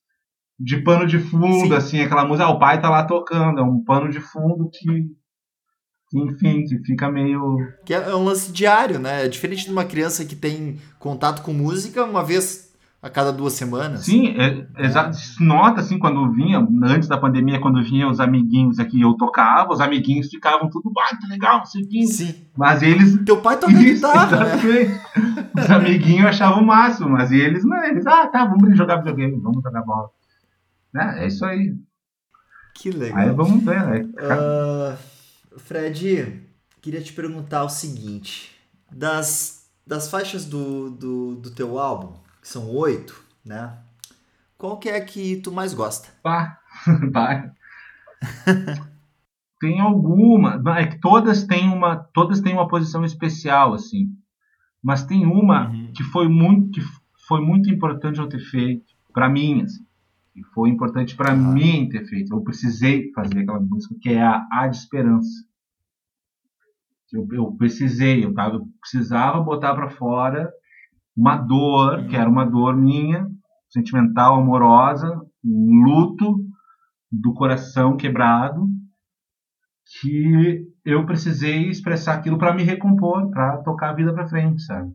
de 0.60 0.82
pano 0.84 1.06
de 1.06 1.20
fundo, 1.20 1.68
Sim. 1.68 1.74
assim, 1.74 2.00
aquela 2.02 2.26
música, 2.26 2.46
ah, 2.46 2.52
o 2.52 2.60
pai 2.60 2.80
tá 2.80 2.90
lá 2.90 3.04
tocando, 3.04 3.60
é 3.60 3.64
um 3.64 3.84
pano 3.84 4.10
de 4.10 4.22
fundo 4.22 4.70
que, 4.72 4.88
que, 6.10 6.20
enfim, 6.20 6.64
que 6.64 6.78
fica 6.86 7.12
meio... 7.12 7.58
Que 7.84 7.94
é 7.94 8.16
um 8.16 8.24
lance 8.24 8.52
diário, 8.52 9.00
né? 9.00 9.26
É 9.26 9.28
diferente 9.28 9.66
de 9.66 9.72
uma 9.72 9.84
criança 9.84 10.24
que 10.24 10.36
tem 10.36 10.80
contato 10.98 11.42
com 11.42 11.52
música 11.52 12.06
uma 12.06 12.24
vez 12.24 12.65
a 13.06 13.10
cada 13.12 13.32
duas 13.32 13.54
semanas. 13.54 14.04
Sim, 14.06 14.36
é, 14.36 14.66
exato. 14.84 15.16
Se 15.16 15.44
Nota, 15.44 15.80
assim, 15.80 16.00
quando 16.00 16.32
vinha, 16.32 16.68
antes 16.86 17.08
da 17.08 17.16
pandemia, 17.16 17.62
quando 17.62 17.84
vinha 17.84 18.10
os 18.10 18.20
amiguinhos 18.20 18.80
aqui, 18.80 19.00
eu 19.00 19.14
tocava, 19.14 19.72
os 19.72 19.80
amiguinhos 19.80 20.28
ficavam 20.28 20.68
tudo, 20.72 20.92
ah, 20.98 21.16
que 21.16 21.28
legal, 21.28 21.60
não 21.60 21.66
sei 21.68 21.84
o. 21.84 22.08
Sim. 22.08 22.34
Mas 22.58 22.82
eles 22.82 23.24
Teu 23.24 23.40
pai 23.40 23.60
toca 23.60 23.74
Isso, 23.74 24.08
guitarra, 24.08 24.46
né? 24.46 25.02
Os 25.56 25.70
amiguinhos 25.70 26.26
achavam 26.26 26.64
o 26.64 26.66
máximo, 26.66 27.10
mas 27.10 27.32
eles 27.32 27.64
não, 27.64 27.84
eles, 27.84 28.08
ah, 28.08 28.26
tá, 28.26 28.44
vamos 28.44 28.76
jogar 28.76 28.98
videogame, 28.98 29.40
vamos 29.40 29.62
jogar 29.62 29.84
bola. 29.84 30.10
É, 30.96 31.26
é 31.26 31.28
isso 31.28 31.46
aí. 31.46 31.76
Que 32.74 32.90
legal. 32.90 33.20
Aí 33.20 33.30
vamos 33.30 33.64
ver, 33.64 33.86
né? 33.86 34.10
Ah, 34.18 34.96
Fred, 35.58 36.42
queria 36.82 37.02
te 37.02 37.14
perguntar 37.14 37.66
o 37.66 37.70
seguinte: 37.70 38.50
das, 38.92 39.68
das 39.86 40.10
faixas 40.10 40.44
do, 40.44 40.90
do, 40.90 41.36
do 41.36 41.52
teu 41.52 41.78
álbum, 41.78 42.25
que 42.46 42.50
são 42.52 42.70
oito, 42.76 43.20
né? 43.44 43.76
Qual 44.56 44.78
que 44.78 44.88
é 44.88 45.02
que 45.02 45.38
tu 45.38 45.52
mais 45.52 45.74
gosta? 45.74 46.10
Pá, 46.22 46.60
vai. 47.12 47.52
Tem 49.60 49.80
alguma, 49.80 50.62
é 50.80 50.86
que 50.86 51.00
todas 51.00 51.44
têm 51.46 51.70
uma, 51.70 51.96
todas 52.14 52.42
têm 52.42 52.54
uma 52.54 52.68
posição 52.68 53.04
especial 53.04 53.74
assim. 53.74 54.10
Mas 54.84 55.04
tem 55.04 55.26
uma 55.26 55.70
Uhum. 55.70 55.92
que 55.96 56.04
foi 56.04 56.28
muito 56.28 56.80
que 56.80 57.28
foi 57.28 57.42
muito 57.42 57.68
importante 57.72 58.20
eu 58.20 58.30
ter 58.30 58.38
feito 58.40 58.94
para 59.12 59.28
mim, 59.28 59.64
assim. 59.64 59.84
Que 60.34 60.44
foi 60.54 60.70
importante 60.70 61.16
para 61.16 61.32
Ah. 61.32 61.36
mim 61.36 61.90
ter 61.90 62.06
feito. 62.06 62.32
Eu 62.32 62.42
precisei 62.42 63.12
fazer 63.14 63.40
aquela 63.40 63.60
música 63.60 63.96
que 64.00 64.10
é 64.10 64.22
a 64.22 64.46
A 64.52 64.68
de 64.68 64.78
Esperança. 64.78 65.44
Eu, 67.12 67.28
eu 67.32 67.52
precisei, 67.54 68.24
eu, 68.24 68.34
tava, 68.36 68.58
eu 68.58 68.68
precisava 68.80 69.42
botar 69.42 69.74
para 69.74 69.90
fora 69.90 70.52
uma 71.16 71.38
dor, 71.38 72.00
Uhum. 72.00 72.08
que 72.08 72.16
era 72.16 72.30
uma 72.30 72.46
dor 72.46 72.76
minha, 72.76 73.28
sentimental, 73.70 74.36
amorosa, 74.40 75.22
um 75.44 75.84
luto 75.84 76.46
do 77.12 77.34
coração 77.34 77.98
quebrado, 77.98 78.68
que 80.00 80.68
eu 80.84 81.06
precisei 81.08 81.70
expressar 81.70 82.14
aquilo 82.16 82.38
para 82.38 82.54
me 82.54 82.62
recompor, 82.64 83.30
para 83.32 83.58
tocar 83.64 83.90
a 83.90 83.94
vida 83.94 84.14
para 84.14 84.28
frente, 84.28 84.62
sabe? 84.62 84.94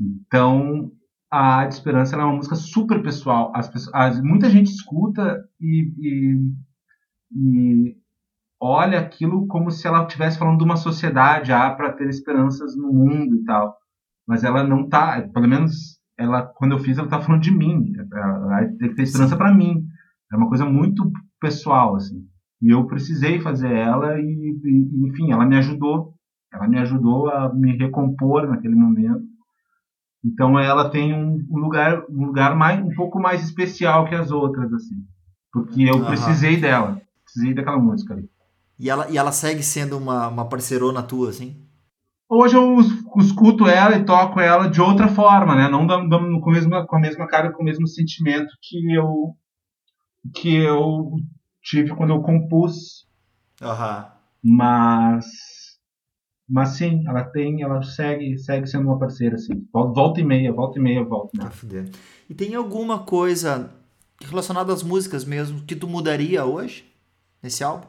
Então, 0.00 0.90
a 1.30 1.64
de 1.66 1.74
Esperança 1.74 2.16
é 2.16 2.18
uma 2.18 2.34
música 2.34 2.54
super 2.54 3.02
pessoal. 3.02 3.52
As 3.54 3.68
pessoas, 3.68 3.94
as- 3.94 4.20
muita 4.22 4.50
gente 4.50 4.70
escuta 4.70 5.42
e, 5.60 5.92
e, 5.98 6.52
e 7.34 7.96
olha 8.60 9.00
aquilo 9.00 9.46
como 9.48 9.70
se 9.70 9.86
ela 9.88 10.04
estivesse 10.04 10.38
falando 10.38 10.58
de 10.58 10.64
uma 10.64 10.76
sociedade 10.76 11.52
ah, 11.52 11.70
para 11.74 11.92
ter 11.92 12.08
esperanças 12.08 12.76
no 12.76 12.92
mundo 12.92 13.36
e 13.36 13.44
tal. 13.44 13.76
Mas 14.26 14.44
ela 14.44 14.62
não 14.62 14.88
tá, 14.88 15.28
pelo 15.32 15.48
menos 15.48 15.98
ela 16.18 16.42
quando 16.42 16.72
eu 16.72 16.78
fiz 16.78 16.98
ela 16.98 17.08
tá 17.08 17.20
falando 17.20 17.42
de 17.42 17.50
mim. 17.50 17.92
Ela 18.12 18.58
ela 18.58 18.68
tem 18.78 18.88
que 18.88 18.94
ter 18.94 19.02
esperança 19.02 19.36
para 19.36 19.52
mim. 19.52 19.84
É 20.32 20.36
uma 20.36 20.48
coisa 20.48 20.64
muito 20.64 21.10
pessoal 21.40 21.96
assim. 21.96 22.26
E 22.60 22.70
eu 22.70 22.86
precisei 22.86 23.40
fazer 23.40 23.72
ela 23.72 24.20
e, 24.20 24.60
e, 24.64 25.08
enfim, 25.08 25.32
ela 25.32 25.44
me 25.44 25.56
ajudou. 25.56 26.14
Ela 26.52 26.68
me 26.68 26.78
ajudou 26.78 27.28
a 27.28 27.52
me 27.52 27.76
recompor 27.76 28.46
naquele 28.46 28.74
momento. 28.74 29.32
Então 30.24 30.58
ela 30.58 30.88
tem 30.88 31.12
um, 31.12 31.44
um 31.50 31.58
lugar, 31.58 32.04
um 32.08 32.26
lugar 32.26 32.54
mais, 32.54 32.80
um 32.84 32.94
pouco 32.94 33.18
mais 33.18 33.42
especial 33.42 34.06
que 34.06 34.14
as 34.14 34.30
outras 34.30 34.72
assim, 34.72 35.04
porque 35.52 35.82
eu 35.82 35.96
Aham. 35.96 36.06
precisei 36.06 36.60
dela, 36.60 37.00
precisei 37.24 37.52
daquela 37.52 37.78
música 37.78 38.14
ali. 38.14 38.30
E 38.78 38.88
ela, 38.88 39.10
e 39.10 39.16
ela 39.16 39.32
segue 39.32 39.62
sendo 39.62 39.98
uma, 39.98 40.28
uma 40.28 40.48
parceirona 40.48 41.02
tua, 41.02 41.30
assim? 41.30 41.56
Hoje 42.34 42.56
eu 42.56 42.80
es- 42.80 43.26
escuto 43.26 43.66
ela 43.66 43.94
e 43.96 44.04
toco 44.06 44.40
ela 44.40 44.66
de 44.68 44.80
outra 44.80 45.06
forma, 45.08 45.54
né? 45.54 45.68
Não 45.68 45.86
da, 45.86 45.98
da, 45.98 46.18
com, 46.18 46.48
a 46.50 46.52
mesma, 46.52 46.86
com 46.86 46.96
a 46.96 47.00
mesma 47.00 47.26
cara, 47.26 47.52
com 47.52 47.62
o 47.62 47.64
mesmo 47.64 47.86
sentimento 47.86 48.48
que 48.62 48.94
eu 48.94 49.34
que 50.34 50.54
eu 50.56 51.10
tive 51.62 51.94
quando 51.94 52.10
eu 52.10 52.22
compus, 52.22 53.06
Aham. 53.60 54.06
mas 54.42 55.26
mas 56.48 56.70
sim, 56.70 57.02
ela 57.06 57.24
tem, 57.24 57.62
ela 57.62 57.82
segue, 57.82 58.38
segue 58.38 58.66
sendo 58.66 58.86
uma 58.88 58.98
parceira 58.98 59.34
assim. 59.36 59.66
Vol- 59.72 59.92
Volta 59.92 60.20
e 60.20 60.24
meia, 60.24 60.52
volta 60.52 60.78
e 60.78 60.82
meia, 60.82 61.02
volta. 61.04 61.38
Tá 61.38 61.50
fuder. 61.50 61.90
E 62.30 62.34
tem 62.34 62.54
alguma 62.54 62.98
coisa 63.00 63.70
relacionada 64.20 64.72
às 64.72 64.82
músicas 64.82 65.24
mesmo 65.24 65.62
que 65.62 65.74
tu 65.76 65.88
mudaria 65.88 66.44
hoje? 66.44 66.84
Nesse 67.42 67.64
álbum? 67.64 67.86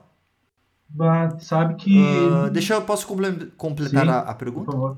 Sabe 1.40 1.76
que 1.78 1.94
Ah, 1.96 2.50
deixa 2.52 2.74
eu 2.74 2.82
posso 2.86 3.06
comple- 3.08 3.52
completar 3.58 4.08
Sim, 4.08 4.10
a, 4.10 4.20
a 4.22 4.34
por 4.52 4.64
pergunta? 4.64 4.66
favor. 4.66 4.98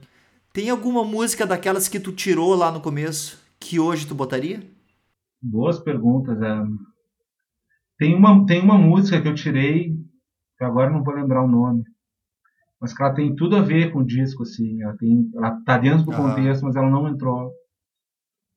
Tem 0.54 0.70
alguma 0.70 1.04
música 1.06 1.46
daquelas 1.48 1.88
que 1.90 2.00
tu 2.00 2.12
tirou 2.14 2.56
lá 2.56 2.72
no 2.72 2.82
começo 2.82 3.40
que 3.60 3.80
hoje 3.80 4.08
tu 4.08 4.16
botaria? 4.16 4.62
Boas 5.42 5.80
perguntas. 5.80 6.42
É. 6.42 6.54
Tem, 7.98 8.16
uma, 8.16 8.46
tem 8.46 8.62
uma 8.62 8.78
música 8.78 9.22
que 9.22 9.28
eu 9.28 9.36
tirei, 9.36 9.94
que 10.58 10.64
agora 10.64 10.90
não 10.90 11.04
vou 11.04 11.14
lembrar 11.14 11.44
o 11.44 11.48
nome, 11.48 11.84
mas 12.82 12.94
que 12.94 13.04
ela 13.04 13.14
tem 13.14 13.36
tudo 13.36 13.56
a 13.58 13.62
ver 13.62 13.92
com 13.92 14.00
o 14.00 14.06
disco, 14.06 14.44
assim. 14.44 14.82
Ela, 14.84 14.96
tem, 14.98 15.30
ela 15.36 15.62
tá 15.66 15.78
dentro 15.78 16.06
do 16.06 16.14
Aham. 16.14 16.16
contexto, 16.16 16.64
mas 16.66 16.76
ela 16.76 16.90
não 16.90 17.08
entrou. 17.10 17.54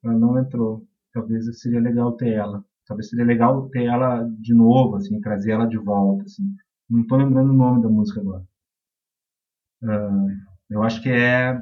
Ela 0.03 0.15
não 0.19 0.37
entrou. 0.39 0.85
Talvez 1.13 1.61
seria 1.61 1.79
legal 1.81 2.13
ter 2.17 2.31
ela. 2.33 2.65
Talvez 2.87 3.09
seria 3.09 3.25
legal 3.25 3.69
ter 3.71 3.85
ela 3.85 4.25
de 4.41 4.53
novo, 4.55 4.97
assim, 4.97 5.21
trazer 5.21 5.53
ela 5.53 5.67
de 5.67 5.79
volta, 5.79 6.25
assim. 6.25 6.53
Não 6.89 7.07
tô 7.07 7.17
lembrando 7.17 7.51
o 7.51 7.57
nome 7.57 7.83
da 7.83 7.89
música 7.89 8.21
agora. 8.21 8.45
Ah, 9.83 10.27
eu 10.71 10.83
acho 10.83 11.03
que 11.03 11.09
é 11.09 11.57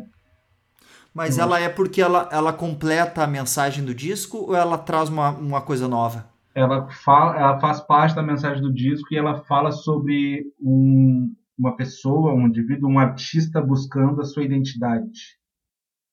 Mas 1.15 1.37
Eu 1.37 1.45
ela 1.45 1.61
é 1.61 1.69
porque 1.69 2.01
ela, 2.01 2.29
ela 2.33 2.53
completa 2.53 3.23
a 3.23 3.27
mensagem 3.27 3.85
do 3.85 3.95
disco 3.95 4.39
ou 4.39 4.55
ela 4.55 4.79
traz 4.79 5.09
uma, 5.09 5.31
uma 5.31 5.61
coisa 5.61 5.89
nova? 5.89 6.27
ela, 6.55 6.89
fala, 6.89 7.37
ela 7.37 7.61
faz 7.61 7.81
parte 7.81 8.15
da 8.15 8.23
mensagem 8.23 8.63
do 8.63 8.73
disco 8.73 9.09
e 9.13 9.17
ela 9.17 9.45
fala 9.45 9.71
sobre 9.71 10.43
um, 10.59 11.31
uma 11.59 11.77
pessoa, 11.77 12.33
um 12.33 12.47
indivíduo, 12.47 12.89
um 12.89 12.99
artista 12.99 13.61
buscando 13.61 14.23
a 14.23 14.25
sua 14.25 14.43
identidade, 14.43 15.39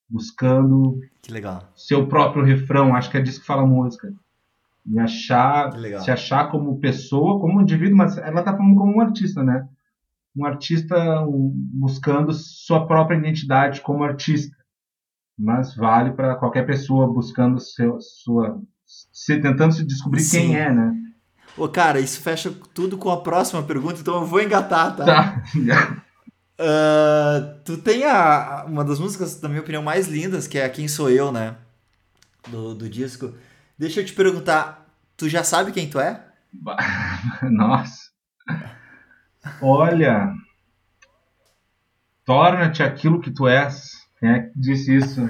buscando 0.10 1.00
Que 1.22 1.32
legal. 1.32 1.64
seu 1.76 2.08
próprio 2.08 2.44
refrão. 2.44 2.94
Acho 2.94 3.10
que 3.10 3.18
é 3.18 3.22
disso 3.22 3.40
que 3.40 3.48
fala 3.48 3.62
a 3.64 3.68
música. 3.68 4.14
E 4.86 5.00
achar, 5.00 5.74
legal. 5.78 6.02
se 6.02 6.12
achar 6.12 6.52
como 6.52 6.80
pessoa, 6.80 7.40
como 7.40 7.62
indivíduo, 7.62 7.98
mas 7.98 8.18
ela 8.18 8.40
está 8.40 8.56
falando 8.56 8.76
como 8.76 8.98
um 8.98 9.02
artista, 9.02 9.42
né? 9.44 9.66
Um 10.36 10.46
artista 10.46 10.96
buscando 11.28 12.34
sua 12.34 12.86
própria 12.86 13.18
identidade 13.18 13.82
como 13.82 14.04
artista. 14.04 14.56
Mas 15.38 15.76
vale 15.76 16.12
para 16.12 16.36
qualquer 16.36 16.66
pessoa 16.66 17.08
buscando 17.08 17.60
seu, 17.60 18.00
sua, 18.02 18.62
se 18.86 19.40
tentando 19.40 19.74
se 19.74 19.86
descobrir 19.86 20.22
Sim. 20.22 20.40
quem 20.48 20.56
é, 20.58 20.72
né? 20.72 20.94
Ô, 21.56 21.68
cara, 21.70 22.00
isso 22.00 22.20
fecha 22.22 22.52
tudo 22.74 22.98
com 22.98 23.10
a 23.10 23.22
próxima 23.22 23.62
pergunta, 23.64 24.02
então 24.02 24.16
eu 24.16 24.26
vou 24.26 24.42
engatar, 24.42 24.96
tá? 24.96 25.06
Tá. 25.06 25.44
Ah, 26.60 27.56
tu 27.66 27.78
tem 27.78 28.06
a, 28.06 28.62
a- 28.62 28.66
uma 28.66 28.84
das 28.86 29.00
músicas, 29.00 29.42
na 29.42 29.50
minha 29.50 29.62
opinião, 29.62 29.82
mais 29.82 30.08
lindas, 30.08 30.48
que 30.48 30.58
é 30.58 30.66
a 30.66 30.70
Quem 30.70 30.88
Sou 30.88 31.10
Eu, 31.10 31.32
né? 31.32 31.56
Do, 32.48 32.76
do 32.76 32.88
disco. 32.88 33.34
Deixa 33.78 34.02
eu 34.02 34.06
te 34.06 34.14
perguntar, 34.14 34.86
tu 35.18 35.28
já 35.28 35.44
sabe 35.44 35.72
quem 35.72 35.90
tu 35.90 36.00
é? 36.00 36.22
Nossa. 37.50 38.12
Olha. 39.62 40.32
Torna-te 42.26 42.82
aquilo 42.84 43.20
que 43.20 43.32
tu 43.32 43.48
és. 43.48 43.92
Quem 44.20 44.30
é 44.30 44.40
que 44.42 44.52
disse 44.56 44.96
isso? 44.96 45.30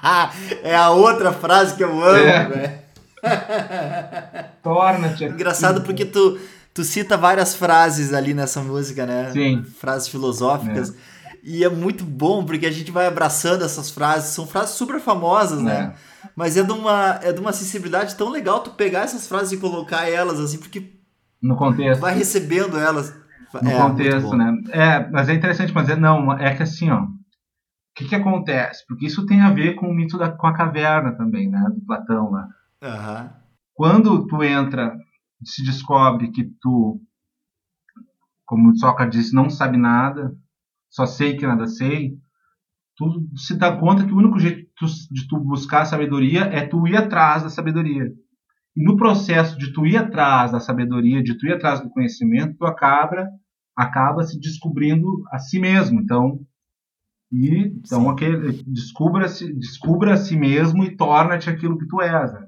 é 0.62 0.74
a 0.74 0.90
outra 0.90 1.32
frase 1.32 1.76
que 1.76 1.84
eu 1.84 2.02
amo, 2.02 2.16
É. 2.16 2.48
velho. 2.48 2.80
Torna-te 4.62 5.24
aquilo. 5.24 5.34
Engraçado 5.34 5.82
porque 5.82 6.06
tu, 6.06 6.38
tu 6.72 6.82
cita 6.84 7.16
várias 7.18 7.54
frases 7.54 8.14
ali 8.14 8.32
nessa 8.32 8.62
música, 8.62 9.04
né? 9.04 9.30
Sim. 9.32 9.62
Frases 9.62 10.08
filosóficas. 10.08 10.94
E 11.42 11.64
é 11.64 11.68
muito 11.68 12.04
bom 12.04 12.44
porque 12.44 12.66
a 12.66 12.70
gente 12.70 12.90
vai 12.90 13.06
abraçando 13.06 13.64
essas 13.64 13.90
frases, 13.90 14.30
são 14.30 14.46
frases 14.46 14.74
super 14.74 15.00
famosas, 15.00 15.60
né? 15.60 15.94
Mas 16.40 16.56
é 16.56 16.62
de 16.62 16.72
uma 16.72 17.20
é 17.22 17.34
de 17.34 17.38
uma 17.38 17.52
sensibilidade 17.52 18.16
tão 18.16 18.30
legal 18.30 18.62
tu 18.62 18.70
pegar 18.70 19.00
essas 19.00 19.28
frases 19.28 19.52
e 19.52 19.58
colocar 19.60 20.08
elas 20.08 20.40
assim, 20.40 20.58
porque 20.58 20.98
No 21.42 21.54
contexto. 21.54 22.00
vai 22.00 22.14
recebendo 22.14 22.78
elas. 22.78 23.14
no 23.62 23.68
É, 23.70 23.76
contexto, 23.76 24.34
né? 24.34 24.50
É, 24.70 25.10
mas 25.10 25.28
é 25.28 25.34
interessante, 25.34 25.70
mas 25.74 25.90
é 25.90 25.96
não, 25.96 26.32
é 26.32 26.56
que 26.56 26.62
assim, 26.62 26.90
ó, 26.90 27.02
o 27.02 27.08
que 27.94 28.06
que 28.08 28.14
acontece? 28.14 28.86
Porque 28.88 29.04
isso 29.04 29.26
tem 29.26 29.42
a 29.42 29.50
ver 29.50 29.74
com 29.74 29.86
o 29.86 29.94
mito 29.94 30.16
da 30.16 30.30
com 30.30 30.46
a 30.46 30.54
caverna 30.54 31.12
também, 31.12 31.50
né, 31.50 31.62
do 31.74 31.84
Platão 31.84 32.30
lá. 32.30 32.48
Aham. 32.82 33.30
Quando 33.74 34.26
tu 34.26 34.42
entra, 34.42 34.96
se 35.44 35.62
descobre 35.62 36.30
que 36.30 36.44
tu, 36.58 37.02
como 38.46 38.74
Sócrates 38.78 39.18
disse, 39.20 39.34
não 39.34 39.50
sabe 39.50 39.76
nada, 39.76 40.34
só 40.88 41.04
sei 41.04 41.36
que 41.36 41.46
nada 41.46 41.66
sei, 41.66 42.16
tu 42.96 43.28
se 43.36 43.58
dá 43.58 43.76
conta 43.76 44.06
que 44.06 44.12
o 44.12 44.16
único 44.16 44.38
jeito 44.38 44.69
tu, 44.80 44.86
de 45.12 45.28
tu 45.28 45.38
buscar 45.38 45.82
a 45.82 45.84
sabedoria 45.84 46.44
é 46.44 46.66
tu 46.66 46.88
ir 46.88 46.96
atrás 46.96 47.42
da 47.42 47.50
sabedoria. 47.50 48.10
E 48.74 48.82
no 48.82 48.96
processo 48.96 49.58
de 49.58 49.72
tu 49.72 49.86
ir 49.86 49.96
atrás 49.98 50.52
da 50.52 50.58
sabedoria, 50.58 51.22
de 51.22 51.36
tu 51.36 51.46
ir 51.46 51.52
atrás 51.52 51.80
do 51.82 51.90
conhecimento, 51.90 52.56
tu 52.58 52.64
acaba, 52.64 53.28
acaba 53.76 54.22
se 54.22 54.40
descobrindo 54.40 55.22
a 55.30 55.38
si 55.38 55.60
mesmo. 55.60 56.00
Então, 56.00 56.40
e, 57.30 57.74
então 57.84 58.08
aquele, 58.08 58.62
descubra-se, 58.66 59.52
descubra 59.52 60.14
a 60.14 60.16
si 60.16 60.36
mesmo 60.36 60.82
e 60.82 60.96
torna-te 60.96 61.50
aquilo 61.50 61.78
que 61.78 61.86
tu 61.86 62.00
és. 62.00 62.32
né? 62.32 62.46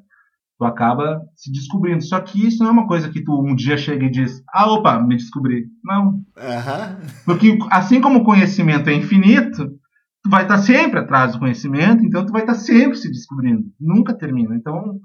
Tu 0.58 0.64
acaba 0.64 1.20
se 1.36 1.52
descobrindo. 1.52 2.02
Só 2.02 2.20
que 2.20 2.46
isso 2.46 2.62
não 2.62 2.70
é 2.70 2.72
uma 2.72 2.86
coisa 2.86 3.10
que 3.10 3.22
tu 3.22 3.38
um 3.44 3.54
dia 3.54 3.76
chega 3.76 4.06
e 4.06 4.10
diz, 4.10 4.42
ah, 4.48 4.72
opa, 4.72 4.98
me 5.00 5.16
descobri. 5.16 5.66
Não, 5.84 6.20
Aham. 6.38 6.98
porque 7.26 7.58
assim 7.70 8.00
como 8.00 8.20
o 8.20 8.24
conhecimento 8.24 8.88
é 8.88 8.94
infinito, 8.94 9.81
tu 10.22 10.30
vai 10.30 10.42
estar 10.42 10.58
sempre 10.58 11.00
atrás 11.00 11.32
do 11.32 11.38
conhecimento, 11.38 12.04
então 12.04 12.24
tu 12.24 12.32
vai 12.32 12.42
estar 12.42 12.54
sempre 12.54 12.96
se 12.96 13.10
descobrindo. 13.10 13.70
Nunca 13.80 14.14
termina. 14.14 14.54
Então, 14.54 15.00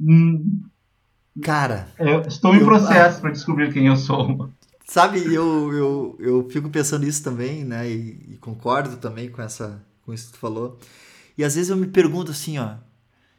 hum, 0.00 0.62
Cara, 1.42 1.88
eu 1.98 2.22
estou 2.22 2.54
em 2.54 2.64
processo 2.64 3.20
para 3.20 3.30
descobrir 3.30 3.72
quem 3.72 3.86
eu 3.86 3.96
sou. 3.96 4.50
Sabe, 4.84 5.20
eu, 5.32 5.72
eu, 5.72 6.16
eu 6.18 6.50
fico 6.50 6.68
pensando 6.68 7.04
nisso 7.04 7.22
também, 7.22 7.64
né? 7.64 7.88
E, 7.88 8.32
e 8.32 8.36
concordo 8.40 8.96
também 8.96 9.30
com 9.30 9.40
essa 9.40 9.80
com 10.02 10.12
isso 10.12 10.26
que 10.26 10.32
tu 10.32 10.38
falou. 10.38 10.78
E 11.38 11.44
às 11.44 11.54
vezes 11.54 11.70
eu 11.70 11.76
me 11.76 11.86
pergunto 11.86 12.32
assim, 12.32 12.58
ó, 12.58 12.74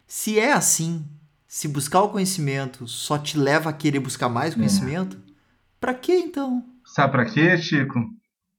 se 0.08 0.40
é 0.40 0.54
assim, 0.54 1.06
se 1.46 1.68
buscar 1.68 2.02
o 2.04 2.10
conhecimento 2.10 2.88
só 2.88 3.18
te 3.18 3.38
leva 3.38 3.70
a 3.70 3.74
querer 3.74 4.00
buscar 4.00 4.30
mais 4.30 4.56
conhecimento, 4.56 5.18
pra 5.80 5.94
que 5.94 6.14
então? 6.14 6.64
Sabe 6.86 7.12
para 7.12 7.26
quê, 7.26 7.58
Chico? 7.58 8.00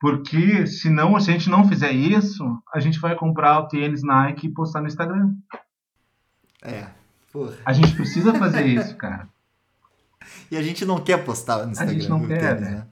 Porque 0.03 0.67
se 0.67 0.91
não, 0.91 1.19
se 1.21 1.31
a 1.31 1.33
gente 1.33 1.49
não 1.49 1.69
fizer 1.69 1.93
isso, 1.93 2.61
a 2.75 2.81
gente 2.81 2.99
vai 2.99 3.15
comprar 3.15 3.61
o 3.61 3.69
tênis 3.69 4.03
Nike 4.03 4.49
e 4.49 4.53
postar 4.53 4.81
no 4.81 4.89
Instagram. 4.89 5.33
É, 6.61 6.89
porra. 7.33 7.55
A 7.65 7.73
gente 7.73 7.95
precisa 7.95 8.35
fazer 8.35 8.67
isso, 8.67 8.97
cara. 8.97 9.29
E 10.51 10.57
a 10.57 10.63
gente 10.63 10.85
não 10.85 11.01
quer 11.01 11.25
postar 11.25 11.65
no 11.65 11.73
Instagram. 11.73 11.95
gente 11.95 12.09
não 12.09 12.25
quer, 12.25 12.57
tênis, 12.57 12.71
né? 12.71 12.87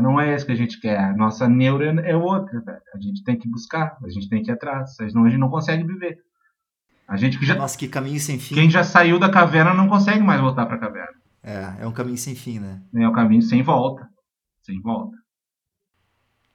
Não 0.00 0.20
é 0.20 0.36
isso 0.36 0.46
que 0.46 0.52
a 0.52 0.56
gente 0.56 0.80
quer. 0.80 0.98
A 0.98 1.12
nossa 1.16 1.48
neura 1.48 2.00
é 2.02 2.14
outra, 2.14 2.60
velho. 2.60 2.80
A 2.94 3.00
gente 3.00 3.24
tem 3.24 3.36
que 3.36 3.48
buscar, 3.48 3.98
a 4.04 4.08
gente 4.08 4.28
tem 4.28 4.40
que 4.40 4.50
ir 4.50 4.54
atrás, 4.54 4.94
senão 4.94 5.24
a 5.24 5.28
gente 5.28 5.40
não 5.40 5.50
consegue 5.50 5.82
viver. 5.82 6.18
A 7.08 7.16
gente 7.16 7.38
que 7.38 7.44
já, 7.44 7.56
Nossa, 7.56 7.76
que 7.76 7.88
caminho 7.88 8.20
sem 8.20 8.38
fim. 8.38 8.54
quem 8.54 8.70
já 8.70 8.84
saiu 8.84 9.18
da 9.18 9.28
caverna 9.28 9.74
não 9.74 9.88
consegue 9.88 10.22
mais 10.22 10.40
voltar 10.40 10.64
para 10.66 10.76
a 10.76 10.78
caverna. 10.78 11.18
É, 11.42 11.82
é 11.82 11.86
um 11.88 11.92
caminho 11.92 12.18
sem 12.18 12.36
fim, 12.36 12.60
né? 12.60 12.80
É 12.94 13.08
o 13.08 13.12
caminho 13.12 13.42
sem 13.42 13.62
volta. 13.62 14.08
Sem 14.62 14.80
volta. 14.80 15.19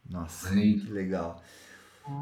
Nossa, 0.10 0.50
Aí. 0.50 0.80
que 0.80 0.92
legal. 0.92 1.42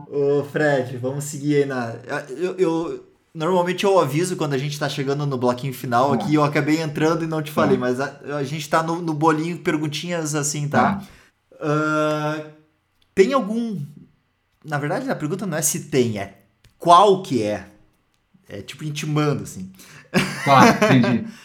Ô, 0.10 0.43
Fred, 0.45 0.97
vamos 0.97 1.26
seguir 1.26 1.57
aí 1.57 1.65
na. 1.65 1.93
Eu, 2.30 2.55
eu- 2.57 3.05
normalmente 3.34 3.84
eu 3.84 3.99
aviso 3.99 4.35
quando 4.38 4.53
a 4.53 4.57
gente 4.57 4.80
tá 4.80 4.88
chegando 4.88 5.26
no 5.26 5.38
bloquinho 5.38 5.73
final 5.73 6.14
aqui. 6.14 6.34
Eu 6.35 6.43
acabei 6.43 6.81
entrando 6.81 7.23
e 7.23 7.27
não 7.27 7.41
te 7.41 7.51
falei, 7.51 7.76
Tá. 7.76 7.81
mas 7.81 7.99
a, 7.99 8.19
a 8.38 8.43
gente 8.43 8.69
tá 8.69 8.81
no, 8.81 9.01
no 9.01 9.14
bolinho 9.14 9.57
perguntinhas 9.60 10.35
assim, 10.35 10.68
tá? 10.69 11.03
Ah, 11.60 12.41
tem 13.14 13.34
algum. 13.34 13.80
Na 14.64 14.77
verdade, 14.77 15.10
a 15.10 15.15
pergunta 15.15 15.45
não 15.45 15.57
é 15.57 15.61
se 15.61 15.85
tem, 15.89 16.18
é 16.18 16.39
qual 16.80 17.22
que 17.22 17.43
é. 17.43 17.68
É 18.47 18.61
tipo 18.61 18.84
intimando, 18.84 19.43
assim. 19.43 19.72
Tá, 20.45 20.69
entendi. 20.69 21.26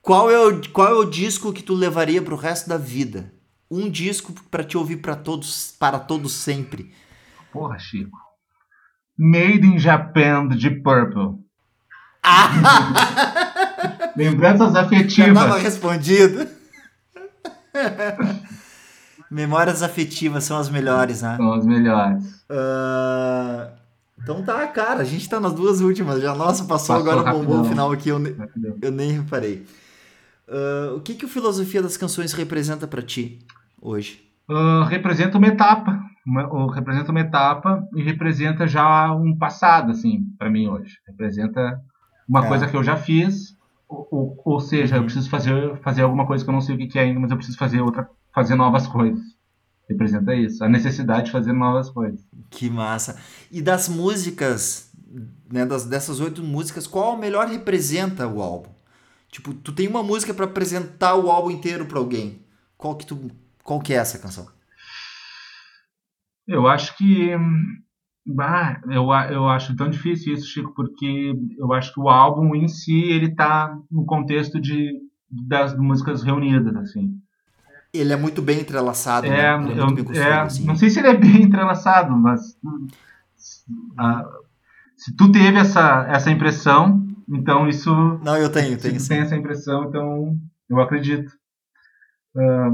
Qual 0.00 0.30
é 0.30 0.38
o, 0.38 0.60
qual 0.70 0.86
é 0.88 0.94
o 0.94 1.04
disco 1.04 1.52
que 1.52 1.64
tu 1.64 1.74
levaria 1.74 2.22
pro 2.22 2.36
resto 2.36 2.68
da 2.68 2.76
vida? 2.78 3.32
Um 3.70 3.90
disco 3.90 4.32
pra 4.50 4.62
te 4.64 4.76
ouvir 4.78 4.98
para 4.98 5.16
todos, 5.16 5.74
para 5.78 5.98
todos 5.98 6.32
sempre. 6.32 6.92
Porra, 7.52 7.78
Chico. 7.78 8.16
Made 9.18 9.66
in 9.66 9.78
Japan 9.78 10.48
de 10.48 10.70
Purple. 10.70 11.38
Lembranças 14.16 14.72
Já 14.72 14.80
afetivas. 14.82 15.34
tava 15.34 15.58
respondido. 15.58 16.46
Memórias 19.30 19.82
afetivas 19.82 20.44
são 20.44 20.56
as 20.58 20.68
melhores, 20.70 21.22
né? 21.22 21.36
São 21.36 21.52
as 21.52 21.66
melhores. 21.66 22.44
Ah, 22.48 23.70
então 24.22 24.42
tá, 24.44 24.66
cara, 24.68 25.00
a 25.00 25.04
gente 25.04 25.28
tá 25.28 25.40
nas 25.40 25.52
duas 25.52 25.80
últimas 25.80 26.22
já. 26.22 26.34
Nossa, 26.34 26.64
passou, 26.64 26.96
Passou 26.96 27.12
agora 27.12 27.20
o 27.20 27.24
bombom 27.38 27.52
rapidão. 27.56 27.64
final 27.64 27.92
aqui, 27.92 28.08
eu, 28.08 28.18
ne- 28.18 28.36
eu 28.80 28.92
nem 28.92 29.10
reparei. 29.12 29.66
Ah, 30.48 30.92
o 30.94 31.00
que 31.00 31.14
que 31.14 31.24
o 31.24 31.28
Filosofia 31.28 31.82
das 31.82 31.96
Canções 31.96 32.32
representa 32.32 32.86
pra 32.86 33.02
ti 33.02 33.38
hoje? 33.80 34.22
Ah, 34.48 34.86
representa 34.88 35.38
uma 35.38 35.46
etapa. 35.48 36.00
Uma, 36.26 36.46
ou 36.52 36.66
representa 36.68 37.10
uma 37.12 37.20
etapa 37.20 37.86
e 37.94 38.02
representa 38.02 38.66
já 38.66 39.12
um 39.14 39.36
passado, 39.36 39.92
assim, 39.92 40.24
para 40.38 40.50
mim 40.50 40.66
hoje. 40.66 40.96
Representa 41.06 41.80
uma 42.28 42.44
É. 42.44 42.48
coisa 42.48 42.66
que 42.66 42.76
eu 42.76 42.82
já 42.82 42.96
fiz. 42.96 43.54
Ou, 43.88 44.08
ou- 44.10 44.42
ou 44.44 44.60
seja, 44.60 44.96
eu 44.96 45.00
Uhum. 45.00 45.04
preciso 45.04 45.30
fazer, 45.30 45.76
fazer 45.82 46.02
alguma 46.02 46.26
coisa 46.26 46.42
que 46.44 46.50
eu 46.50 46.54
não 46.54 46.60
sei 46.60 46.74
o 46.74 46.78
que 46.78 46.88
que 46.88 46.98
é 46.98 47.02
ainda, 47.02 47.20
mas 47.20 47.30
eu 47.30 47.36
preciso 47.36 47.56
fazer 47.58 47.80
outra, 47.80 48.08
fazer 48.34 48.56
novas 48.56 48.86
coisas. 48.88 49.22
Representa 49.88 50.34
isso, 50.34 50.64
a 50.64 50.68
necessidade 50.68 51.26
de 51.26 51.30
fazer 51.30 51.52
novas 51.52 51.88
coisas. 51.90 52.20
Que 52.50 52.68
massa. 52.68 53.16
E 53.52 53.62
das 53.62 53.88
músicas, 53.88 54.90
né, 55.48 55.64
das, 55.64 55.84
dessas 55.86 56.18
oito 56.18 56.42
músicas, 56.42 56.88
qual 56.88 57.16
melhor 57.16 57.46
representa 57.46 58.26
o 58.26 58.42
álbum? 58.42 58.70
Tipo, 59.30 59.54
tu 59.54 59.72
tem 59.72 59.86
uma 59.86 60.02
música 60.02 60.34
pra 60.34 60.46
apresentar 60.46 61.14
o 61.14 61.30
álbum 61.30 61.52
inteiro 61.52 61.86
pra 61.86 62.00
alguém. 62.00 62.40
Qual 62.76 62.96
que 62.96 63.06
tu, 63.06 63.30
qual 63.66 63.80
que 63.80 63.92
é 63.92 63.96
essa 63.96 64.18
canção? 64.18 64.48
Eu 66.46 66.66
acho 66.66 66.96
que. 66.96 67.30
bah, 68.26 68.80
eu, 68.90 69.12
a- 69.12 69.32
eu 69.32 69.48
acho 69.48 69.76
tão 69.76 69.88
difícil 69.90 70.34
isso, 70.34 70.48
Chico, 70.48 70.74
porque 70.74 71.34
eu 71.58 71.72
acho 71.72 71.92
que 71.92 72.00
o 72.00 72.08
álbum 72.08 72.54
em 72.54 72.68
si 72.68 73.02
ele 73.10 73.34
tá 73.34 73.76
no 73.90 74.04
contexto 74.06 74.60
de, 74.60 75.00
das 75.30 75.76
músicas 75.76 76.22
reunidas, 76.22 76.74
assim. 76.76 77.20
Ele 77.92 78.12
é 78.12 78.16
muito 78.16 78.42
bem 78.42 78.60
entrelaçado, 78.60 79.26
É, 79.26 79.28
né? 79.32 79.56
Ele 79.60 79.72
é 79.72 79.74
muito 79.74 79.94
bem 79.94 80.04
eu, 80.04 80.04
construído, 80.04 80.32
é, 80.32 80.46
assim. 80.46 80.66
não 80.66 80.76
sei 80.76 80.90
se 80.90 80.98
ele 80.98 81.08
é 81.08 81.16
bem 81.16 81.42
entrelaçado, 81.42 82.12
mas 82.16 82.56
hum, 82.64 82.86
ah, 83.98 84.24
se 84.96 85.16
tu 85.16 85.30
teve 85.32 85.58
essa, 85.58 86.06
essa 86.08 86.30
impressão, 86.30 87.06
então 87.28 87.68
isso 87.68 87.90
Não, 88.22 88.36
eu 88.36 88.50
tenho, 88.50 88.78
se 88.78 88.82
tenho 88.82 88.98
tu 88.98 89.02
sim. 89.02 89.08
tem 89.08 89.20
essa 89.20 89.36
impressão, 89.36 89.84
então 89.88 90.38
eu 90.68 90.80
acredito. 90.80 91.32
Ah, 92.36 92.70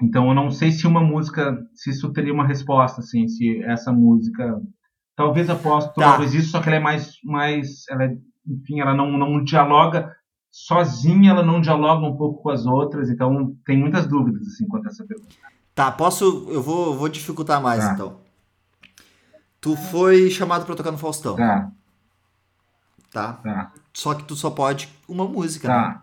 então 0.00 0.28
eu 0.28 0.34
não 0.34 0.50
sei 0.50 0.70
se 0.72 0.86
uma 0.86 1.00
música, 1.02 1.58
se 1.74 1.90
isso 1.90 2.12
teria 2.12 2.32
uma 2.32 2.46
resposta, 2.46 3.00
assim, 3.00 3.26
se 3.28 3.62
essa 3.64 3.92
música, 3.92 4.60
talvez 5.16 5.48
aposto, 5.50 5.92
Tá. 5.94 6.10
talvez 6.10 6.34
isso, 6.34 6.50
só 6.50 6.60
que 6.60 6.68
ela 6.68 6.76
é 6.76 6.80
mais, 6.80 7.12
mais, 7.24 7.84
ela 7.90 8.04
é, 8.04 8.16
enfim, 8.46 8.80
ela 8.80 8.94
não, 8.94 9.10
não 9.18 9.42
dialoga 9.42 10.14
sozinha, 10.50 11.30
ela 11.30 11.42
não 11.42 11.60
dialoga 11.60 12.06
um 12.06 12.16
pouco 12.16 12.42
com 12.42 12.50
as 12.50 12.64
outras, 12.66 13.10
então 13.10 13.54
tem 13.66 13.78
muitas 13.78 14.06
dúvidas 14.06 14.46
assim 14.46 14.66
quanto 14.66 14.86
a 14.86 14.88
essa 14.88 15.04
pergunta. 15.04 15.34
Tá, 15.74 15.92
posso. 15.92 16.46
Eu 16.50 16.60
vou, 16.62 16.96
vou 16.96 17.08
dificultar 17.08 17.62
mais 17.62 17.84
Tá. 17.84 17.92
então. 17.94 18.20
Tu 19.60 19.76
foi 19.76 20.30
chamado 20.30 20.64
pra 20.64 20.74
tocar 20.74 20.90
no 20.90 20.98
Faustão, 20.98 21.36
Tá, 21.36 21.70
tá? 23.12 23.32
tá, 23.34 23.72
Só 23.92 24.14
que 24.14 24.24
tu 24.24 24.34
só 24.36 24.50
pode 24.50 24.88
uma 25.08 25.24
música, 25.24 25.68
né? 25.68 25.74
tá. 25.74 26.02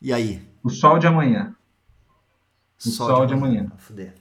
E 0.00 0.12
aí? 0.12 0.42
O 0.62 0.70
sol 0.70 0.98
de 0.98 1.06
amanhã. 1.06 1.54
O 2.86 2.90
Sol 2.90 3.26
de 3.26 3.34
Amanhã. 3.34 3.66
Ah, 3.72 3.76
Fuder. 3.78 4.14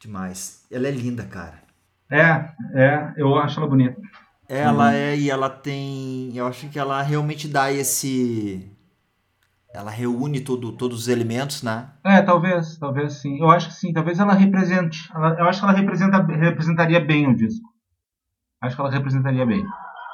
Demais. 0.00 0.66
Ela 0.70 0.88
é 0.88 0.90
linda, 0.90 1.24
cara. 1.24 1.62
É, 2.10 2.52
é, 2.74 3.12
eu 3.16 3.36
acho 3.36 3.58
ela 3.60 3.68
bonita. 3.68 4.00
Ela 4.48 4.86
Uhum. 4.88 4.90
é, 4.94 5.16
e 5.16 5.30
ela 5.30 5.48
tem. 5.48 6.36
Eu 6.36 6.46
acho 6.46 6.68
que 6.68 6.78
ela 6.78 7.00
realmente 7.02 7.46
dá 7.46 7.70
esse. 7.72 8.68
Ela 9.72 9.90
reúne 9.90 10.40
todo, 10.40 10.72
todos 10.72 11.02
os 11.02 11.08
elementos, 11.08 11.62
né? 11.62 11.90
É, 12.04 12.20
talvez, 12.22 12.76
talvez 12.76 13.14
sim. 13.14 13.38
Eu 13.38 13.48
acho 13.50 13.68
que 13.68 13.74
sim, 13.74 13.92
talvez 13.92 14.18
ela 14.18 14.32
represente. 14.34 15.08
ela- 15.14 15.36
eu 15.38 15.44
acho 15.48 15.60
que 15.60 15.64
ela 15.66 15.76
representa, 15.76 16.20
representaria 16.22 16.98
bem 16.98 17.28
o 17.28 17.36
disco. 17.36 17.68
Acho 18.60 18.74
que 18.74 18.82
ela 18.82 18.90
representaria 18.90 19.46
bem. 19.46 19.64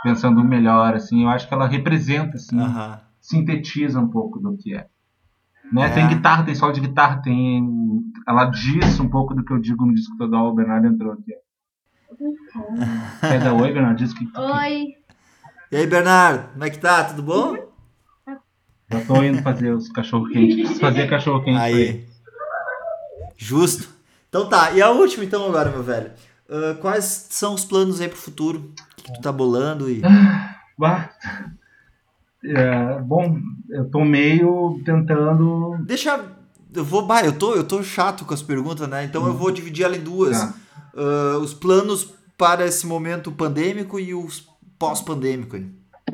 Pensando 0.03 0.45
melhor, 0.45 0.95
assim, 0.95 1.23
eu 1.25 1.31
acho 1.31 1.49
que 1.49 1.55
ela 1.55 1.67
representa, 1.67 2.37
assim, 2.37 2.59
sintetiza 3.19 3.99
um 3.99 4.09
pouco 4.09 4.39
do 4.39 4.57
que 4.57 4.75
é. 4.75 4.87
Né? 5.73 5.87
É. 5.87 5.89
Tem 5.91 6.09
guitarra, 6.09 6.45
tem 6.45 6.55
solo 6.55 6.73
de 6.73 6.81
guitarra, 6.81 7.21
tem. 7.23 8.01
Ela 8.27 8.47
diz 8.47 8.99
um 9.01 9.09
pouco 9.09 9.35
do 9.35 9.45
que 9.45 9.53
eu 9.53 9.59
digo 9.59 9.85
no 9.85 9.95
disco 9.95 10.17
total. 10.17 10.49
O 10.49 10.55
Bernardo 10.55 10.87
entrou 10.87 11.13
aqui. 11.13 11.33
Quer 13.21 13.41
dar 13.41 13.53
oi, 13.55 13.73
Bernardo? 13.73 13.99
Diz 13.99 14.13
que. 14.13 14.27
que- 14.27 14.39
Oi. 14.41 14.95
E 15.73 15.77
aí, 15.77 15.87
Bernardo, 15.87 16.53
como 16.53 16.65
é 16.65 16.71
que 16.71 16.79
tá? 16.79 17.05
Tudo 17.05 17.23
bom? 17.23 17.57
Já 18.91 19.01
tô 19.05 19.23
indo 19.23 19.43
fazer 19.43 19.73
os 19.73 19.89
cachorro 19.89 20.29
quente. 20.29 20.55
Preciso 20.57 20.81
fazer 20.81 21.09
cachorro 21.11 21.43
quente. 21.43 21.59
Aí. 21.59 22.07
Justo. 23.37 23.89
Então 24.29 24.49
tá, 24.49 24.71
e 24.73 24.81
a 24.81 24.91
última 24.91 25.25
então 25.25 25.45
agora, 25.47 25.71
meu 25.71 25.83
velho. 25.83 26.13
Ah, 26.49 26.77
quais 26.81 27.05
são 27.31 27.55
os 27.55 27.65
planos 27.65 28.01
aí 28.01 28.09
pro 28.09 28.17
futuro? 28.17 28.59
O 28.93 28.97
que, 28.97 29.03
que 29.05 29.13
tu 29.15 29.21
tá 29.21 29.33
bolando 29.33 29.91
e... 29.91 30.01
Bah. 30.79 31.11
É, 32.47 33.01
bom, 33.03 33.39
eu 33.71 33.91
tô 33.91 34.05
meio 34.05 34.81
tentando. 34.85 35.77
Deixa... 35.87 36.25
Eu 36.75 36.85
vou... 36.85 37.07
Bah, 37.07 37.23
eu 37.25 37.33
tô, 37.33 37.55
eu 37.55 37.65
tô 37.65 37.83
chato 37.83 38.25
com 38.25 38.35
as 38.35 38.43
perguntas, 38.43 38.87
né? 38.89 39.05
Então 39.05 39.27
eu 39.27 39.33
vou 39.35 39.51
dividir 39.51 39.85
ela 39.85 39.97
em 39.97 40.03
duas. 40.03 40.39
Tá. 40.39 40.55
Ah, 40.95 41.39
os 41.39 41.53
planos 41.55 42.15
para 42.37 42.67
esse 42.67 42.87
momento 42.87 43.33
pandêmico 43.33 43.99
e 43.99 44.15
os 44.15 44.47
pós-pandêmico. 44.79 45.57
aí. 45.57 45.67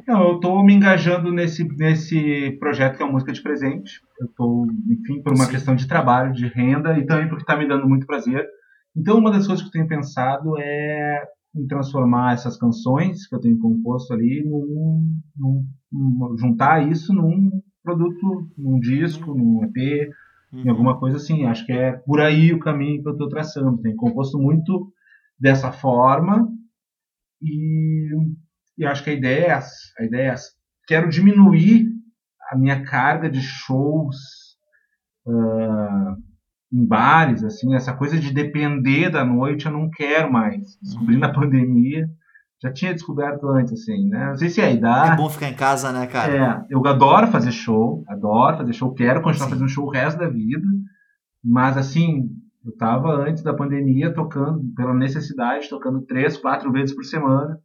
Não, 0.06 0.28
eu 0.30 0.40
tô 0.40 0.62
me 0.62 0.72
engajando 0.72 1.30
nesse, 1.32 1.64
nesse 1.76 2.52
projeto 2.59 2.96
que 2.96 3.02
é 3.02 3.06
a 3.06 3.10
música 3.10 3.32
de 3.32 3.42
presente. 3.42 4.00
Eu 4.20 4.28
tô, 4.36 4.66
enfim, 4.88 5.20
por 5.22 5.34
uma 5.34 5.44
Sim. 5.44 5.50
questão 5.50 5.74
de 5.76 5.86
trabalho, 5.86 6.32
de 6.32 6.46
renda 6.46 6.96
e 6.98 7.04
também 7.04 7.28
porque 7.28 7.44
tá 7.44 7.56
me 7.56 7.68
dando 7.68 7.88
muito 7.88 8.06
prazer. 8.06 8.46
Então, 8.96 9.18
uma 9.18 9.30
das 9.30 9.46
coisas 9.46 9.62
que 9.62 9.68
eu 9.68 9.72
tenho 9.72 9.88
pensado 9.88 10.54
é 10.59 11.22
em 11.54 11.66
transformar 11.66 12.32
essas 12.34 12.56
canções 12.56 13.26
que 13.26 13.34
eu 13.34 13.40
tenho 13.40 13.59
composto 13.59 14.12
ali 14.14 14.42
num- 14.44 15.06
num- 15.36 15.66
juntar 16.39 16.89
isso 16.89 17.12
num 17.12 17.62
produto, 17.82 18.48
num 18.56 18.78
disco, 18.78 19.35
num 19.35 19.64
EP, 19.64 20.10
em 20.52 20.69
alguma 20.69 20.98
coisa 20.98 21.16
assim. 21.16 21.47
Acho 21.47 21.64
que 21.66 21.73
é 21.73 21.93
por 21.93 22.20
aí 22.20 22.52
o 22.52 22.59
caminho 22.59 23.02
que 23.02 23.09
eu 23.09 23.12
estou 23.12 23.28
traçando. 23.28 23.81
Tenho 23.81 23.97
composto 23.97 24.39
muito 24.39 24.93
dessa 25.39 25.73
forma 25.73 26.48
e, 27.40 28.10
e 28.78 28.85
acho 28.85 29.02
que 29.02 29.10
a 29.10 29.14
ideia 29.14 29.47
é 29.47 29.51
essa. 29.51 29.74
A 29.98 30.05
ideia 30.05 30.23
é 30.23 30.32
essa. 30.32 30.51
Quero 30.86 31.09
diminuir 31.09 31.86
a 32.51 32.56
minha 32.56 32.85
carga 32.85 33.31
de 33.31 33.40
shows 33.40 34.16
ah, 35.27 36.16
em 36.73 36.86
bares, 36.86 37.44
assim, 37.44 37.74
essa 37.74 37.94
coisa 37.94 38.19
de 38.19 38.32
depender 38.32 39.10
da 39.10 39.24
noite 39.24 39.66
eu 39.66 39.73
não 39.73 39.90
quero 39.90 40.32
mais. 40.32 40.78
Descobri 40.81 41.16
na 41.19 41.32
pandemia, 41.32 42.09
já 42.62 42.72
tinha 42.72 42.94
descoberto 42.94 43.48
antes, 43.48 43.72
assim, 43.72 44.09
né? 44.09 44.28
Não 44.28 44.36
sei 44.36 44.48
se 44.48 44.60
é 44.60 44.66
a 44.66 44.70
idade. 44.70 45.12
É 45.14 45.16
bom 45.16 45.28
ficar 45.28 45.48
em 45.48 45.55
casa, 45.55 45.90
né, 45.90 46.06
cara? 46.06 46.32
É, 46.32 46.64
eu 46.70 46.86
adoro 46.86 47.26
fazer 47.26 47.51
show, 47.51 48.05
adoro 48.09 48.59
fazer 48.59 48.72
show, 48.72 48.94
quero 48.94 49.20
continuar 49.20 49.47
Sim. 49.47 49.52
fazendo 49.55 49.68
show 49.68 49.84
o 49.86 49.90
resto 49.90 50.18
da 50.18 50.28
vida, 50.28 50.64
mas 51.44 51.76
assim, 51.76 52.30
eu 52.64 52.76
tava 52.76 53.09
antes 53.10 53.43
da 53.43 53.52
pandemia 53.52 54.14
tocando, 54.14 54.62
pela 54.76 54.94
necessidade, 54.94 55.68
tocando 55.68 56.02
três, 56.02 56.36
quatro 56.36 56.70
vezes 56.70 56.94
por 56.94 57.05
semana, 57.05 57.59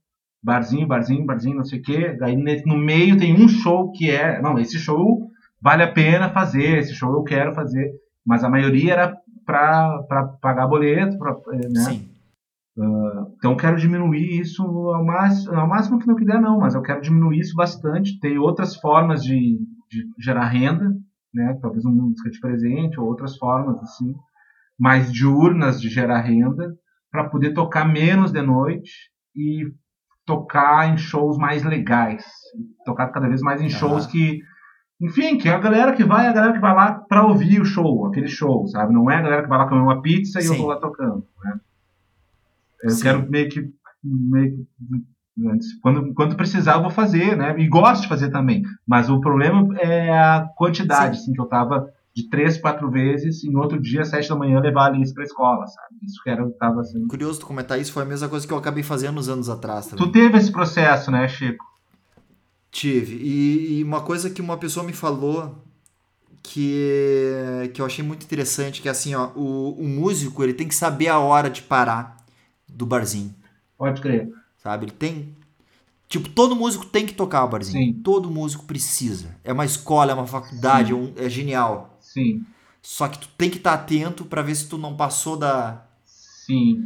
barzinho, 0.44 0.88
barzinho, 0.88 1.26
barzinho, 1.26 1.58
não 1.58 1.66
sei 1.66 1.80
o 1.80 1.82
quê, 1.84 2.18
aí 2.22 2.36
ne- 2.36 2.64
no 2.66 2.78
meio 2.78 3.18
tem 3.18 3.36
um 3.40 3.48
show 3.48 3.92
que 3.92 4.10
é, 4.10 4.42
não, 4.42 4.58
esse 4.58 4.80
show 4.80 5.28
vale 5.62 5.84
a 5.84 5.92
pena 5.92 6.30
fazer, 6.30 6.80
esse 6.80 6.94
show 6.96 7.14
eu 7.14 7.24
quero 7.24 7.54
fazer, 7.54 7.92
mas 8.26 8.44
a 8.44 8.50
maioria 8.50 8.94
era 8.94 9.18
pra, 9.46 10.00
pra 10.08 10.24
pagar 10.42 10.68
boleto, 10.68 11.18
pra, 11.20 11.36
eh, 11.54 11.68
né? 11.70 11.82
Sim. 11.82 12.17
Então 12.78 13.52
eu 13.52 13.58
quero 13.58 13.78
diminuir 13.78 14.40
isso 14.40 14.64
ao 14.64 15.04
máximo, 15.04 15.56
ao 15.56 15.68
máximo 15.68 16.00
que 16.00 16.08
não 16.08 16.16
quiser 16.16 16.40
não, 16.40 16.60
mas 16.60 16.76
eu 16.76 16.82
quero 16.82 17.02
diminuir 17.02 17.40
isso 17.40 17.56
bastante. 17.56 18.20
Tem 18.20 18.38
outras 18.38 18.76
formas 18.76 19.24
de, 19.24 19.60
de 19.90 20.06
gerar 20.20 20.46
renda, 20.46 20.94
né? 21.34 21.58
Talvez 21.62 21.84
uma 21.86 22.04
música 22.04 22.30
de 22.30 22.40
presente 22.40 23.00
ou 23.00 23.08
outras 23.08 23.36
formas 23.38 23.82
assim, 23.82 24.14
mais 24.80 25.12
diurnas 25.12 25.82
de 25.82 25.90
gerar 25.90 26.22
renda, 26.22 26.76
para 27.12 27.30
poder 27.30 27.54
tocar 27.54 27.86
menos 27.86 28.32
de 28.32 28.42
noite 28.42 28.92
e 29.36 29.72
tocar 30.24 30.94
em 30.94 30.98
shows 30.98 31.38
mais 31.38 31.64
legais, 31.64 32.26
tocar 32.86 33.08
cada 33.08 33.28
vez 33.28 33.42
mais 33.42 33.62
em 33.62 33.70
shows 33.70 34.06
que 34.06 34.42
enfim, 35.00 35.38
que 35.38 35.48
é 35.48 35.54
a 35.54 35.60
galera 35.60 35.94
que 35.94 36.04
vai, 36.04 36.26
é 36.26 36.30
a 36.30 36.34
galera 36.34 36.54
que 36.54 36.60
vai 36.60 36.74
lá 36.74 36.92
para 36.92 37.26
ouvir 37.26 37.62
o 37.62 37.66
show, 37.66 38.08
aquele 38.08 38.28
show, 38.28 38.66
sabe? 38.68 38.94
Não 38.94 39.10
é 39.10 39.16
a 39.16 39.22
galera 39.22 39.44
que 39.44 39.50
vai 39.50 39.60
lá 39.60 39.68
comer 39.68 39.82
uma 39.82 40.02
pizza 40.02 40.40
e 40.42 40.46
eu 40.46 40.54
Sim. 40.54 40.58
vou 40.58 40.68
lá 40.68 40.80
tocando, 40.80 41.24
né? 41.44 41.60
Eu 42.84 42.90
Sim. 42.92 43.02
quero 43.02 43.30
meio 43.30 43.50
que, 43.50 43.70
meio 44.04 44.58
que 44.58 44.68
quando, 45.82 46.14
quando 46.14 46.36
precisar 46.36 46.76
eu 46.76 46.82
vou 46.82 46.90
fazer, 46.90 47.38
né? 47.38 47.56
E 47.60 47.68
gosto 47.68 48.02
de 48.04 48.08
fazer 48.08 48.32
também. 48.32 48.64
Mas 48.88 49.10
o 49.10 49.22
problema 49.22 49.78
é 49.80 50.10
a 50.12 50.50
quantidade, 50.56 51.20
assim, 51.20 51.32
que 51.32 51.40
eu 51.40 51.46
tava 51.46 51.92
de 52.16 52.28
três, 52.28 52.58
quatro 52.58 52.90
vezes 52.90 53.44
e 53.44 53.50
no 53.52 53.62
outro 53.62 53.80
dia, 53.80 54.02
às 54.02 54.10
sete 54.10 54.28
da 54.28 54.36
manhã, 54.36 54.60
levar 54.60 54.86
a 54.86 54.86
Alice 54.88 55.14
pra 55.14 55.24
escola, 55.24 55.68
sabe? 55.68 55.96
Isso 56.04 56.22
que 56.24 56.30
era, 56.30 56.42
eu 56.42 56.52
tava 56.58 56.82
assim. 56.82 57.08
Curioso 57.08 57.40
tu 57.40 57.46
comentar 57.46 57.80
isso, 57.80 57.94
foi 57.94 58.02
a 58.02 58.08
mesma 58.08 58.28
coisa 58.28 58.48
que 58.48 58.52
eu 58.52 58.58
acabei 58.58 58.82
fazendo 58.82 59.20
uns 59.20 59.30
anos 59.30 59.48
atrás 59.48 59.86
também. 59.86 60.04
Tu 60.04 60.12
teve 60.12 60.38
esse 60.38 60.52
processo, 60.52 61.12
né, 61.12 61.28
Chico? 61.28 61.64
Tive. 62.72 63.18
E, 63.18 63.78
e 63.78 63.84
uma 63.84 64.02
coisa 64.02 64.32
que 64.32 64.42
uma 64.42 64.58
pessoa 64.58 64.84
me 64.84 64.94
falou 64.94 65.64
que, 66.42 67.70
que 67.74 67.80
eu 67.80 67.86
achei 67.86 68.04
muito 68.04 68.24
interessante, 68.24 68.82
que 68.82 68.88
é 68.88 68.92
assim, 68.92 69.14
ó, 69.14 69.30
o, 69.36 69.80
o 69.80 69.88
músico 69.88 70.44
ele 70.44 70.54
tem 70.54 70.68
que 70.68 70.76
saber 70.76 71.10
a 71.10 71.20
hora 71.20 71.52
de 71.52 71.62
parar 71.62 72.17
do 72.68 72.86
barzinho, 72.86 73.34
Pode 73.78 74.02
crer. 74.02 74.30
sabe? 74.58 74.86
Ele 74.86 74.92
tem. 74.92 75.36
Tipo, 76.08 76.30
todo 76.30 76.56
músico 76.56 76.86
tem 76.86 77.06
que 77.06 77.14
tocar 77.14 77.44
o 77.44 77.50
barzinho. 77.50 77.94
Sim. 77.96 78.02
Todo 78.02 78.32
músico 78.32 78.64
precisa. 78.66 79.36
É 79.44 79.52
uma 79.52 79.66
escola, 79.66 80.12
é 80.12 80.16
uma 80.16 80.26
faculdade, 80.28 80.92
é, 80.94 80.96
um- 80.96 81.14
é 81.18 81.30
genial. 81.30 81.98
Sim, 82.00 82.44
Só 82.82 83.08
que 83.10 83.20
tu 83.20 83.28
tem 83.38 83.50
que 83.50 83.58
estar 83.58 83.74
atento 83.74 84.24
pra 84.24 84.42
ver 84.42 84.56
se 84.56 84.70
tu 84.70 84.78
não 84.78 84.96
passou 84.96 85.36
da, 85.36 85.84
sim. 86.06 86.82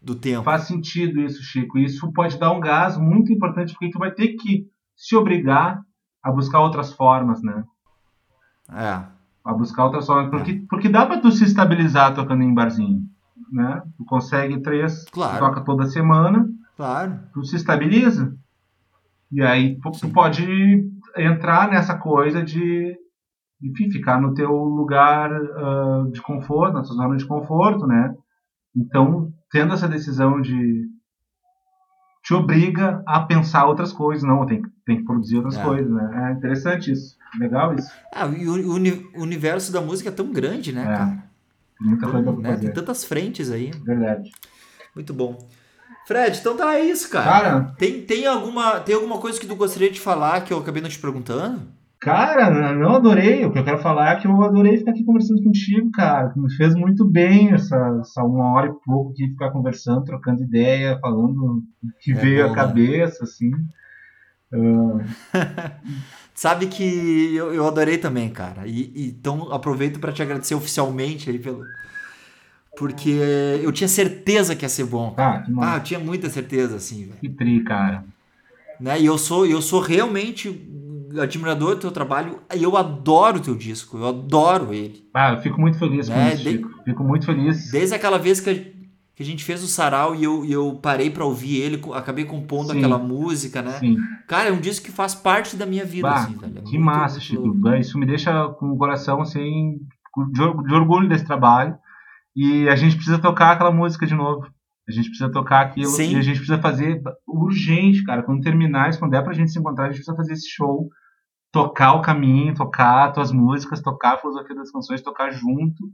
do 0.00 0.14
tempo. 0.14 0.44
Faz 0.44 0.62
sentido 0.68 1.20
isso, 1.20 1.42
Chico. 1.42 1.78
Isso 1.78 2.12
pode 2.12 2.38
dar 2.38 2.52
um 2.52 2.60
gás 2.60 2.96
muito 2.96 3.32
importante, 3.32 3.72
porque 3.72 3.90
tu 3.90 3.98
vai 3.98 4.12
ter 4.12 4.28
que 4.36 4.68
se 4.94 5.16
obrigar 5.16 5.82
a 6.22 6.30
buscar 6.30 6.60
outras 6.60 6.92
formas, 6.92 7.42
né? 7.42 7.64
É. 8.70 9.02
A 9.44 9.52
buscar 9.52 9.84
outras 9.86 10.06
formas. 10.06 10.30
Porque, 10.30 10.64
porque 10.70 10.88
dá 10.88 11.04
pra 11.04 11.18
tu 11.20 11.32
se 11.32 11.42
estabilizar 11.44 12.14
tocando 12.14 12.42
em 12.44 12.54
barzinho, 12.54 13.02
né? 13.52 13.82
Tu 13.96 14.04
consegue 14.04 14.60
três, 14.62 15.04
Claro. 15.12 15.34
tu 15.34 15.38
toca 15.40 15.60
toda 15.60 15.86
semana, 15.86 16.48
Claro. 16.76 17.18
tu 17.34 17.44
se 17.44 17.56
estabiliza. 17.56 18.34
E 19.30 19.42
aí 19.42 19.78
tu, 19.80 19.90
tu 19.92 20.08
pode 20.10 20.90
entrar 21.16 21.68
nessa 21.70 21.96
coisa 21.96 22.42
de, 22.42 22.96
enfim, 23.62 23.90
ficar 23.90 24.20
no 24.20 24.34
teu 24.34 24.50
lugar 24.52 25.30
ah, 25.32 26.04
de 26.10 26.20
conforto, 26.22 26.74
na 26.74 26.82
tua 26.82 26.94
zona 26.94 27.16
de 27.16 27.24
conforto, 27.26 27.86
né? 27.86 28.14
Então, 28.74 29.30
tendo 29.50 29.74
essa 29.74 29.86
decisão 29.88 30.40
de 30.40 30.86
te 32.24 32.34
obriga 32.34 33.02
a 33.06 33.20
pensar 33.20 33.66
outras 33.66 33.92
coisas, 33.92 34.22
não, 34.22 34.46
tem, 34.46 34.62
que- 34.62 34.70
tem 34.86 34.96
que 34.98 35.04
produzir 35.04 35.36
outras 35.38 35.56
É. 35.58 35.62
coisas, 35.62 35.90
né? 35.92 36.28
É 36.30 36.32
interessante 36.32 36.92
isso, 36.92 37.16
legal 37.38 37.74
isso, 37.74 37.90
Ah, 38.14 38.26
e 38.26 38.46
o, 38.48 38.52
o 38.54 39.22
universo 39.22 39.72
da 39.72 39.80
música 39.80 40.08
é 40.08 40.12
tão 40.12 40.32
grande, 40.32 40.72
né, 40.72 40.82
É. 40.82 40.86
cara? 40.86 41.24
Tem 41.82 41.90
muita 41.90 42.06
coisa 42.08 42.22
pra 42.22 42.32
Né? 42.32 42.42
Tem 42.42 42.54
fazer, 42.54 42.72
tantas 42.72 43.04
frentes 43.04 43.50
aí. 43.50 43.70
verdade. 43.84 44.30
Muito 44.94 45.12
bom. 45.12 45.48
Fred, 46.06 46.38
então 46.38 46.56
tá 46.56 46.74
é 46.76 46.84
isso, 46.84 47.08
cara. 47.10 47.24
Cara, 47.30 47.74
Tem, 47.78 48.02
tem, 48.02 48.26
alguma, 48.26 48.80
tem 48.80 48.94
alguma 48.94 49.18
coisa 49.18 49.38
que 49.40 49.46
tu 49.46 49.54
gostaria 49.54 49.90
de 49.90 50.00
falar 50.00 50.40
que 50.42 50.52
eu 50.52 50.58
acabei 50.58 50.82
não 50.82 50.88
te 50.88 50.98
perguntando? 50.98 51.60
Cara, 52.00 52.74
não 52.74 52.96
adorei. 52.96 53.44
O 53.46 53.52
que 53.52 53.60
eu 53.60 53.64
quero 53.64 53.78
falar 53.78 54.12
é 54.12 54.16
que 54.20 54.26
eu 54.26 54.42
adorei 54.42 54.76
ficar 54.76 54.90
aqui 54.90 55.04
conversando 55.04 55.40
contigo, 55.44 55.88
cara. 55.92 56.32
Me 56.36 56.52
fez 56.56 56.74
muito 56.74 57.08
bem 57.08 57.52
essa, 57.52 57.76
essa 58.00 58.24
uma 58.24 58.52
hora 58.52 58.66
e 58.66 58.74
pouco 58.84 59.12
aqui 59.12 59.28
ficar 59.28 59.52
conversando, 59.52 60.02
trocando 60.04 60.42
ideia, 60.42 60.98
falando 61.00 61.38
o 61.58 61.62
que 62.00 62.10
É 62.10 62.14
veio 62.14 62.38
bom, 62.38 62.46
à 62.46 62.48
né? 62.48 62.54
cabeça, 62.56 63.22
assim. 63.22 63.50
Sabe 66.34 66.66
que 66.66 67.34
eu, 67.34 67.52
eu 67.54 67.66
adorei 67.66 67.98
também, 67.98 68.28
cara. 68.30 68.66
E, 68.66 68.90
e 68.94 69.06
então 69.08 69.52
aproveito 69.52 70.00
pra 70.00 70.12
te 70.12 70.22
agradecer 70.22 70.54
oficialmente 70.54 71.28
aí 71.30 71.38
pelo. 71.38 71.62
Porque 72.76 73.10
eu 73.62 73.70
tinha 73.70 73.88
certeza 73.88 74.56
que 74.56 74.64
ia 74.64 74.68
ser 74.68 74.84
bom. 74.84 75.14
Ah, 75.18 75.42
que, 75.44 75.50
Ah, 75.50 75.54
massa. 75.54 75.76
eu 75.78 75.82
tinha 75.82 76.00
muita 76.00 76.30
certeza, 76.30 76.76
assim, 76.76 77.04
velho. 77.04 77.16
que 77.20 77.28
tri, 77.28 77.62
cara. 77.64 78.04
Né? 78.80 79.00
E 79.00 79.06
eu 79.06 79.18
sou, 79.18 79.46
eu 79.46 79.60
sou 79.60 79.78
realmente 79.80 80.68
admirador 81.20 81.74
do 81.74 81.82
teu 81.82 81.90
trabalho. 81.90 82.40
E 82.56 82.62
eu 82.62 82.76
adoro 82.76 83.36
o 83.36 83.40
teu 83.42 83.54
disco. 83.54 83.98
Eu 83.98 84.06
adoro 84.08 84.72
ele. 84.72 85.06
Ah, 85.12 85.34
eu 85.34 85.42
fico 85.42 85.60
muito 85.60 85.78
feliz 85.78 86.08
com 86.08 86.14
É, 86.14 86.32
isso, 86.34 86.42
de-. 86.44 86.64
Fico 86.84 87.04
muito 87.04 87.26
feliz. 87.26 87.70
Desde 87.70 87.94
aquela 87.94 88.18
vez 88.18 88.40
que 88.40 88.48
a, 88.50 88.54
que 89.14 89.22
a 89.22 89.26
gente 89.26 89.44
fez 89.44 89.62
o 89.62 89.66
sarau 89.68 90.14
e 90.14 90.24
eu, 90.24 90.44
e 90.44 90.52
eu 90.52 90.78
parei 90.82 91.10
pra 91.10 91.24
ouvir 91.24 91.60
ele, 91.60 91.82
acabei 91.94 92.24
compondo 92.24 92.72
Sim. 92.72 92.78
aquela 92.78 92.98
música, 92.98 93.60
né? 93.60 93.72
Sim. 93.72 93.96
Cara, 94.26 94.48
é 94.48 94.52
um 94.52 94.60
disco 94.60 94.86
que 94.86 94.92
faz 94.92 95.14
parte 95.14 95.54
da 95.56 95.66
minha 95.66 95.84
vida, 95.84 96.08
Bah, 96.08 96.14
assim, 96.24 96.36
velho. 96.36 96.58
É 96.58 96.62
que 96.62 96.78
massa, 96.78 97.20
Chico. 97.20 97.52
Isso 97.78 97.98
me 97.98 98.06
deixa 98.06 98.48
com 98.58 98.70
o 98.70 98.76
coração 98.78 99.20
assim, 99.20 99.78
de, 100.32 100.42
or- 100.42 100.62
de 100.66 100.74
orgulho 100.74 101.08
desse 101.08 101.24
trabalho. 101.26 101.76
E 102.34 102.66
a 102.68 102.76
gente 102.76 102.94
precisa 102.96 103.18
tocar 103.18 103.52
aquela 103.52 103.70
música 103.70 104.06
de 104.06 104.14
novo. 104.14 104.46
A 104.88 104.92
gente 104.92 105.08
precisa 105.10 105.30
tocar 105.30 105.60
aquilo 105.60 105.90
Sim. 105.90 106.14
e 106.14 106.16
a 106.16 106.22
gente 106.22 106.38
precisa 106.38 106.58
fazer 106.58 107.00
urgente, 107.28 108.02
cara. 108.04 108.22
Quando 108.22 108.40
terminar 108.42 108.88
isso, 108.88 108.98
quando 108.98 109.12
der 109.12 109.22
pra 109.22 109.34
gente 109.34 109.52
se 109.52 109.58
encontrar, 109.58 109.84
a 109.84 109.86
gente 109.88 109.96
precisa 109.98 110.16
fazer 110.16 110.32
esse 110.32 110.48
show 110.48 110.88
tocar 111.52 111.92
o 111.92 112.00
caminho, 112.00 112.54
tocar 112.54 113.12
tuas 113.12 113.30
músicas, 113.30 113.82
tocar 113.82 114.14
a 114.14 114.18
filosofia 114.18 114.56
das 114.56 114.70
canções, 114.70 115.02
tocar 115.02 115.30
junto 115.30 115.84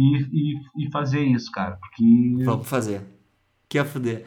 e, 0.00 0.28
e, 0.32 0.86
e 0.86 0.90
fazer 0.90 1.20
isso, 1.20 1.50
cara. 1.52 1.78
Porque. 1.80 2.44
Vamos 2.44 2.68
fazer. 2.68 3.02
Que 3.68 3.78
a 3.78 3.84
fuder. 3.84 4.24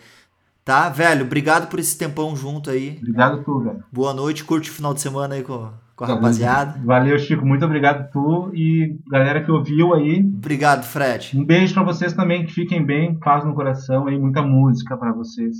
Tá, 0.63 0.87
velho, 0.87 1.25
obrigado 1.25 1.67
por 1.67 1.79
esse 1.79 1.97
tempão 1.97 2.35
junto 2.35 2.69
aí. 2.69 2.97
Obrigado 3.01 3.43
tu, 3.43 3.59
velho. 3.59 3.83
Boa 3.91 4.13
noite, 4.13 4.45
curte 4.45 4.69
o 4.69 4.73
final 4.73 4.93
de 4.93 5.01
semana 5.01 5.35
aí 5.35 5.43
com, 5.43 5.69
com 5.93 6.05
a 6.05 6.07
rapaziada. 6.07 6.79
Valeu, 6.85 7.19
Chico. 7.19 7.45
Muito 7.45 7.65
obrigado 7.65 8.09
tu 8.11 8.49
e 8.53 8.97
galera 9.09 9.43
que 9.43 9.51
ouviu 9.51 9.93
aí. 9.93 10.19
Obrigado, 10.19 10.85
Fred. 10.85 11.37
Um 11.37 11.43
beijo 11.43 11.73
para 11.73 11.83
vocês 11.83 12.13
também, 12.13 12.45
que 12.45 12.53
fiquem 12.53 12.85
bem, 12.85 13.19
paz 13.19 13.43
no 13.43 13.53
coração 13.53 14.07
aí, 14.07 14.17
muita 14.17 14.41
música 14.41 14.95
para 14.95 15.11
vocês, 15.11 15.57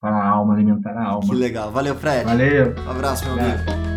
para 0.00 0.16
a 0.16 0.28
alma, 0.28 0.54
alimentar 0.54 0.96
a 0.96 1.04
alma. 1.10 1.28
Que 1.28 1.34
legal. 1.36 1.70
Valeu, 1.70 1.94
Fred. 1.94 2.24
Valeu. 2.24 2.74
Um 2.84 2.90
abraço, 2.90 3.24
meu 3.26 3.34
amigo. 3.34 3.89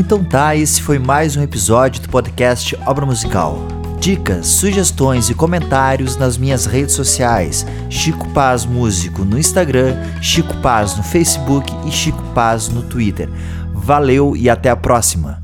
Então 0.00 0.24
tá, 0.24 0.56
esse 0.56 0.80
foi 0.80 0.98
mais 0.98 1.36
um 1.36 1.42
episódio 1.42 2.00
do 2.00 2.08
podcast 2.08 2.74
Obra 2.86 3.04
Musical. 3.04 3.58
Dicas, 4.00 4.46
sugestões 4.46 5.28
e 5.28 5.34
comentários 5.34 6.16
nas 6.16 6.38
minhas 6.38 6.64
redes 6.64 6.94
sociais: 6.94 7.66
Chico 7.90 8.26
Paz 8.30 8.64
Músico 8.64 9.26
no 9.26 9.38
Instagram, 9.38 9.94
Chico 10.22 10.56
Paz 10.62 10.96
no 10.96 11.02
Facebook 11.02 11.70
e 11.86 11.92
Chico 11.92 12.22
Paz 12.34 12.70
no 12.70 12.82
Twitter. 12.82 13.28
Valeu 13.74 14.34
e 14.34 14.48
até 14.48 14.70
a 14.70 14.76
próxima! 14.76 15.39